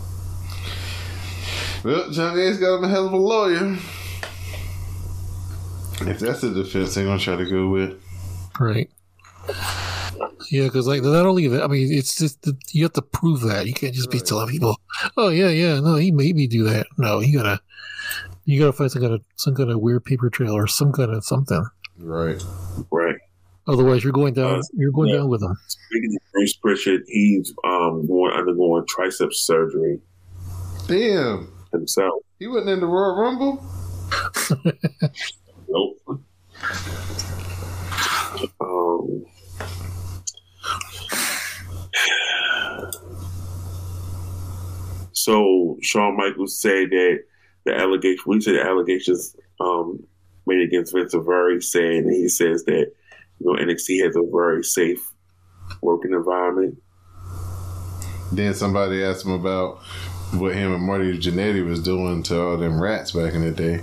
Well, 1.84 2.10
John 2.10 2.38
A's 2.38 2.58
got 2.58 2.78
him 2.78 2.84
a 2.84 2.88
hell 2.88 3.06
of 3.06 3.12
a 3.12 3.16
lawyer. 3.16 3.76
If 6.04 6.18
that's 6.20 6.40
the 6.40 6.50
defense 6.50 6.94
they're 6.94 7.04
gonna 7.04 7.18
try 7.18 7.36
to 7.36 7.48
go 7.48 7.68
with. 7.68 8.00
Right. 8.58 8.90
Yeah, 10.52 10.64
because 10.64 10.86
like 10.86 11.00
not 11.00 11.24
only 11.24 11.48
that, 11.48 11.62
I 11.62 11.66
mean, 11.66 11.90
it's 11.90 12.14
just 12.14 12.42
that 12.42 12.58
you 12.72 12.82
have 12.82 12.92
to 12.92 13.00
prove 13.00 13.40
that. 13.40 13.66
You 13.66 13.72
can't 13.72 13.94
just 13.94 14.10
be 14.10 14.18
Right. 14.18 14.26
telling 14.26 14.48
people, 14.48 14.76
"Oh 15.16 15.30
yeah, 15.30 15.48
yeah, 15.48 15.80
no, 15.80 15.94
he 15.94 16.12
made 16.12 16.36
me 16.36 16.46
do 16.46 16.64
that." 16.64 16.86
No, 16.98 17.20
you 17.20 17.38
gotta, 17.38 17.58
you 18.44 18.60
gotta 18.60 18.74
find 18.74 18.92
some 18.92 19.00
kind 19.00 19.14
of 19.14 19.22
some 19.36 19.54
kind 19.54 19.70
of 19.70 19.80
weird 19.80 20.04
paper 20.04 20.28
trail 20.28 20.52
or 20.52 20.66
some 20.66 20.92
kind 20.92 21.10
of 21.10 21.24
something. 21.24 21.64
Right. 21.98 22.38
Right. 22.90 23.16
Otherwise, 23.66 24.04
you're 24.04 24.12
going 24.12 24.34
down. 24.34 24.58
Uh, 24.58 24.62
you're 24.74 24.92
going 24.92 25.08
yeah. 25.08 25.16
down 25.20 25.30
with 25.30 25.40
them. 25.40 25.56
Speaking 25.68 26.16
of 26.16 26.32
Bruce 26.34 26.52
Prichard, 26.56 27.04
he's 27.06 27.54
um, 27.64 28.06
going 28.06 28.34
undergoing 28.34 28.84
triceps 28.86 29.40
surgery 29.40 30.00
Damn. 30.86 31.50
himself. 31.72 32.22
He 32.38 32.46
wasn't 32.46 32.68
in 32.68 32.80
the 32.80 32.86
Royal 32.86 33.16
Rumble? 33.16 33.64
Nope. 35.68 36.20
Um, 38.60 39.24
so 45.12 45.76
Shawn 45.82 46.16
Michaels 46.16 46.58
said 46.58 46.90
that 46.90 47.24
the 47.64 47.74
allegation, 47.74 48.24
we 48.26 48.40
said 48.40 48.54
the 48.54 48.62
allegations 48.62 49.36
um, 49.60 50.02
made 50.46 50.60
against 50.60 50.92
Vince 50.92 51.14
are 51.14 51.22
very 51.22 51.60
sad, 51.60 51.82
and 51.82 52.12
he 52.12 52.28
says 52.28 52.64
that 52.64 52.92
you 53.38 53.46
know 53.46 53.52
NXT 53.52 54.04
has 54.04 54.16
a 54.16 54.22
very 54.32 54.64
safe 54.64 55.12
working 55.80 56.12
environment. 56.12 56.80
Then 58.32 58.54
somebody 58.54 59.04
asked 59.04 59.24
him 59.24 59.32
about 59.32 59.80
what 60.32 60.54
him 60.54 60.72
and 60.72 60.82
Marty 60.82 61.18
Jannetty 61.18 61.64
was 61.64 61.82
doing 61.82 62.22
to 62.24 62.40
all 62.40 62.56
them 62.56 62.80
rats 62.80 63.12
back 63.12 63.34
in 63.34 63.42
the 63.42 63.50
day. 63.50 63.82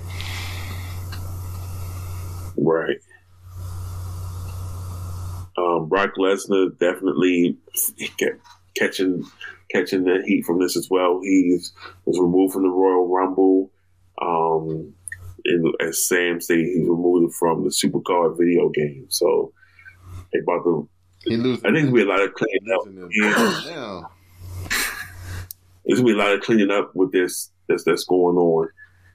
Right. 2.56 2.98
Um, 5.80 5.88
Brock 5.88 6.10
Lesnar 6.18 6.78
definitely 6.78 7.56
kept 8.18 8.40
catching 8.76 9.24
catching 9.70 10.04
the 10.04 10.22
heat 10.26 10.44
from 10.44 10.60
this 10.60 10.76
as 10.76 10.88
well. 10.90 11.20
He 11.22 11.58
was 12.04 12.18
removed 12.18 12.54
from 12.54 12.62
the 12.62 12.68
Royal 12.68 13.08
Rumble. 13.08 13.70
Um, 14.20 14.94
and 15.44 15.74
as 15.80 16.06
Sam 16.06 16.40
said, 16.40 16.58
he's 16.58 16.86
removed 16.88 17.34
from 17.36 17.64
the 17.64 17.70
Supercard 17.70 18.36
video 18.38 18.68
game. 18.68 19.06
So 19.08 19.52
they 20.32 20.40
about 20.40 20.64
to. 20.64 20.88
He 21.24 21.36
loses. 21.36 21.64
I 21.64 21.72
think 21.72 21.92
there'll 21.94 22.08
a 22.08 22.10
lot 22.10 22.20
of 22.22 22.34
cleaning 22.34 22.72
up. 22.74 23.10
Yeah. 23.66 24.00
There's 25.86 26.00
gonna 26.00 26.12
be 26.12 26.18
a 26.18 26.22
lot 26.22 26.32
of 26.32 26.40
cleaning 26.40 26.70
up 26.70 26.94
with 26.94 27.12
this 27.12 27.50
that's 27.68 27.84
that's 27.84 28.04
going 28.04 28.36
on. 28.36 28.68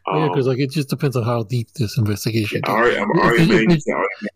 Oh, 0.08 0.18
yeah, 0.18 0.24
Um, 0.26 0.30
because 0.30 0.48
like 0.48 0.60
it 0.60 0.72
just 0.72 0.90
depends 0.90 1.16
on 1.16 1.24
how 1.24 1.44
deep 1.44 1.70
this 1.74 1.98
investigation. 1.98 2.62
I 2.66 2.70
already, 2.72 2.98
I'm 2.98 3.10
already 3.12 3.46
they- 3.46 3.66
made 3.66 3.82
they- 3.82 4.28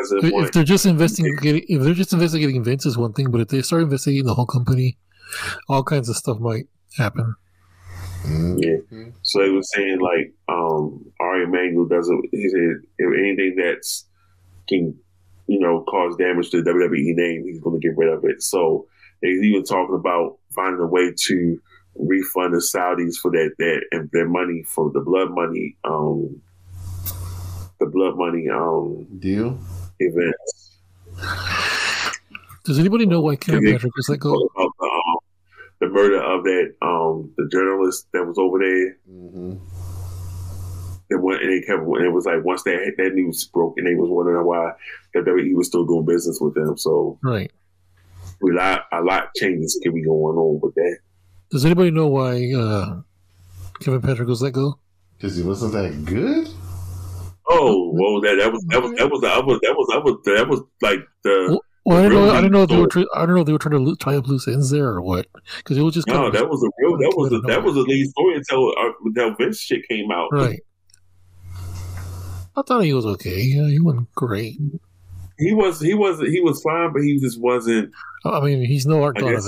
as 0.00 0.12
a 0.12 0.16
If, 0.18 0.24
if 0.24 0.32
point. 0.32 0.52
they're 0.52 0.64
just 0.64 0.86
investigating, 0.86 1.64
if 1.68 1.82
they're 1.82 1.94
just 1.94 2.12
investigating 2.12 2.62
Vince 2.64 2.86
is 2.86 2.96
one 2.98 3.12
thing, 3.12 3.30
but 3.30 3.40
if 3.40 3.48
they 3.48 3.62
start 3.62 3.82
investigating 3.82 4.26
the 4.26 4.34
whole 4.34 4.46
company, 4.46 4.96
all 5.68 5.82
kinds 5.82 6.08
of 6.08 6.16
stuff 6.16 6.38
might 6.38 6.66
happen. 6.96 7.34
Yeah. 8.26 8.76
So 9.22 9.44
he 9.44 9.50
was 9.50 9.70
saying 9.72 10.00
like 10.00 10.32
um 10.48 11.04
Ari 11.20 11.44
Emanuel 11.44 11.86
doesn't 11.86 12.28
he 12.32 12.48
said 12.48 12.82
if 12.98 13.18
anything 13.18 13.54
that's 13.56 14.06
can 14.68 14.98
you 15.46 15.60
know 15.60 15.82
cause 15.88 16.16
damage 16.16 16.50
to 16.50 16.62
the 16.62 16.70
WWE 16.70 17.14
name, 17.14 17.44
he's 17.46 17.60
gonna 17.60 17.78
get 17.78 17.96
rid 17.96 18.12
of 18.12 18.24
it. 18.24 18.42
So 18.42 18.86
he's 19.22 19.42
even 19.42 19.64
talking 19.64 19.94
about 19.94 20.38
finding 20.54 20.80
a 20.80 20.86
way 20.86 21.12
to 21.26 21.60
refund 21.94 22.54
the 22.54 22.58
Saudis 22.58 23.16
for 23.16 23.30
that 23.30 23.52
that 23.58 23.80
and 23.92 24.10
their 24.12 24.28
money 24.28 24.62
for 24.64 24.90
the 24.92 25.00
blood 25.00 25.30
money 25.30 25.76
um 25.84 26.40
the 27.80 27.86
blood 27.86 28.16
money 28.16 28.48
um 28.48 29.06
Deal. 29.20 29.58
Events. 30.00 30.76
Does 32.64 32.78
anybody 32.78 33.06
know 33.06 33.20
why 33.20 33.36
Kevin 33.36 33.64
Yeah. 33.64 33.72
Patrick 33.72 33.96
was 33.96 34.08
let 34.08 34.20
go? 34.20 34.34
Of 34.34 34.70
the, 34.78 34.84
um, 34.86 35.18
the 35.80 35.88
murder 35.88 36.22
of 36.22 36.44
that 36.44 36.74
um 36.82 37.32
the 37.36 37.48
journalist 37.50 38.06
that 38.12 38.24
was 38.26 38.36
over 38.38 38.58
there 38.58 38.96
Mm-hmm. 39.10 39.56
and 41.10 41.22
when 41.22 41.40
and 41.40 41.50
they 41.50 41.60
kept 41.66 41.82
and 41.82 42.04
it 42.04 42.12
was 42.12 42.26
like 42.26 42.44
once 42.44 42.62
that 42.64 42.92
that 42.98 43.14
news 43.14 43.44
broke 43.46 43.74
and 43.78 43.86
they 43.86 43.94
was 43.94 44.10
wondering 44.10 44.44
why 44.44 44.72
WWE 45.16 45.54
was 45.54 45.68
still 45.68 45.86
doing 45.86 46.04
business 46.04 46.38
with 46.40 46.54
them. 46.54 46.76
So 46.76 47.18
Right. 47.22 47.50
we 48.40 48.52
lot 48.52 48.82
a 48.92 49.00
lot 49.02 49.34
changes 49.36 49.78
can 49.82 49.94
be 49.94 50.02
going 50.04 50.36
on 50.36 50.60
with 50.62 50.74
that. 50.74 50.98
Does 51.50 51.64
anybody 51.64 51.90
know 51.90 52.08
why 52.08 52.52
uh, 52.52 53.00
Kevin 53.80 54.02
Patrick 54.02 54.28
was 54.28 54.42
let 54.42 54.52
go? 54.52 54.78
Because 55.16 55.36
he 55.36 55.42
wasn't 55.42 55.72
that 55.72 56.04
good. 56.04 56.48
Oh 57.50 57.90
well, 57.94 58.20
that 58.22 58.36
that 58.42 58.52
was 58.52 58.64
that 58.68 58.82
was 58.82 58.92
that 58.98 59.10
was 59.10 59.20
that 59.22 59.44
was 59.46 59.60
that 59.62 59.74
was 59.76 59.86
that 59.88 60.02
was 60.04 60.18
that 60.24 60.48
was 60.48 60.60
like 60.82 61.00
the 61.24 61.60
Well, 61.86 61.98
I 61.98 62.02
don't 62.02 62.12
know. 62.12 62.20
I 62.20 62.26
Really? 62.26 62.36
didn't 62.42 62.52
know 62.52 62.62
if 62.64 62.68
they 62.68 62.76
were. 62.76 62.82
So- 62.84 62.88
Try, 62.90 63.04
I 63.14 63.24
don't 63.26 63.34
know 63.36 63.40
if 63.40 63.46
they 63.46 63.52
were 63.52 63.58
trying 63.58 63.72
to 63.72 63.78
lo- 63.78 63.94
tie 63.94 64.16
up 64.16 64.26
loose 64.28 64.46
ends 64.48 64.70
there 64.70 64.88
or 64.88 65.00
what. 65.00 65.26
Because 65.58 65.78
it 65.78 65.82
was 65.82 65.94
just 65.94 66.06
kind 66.06 66.20
no 66.20 66.26
of 66.26 66.32
that 66.34 66.48
was 66.48 66.62
a 66.62 66.68
real 66.78 66.98
that 66.98 67.14
was 67.16 67.32
a, 67.32 67.38
that 67.48 67.62
was 67.62 67.76
a 67.76 67.80
lead 67.80 68.06
story 68.10 68.34
until 68.36 68.68
uh, 68.70 68.92
until 69.04 69.34
Vince 69.36 69.58
shit 69.60 69.88
came 69.88 70.10
out. 70.10 70.28
right. 70.32 70.60
I 72.56 72.62
thought 72.66 72.80
he 72.84 72.92
was 72.92 73.06
okay. 73.06 73.40
Yeah, 73.40 73.68
he 73.68 73.78
wasn't 73.80 74.12
great. 74.14 74.58
He 75.38 75.54
was 75.54 75.80
he 75.80 75.94
was 75.94 76.18
he 76.20 76.40
was 76.40 76.60
fine, 76.60 76.92
but 76.92 77.02
he 77.02 77.18
just 77.18 77.40
wasn't. 77.40 77.92
I 78.24 78.40
mean, 78.40 78.64
he's 78.64 78.84
no 78.84 79.02
Art 79.04 79.16
I 79.18 79.20
Donovan. 79.20 79.42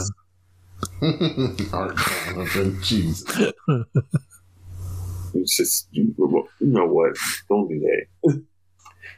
guess- 1.03 1.73
Art 1.75 1.97
Donovan, 2.27 2.81
Jesus. 2.83 3.53
It's 5.35 5.57
just 5.57 5.89
you, 5.93 6.15
know 6.61 6.87
what? 6.87 7.17
Don't 7.49 7.69
do 7.69 7.81
that. 7.81 8.43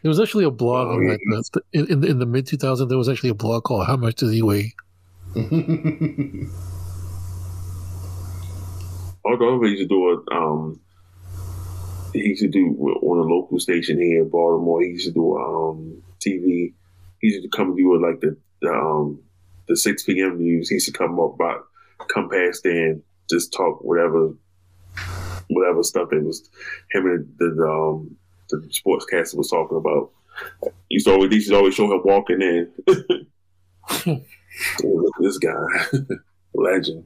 There 0.02 0.08
was 0.08 0.18
actually 0.20 0.44
a 0.44 0.50
blog 0.50 0.88
Oh, 0.88 0.90
on 0.94 1.02
yeah. 1.04 1.10
like 1.10 1.20
the, 1.52 1.60
the, 1.72 1.78
in, 1.92 2.04
in 2.04 2.18
the 2.18 2.26
mid 2.26 2.46
2000s. 2.46 2.88
There 2.88 2.98
was 2.98 3.08
actually 3.08 3.30
a 3.30 3.34
blog 3.34 3.64
called 3.64 3.86
"How 3.86 3.96
Much 3.96 4.16
Does 4.16 4.32
He 4.32 4.42
Weigh?" 4.42 4.74
Although 9.24 9.62
he 9.62 9.70
used 9.70 9.82
to 9.82 9.88
do 9.88 10.08
a 10.10 10.34
um, 10.36 10.80
he 12.12 12.20
used 12.20 12.42
to 12.42 12.48
do 12.48 12.66
on 13.02 13.18
a 13.18 13.22
local 13.34 13.58
station 13.60 14.00
here 14.00 14.22
in 14.22 14.28
Baltimore. 14.28 14.82
He 14.82 14.88
used 14.88 15.06
to 15.06 15.12
do 15.12 15.36
um 15.38 16.02
TV. 16.20 16.74
He 17.20 17.28
used 17.28 17.42
to 17.42 17.48
come 17.56 17.76
do 17.76 17.94
it 17.94 18.00
like 18.00 18.20
the, 18.20 18.36
the 18.60 18.70
um 18.72 19.20
the 19.68 19.76
six 19.76 20.02
p.m. 20.02 20.38
news. 20.38 20.68
He 20.68 20.74
used 20.74 20.86
to 20.92 20.92
come 20.92 21.18
up 21.20 21.34
about 21.34 21.66
come 22.12 22.28
past 22.28 22.64
and 22.66 23.02
just 23.30 23.52
talk 23.52 23.78
whatever 23.82 24.32
whatever 25.54 25.82
stuff 25.82 26.10
that 26.10 26.22
was 26.22 26.48
him 26.90 27.06
and 27.06 27.34
the, 27.38 27.54
the 27.56 27.66
um 27.66 28.16
the 28.50 28.58
sportscaster 28.68 29.36
was 29.36 29.50
talking 29.50 29.78
about. 29.78 30.10
He 30.88 30.96
used 30.96 31.06
to 31.06 31.12
always 31.12 31.46
he 31.46 31.54
always 31.54 31.74
show 31.74 31.92
him 31.92 32.00
walking 32.04 32.42
in. 32.42 32.72
Look 34.06 35.16
at 35.16 35.22
this 35.22 35.38
guy, 35.38 35.62
legend. 36.54 37.04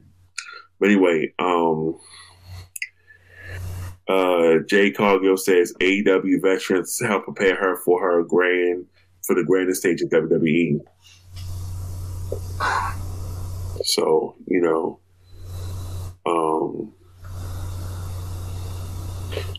But 0.79 0.89
anyway, 0.89 1.33
um, 1.39 1.97
uh, 4.07 4.59
Jade 4.67 4.95
Cargill 4.95 5.37
says 5.37 5.73
AEW 5.81 6.41
veterans 6.41 6.99
help 6.99 7.23
prepare 7.23 7.55
her 7.55 7.77
for 7.77 8.01
her 8.01 8.23
grand 8.23 8.85
for 9.25 9.35
the 9.35 9.43
grandest 9.43 9.81
stage 9.81 10.01
of 10.01 10.09
WWE. 10.09 10.79
So 13.83 14.35
you 14.45 14.61
know, 14.61 14.99
um, 16.25 16.93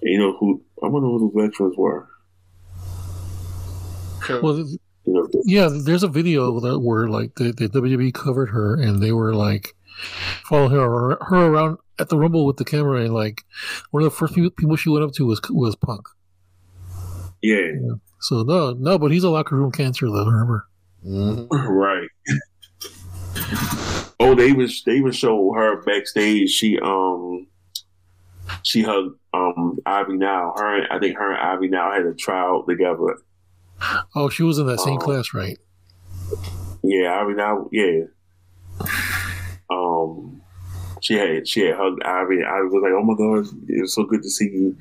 you 0.03 0.19
know 0.19 0.36
who 0.39 0.62
I 0.82 0.89
wonder 0.89 1.09
who 1.09 1.31
those 1.35 1.51
veterans 1.51 1.77
were. 1.77 2.09
Well, 4.43 4.59
You 4.59 4.78
know, 5.07 5.28
yeah, 5.45 5.69
there's 5.73 6.03
a 6.03 6.09
video 6.09 6.61
that 6.61 6.81
where 6.81 7.09
like 7.09 7.35
the, 7.36 7.53
the 7.53 7.69
WWE 7.69 8.12
covered 8.12 8.51
her 8.51 8.74
and 8.74 9.03
they 9.03 9.12
were 9.12 9.35
like 9.35 9.74
following 10.45 10.70
her 10.73 11.16
her 11.23 11.47
around 11.47 11.78
at 11.99 12.09
the 12.11 12.19
Rumble 12.19 12.45
with 12.45 12.57
the 12.59 12.65
camera 12.65 13.03
and 13.03 13.15
like 13.15 13.45
one 13.90 14.03
of 14.03 14.11
the 14.11 14.16
first 14.16 14.35
people, 14.35 14.51
people 14.51 14.77
she 14.77 14.90
went 14.90 15.05
up 15.05 15.12
to 15.12 15.24
was 15.27 15.40
was 15.51 15.77
Punk. 15.77 16.07
yeah, 17.43 17.70
So 18.20 18.43
no, 18.43 18.73
no, 18.73 18.99
but 18.99 19.11
he's 19.11 19.24
a 19.24 19.31
locker 19.31 19.57
room 19.57 19.73
cancer 19.73 20.07
though. 20.07 20.27
Remember? 20.27 20.66
Mhm. 21.07 21.49
Right. 21.51 22.09
oh, 24.20 24.35
they 24.35 24.49
even 24.49 24.69
they 24.85 24.97
even 24.97 25.12
show 25.12 25.53
her 25.55 25.82
backstage. 25.82 26.51
She 26.51 26.78
um 26.81 27.47
she 28.62 28.82
hugged 28.82 29.18
um 29.34 29.78
Ivy 29.86 30.14
Nile. 30.16 30.55
Her 30.56 30.78
and- 30.78 30.86
I 30.90 30.98
think 30.98 31.16
her 31.18 31.32
and 31.32 31.40
Ivy 31.40 31.68
Nile 31.68 31.92
had 31.92 32.06
a 32.06 32.14
trial 32.14 32.64
together. 32.68 33.18
Oh, 34.14 34.28
she 34.28 34.42
was 34.42 34.59
in 34.59 34.66
that 34.66 34.80
same 34.80 34.94
Oh. 34.96 34.98
class, 34.98 35.32
right? 35.34 35.59
Yeah, 36.82 37.20
Ivy 37.20 37.34
Nile 37.34 37.68
yeah. 37.72 38.05
Um 39.70 40.40
she 41.00 41.14
had 41.14 41.46
she 41.46 41.60
had 41.60 41.76
hugged 41.76 42.02
Ivy 42.02 42.36
and 42.36 42.46
Ivy 42.46 42.66
was 42.68 42.82
like, 42.82 42.92
Oh 42.92 43.02
my 43.05 43.14
god, 43.16 43.46
it's 43.68 43.94
so 43.94 44.05
good 44.05 44.22
to 44.22 44.30
see 44.30 44.46
you. 44.46 44.76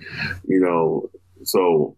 You 0.47 0.59
know, 0.59 1.09
so 1.43 1.95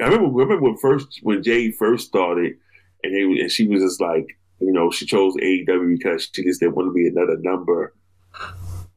I 0.00 0.04
remember 0.04 0.28
remember 0.30 0.62
when 0.62 0.76
first 0.78 1.20
when 1.22 1.42
Jay 1.42 1.70
first 1.72 2.08
started 2.08 2.54
and 3.02 3.14
they 3.14 3.40
and 3.40 3.50
she 3.50 3.66
was 3.68 3.82
just 3.82 4.00
like, 4.00 4.26
you 4.60 4.72
know, 4.72 4.90
she 4.90 5.06
chose 5.06 5.34
AEW 5.36 5.96
because 5.98 6.28
she 6.32 6.42
just 6.44 6.60
didn't 6.60 6.74
want 6.76 6.88
to 6.88 6.92
be 6.92 7.06
another 7.08 7.36
number 7.40 7.94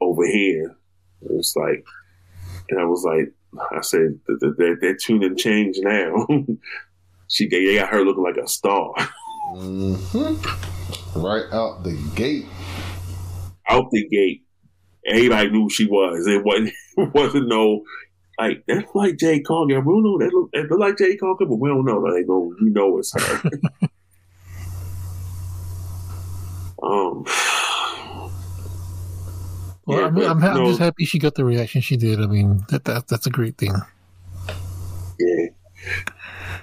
over 0.02 0.26
here. 0.26 0.76
It 1.22 1.32
was 1.32 1.54
like, 1.56 1.84
and 2.70 2.80
I 2.80 2.86
was 2.86 3.04
like, 3.04 3.32
I 3.72 3.82
said 3.82 4.20
that 4.28 4.78
that 4.82 5.00
tune 5.02 5.24
and 5.24 5.38
change 5.38 5.78
now. 5.80 6.28
she 7.28 7.48
they 7.48 7.76
got 7.76 7.90
her 7.90 8.04
looking 8.06 8.24
like 8.24 8.38
a 8.38 8.48
star 8.48 8.94
Mhm. 9.56 10.36
Right 11.16 11.46
out 11.54 11.84
the 11.84 11.94
gate. 12.16 12.46
out 13.70 13.90
the 13.92 14.08
gate. 14.10 14.44
Everybody 15.08 15.50
knew 15.52 15.64
who 15.64 15.70
she 15.70 15.86
was. 15.86 16.26
It 16.28 16.44
wasn't 16.44 16.74
it 16.98 17.14
wasn't 17.14 17.48
no 17.48 17.84
like 18.40 18.64
that's 18.68 18.94
like 18.94 19.18
Jay 19.18 19.40
Conger. 19.40 19.80
We 19.80 19.94
don't 19.94 20.04
know 20.04 20.18
that 20.20 20.34
look, 20.34 20.52
that 20.52 20.70
look 20.70 20.80
like 20.80 20.98
Jay 20.98 21.16
Conger, 21.16 21.46
but 21.46 21.56
we 21.56 21.70
don't 21.70 21.86
know. 21.86 22.00
Like, 22.00 22.26
no, 22.28 22.54
we 22.62 22.70
know 22.72 22.98
it's 23.00 23.14
her. 23.14 23.50
um. 26.84 27.24
Well, 29.86 30.00
Yeah, 30.00 30.06
I'm, 30.08 30.18
I'm, 30.18 30.42
ha- 30.42 30.52
I'm 30.52 30.58
no. 30.64 30.68
just 30.68 30.80
happy 30.80 31.06
she 31.06 31.20
got 31.20 31.36
the 31.36 31.46
reaction 31.46 31.82
she 31.82 31.98
did. 31.98 32.20
I 32.22 32.26
mean, 32.28 32.64
that, 32.70 32.86
that 32.86 33.08
that's 33.08 33.28
a 33.28 33.30
great 33.30 33.58
thing. 33.58 33.74
Yeah. 35.20 35.46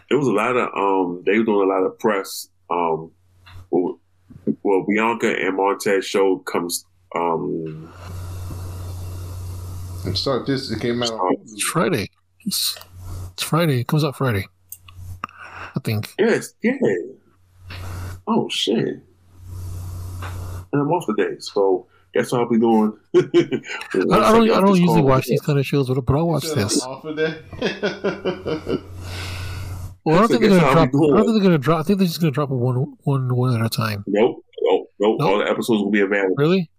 There 0.08 0.18
was 0.18 0.26
a 0.28 0.32
lot 0.32 0.56
of 0.56 0.68
um 0.76 1.22
they 1.24 1.38
were 1.38 1.44
doing 1.44 1.68
a 1.68 1.72
lot 1.72 1.84
of 1.86 1.98
press. 1.98 2.48
Um 2.70 3.10
well, 3.70 3.98
well 4.62 4.84
Bianca 4.88 5.32
and 5.32 5.56
Montez 5.56 6.04
show 6.04 6.38
comes 6.38 6.84
um 7.14 7.92
And 10.04 10.16
start 10.18 10.46
this. 10.46 10.70
It 10.70 10.80
came 10.80 11.02
out. 11.02 11.10
on 11.12 11.36
It's 11.42 11.62
Friday. 11.62 12.10
It's, 12.44 12.76
it's 13.32 13.42
Friday. 13.42 13.80
It 13.80 13.86
comes 13.86 14.02
out 14.04 14.16
Friday. 14.16 14.48
I 15.74 15.80
think. 15.84 16.12
yes, 16.18 16.52
yeah. 16.62 16.74
Oh 18.26 18.48
shit. 18.50 18.76
And 20.72 20.80
I'm 20.82 20.88
off 20.90 21.06
today, 21.06 21.36
so 21.38 21.86
that's 22.14 22.32
what 22.32 22.43
I'll 22.43 22.48
be 22.48 22.59
doing. 22.59 22.97
I, 23.14 23.20
I 23.20 24.32
don't. 24.32 24.51
I 24.51 24.60
don't 24.60 24.80
usually 24.80 25.02
watch 25.02 25.26
these 25.26 25.40
kind 25.40 25.59
of 25.59 25.66
shows, 25.66 25.89
but, 25.89 26.01
but 26.01 26.16
I'll 26.16 26.28
watch 26.28 26.44
Shut 26.44 26.56
this. 26.56 26.82
Off 26.82 27.05
of 27.05 27.16
that. 27.16 28.82
Well, 30.05 30.16
I 30.16 30.18
don't 30.18 30.30
That's 30.30 30.40
think 30.40 30.51
they're 30.51 30.60
gonna 30.60 30.72
drop. 30.72 30.89
I 30.89 30.90
don't 30.90 31.16
think 31.16 31.32
they're 31.32 31.43
gonna 31.43 31.59
drop. 31.59 31.80
I 31.80 31.82
think 31.84 31.98
they're 31.98 32.09
just 32.09 32.20
gonna 32.20 32.32
drop 32.32 32.51
it 32.51 32.55
one, 32.55 32.97
one, 33.05 33.36
one 33.36 33.59
at 33.59 33.64
a 33.64 33.68
time. 33.68 34.02
Nope. 34.06 34.44
Nope. 34.60 34.90
Nope. 34.98 35.16
Nope. 35.18 35.28
All 35.28 35.39
the 35.39 35.48
episodes 35.48 35.82
will 35.82 35.90
be 35.90 36.01
available. 36.01 36.34
Really? 36.36 36.70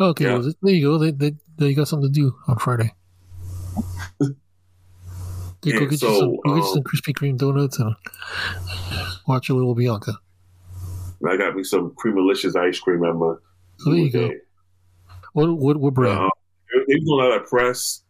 Okay. 0.00 0.24
Yeah. 0.24 0.38
well, 0.38 0.52
there 0.62 0.74
you 0.74 0.86
go. 0.86 0.98
They, 0.98 1.10
they, 1.10 1.34
they 1.58 1.74
got 1.74 1.88
something 1.88 2.10
to 2.10 2.20
do 2.20 2.34
on 2.48 2.58
Friday. 2.58 2.94
Go 4.20 4.30
Yeah, 5.64 5.78
go 5.80 5.86
get 5.86 5.98
so, 5.98 6.08
you 6.08 6.18
some, 6.18 6.36
go 6.36 6.54
get 6.54 6.56
you 6.56 6.62
um, 6.62 6.74
some 6.74 6.82
Krispy 6.82 7.14
Kreme 7.14 7.36
donuts 7.38 7.78
and 7.78 7.94
watch 9.26 9.50
a 9.50 9.54
little 9.54 9.74
Bianca. 9.74 10.18
I 11.26 11.36
got 11.36 11.56
me 11.56 11.64
some 11.64 11.90
creamalicious 11.90 12.56
ice 12.56 12.78
cream 12.78 13.04
at 13.04 13.14
my 13.14 13.34
Oh, 13.86 13.90
there 13.90 14.00
you 14.00 14.10
go. 14.10 14.30
What 15.32 15.48
what 15.58 15.76
what 15.78 15.94
brand? 15.94 16.18
Uh, 16.20 16.30
they 16.86 16.94
was 16.94 17.04
doing 17.04 17.20
a 17.20 17.24
lot 17.24 17.40
of 17.40 17.46
press. 17.48 18.02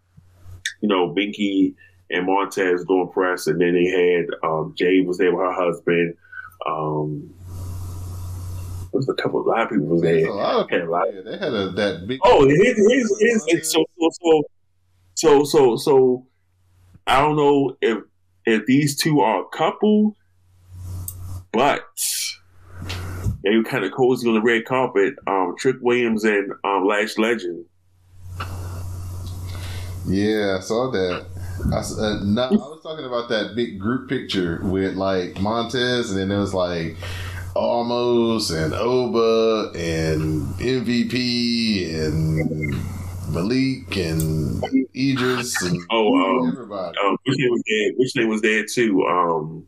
You 0.81 0.89
know, 0.89 1.15
Binky 1.15 1.75
and 2.11 2.27
Montez 2.27 2.85
doing 2.85 3.11
press, 3.13 3.47
and 3.47 3.61
then 3.61 3.75
they 3.75 3.87
had 3.87 4.27
um, 4.49 4.75
Jade 4.77 5.07
was 5.07 5.19
there 5.19 5.35
with 5.35 5.45
her 5.45 5.53
husband. 5.53 6.15
Um, 6.67 7.35
there 8.93 8.99
was 8.99 9.09
a 9.09 9.15
couple, 9.15 9.41
a 9.41 9.49
lot 9.49 9.63
of 9.63 9.71
people 9.71 9.87
was 9.87 10.03
there. 10.03 10.13
There's 10.15 10.29
a 10.29 10.33
lot 10.33 10.65
of 10.65 10.71
Had 10.71 10.83
a 10.83 10.91
lot. 10.91 11.07
yeah, 11.13 11.21
they 11.25 11.33
had 11.39 11.53
a, 11.53 11.71
that 11.73 12.05
big. 12.07 12.21
Oh, 12.23 12.47
here's, 12.47 12.77
here's, 12.77 13.21
here's, 13.21 13.45
here's- 13.49 13.73
so, 13.73 13.85
so, 13.99 14.11
so, 14.13 14.43
so, 15.15 15.45
so, 15.45 15.77
so, 15.77 16.27
I 17.07 17.21
don't 17.21 17.37
know 17.37 17.77
if 17.81 17.99
if 18.47 18.67
these 18.67 18.97
two 18.97 19.21
are 19.21 19.43
a 19.43 19.49
couple, 19.49 20.17
but 21.53 21.81
they 23.45 23.57
were 23.57 23.65
kind 23.65 23.85
of 23.85 23.93
cozy 23.93 24.29
on 24.29 24.35
the 24.35 24.43
red 24.43 24.65
carpet. 24.65 25.15
Um, 25.27 25.55
Trick 25.59 25.77
Williams 25.81 26.25
and 26.25 26.53
um, 26.65 26.87
Lash 26.87 27.17
Legend. 27.19 27.65
Yeah, 30.07 30.57
I 30.59 30.61
saw 30.61 30.91
that. 30.91 31.27
I, 31.73 31.77
uh, 31.79 32.21
no, 32.25 32.43
I 32.43 32.51
was 32.51 32.81
talking 32.83 33.05
about 33.07 33.29
that 33.31 33.55
big 33.55 33.79
group 33.79 34.09
picture 34.09 34.61
with 34.63 34.95
like 34.97 35.41
Montez, 35.41 36.11
and 36.11 36.19
then 36.19 36.29
there 36.29 36.41
was 36.41 36.53
like 36.53 36.97
Almost 37.55 38.51
and 38.51 38.75
Oba 38.75 39.71
and 39.79 40.43
MVP 40.57 41.95
and 41.95 43.33
Malik 43.33 43.97
and 43.97 44.63
Idris 44.95 45.63
and 45.63 45.81
Oh, 45.91 46.41
um, 46.43 46.49
everybody. 46.49 46.99
um, 46.99 47.17
which 47.25 47.39
name 47.39 47.51
was 47.51 47.63
there? 47.67 47.93
Which 47.97 48.17
name 48.17 48.29
was 48.29 48.41
there 48.43 48.65
too? 48.67 49.05
Um, 49.07 49.67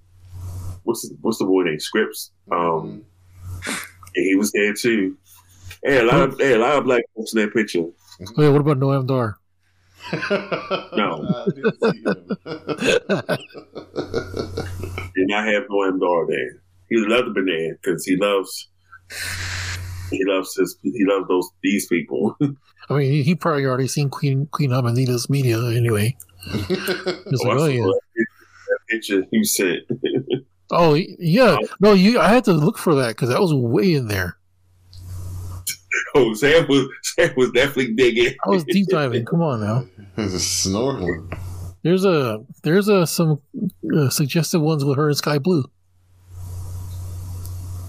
what's 0.83 1.09
what's 1.23 1.39
the 1.39 1.45
boy 1.47 1.63
name? 1.63 1.79
Scrypts. 1.79 2.31
Um, 2.53 2.83
and 2.89 3.05
he 4.25 4.35
was 4.37 4.53
there 4.53 4.73
too. 4.75 5.17
Hey, 5.85 5.99
a 6.01 6.05
lot 6.05 6.21
of 6.29 6.39
hey, 6.39 6.55
a 6.55 6.59
lot 6.59 6.77
of 6.79 6.85
black 6.85 7.03
folks 7.15 7.33
in 7.35 7.41
that 7.43 7.53
picture. 7.53 7.81
Oh, 8.37 8.43
yeah, 8.43 8.49
what 8.49 8.61
about 8.63 8.79
Noam 8.79 9.07
Dar? 9.07 9.37
No. 10.97 11.27
I 11.29 11.47
didn't 11.55 11.81
see 11.81 12.03
him. 12.03 12.27
Did 15.15 15.29
not 15.29 15.47
have 15.47 15.65
no 15.69 15.99
Dar 15.99 16.27
there. 16.29 16.63
He 16.89 17.01
would 17.01 17.09
love 17.09 17.25
to 17.27 17.33
be 17.33 17.43
there 17.45 17.79
because 17.83 18.05
he 18.05 18.17
loves 18.17 18.69
he 20.11 20.25
loves 20.25 20.55
his 20.57 20.77
he 20.83 21.05
loves 21.07 21.27
those 21.29 21.51
these 21.63 21.87
people. 21.87 22.37
I 22.89 22.95
mean, 22.95 23.11
he, 23.13 23.23
he 23.25 23.35
probably 23.35 23.67
already 23.67 23.89
seen 23.89 24.09
Queen 24.11 24.47
Queen 24.53 24.71
Aminata's 24.71 25.29
media 25.29 25.59
anyway. 25.71 26.17
He's 26.69 26.79
Oh, 26.79 27.49
like, 27.49 27.59
oh 27.59 27.67
yeah, 27.67 27.83
oh, 27.85 27.93
that 27.93 28.27
that 28.69 28.79
picture 28.89 29.25
you 29.33 29.45
sent. 29.45 29.83
Oh 30.71 30.95
yeah. 30.95 31.59
No, 31.81 31.93
you. 31.93 32.19
I 32.19 32.29
had 32.29 32.45
to 32.45 32.53
look 32.53 32.79
for 32.79 32.95
that 32.97 33.09
because 33.09 33.29
that 33.29 33.41
was 33.41 33.55
way 33.55 33.95
in 33.95 34.09
there. 34.09 34.37
oh, 36.15 36.35
Sam 36.35 36.67
was 36.69 36.89
Sam 37.03 37.33
was 37.37 37.51
definitely 37.53 37.95
digging. 37.95 38.35
I 38.45 38.51
was 38.51 38.65
deep 38.65 38.89
diving. 38.89 39.25
Come 39.25 39.43
on 39.43 39.61
now. 39.61 39.87
Just 40.17 40.67
snorkeling. 40.67 41.39
There's 41.83 42.05
a 42.05 42.45
there's 42.63 42.89
a 42.89 43.07
some 43.07 43.41
uh, 43.97 44.11
suggestive 44.11 44.61
ones 44.61 44.85
with 44.85 44.97
her 44.97 45.09
in 45.09 45.15
Skye 45.15 45.39
Blue. 45.39 45.65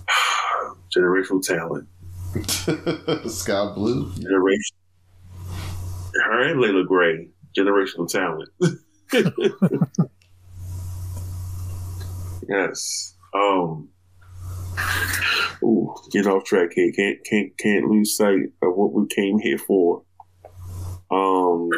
Generational 0.95 1.41
talent. 1.41 1.87
Sky 3.27 3.71
blue. 3.73 4.13
Generation. 4.13 4.75
Her 6.13 6.49
and 6.49 6.59
Leila 6.59 6.83
Grey. 6.85 7.29
Generational 7.57 8.07
talent. 8.07 8.49
yes. 12.49 13.15
Um. 13.33 13.89
Ooh, 15.63 15.93
get 16.11 16.27
off 16.27 16.43
track 16.45 16.69
here. 16.73 16.91
Can't 16.91 17.23
can't 17.25 17.57
can't 17.57 17.85
lose 17.85 18.15
sight 18.15 18.49
of 18.61 18.75
what 18.75 18.93
we 18.93 19.07
came 19.07 19.39
here 19.39 19.57
for. 19.57 20.03
Um. 21.11 21.69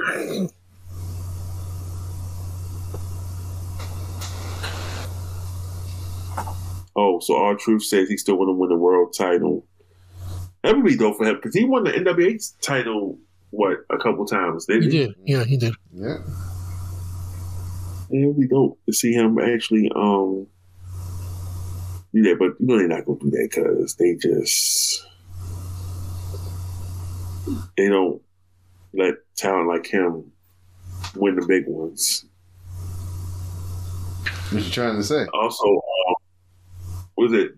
Oh, 6.95 7.19
so 7.21 7.37
R-Truth 7.37 7.83
says 7.83 8.09
he 8.09 8.17
still 8.17 8.35
want 8.37 8.49
to 8.49 8.53
win 8.53 8.69
the 8.69 8.75
world 8.75 9.13
title. 9.17 9.65
That 10.63 10.75
would 10.75 10.85
be 10.85 10.97
dope 10.97 11.17
for 11.17 11.25
him 11.25 11.35
because 11.35 11.55
he 11.55 11.63
won 11.63 11.85
the 11.85 11.91
NWA 11.91 12.37
title 12.61 13.17
what 13.51 13.77
a 13.89 13.97
couple 13.97 14.25
times. 14.25 14.65
Didn't 14.65 14.83
He 14.83 14.89
he? 14.89 14.97
did. 15.07 15.15
Yeah, 15.23 15.43
he 15.45 15.57
did. 15.57 15.73
Yeah. 15.93 16.17
Yeah, 18.09 18.23
it 18.23 18.27
would 18.27 18.39
be 18.39 18.47
dope 18.47 18.77
to 18.85 18.93
see 18.93 19.13
him 19.13 19.39
actually 19.39 19.89
um 19.95 20.47
do 22.13 22.23
that. 22.23 22.39
But 22.39 22.55
you 22.59 22.65
know 22.67 22.77
they're 22.77 22.87
not 22.87 23.05
gonna 23.05 23.19
do 23.19 23.29
that 23.31 23.49
because 23.53 23.95
they 23.95 24.15
just 24.15 25.05
they 27.77 27.87
don't 27.87 28.21
let 28.93 29.15
talent 29.37 29.67
like 29.67 29.87
him 29.87 30.31
win 31.15 31.35
the 31.35 31.45
big 31.47 31.65
ones. 31.67 32.25
What 34.51 34.63
you 34.63 34.71
trying 34.71 34.95
to 34.97 35.03
say? 35.03 35.25
Also, 35.33 35.77
uh, 35.77 36.13
was 37.17 37.33
it 37.33 37.51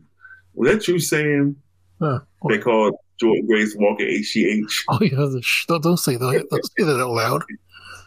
was 0.54 0.72
that 0.72 0.88
you 0.88 1.00
saying 1.00 1.56
Huh. 2.00 2.20
they 2.50 2.58
called 2.58 2.96
Jordynne 3.22 3.48
Grace 3.48 3.76
Walker 3.78 4.04
HGH? 4.04 4.72
Oh 4.90 5.00
yeah, 5.02 5.10
the 5.32 5.40
sh- 5.44 5.66
don't, 5.68 5.84
don't 5.84 5.98
say 5.98 6.16
that. 6.18 6.48
Don't 6.50 6.66
say 6.78 6.84
that 6.86 7.00
out 7.02 7.12
loud. 7.12 7.44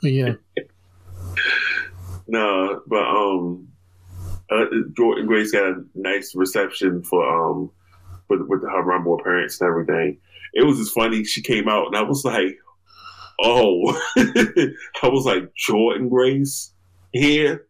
But 0.03 0.11
yeah, 0.13 0.35
No, 2.27 2.81
but 2.87 3.05
um, 3.07 3.69
uh, 4.55 4.67
Jordynne 4.93 5.27
Grace 5.27 5.53
got 5.53 5.65
a 5.65 5.85
nice 5.95 6.35
reception 6.35 7.03
for 7.03 7.27
um, 7.27 7.71
with 8.29 8.41
with 8.49 8.63
her 8.63 8.83
Rumble 8.83 9.15
appearance 9.19 9.61
and 9.61 9.69
everything. 9.69 10.19
It 10.55 10.65
was 10.65 10.79
just 10.79 10.95
funny. 10.95 11.25
She 11.25 11.43
came 11.43 11.69
out 11.69 11.89
and 11.89 11.97
I 11.97 12.03
was 12.03 12.25
like, 12.25 12.57
oh, 13.43 14.01
I 14.17 15.09
was 15.09 15.25
like 15.25 15.51
Jordynne 15.69 16.11
Grace 16.11 16.73
here. 17.13 17.67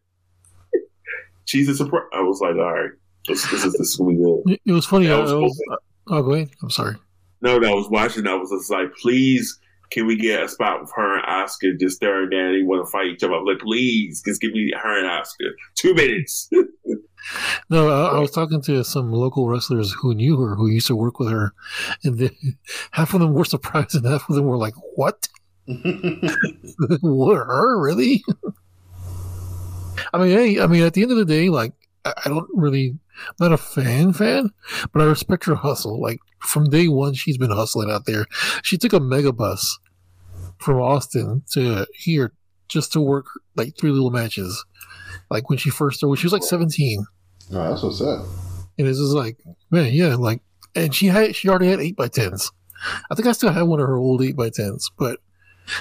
She's 1.47 1.69
a 1.69 1.75
surprise. 1.75 2.05
I 2.13 2.21
was 2.21 2.41
like, 2.41 2.57
all 2.57 2.73
right, 2.73 2.91
this, 3.29 3.51
this 3.51 3.65
is 3.65 3.73
this 3.75 3.99
be 3.99 4.15
good. 4.15 4.59
it, 4.65 4.73
was 4.73 4.87
funny. 4.87 5.11
I, 5.11 5.19
was 5.19 5.33
I 5.33 5.37
was, 5.37 5.61
oh, 6.09 6.23
go 6.23 6.33
ahead. 6.33 6.51
I'm 6.63 6.71
sorry. 6.71 6.97
No, 7.43 7.61
that 7.61 7.71
I 7.71 7.75
was 7.75 7.89
watching. 7.91 8.27
I 8.27 8.35
was 8.35 8.51
just 8.51 8.71
like, 8.71 8.95
please, 9.01 9.59
can 9.95 10.07
we 10.07 10.17
get 10.17 10.43
a 10.43 10.49
spot 10.49 10.81
with 10.81 10.91
her 10.97 11.17
and 11.17 11.25
Oscar 11.27 11.73
just 11.73 11.97
staring 11.97 12.29
down? 12.29 12.53
They 12.53 12.65
want 12.65 12.85
to 12.85 12.91
fight 12.91 13.07
each 13.07 13.23
other. 13.23 13.35
I'm 13.35 13.45
like, 13.45 13.61
please, 13.61 14.23
just 14.27 14.41
give 14.41 14.51
me 14.51 14.73
her 14.77 14.99
and 14.99 15.07
Oscar. 15.07 15.47
Two 15.77 15.95
minutes. 15.95 16.51
No, 17.71 17.89
I, 17.89 18.17
I 18.17 18.19
was 18.19 18.33
talking 18.33 18.61
to 18.65 18.85
some 18.85 19.11
local 19.11 19.49
wrestlers 19.49 19.95
who 19.99 20.15
knew 20.15 20.39
her, 20.43 20.57
who 20.57 20.69
used 20.69 20.89
to 20.89 20.95
work 20.95 21.19
with 21.19 21.31
her, 21.31 21.55
and 22.05 22.19
they, 22.19 22.31
half 22.91 23.15
of 23.15 23.21
them 23.21 23.33
were 23.33 23.47
surprised, 23.47 23.95
and 23.95 24.05
half 24.05 24.29
of 24.29 24.37
them 24.37 24.45
were 24.45 24.59
like, 24.59 24.75
"What? 24.95 25.27
what? 27.01 27.37
Her 27.37 27.81
really?" 27.81 28.23
I 30.13 30.19
mean, 30.19 30.37
hey, 30.37 30.61
I 30.61 30.67
mean, 30.67 30.83
at 30.83 30.93
the 30.93 31.01
end 31.01 31.13
of 31.13 31.17
the 31.17 31.25
day, 31.25 31.49
like, 31.49 31.73
I, 32.05 32.13
I 32.27 32.29
don't 32.29 32.47
really, 32.53 32.99
I'm 33.29 33.35
not 33.41 33.53
a 33.53 33.57
fan 33.57 34.13
fan, 34.13 34.51
but 34.93 35.01
I 35.01 35.07
respect 35.07 35.47
her 35.47 35.55
hustle. 35.55 35.99
Like 36.03 36.19
from 36.41 36.69
day 36.69 36.89
one, 36.89 37.15
she's 37.15 37.39
been 37.39 37.51
hustling 37.51 37.91
out 37.91 38.05
there. 38.05 38.27
She 38.63 38.77
took 38.77 38.93
a 38.93 39.01
mega 39.01 39.33
bus 39.33 39.79
from 40.59 40.81
Austin 40.81 41.43
to 41.53 41.87
here 41.95 42.33
just 42.69 42.93
to 42.93 43.01
work 43.01 43.27
like 43.57 43.77
three 43.79 43.91
little 43.91 44.11
matches. 44.11 44.65
Like 45.31 45.49
when 45.49 45.59
she 45.59 45.71
first 45.71 45.99
started, 45.99 46.11
when 46.11 46.19
she 46.19 46.27
was 46.27 46.33
like 46.33 46.43
17. 46.43 47.07
Oh, 47.53 47.71
that's 47.71 47.83
what's 47.83 48.01
up. 48.01 48.27
And 48.79 48.89
it's 48.89 48.99
just 48.99 49.15
like, 49.15 49.39
man, 49.71 49.93
yeah, 49.93 50.15
like, 50.17 50.41
and 50.75 50.95
she 50.95 51.07
had, 51.07 51.37
she 51.37 51.49
already 51.49 51.69
had 51.69 51.81
eight 51.81 51.97
by 51.97 52.09
tens. 52.09 52.51
I 53.11 53.15
think 53.15 53.29
I 53.29 53.33
still 53.33 53.53
have 53.53 53.69
one 53.69 53.81
of 53.81 53.87
her 53.87 53.97
old 53.97 54.23
eight 54.23 54.37
by 54.37 54.51
tens, 54.51 54.91
but 54.99 55.21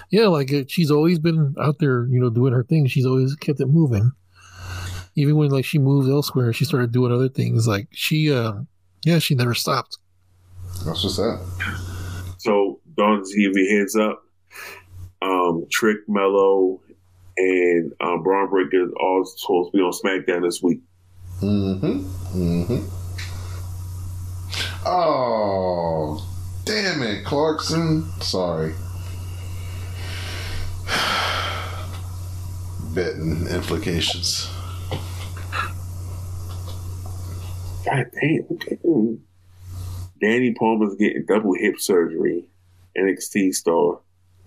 yeah, 0.10 0.28
like 0.28 0.52
she's 0.68 0.92
always 0.92 1.20
been 1.20 1.56
out 1.60 1.80
there, 1.80 2.06
you 2.06 2.20
know, 2.20 2.30
doing 2.30 2.54
her 2.54 2.64
thing. 2.64 2.88
She's 2.88 3.06
always 3.06 3.36
kept 3.36 3.60
it 3.60 3.68
moving. 3.68 4.12
Even 5.16 5.36
when 5.36 5.50
like 5.50 5.66
she 5.66 5.80
moved 5.80 6.10
elsewhere, 6.10 6.54
she 6.54 6.66
started 6.66 6.92
doing 6.92 7.12
other 7.12 7.30
things. 7.30 7.68
Like 7.68 7.88
she, 7.92 8.32
uh, 8.32 8.54
yeah, 9.04 9.20
she 9.20 9.36
never 9.36 9.54
stopped. 9.54 9.98
That's 10.86 11.04
what's 11.04 11.20
up. 11.20 11.42
So, 12.38 12.80
Don, 12.96 13.24
to 13.24 13.38
give 13.38 13.56
you 13.56 13.78
hands 13.78 13.96
up, 13.96 14.23
um, 15.24 15.66
Trick, 15.72 15.98
Melo, 16.08 16.80
and 17.38 17.94
um, 18.02 18.24
Bron 18.24 18.50
Breakker 18.50 18.90
all 19.00 19.24
supposed 19.26 19.72
to 19.72 19.78
be 19.78 19.84
on 19.84 19.92
SmackDown 19.92 20.42
this 20.44 20.62
week. 20.62 20.82
Mm-hmm. 21.42 22.00
Mm-hmm. 22.38 22.86
Oh, 24.86 26.28
damn 26.66 27.02
it, 27.04 27.24
Clarkson. 27.26 28.12
Sorry. 28.22 28.74
Betting 32.94 33.48
implications. 33.48 34.50
God 37.86 38.06
damn. 38.14 38.46
okay. 38.52 38.78
Dani 40.22 40.56
Palmer's 40.56 40.96
getting 40.96 41.26
double 41.26 41.54
hip 41.54 41.80
surgery. 41.80 42.46
NXT 42.98 43.54
star. 43.56 44.00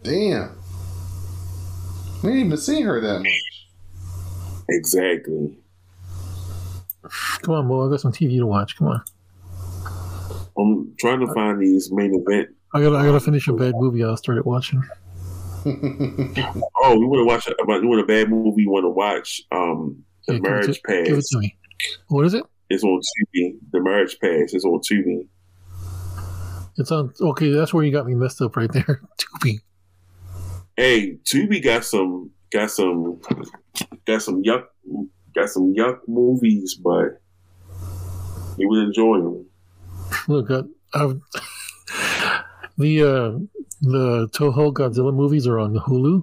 Damn. 0.03 0.57
We 2.27 2.32
ain't 2.32 2.47
even 2.47 2.57
seen 2.59 2.85
her 2.86 3.01
that 3.01 3.20
much. 3.20 3.66
Exactly. 4.69 5.57
Come 7.43 7.55
on, 7.55 7.66
Mo, 7.69 7.86
I 7.86 7.90
got 7.90 8.01
some 8.01 8.11
TV 8.11 8.39
to 8.39 8.47
watch. 8.47 8.77
Come 8.77 8.89
on, 8.89 9.03
I'm 10.59 10.93
trying 10.98 11.20
to 11.20 11.32
find 11.32 11.62
these 11.62 11.93
main 11.93 12.12
event. 12.12 12.48
I 12.74 12.82
gotta, 12.82 12.97
I 12.97 13.05
gotta 13.07 13.20
finish 13.20 13.47
a 13.47 13.53
bad 13.53 13.74
movie 13.77 14.03
I 14.03 14.12
started 14.16 14.44
watching. 14.44 14.82
oh, 15.66 15.70
you 15.70 17.07
want 17.07 17.20
to 17.20 17.24
watch 17.24 17.48
about 17.62 17.81
doing 17.81 18.01
a 18.01 18.05
bad 18.05 18.28
movie? 18.28 18.62
You 18.62 18.70
want 18.70 18.85
to 18.86 18.90
watch 18.90 19.40
um, 19.53 20.03
the 20.27 20.35
Yeah, 20.35 20.39
give 20.40 20.44
it 20.44 20.48
Marriage 20.51 20.82
to- 20.82 21.05
Give 21.05 21.19
it 21.19 21.24
to 21.31 21.39
me. 21.39 21.57
What 22.09 22.27
is 22.27 22.35
it? 22.35 22.43
It's 22.70 22.82
on 22.82 23.01
Tubi. 23.01 23.57
The 23.70 23.81
Marriage 23.81 24.19
Pass 24.20 24.53
It's 24.53 24.65
on 24.65 24.81
Tubi. 24.81 25.28
It's 26.77 26.90
on. 26.90 27.12
Okay, 27.20 27.51
that's 27.53 27.73
where 27.73 27.85
you 27.85 27.93
got 27.93 28.05
me 28.05 28.16
messed 28.16 28.43
up 28.43 28.57
right 28.57 28.73
there. 28.73 29.01
Tubi. 29.20 29.61
Hey, 30.77 31.16
Tubi 31.24 31.62
got 31.62 31.85
some 31.85 32.31
got 32.53 32.70
some 32.70 33.20
got 34.07 34.23
some 34.23 34.43
yuck 34.43 34.65
got 35.35 35.48
some 35.48 35.74
yuck 35.74 36.01
movies, 36.07 36.74
but 36.74 37.20
you 38.59 38.69
would 38.69 38.85
enjoy 38.85 39.19
them. 39.19 39.47
Look, 40.28 40.51
I, 40.51 40.62
I've, 40.98 41.20
the 42.78 43.03
uh, 43.03 43.39
the 43.81 44.28
Toho 44.32 44.73
Godzilla 44.73 45.15
movies 45.15 45.47
are 45.47 45.59
on 45.59 45.74
Hulu. 45.74 46.23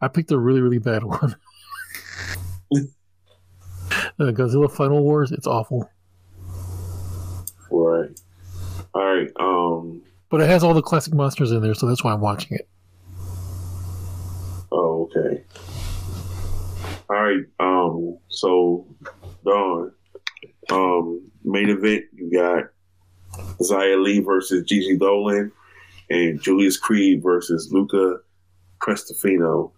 I 0.00 0.08
picked 0.08 0.30
a 0.32 0.38
really 0.38 0.60
really 0.62 0.78
bad 0.78 1.04
one. 1.04 1.36
uh, 2.72 2.78
Godzilla 4.18 4.70
Final 4.70 5.02
Wars. 5.02 5.30
It's 5.32 5.46
awful, 5.46 5.90
Right. 7.70 8.10
All 8.94 9.02
right. 9.14 9.30
Um. 9.40 10.02
but 10.30 10.40
it 10.40 10.48
has 10.48 10.62
all 10.62 10.74
the 10.74 10.82
classic 10.82 11.12
monsters 11.12 11.50
in 11.52 11.60
there, 11.62 11.74
so 11.74 11.86
that's 11.86 12.02
why 12.04 12.12
I'm 12.12 12.20
watching 12.20 12.56
it. 12.56 12.68
Okay. 15.04 15.44
All 17.10 17.22
right. 17.22 17.44
Um. 17.60 18.18
So, 18.28 18.86
Don. 19.44 19.92
Um. 20.70 21.30
Main 21.44 21.68
event. 21.68 22.04
You 22.14 22.30
got 22.32 22.64
Xia 23.60 24.02
Li 24.02 24.20
versus 24.20 24.64
Gigi 24.66 24.96
Dolan, 24.96 25.52
and 26.10 26.40
Julius 26.40 26.78
Creed 26.78 27.22
versus 27.22 27.70
Luca 27.70 28.18
Crusifino. 28.80 29.72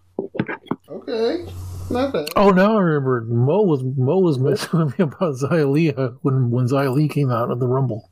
Okay, 0.88 1.44
not 1.90 2.12
bad. 2.12 2.28
Oh, 2.36 2.50
now 2.50 2.76
I 2.78 2.80
remember. 2.80 3.22
Mo 3.22 3.62
was 3.62 3.82
Mo 3.82 4.18
was 4.18 4.38
messing 4.38 4.78
with 4.78 4.98
me 4.98 5.02
about 5.04 5.34
Xia 5.34 5.68
Li 5.70 5.92
uh, 5.92 6.10
when 6.22 6.50
when 6.50 6.66
Xia 6.66 6.94
Li 6.94 7.08
came 7.08 7.30
out 7.30 7.50
of 7.50 7.58
the 7.58 7.66
Rumble. 7.66 8.08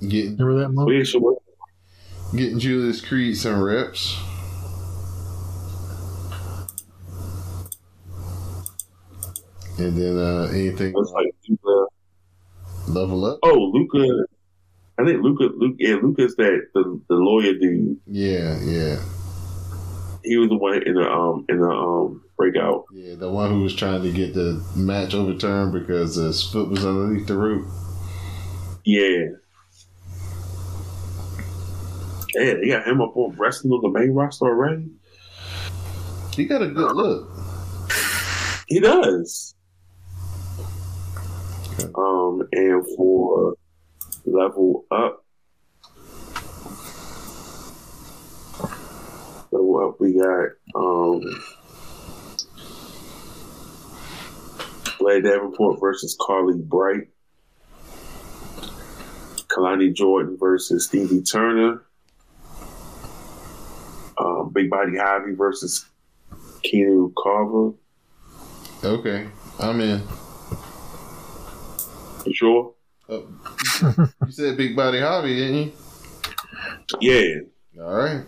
Getting 0.00 0.36
Remember 0.36 0.60
that 0.60 0.68
Mo? 0.70 0.86
So, 0.86 0.90
yeah, 0.90 1.04
so 1.04 1.18
what- 1.20 1.42
getting 2.36 2.58
Julius 2.58 3.00
Creed 3.04 3.36
some 3.36 3.60
reps. 3.62 4.16
And 9.78 9.96
then 9.96 10.16
uh, 10.16 10.48
anything 10.52 10.94
It's 10.96 11.10
like 11.12 11.34
Luca. 11.48 11.86
level 12.88 13.24
up? 13.26 13.38
Oh, 13.42 13.70
Luca. 13.74 14.24
I 14.98 15.04
think 15.04 15.22
Luca. 15.22 15.44
Luca. 15.54 15.76
Yeah, 15.78 15.96
Luca's 15.96 16.34
that 16.36 16.68
the 16.74 17.00
the 17.08 17.14
lawyer 17.16 17.52
dude. 17.52 17.98
Yeah, 18.06 18.58
yeah, 18.62 18.96
He 20.24 20.36
was 20.38 20.48
the 20.48 20.56
one 20.56 20.82
in 20.82 20.94
the 20.94 21.06
um 21.10 21.44
in 21.50 21.60
the 21.60 21.68
um 21.68 22.22
breakout. 22.38 22.84
yeah. 22.94 23.14
The 23.16 23.30
one 23.30 23.50
who 23.50 23.60
was 23.62 23.74
trying 23.74 24.02
to 24.02 24.10
get 24.12 24.32
the 24.32 24.64
match 24.74 25.12
overturned 25.14 25.72
because 25.74 26.14
his 26.14 26.42
foot 26.42 26.70
was 26.70 26.84
underneath 26.86 27.26
the 27.26 27.36
rope. 27.36 27.66
Yeah. 28.84 29.26
Yeah, 32.38 32.54
they 32.54 32.68
got 32.68 32.86
him 32.86 33.00
up 33.00 33.16
on 33.16 33.34
wrestling 33.38 33.72
on 33.72 33.80
the 33.80 33.98
main 33.98 34.12
roster 34.12 34.44
already. 34.44 34.90
He 36.34 36.44
got 36.44 36.60
a 36.60 36.66
good 36.66 36.92
look. 36.92 37.30
He 38.68 38.78
does. 38.78 39.54
Okay. 41.78 41.90
Um, 41.94 42.46
and 42.52 42.84
for 42.94 43.54
level 44.26 44.84
up, 44.90 45.24
level 49.50 49.88
up, 49.88 49.98
we 49.98 50.12
got 50.12 50.48
um, 50.74 51.22
Blair 54.98 55.22
Davenport 55.22 55.80
versus 55.80 56.14
Carly 56.20 56.58
Bright, 56.58 57.08
Kelani 59.48 59.94
Jordan 59.94 60.36
versus 60.38 60.84
Stevie 60.84 61.22
Turner, 61.22 61.85
um, 64.46 64.52
Big 64.52 64.70
Body 64.70 64.92
Javi 64.92 65.36
versus 65.36 65.86
Keanu 66.64 67.12
Carver. 67.16 67.72
Okay, 68.84 69.28
I'm 69.58 69.80
in. 69.80 70.02
You 72.24 72.34
sure? 72.34 72.74
Oh, 73.08 73.26
you 74.26 74.32
said 74.32 74.56
Big 74.56 74.74
Body 74.74 75.00
Hobby, 75.00 75.36
didn't 75.36 75.56
you? 75.56 75.72
Yeah. 77.00 77.82
All 77.82 77.94
right. 77.94 78.24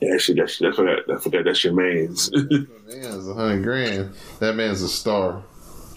Yeah, 0.00 0.12
that 0.12 0.20
shit, 0.20 0.36
that 0.36 0.50
shit, 0.50 0.74
I 0.78 1.14
I 1.14 1.18
forgot 1.18 1.44
that's 1.44 1.64
your 1.64 1.74
man's. 1.74 2.30
Man's 2.86 3.28
a 3.28 3.34
hundred 3.34 3.64
grand. 3.64 4.14
That 4.38 4.54
man's 4.54 4.80
a 4.80 4.88
star. 4.88 5.42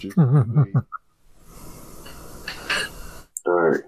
All 3.46 3.52
right. 3.52 3.80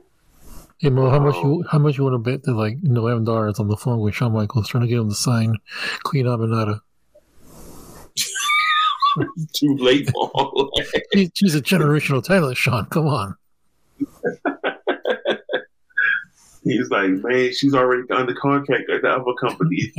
Hey 0.82 0.90
Mo, 0.90 1.08
how 1.10 1.20
much 1.20 1.36
you 1.36 1.64
how 1.70 1.78
much 1.78 1.96
you 1.96 2.02
want 2.02 2.14
to 2.14 2.18
bet 2.18 2.42
that 2.42 2.54
like 2.54 2.80
Noam 2.80 3.24
Dar 3.24 3.46
is 3.46 3.60
on 3.60 3.68
the 3.68 3.76
phone 3.76 4.00
with 4.00 4.16
Shawn 4.16 4.32
Michaels 4.32 4.66
trying 4.66 4.80
to 4.80 4.88
get 4.88 4.98
him 4.98 5.10
to 5.10 5.14
sign 5.14 5.58
Queen 6.02 6.26
Aminata? 6.26 6.80
Too 9.52 9.76
late 9.76 10.10
for 10.10 10.28
all 10.34 10.72
that. 10.74 11.04
She, 11.14 11.30
she's 11.34 11.54
a 11.54 11.62
generational 11.62 12.20
talent, 12.20 12.56
Shawn. 12.56 12.86
Come 12.86 13.06
on. 13.06 13.36
He's 16.64 16.90
like, 16.90 17.10
man, 17.10 17.52
she's 17.52 17.74
already 17.74 18.02
under 18.10 18.34
contract 18.34 18.90
at 18.90 19.02
the 19.02 19.08
other 19.08 19.34
company. 19.40 19.92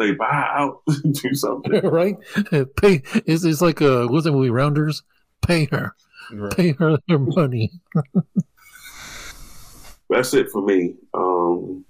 like, 0.00 0.18
buy 0.18 0.48
out, 0.48 0.82
do 1.12 1.32
something. 1.34 1.80
right? 1.82 2.16
Pay 2.74 3.02
it's, 3.24 3.44
it's 3.44 3.62
like 3.62 3.80
a 3.80 4.08
what's 4.08 4.24
that 4.24 4.32
movie 4.32 4.50
Rounders? 4.50 5.04
Pay 5.42 5.66
her. 5.66 5.94
Right. 6.32 6.56
Pay 6.56 6.72
her 6.72 6.98
her 7.08 7.18
money. 7.18 7.72
That's 10.10 10.34
it 10.34 10.50
for 10.50 10.62
me. 10.62 10.94
Um, 11.14 11.84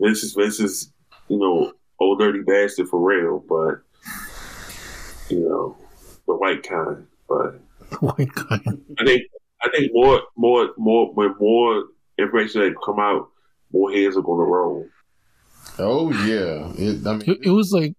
this 0.00 0.22
is 0.22 0.34
this 0.34 0.60
is 0.60 0.92
you 1.28 1.38
know 1.38 1.72
old 2.00 2.20
dirty 2.20 2.42
bastard 2.42 2.88
for 2.88 3.00
real, 3.00 3.44
but 3.48 3.82
you 5.28 5.40
know 5.40 5.76
the 6.26 6.34
white 6.36 6.62
kind. 6.62 7.06
But 7.28 7.60
White 8.00 8.34
guy. 8.34 8.60
I 8.98 9.04
think 9.04 9.22
I 9.62 9.70
think 9.70 9.90
more 9.92 10.22
more 10.36 10.70
more 10.76 11.12
when 11.12 11.34
more 11.40 11.84
information 12.18 12.60
that 12.60 12.74
come 12.84 13.00
out, 13.00 13.28
more 13.72 13.90
heads 13.90 14.16
are 14.16 14.22
going 14.22 14.40
to 14.40 14.50
roll. 14.50 14.86
Oh 15.78 16.10
yeah. 16.10 16.72
It, 16.76 17.06
I 17.06 17.12
mean, 17.14 17.22
It, 17.26 17.38
it 17.42 17.50
was 17.50 17.72
like 17.72 17.94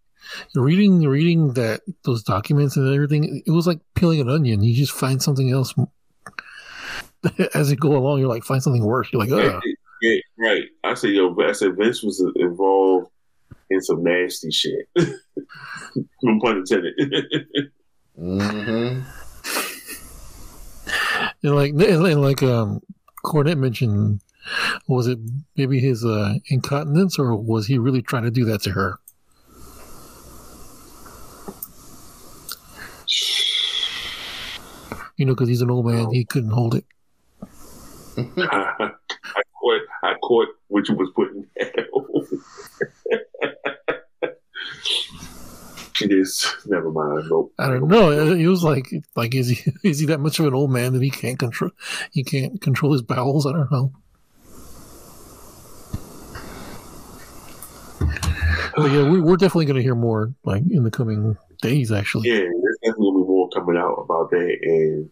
reading 0.56 1.02
reading 1.02 1.54
that 1.54 1.82
those 2.04 2.24
documents 2.24 2.78
and 2.78 2.94
everything. 2.94 3.42
It 3.46 3.52
was 3.52 3.68
like 3.68 3.80
peeling 3.96 4.22
an 4.22 4.30
onion. 4.30 4.64
You 4.64 4.76
just 4.76 4.92
find 4.92 5.22
something 5.22 5.52
else 5.52 5.74
as 7.54 7.72
you 7.72 7.78
go 7.78 7.96
along. 7.96 8.20
You're 8.20 8.28
like 8.28 8.44
find 8.44 8.62
something 8.62 8.84
worse. 8.84 9.10
You're 9.12 9.22
like, 9.22 9.30
Yeah, 9.30 9.60
yeah, 10.02 10.20
right. 10.38 10.64
I 10.84 10.94
said, 10.94 11.12
yo, 11.12 11.36
I 11.42 11.52
said 11.52 11.78
Vince 11.78 12.04
was 12.04 12.24
involved 12.36 13.10
in 13.70 13.82
some 13.82 14.04
nasty 14.04 14.52
shit. 14.52 14.88
no 16.24 16.40
pun 16.42 16.58
intended. 16.58 16.94
hmm 18.16 19.02
and 21.44 21.56
like 21.56 21.72
and 21.72 21.82
and 21.82 22.22
like 22.22 22.44
um 22.44 22.82
Cornette 23.24 23.58
mentioned. 23.58 24.22
Was 24.88 25.06
it 25.06 25.20
maybe 25.58 25.80
his 25.80 26.04
uh, 26.04 26.36
incontinence, 26.48 27.20
or 27.20 27.36
was 27.36 27.68
he 27.68 27.78
really 27.78 28.02
trying 28.02 28.24
to 28.24 28.32
do 28.32 28.46
that 28.46 28.64
to 28.64 28.72
her? 28.72 28.98
You 35.18 35.26
know, 35.26 35.34
because 35.34 35.50
he's 35.50 35.62
an 35.62 35.72
old 35.72 35.86
man, 35.86 36.12
he 36.12 36.24
couldn't 36.26 36.52
hold 36.52 36.76
it. 36.76 36.86
I 38.18 38.92
caught, 39.60 39.82
I 40.04 40.14
caught 40.22 40.48
what 40.68 40.88
you 40.88 40.96
was 40.96 41.10
putting 41.16 41.46
down. 41.60 41.86
it 46.02 46.12
is. 46.12 46.48
Never 46.66 46.92
mind. 46.92 47.26
Nope. 47.30 47.54
I 47.60 47.68
don't 47.68 47.88
know. 47.88 48.12
It 48.12 48.48
was 48.48 48.64
like, 48.64 48.88
like 49.16 49.36
is 49.36 49.50
he 49.50 49.72
is 49.84 50.00
he 50.00 50.06
that 50.08 50.20
much 50.20 50.40
of 50.40 50.46
an 50.46 50.54
old 50.54 50.72
man 50.72 50.94
that 50.94 51.02
he 51.02 51.10
can't 51.10 51.40
control? 51.40 51.72
He 52.12 52.24
can't 52.24 52.62
control 52.62 52.92
his 52.94 53.02
bowels. 53.02 53.46
I 53.46 53.52
don't 53.54 53.72
know. 53.72 53.92
But 58.76 58.92
yeah, 58.92 59.10
we, 59.10 59.20
we're 59.20 59.36
definitely 59.36 59.66
going 59.66 59.76
to 59.76 59.84
hear 59.84 59.96
more 59.96 60.34
like 60.46 60.64
in 60.70 60.84
the 60.84 60.92
coming 60.92 61.38
days. 61.62 61.92
Actually, 61.92 62.30
Yeah, 62.30 62.48
definitely 62.84 63.12
gonna 63.12 63.24
be 63.24 63.28
more 63.28 63.50
coming 63.50 63.78
out 63.78 63.96
about 63.96 64.30
that, 64.32 64.58
and 64.62 65.10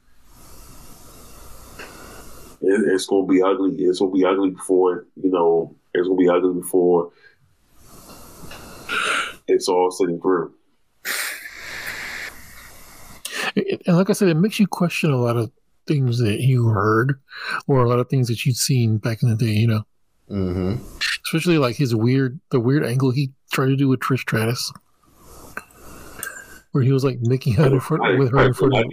it, 2.62 2.94
it's 2.94 3.06
gonna 3.06 3.28
be 3.28 3.42
ugly. 3.42 3.76
It's 3.80 4.00
gonna 4.00 4.12
be 4.12 4.26
ugly 4.26 4.50
before 4.52 5.06
you 5.22 5.30
know. 5.32 5.76
It's 5.94 6.08
gonna 6.08 6.18
be 6.20 6.30
ugly 6.30 6.54
before 6.62 7.12
it's 9.48 9.68
all 9.70 9.90
sitting 9.92 10.20
through. 10.22 10.54
It- 13.56 13.82
and 13.88 13.96
like 13.98 14.10
I 14.10 14.14
said, 14.14 14.28
it 14.28 14.36
makes 14.36 14.60
you 14.60 14.68
question 14.68 15.12
a 15.12 15.18
lot 15.18 15.38
of 15.38 15.52
things 15.88 16.20
that 16.20 16.42
you 16.42 16.68
heard 16.68 17.20
or 17.68 17.80
a 17.84 17.88
lot 17.90 18.00
of 18.00 18.10
things 18.10 18.28
that 18.28 18.46
you'd 18.46 18.58
seen 18.58 18.98
back 18.98 19.24
in 19.24 19.30
the 19.30 19.36
day. 19.36 19.52
You 19.52 19.68
know, 19.68 19.84
Mm-hmm. 20.30 20.84
especially 21.26 21.58
like 21.58 21.78
his 21.78 21.96
weird 21.96 22.40
the 22.52 22.60
weird 22.60 22.86
angle 22.86 23.12
he 23.12 23.32
tried 23.52 23.68
to 23.68 23.76
do 23.78 23.88
with 23.88 24.02
Trish 24.02 24.20
Stratus, 24.20 24.72
where 26.72 26.84
he 26.84 26.92
was 26.92 27.04
like 27.04 27.20
making 27.22 27.58
out 27.60 27.72
in 27.72 27.80
front 27.80 28.20
with 28.20 28.32
her 28.32 28.46
in 28.46 28.54
front 28.54 28.76
of. 28.76 28.86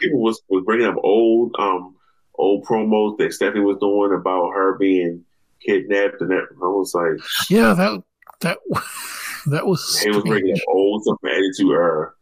People 0.00 0.20
was, 0.20 0.42
was 0.48 0.64
bringing 0.64 0.86
up 0.86 0.96
old 1.02 1.54
um 1.58 1.94
old 2.34 2.64
promos 2.64 3.16
that 3.18 3.32
Stephanie 3.32 3.64
was 3.64 3.78
doing 3.78 4.12
about 4.18 4.50
her 4.50 4.76
being 4.78 5.24
kidnapped, 5.64 6.20
and 6.20 6.30
that 6.30 6.46
I 6.62 6.66
was 6.66 6.94
like, 6.94 7.18
Yeah, 7.48 7.74
that 7.74 8.02
that 8.40 8.58
that 9.46 9.66
was. 9.66 9.98
he 10.00 10.10
was 10.10 10.22
bringing 10.24 10.54
up 10.54 10.62
old 10.68 11.02
stuff 11.02 11.16
from 11.20 11.30
Attitude 11.30 11.72
her. 11.72 12.14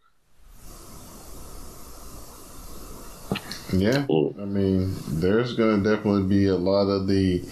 Yeah. 3.72 4.06
I 4.08 4.44
mean, 4.44 4.94
there's 5.08 5.54
going 5.54 5.82
to 5.82 5.90
definitely 5.96 6.28
be 6.28 6.46
a 6.46 6.54
lot 6.54 6.88
of 6.88 7.08
the 7.08 7.42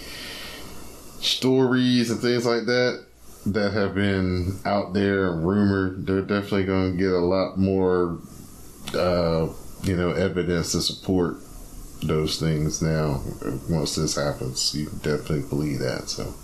stories 1.20 2.10
and 2.10 2.20
things 2.20 2.46
like 2.46 2.66
that 2.66 3.04
that 3.46 3.72
have 3.72 3.94
been 3.94 4.58
out 4.64 4.92
there 4.92 5.32
and 5.32 5.46
rumored. 5.46 6.06
They're 6.06 6.20
definitely 6.22 6.64
going 6.64 6.92
to 6.92 6.98
get 6.98 7.12
a 7.12 7.18
lot 7.18 7.58
more, 7.58 8.18
uh, 8.94 9.48
you 9.82 9.96
know, 9.96 10.12
evidence 10.12 10.72
to 10.72 10.80
support 10.82 11.36
those 12.02 12.38
things 12.38 12.82
now. 12.82 13.22
Once 13.68 13.94
this 13.96 14.16
happens, 14.16 14.74
you 14.74 14.86
can 14.86 14.98
definitely 14.98 15.42
believe 15.48 15.78
that. 15.80 16.08
So 16.08 16.34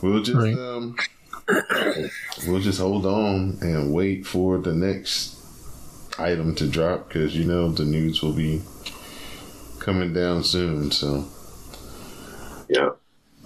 we'll 0.00 0.22
just 0.22 0.36
Right. 0.36 0.56
um, 0.58 0.96
we'll 2.46 2.60
just 2.60 2.80
hold 2.80 3.06
on 3.06 3.58
and 3.60 3.92
wait 3.92 4.26
for 4.26 4.58
the 4.58 4.72
next 4.74 5.36
item 6.18 6.54
to 6.56 6.66
drop 6.68 7.08
because 7.08 7.36
you 7.36 7.44
know 7.44 7.70
the 7.70 7.84
news 7.84 8.22
will 8.22 8.32
be 8.34 8.62
coming 9.78 10.12
down 10.12 10.44
soon. 10.44 10.90
So, 10.90 11.24
Yeah. 12.68 12.90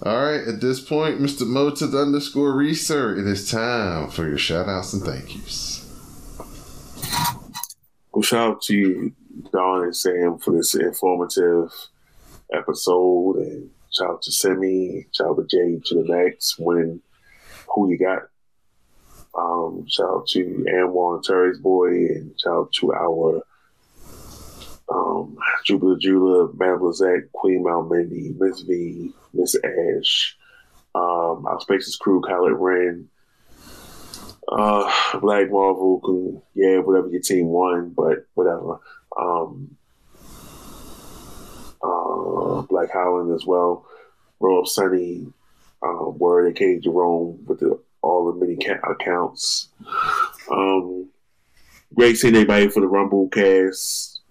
All 0.03 0.23
right, 0.23 0.47
at 0.47 0.61
this 0.61 0.79
point, 0.79 1.19
Mr. 1.19 1.47
Mo 1.47 1.71
to 1.71 1.87
the 1.87 1.97
underscore 1.97 2.53
research, 2.53 3.17
it 3.17 3.25
is 3.25 3.49
time 3.49 4.09
for 4.09 4.27
your 4.27 4.37
shout 4.37 4.69
outs 4.69 4.93
and 4.93 5.01
thank 5.01 5.35
yous. 5.35 5.83
Well, 8.11 8.21
shout 8.21 8.51
out 8.51 8.61
to 8.63 8.75
you, 8.75 9.13
Don 9.51 9.83
and 9.83 9.95
Sam, 9.95 10.37
for 10.37 10.51
this 10.51 10.75
informative 10.75 11.71
episode, 12.53 13.37
and 13.37 13.71
shout 13.91 14.09
out 14.09 14.21
to 14.23 14.31
Semi, 14.31 15.07
shout 15.11 15.29
out 15.29 15.37
to 15.37 15.45
Jay 15.47 15.81
to 15.83 15.95
the 15.95 16.05
max, 16.07 16.59
winning 16.59 17.01
who 17.73 17.89
you 17.89 17.97
got. 17.97 18.23
Um, 19.35 19.85
shout 19.87 20.09
out 20.09 20.27
to 20.29 20.65
Anwar 20.71 21.15
and 21.15 21.23
Terry's 21.23 21.59
boy, 21.59 21.89
and 21.89 22.39
shout 22.39 22.53
out 22.53 22.71
to 22.73 22.93
our 22.93 23.41
um, 24.89 25.37
Jupiter 25.65 25.97
Jula, 25.99 26.49
Lizette, 26.81 27.31
Queen 27.33 27.63
Malmindy, 27.63 28.35
Miss 28.39 28.61
V, 28.61 29.13
Miss 29.37 29.55
Ash, 29.55 30.37
um, 30.95 31.45
our 31.45 31.59
Spaces 31.61 31.95
crew, 31.95 32.21
Khaled 32.21 32.53
Wren, 32.53 33.09
uh, 34.51 34.91
Black 35.19 35.49
Marvel 35.51 36.43
yeah, 36.53 36.79
whatever 36.79 37.09
your 37.09 37.21
team 37.21 37.47
won, 37.47 37.93
but 37.95 38.25
whatever. 38.33 38.79
Um, 39.17 39.77
uh, 41.83 42.61
Black 42.63 42.91
Holland 42.91 43.33
as 43.33 43.45
well. 43.45 43.85
Roll 44.39 44.61
Up 44.61 44.67
Sunny, 44.67 45.27
uh, 45.83 46.09
Word, 46.09 46.51
aka 46.51 46.79
Jerome, 46.79 47.43
with 47.45 47.59
the, 47.59 47.79
all 48.01 48.31
the 48.31 48.39
many 48.39 48.57
ca- 48.57 48.89
accounts. 48.89 49.69
Um, 50.49 51.09
great 51.93 52.17
seeing 52.17 52.35
everybody 52.35 52.69
for 52.69 52.79
the 52.79 52.87
Rumble 52.87 53.29
cast. 53.29 54.21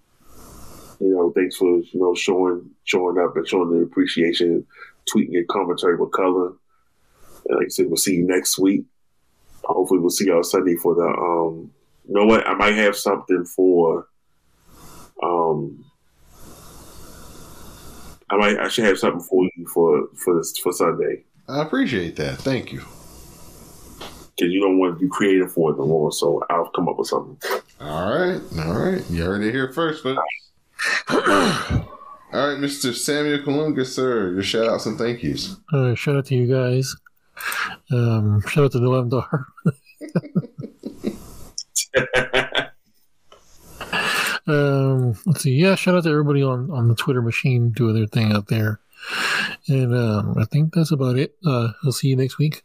You 1.01 1.11
know, 1.11 1.33
thanks 1.33 1.57
for 1.57 1.67
you 1.67 2.01
know 2.01 2.15
showing 2.15 2.71
showing 2.85 3.19
up 3.19 3.37
and 3.37 3.47
showing 3.47 3.71
the 3.71 3.85
appreciation, 3.85 4.67
tweeting 5.13 5.33
your 5.33 5.45
commentary 5.51 5.97
with 5.97 6.13
color. 6.13 6.53
And 7.49 7.59
like 7.59 7.67
I 7.67 7.69
said, 7.69 7.87
we'll 7.87 7.97
see 7.97 8.15
you 8.17 8.27
next 8.27 8.59
week 8.59 8.85
hopefully 9.75 10.01
we'll 10.01 10.11
see 10.11 10.27
y'all 10.27 10.43
Sunday 10.43 10.77
for 10.77 10.95
the 10.95 11.03
um 11.03 11.71
you 12.07 12.15
know 12.15 12.25
what 12.25 12.47
I 12.47 12.55
might 12.55 12.75
have 12.77 12.97
something 12.97 13.45
for 13.45 14.07
um 15.23 15.85
I 18.31 18.37
might 18.37 18.59
I 18.59 18.69
should 18.69 18.85
have 18.85 18.99
something 18.99 19.21
for 19.21 19.45
you 19.57 19.67
for 19.67 20.09
for 20.17 20.37
this 20.37 20.57
for 20.59 20.73
Sunday 20.73 21.25
I 21.49 21.63
appreciate 21.63 22.17
that. 22.17 22.39
Thank 22.39 22.73
you. 22.73 22.79
because 22.79 24.53
you 24.53 24.61
don't 24.61 24.79
want 24.79 24.99
to 24.99 25.05
be 25.05 25.09
creative 25.09 25.53
for 25.53 25.71
it 25.73 25.79
no 25.79 25.87
more 25.87 26.13
so 26.13 26.45
I'll 26.51 26.71
come 26.71 26.89
up 26.89 26.99
with 26.99 27.09
something 27.09 27.39
All 27.81 28.17
right, 28.19 28.41
all 28.59 28.79
right. 28.79 29.05
You 29.11 29.25
heard 29.25 29.43
it 29.43 29.53
here 29.53 29.73
first, 29.73 30.03
folks. 30.03 30.23
all 32.33 32.49
right, 32.49 32.59
Mr. 32.59 32.95
Samuel 32.95 33.39
Kalunga, 33.39 33.87
sir, 33.87 34.33
your 34.33 34.43
shout 34.43 34.69
outs 34.69 34.87
and 34.87 34.99
thank 34.99 35.23
yous. 35.23 35.57
Uh, 35.73 35.95
shout 35.95 36.17
out 36.17 36.27
to 36.27 36.35
you 36.35 36.47
guys. 36.53 36.95
Um, 37.91 38.41
shout 38.49 38.65
out 38.65 38.73
to 38.73 38.79
the 38.79 39.03
Dar. 39.05 39.47
um, 44.47 45.17
let's 45.27 45.43
see. 45.43 45.53
Yeah, 45.53 45.75
shout 45.75 45.95
out 45.95 46.05
to 46.05 46.11
everybody 46.11 46.43
on, 46.43 46.71
on 46.71 46.89
the 46.89 46.95
Twitter 46.95 47.23
machine 47.23 47.71
doing 47.71 47.95
their 47.95 48.07
thing 48.07 48.33
out 48.33 48.49
there. 48.49 48.81
And 49.69 49.95
um, 49.95 50.37
I 50.39 50.45
think 50.45 50.75
that's 50.75 50.91
about 50.93 51.17
it. 51.19 51.37
Uh, 51.45 51.69
I'll 51.85 51.93
see 51.93 52.09
you 52.09 52.17
next 52.17 52.39
week. 52.39 52.63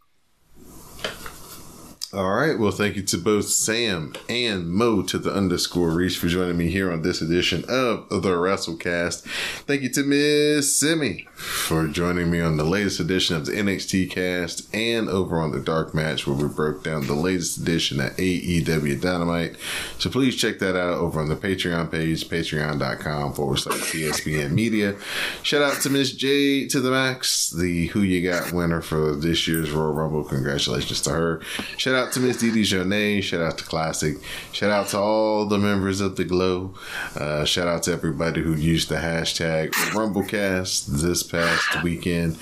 All 2.14 2.30
right. 2.30 2.60
Well, 2.60 2.72
thank 2.72 2.98
you 2.98 3.04
to 3.04 3.18
both 3.18 3.46
Sam 3.46 4.14
and 4.28 4.70
Mo 4.70 5.02
to 5.04 5.18
the 5.18 5.34
underscore 5.34 5.92
reach 5.92 6.18
for 6.18 6.28
joining 6.28 6.58
me 6.58 6.68
here 6.68 6.92
on 6.92 7.04
this 7.04 7.22
edition 7.22 7.64
of 7.70 8.10
the 8.10 8.32
WrassleCast. 8.32 9.22
Thank 9.64 9.82
you 9.84 9.90
to 9.92 10.04
Miss 10.04 10.76
Simi 10.76 11.30
for 11.36 11.88
joining 11.88 12.30
me 12.30 12.42
on 12.42 12.58
the 12.58 12.66
latest 12.66 13.00
edition 13.00 13.38
of 13.38 13.46
the 13.46 13.54
NXT 13.54 14.12
cast 14.12 14.68
and 14.76 15.08
over 15.08 15.40
on 15.40 15.54
the 15.54 15.62
Dark 15.62 15.94
Match 15.94 16.28
where 16.28 16.36
we 16.36 16.54
broke 16.54 16.84
down 16.84 17.08
the 17.08 17.14
latest 17.14 17.58
edition 17.58 18.02
at 18.02 18.18
AEW 18.18 19.00
Dynamite. 19.00 19.56
So 19.98 20.10
please 20.10 20.36
check 20.36 20.60
that 20.60 20.78
out 20.78 20.96
over 20.96 21.22
on 21.22 21.30
the 21.30 21.38
Patreon 21.38 21.92
page, 21.92 22.28
patreon.com 22.28 23.34
forward 23.34 23.60
slash 23.60 23.80
CSPN 23.94 24.52
Media. 24.52 24.98
Shout 25.44 25.62
out 25.62 25.82
to 25.84 25.90
Miss 25.90 26.12
J 26.12 26.68
to 26.68 26.82
the 26.82 26.92
Max, 26.92 27.52
the 27.52 27.88
Who 27.88 28.02
You 28.02 28.30
Got 28.30 28.52
winner 28.52 28.82
for 28.82 29.16
this 29.16 29.48
year's 29.48 29.72
Royal 29.72 29.94
Rumble. 29.94 30.26
Congratulations 30.26 31.00
to 31.04 31.12
her. 31.12 31.42
Shout 31.78 31.96
out 31.96 32.01
to 32.10 32.20
Miss 32.20 32.38
Didi 32.38 32.64
Jonet. 32.64 33.22
Shout 33.24 33.42
out 33.42 33.58
to 33.58 33.64
Classic. 33.64 34.18
Shout 34.52 34.72
out 34.72 34.88
to 34.90 34.98
all 34.98 35.46
the 35.46 35.58
members 35.58 36.02
of 36.02 36.16
the 36.16 36.24
Glow. 36.24 36.74
Uh, 37.16 37.46
shout 37.46 37.68
out 37.68 37.84
to 37.84 37.92
everybody 37.92 38.42
who 38.42 38.56
used 38.56 38.90
the 38.90 38.96
hashtag 38.96 39.72
RumbleCast 39.92 41.02
this 41.02 41.22
past 41.22 41.84
weekend. 41.84 42.38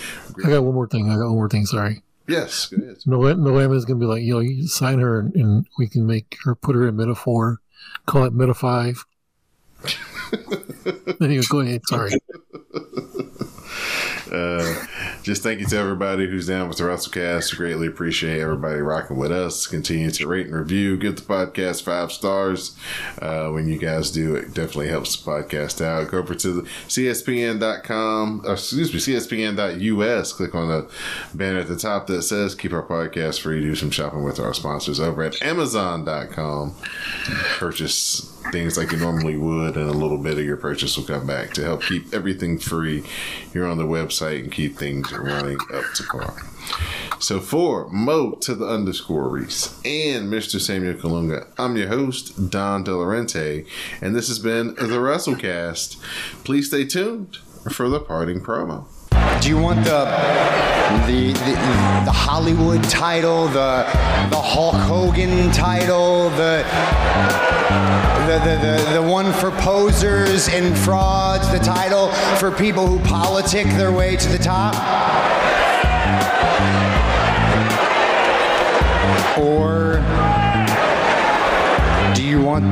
I 0.45 0.49
got 0.49 0.63
one 0.63 0.73
more 0.73 0.87
thing. 0.87 1.09
I 1.09 1.15
got 1.15 1.25
one 1.25 1.35
more 1.35 1.49
thing. 1.49 1.65
Sorry. 1.65 2.01
Yes, 2.27 2.67
go 2.67 2.77
ahead. 2.77 2.97
Is 2.97 3.85
going 3.85 3.99
to 3.99 4.05
be 4.05 4.05
like, 4.05 4.23
yo, 4.23 4.39
you 4.39 4.67
sign 4.67 4.99
her 4.99 5.19
and, 5.19 5.35
and 5.35 5.67
we 5.77 5.87
can 5.87 6.05
make 6.05 6.37
her, 6.43 6.53
put 6.53 6.75
her 6.75 6.87
in 6.87 6.95
Meta 6.95 7.15
4, 7.15 7.59
call 8.05 8.25
it 8.25 8.33
Meta 8.33 8.53
5. 8.53 9.05
anyway, 11.21 11.43
go 11.49 11.59
ahead. 11.61 11.81
Sorry. 11.87 12.11
Uh, 14.31 14.85
just 15.23 15.43
thank 15.43 15.59
you 15.59 15.65
to 15.67 15.77
everybody 15.77 16.27
who's 16.27 16.47
down 16.47 16.67
with 16.67 16.77
the 16.77 16.83
WrassleCast. 16.83 17.55
Greatly 17.55 17.87
appreciate 17.87 18.39
everybody 18.39 18.79
rocking 18.79 19.17
with 19.17 19.31
us. 19.31 19.67
Continue 19.67 20.11
to 20.11 20.27
rate 20.27 20.47
and 20.47 20.55
review. 20.55 20.97
Give 20.97 21.15
the 21.15 21.21
podcast 21.21 21.83
five 21.83 22.11
stars. 22.11 22.75
Uh, 23.21 23.49
when 23.49 23.67
you 23.67 23.77
guys 23.77 24.11
do, 24.11 24.35
it 24.35 24.53
definitely 24.53 24.89
helps 24.89 25.15
the 25.15 25.29
podcast 25.29 25.83
out. 25.83 26.09
Go 26.11 26.19
over 26.19 26.35
to 26.35 26.61
CSPN.com, 26.87 28.43
excuse 28.45 28.93
me, 28.93 28.99
CSPN.us. 28.99 30.33
Click 30.33 30.55
on 30.55 30.69
the 30.69 30.91
banner 31.33 31.59
at 31.59 31.67
the 31.67 31.77
top 31.77 32.07
that 32.07 32.23
says 32.23 32.55
keep 32.55 32.73
our 32.73 32.83
podcast 32.83 33.41
free. 33.41 33.61
Do 33.61 33.75
some 33.75 33.91
shopping 33.91 34.23
with 34.23 34.39
our 34.39 34.53
sponsors 34.53 34.99
over 34.99 35.23
at 35.23 35.41
Amazon.com. 35.41 36.75
Purchase 37.57 38.38
things 38.51 38.77
like 38.77 38.91
you 38.91 38.97
normally 38.97 39.37
would, 39.37 39.75
and 39.75 39.89
a 39.89 39.93
little 39.93 40.17
bit 40.17 40.37
of 40.37 40.45
your 40.45 40.57
purchase 40.57 40.97
will 40.97 41.05
come 41.05 41.25
back 41.27 41.53
to 41.53 41.63
help 41.63 41.83
keep 41.83 42.13
everything 42.13 42.57
free 42.57 43.03
here 43.53 43.65
on 43.65 43.77
the 43.77 43.85
website 43.85 44.39
and 44.39 44.51
keep 44.51 44.77
things 44.77 45.11
running 45.11 45.57
up 45.73 45.85
to 45.95 46.03
par. 46.03 46.35
So 47.19 47.39
for 47.39 47.89
Mo 47.89 48.31
to 48.41 48.55
the 48.55 48.67
underscore 48.67 49.27
Reese 49.27 49.73
and 49.83 50.31
Mr. 50.31 50.59
Samuel 50.59 50.93
Kalunga, 50.93 51.47
I'm 51.57 51.75
your 51.75 51.89
host, 51.89 52.49
Don 52.49 52.85
Delarente, 52.85 53.67
and 54.01 54.15
this 54.15 54.27
has 54.29 54.39
been 54.39 54.67
the 54.75 54.99
WrassleCast. 54.99 56.01
Please 56.43 56.67
stay 56.67 56.85
tuned 56.85 57.37
for 57.71 57.89
the 57.89 57.99
parting 57.99 58.39
promo. 58.41 58.85
Do 59.41 59.47
you 59.47 59.57
want 59.57 59.83
the 59.85 60.05
the 61.07 61.33
the, 61.33 61.53
the 62.05 62.11
Hollywood 62.11 62.83
title, 62.83 63.47
the 63.47 63.85
the 64.29 64.41
Hulk 64.41 64.75
Hogan 64.75 65.51
title, 65.51 66.29
the 66.31 66.65
the, 68.27 68.39
the, 68.43 68.55
the, 68.61 69.01
the 69.01 69.01
one 69.01 69.31
for 69.33 69.51
posers 69.51 70.49
and 70.49 70.77
frauds, 70.77 71.49
the 71.51 71.59
title 71.59 72.11
for 72.37 72.51
people 72.51 72.85
who 72.85 72.99
politic 72.99 73.65
their 73.77 73.91
way 73.91 74.15
to 74.17 74.29
the 74.29 74.37
top? 74.37 74.75
Or 79.39 80.03
do 82.13 82.23
you 82.23 82.41
want 82.41 82.65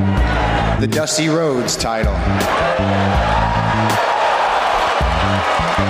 the 0.80 0.88
Dusty 0.88 1.28
Rhodes 1.28 1.76
title. 1.76 2.14
Do 5.78 5.84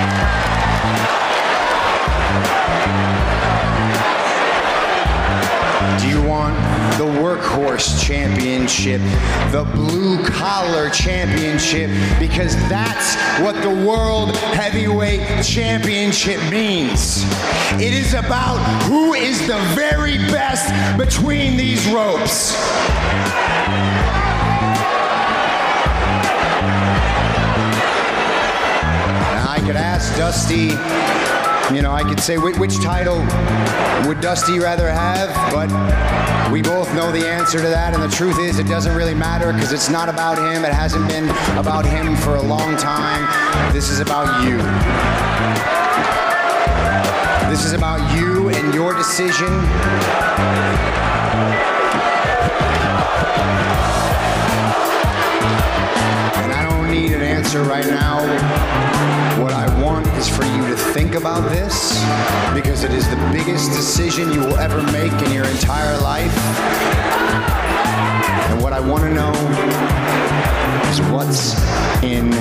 you 6.10 6.22
want 6.28 6.56
the 6.98 7.06
workhorse 7.06 8.06
championship, 8.06 9.00
the 9.54 9.64
blue 9.74 10.22
collar 10.26 10.90
championship? 10.90 11.90
Because 12.20 12.58
that's 12.68 13.16
what 13.42 13.56
the 13.64 13.70
world 13.86 14.36
heavyweight 14.36 15.46
championship 15.46 16.42
means. 16.52 17.24
It 17.82 17.94
is 17.94 18.14
about 18.14 18.58
who 18.84 19.14
is 19.14 19.40
the 19.48 19.60
very 19.74 20.18
best 20.18 20.68
between 20.98 21.56
these 21.56 21.88
ropes. 21.88 22.58
Could 29.68 29.76
ask 29.76 30.15
Dusty, 30.15 30.72
you 31.76 31.81
know, 31.81 31.91
I 31.91 32.02
could 32.07 32.22
say 32.22 32.38
which, 32.38 32.80
title 32.80 33.18
would 34.07 34.22
Dusty 34.22 34.60
rather 34.60 34.89
have, 34.89 35.27
but 35.52 35.68
we 36.49 36.61
both 36.61 36.88
know 36.95 37.11
the 37.11 37.27
answer 37.27 37.57
to 37.57 37.68
that. 37.68 37.94
And 37.94 38.02
the 38.02 38.07
truth 38.15 38.39
is, 38.39 38.60
it 38.60 38.68
doesn't 38.68 38.95
really 38.95 39.14
matter 39.14 39.52
because 39.52 39.73
it's 39.73 39.89
not 39.89 40.07
about 40.07 40.38
him. 40.38 40.64
It 40.64 40.72
hasn't 40.72 41.06
been 41.10 41.27
about 41.57 41.85
him 41.85 42.15
for 42.15 42.38
a 42.38 42.41
long 42.41 42.77
time. 42.77 43.27
This 43.73 43.89
is 43.89 43.99
about 43.99 44.45
you. 44.45 44.56
This 47.52 47.65
is 47.65 47.73
about 47.73 47.99
you 48.15 48.48
and 48.48 48.73
your 48.73 48.94
decision. 48.94 49.52
And 56.39 56.53
I 56.53 56.64
don't 56.69 56.77
need 56.92 57.12
an 57.12 57.22
answer 57.22 57.64
right 57.64 57.86
now. 57.86 58.22
What 59.42 59.52
I 59.54 59.68
want 59.84 60.08
is 60.18 60.28
for 60.28 60.44
you 60.46 60.68
to 60.68 60.76
think 60.76 61.16
about 61.16 61.50
this 61.50 62.00
because 62.54 62.84
it 62.84 62.92
is 62.92 63.10
the 63.10 63.16
biggest 63.34 63.72
decision 63.72 64.32
you 64.32 64.40
will 64.40 64.58
ever 64.58 64.82
make 64.92 65.12
in 65.12 65.32
your 65.34 65.46
entire 65.46 65.98
life. 66.02 66.36
And 68.50 68.62
what 68.64 68.74
I 68.74 68.80
want 68.80 69.04
to 69.04 69.14
know 69.14 69.34
is 70.90 71.02
what's 71.12 71.56
in 72.04 72.32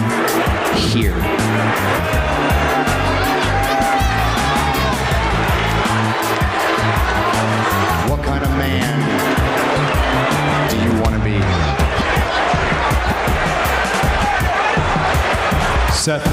here. 0.77 1.17
What 8.09 8.25
kind 8.25 8.45
of 8.45 8.51
man 8.51 8.96
Seth, 16.07 16.25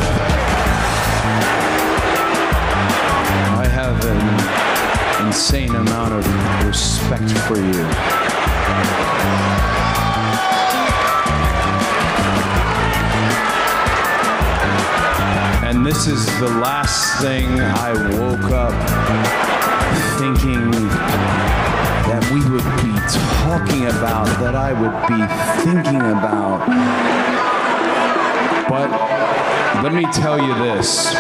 I 3.58 3.66
have 3.72 4.06
an 4.06 5.26
insane 5.26 5.74
amount 5.74 6.14
of 6.14 6.24
respect 6.64 7.32
for 7.48 7.58
you. 7.58 7.84
And 15.68 15.84
this 15.84 16.06
is 16.06 16.24
the 16.40 16.50
last 16.50 17.20
thing 17.24 17.60
I 17.60 17.94
woke 18.20 18.52
up 18.52 18.76
thinking 20.20 20.70
that 22.12 22.24
we 22.32 22.42
would 22.48 22.70
be 22.84 22.94
talking 23.42 23.88
about, 23.88 24.28
that 24.40 24.54
I 24.54 24.72
would 24.72 25.08
be 25.08 25.26
thinking 25.64 26.00
about. 26.12 26.62
But 28.70 29.13
let 29.84 29.94
me 29.94 30.06
tell 30.14 30.42
you 30.42 30.54
this. 30.64 31.14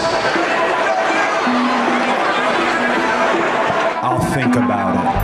I'll 4.01 4.21
think 4.33 4.55
about 4.55 5.17
it. 5.17 5.22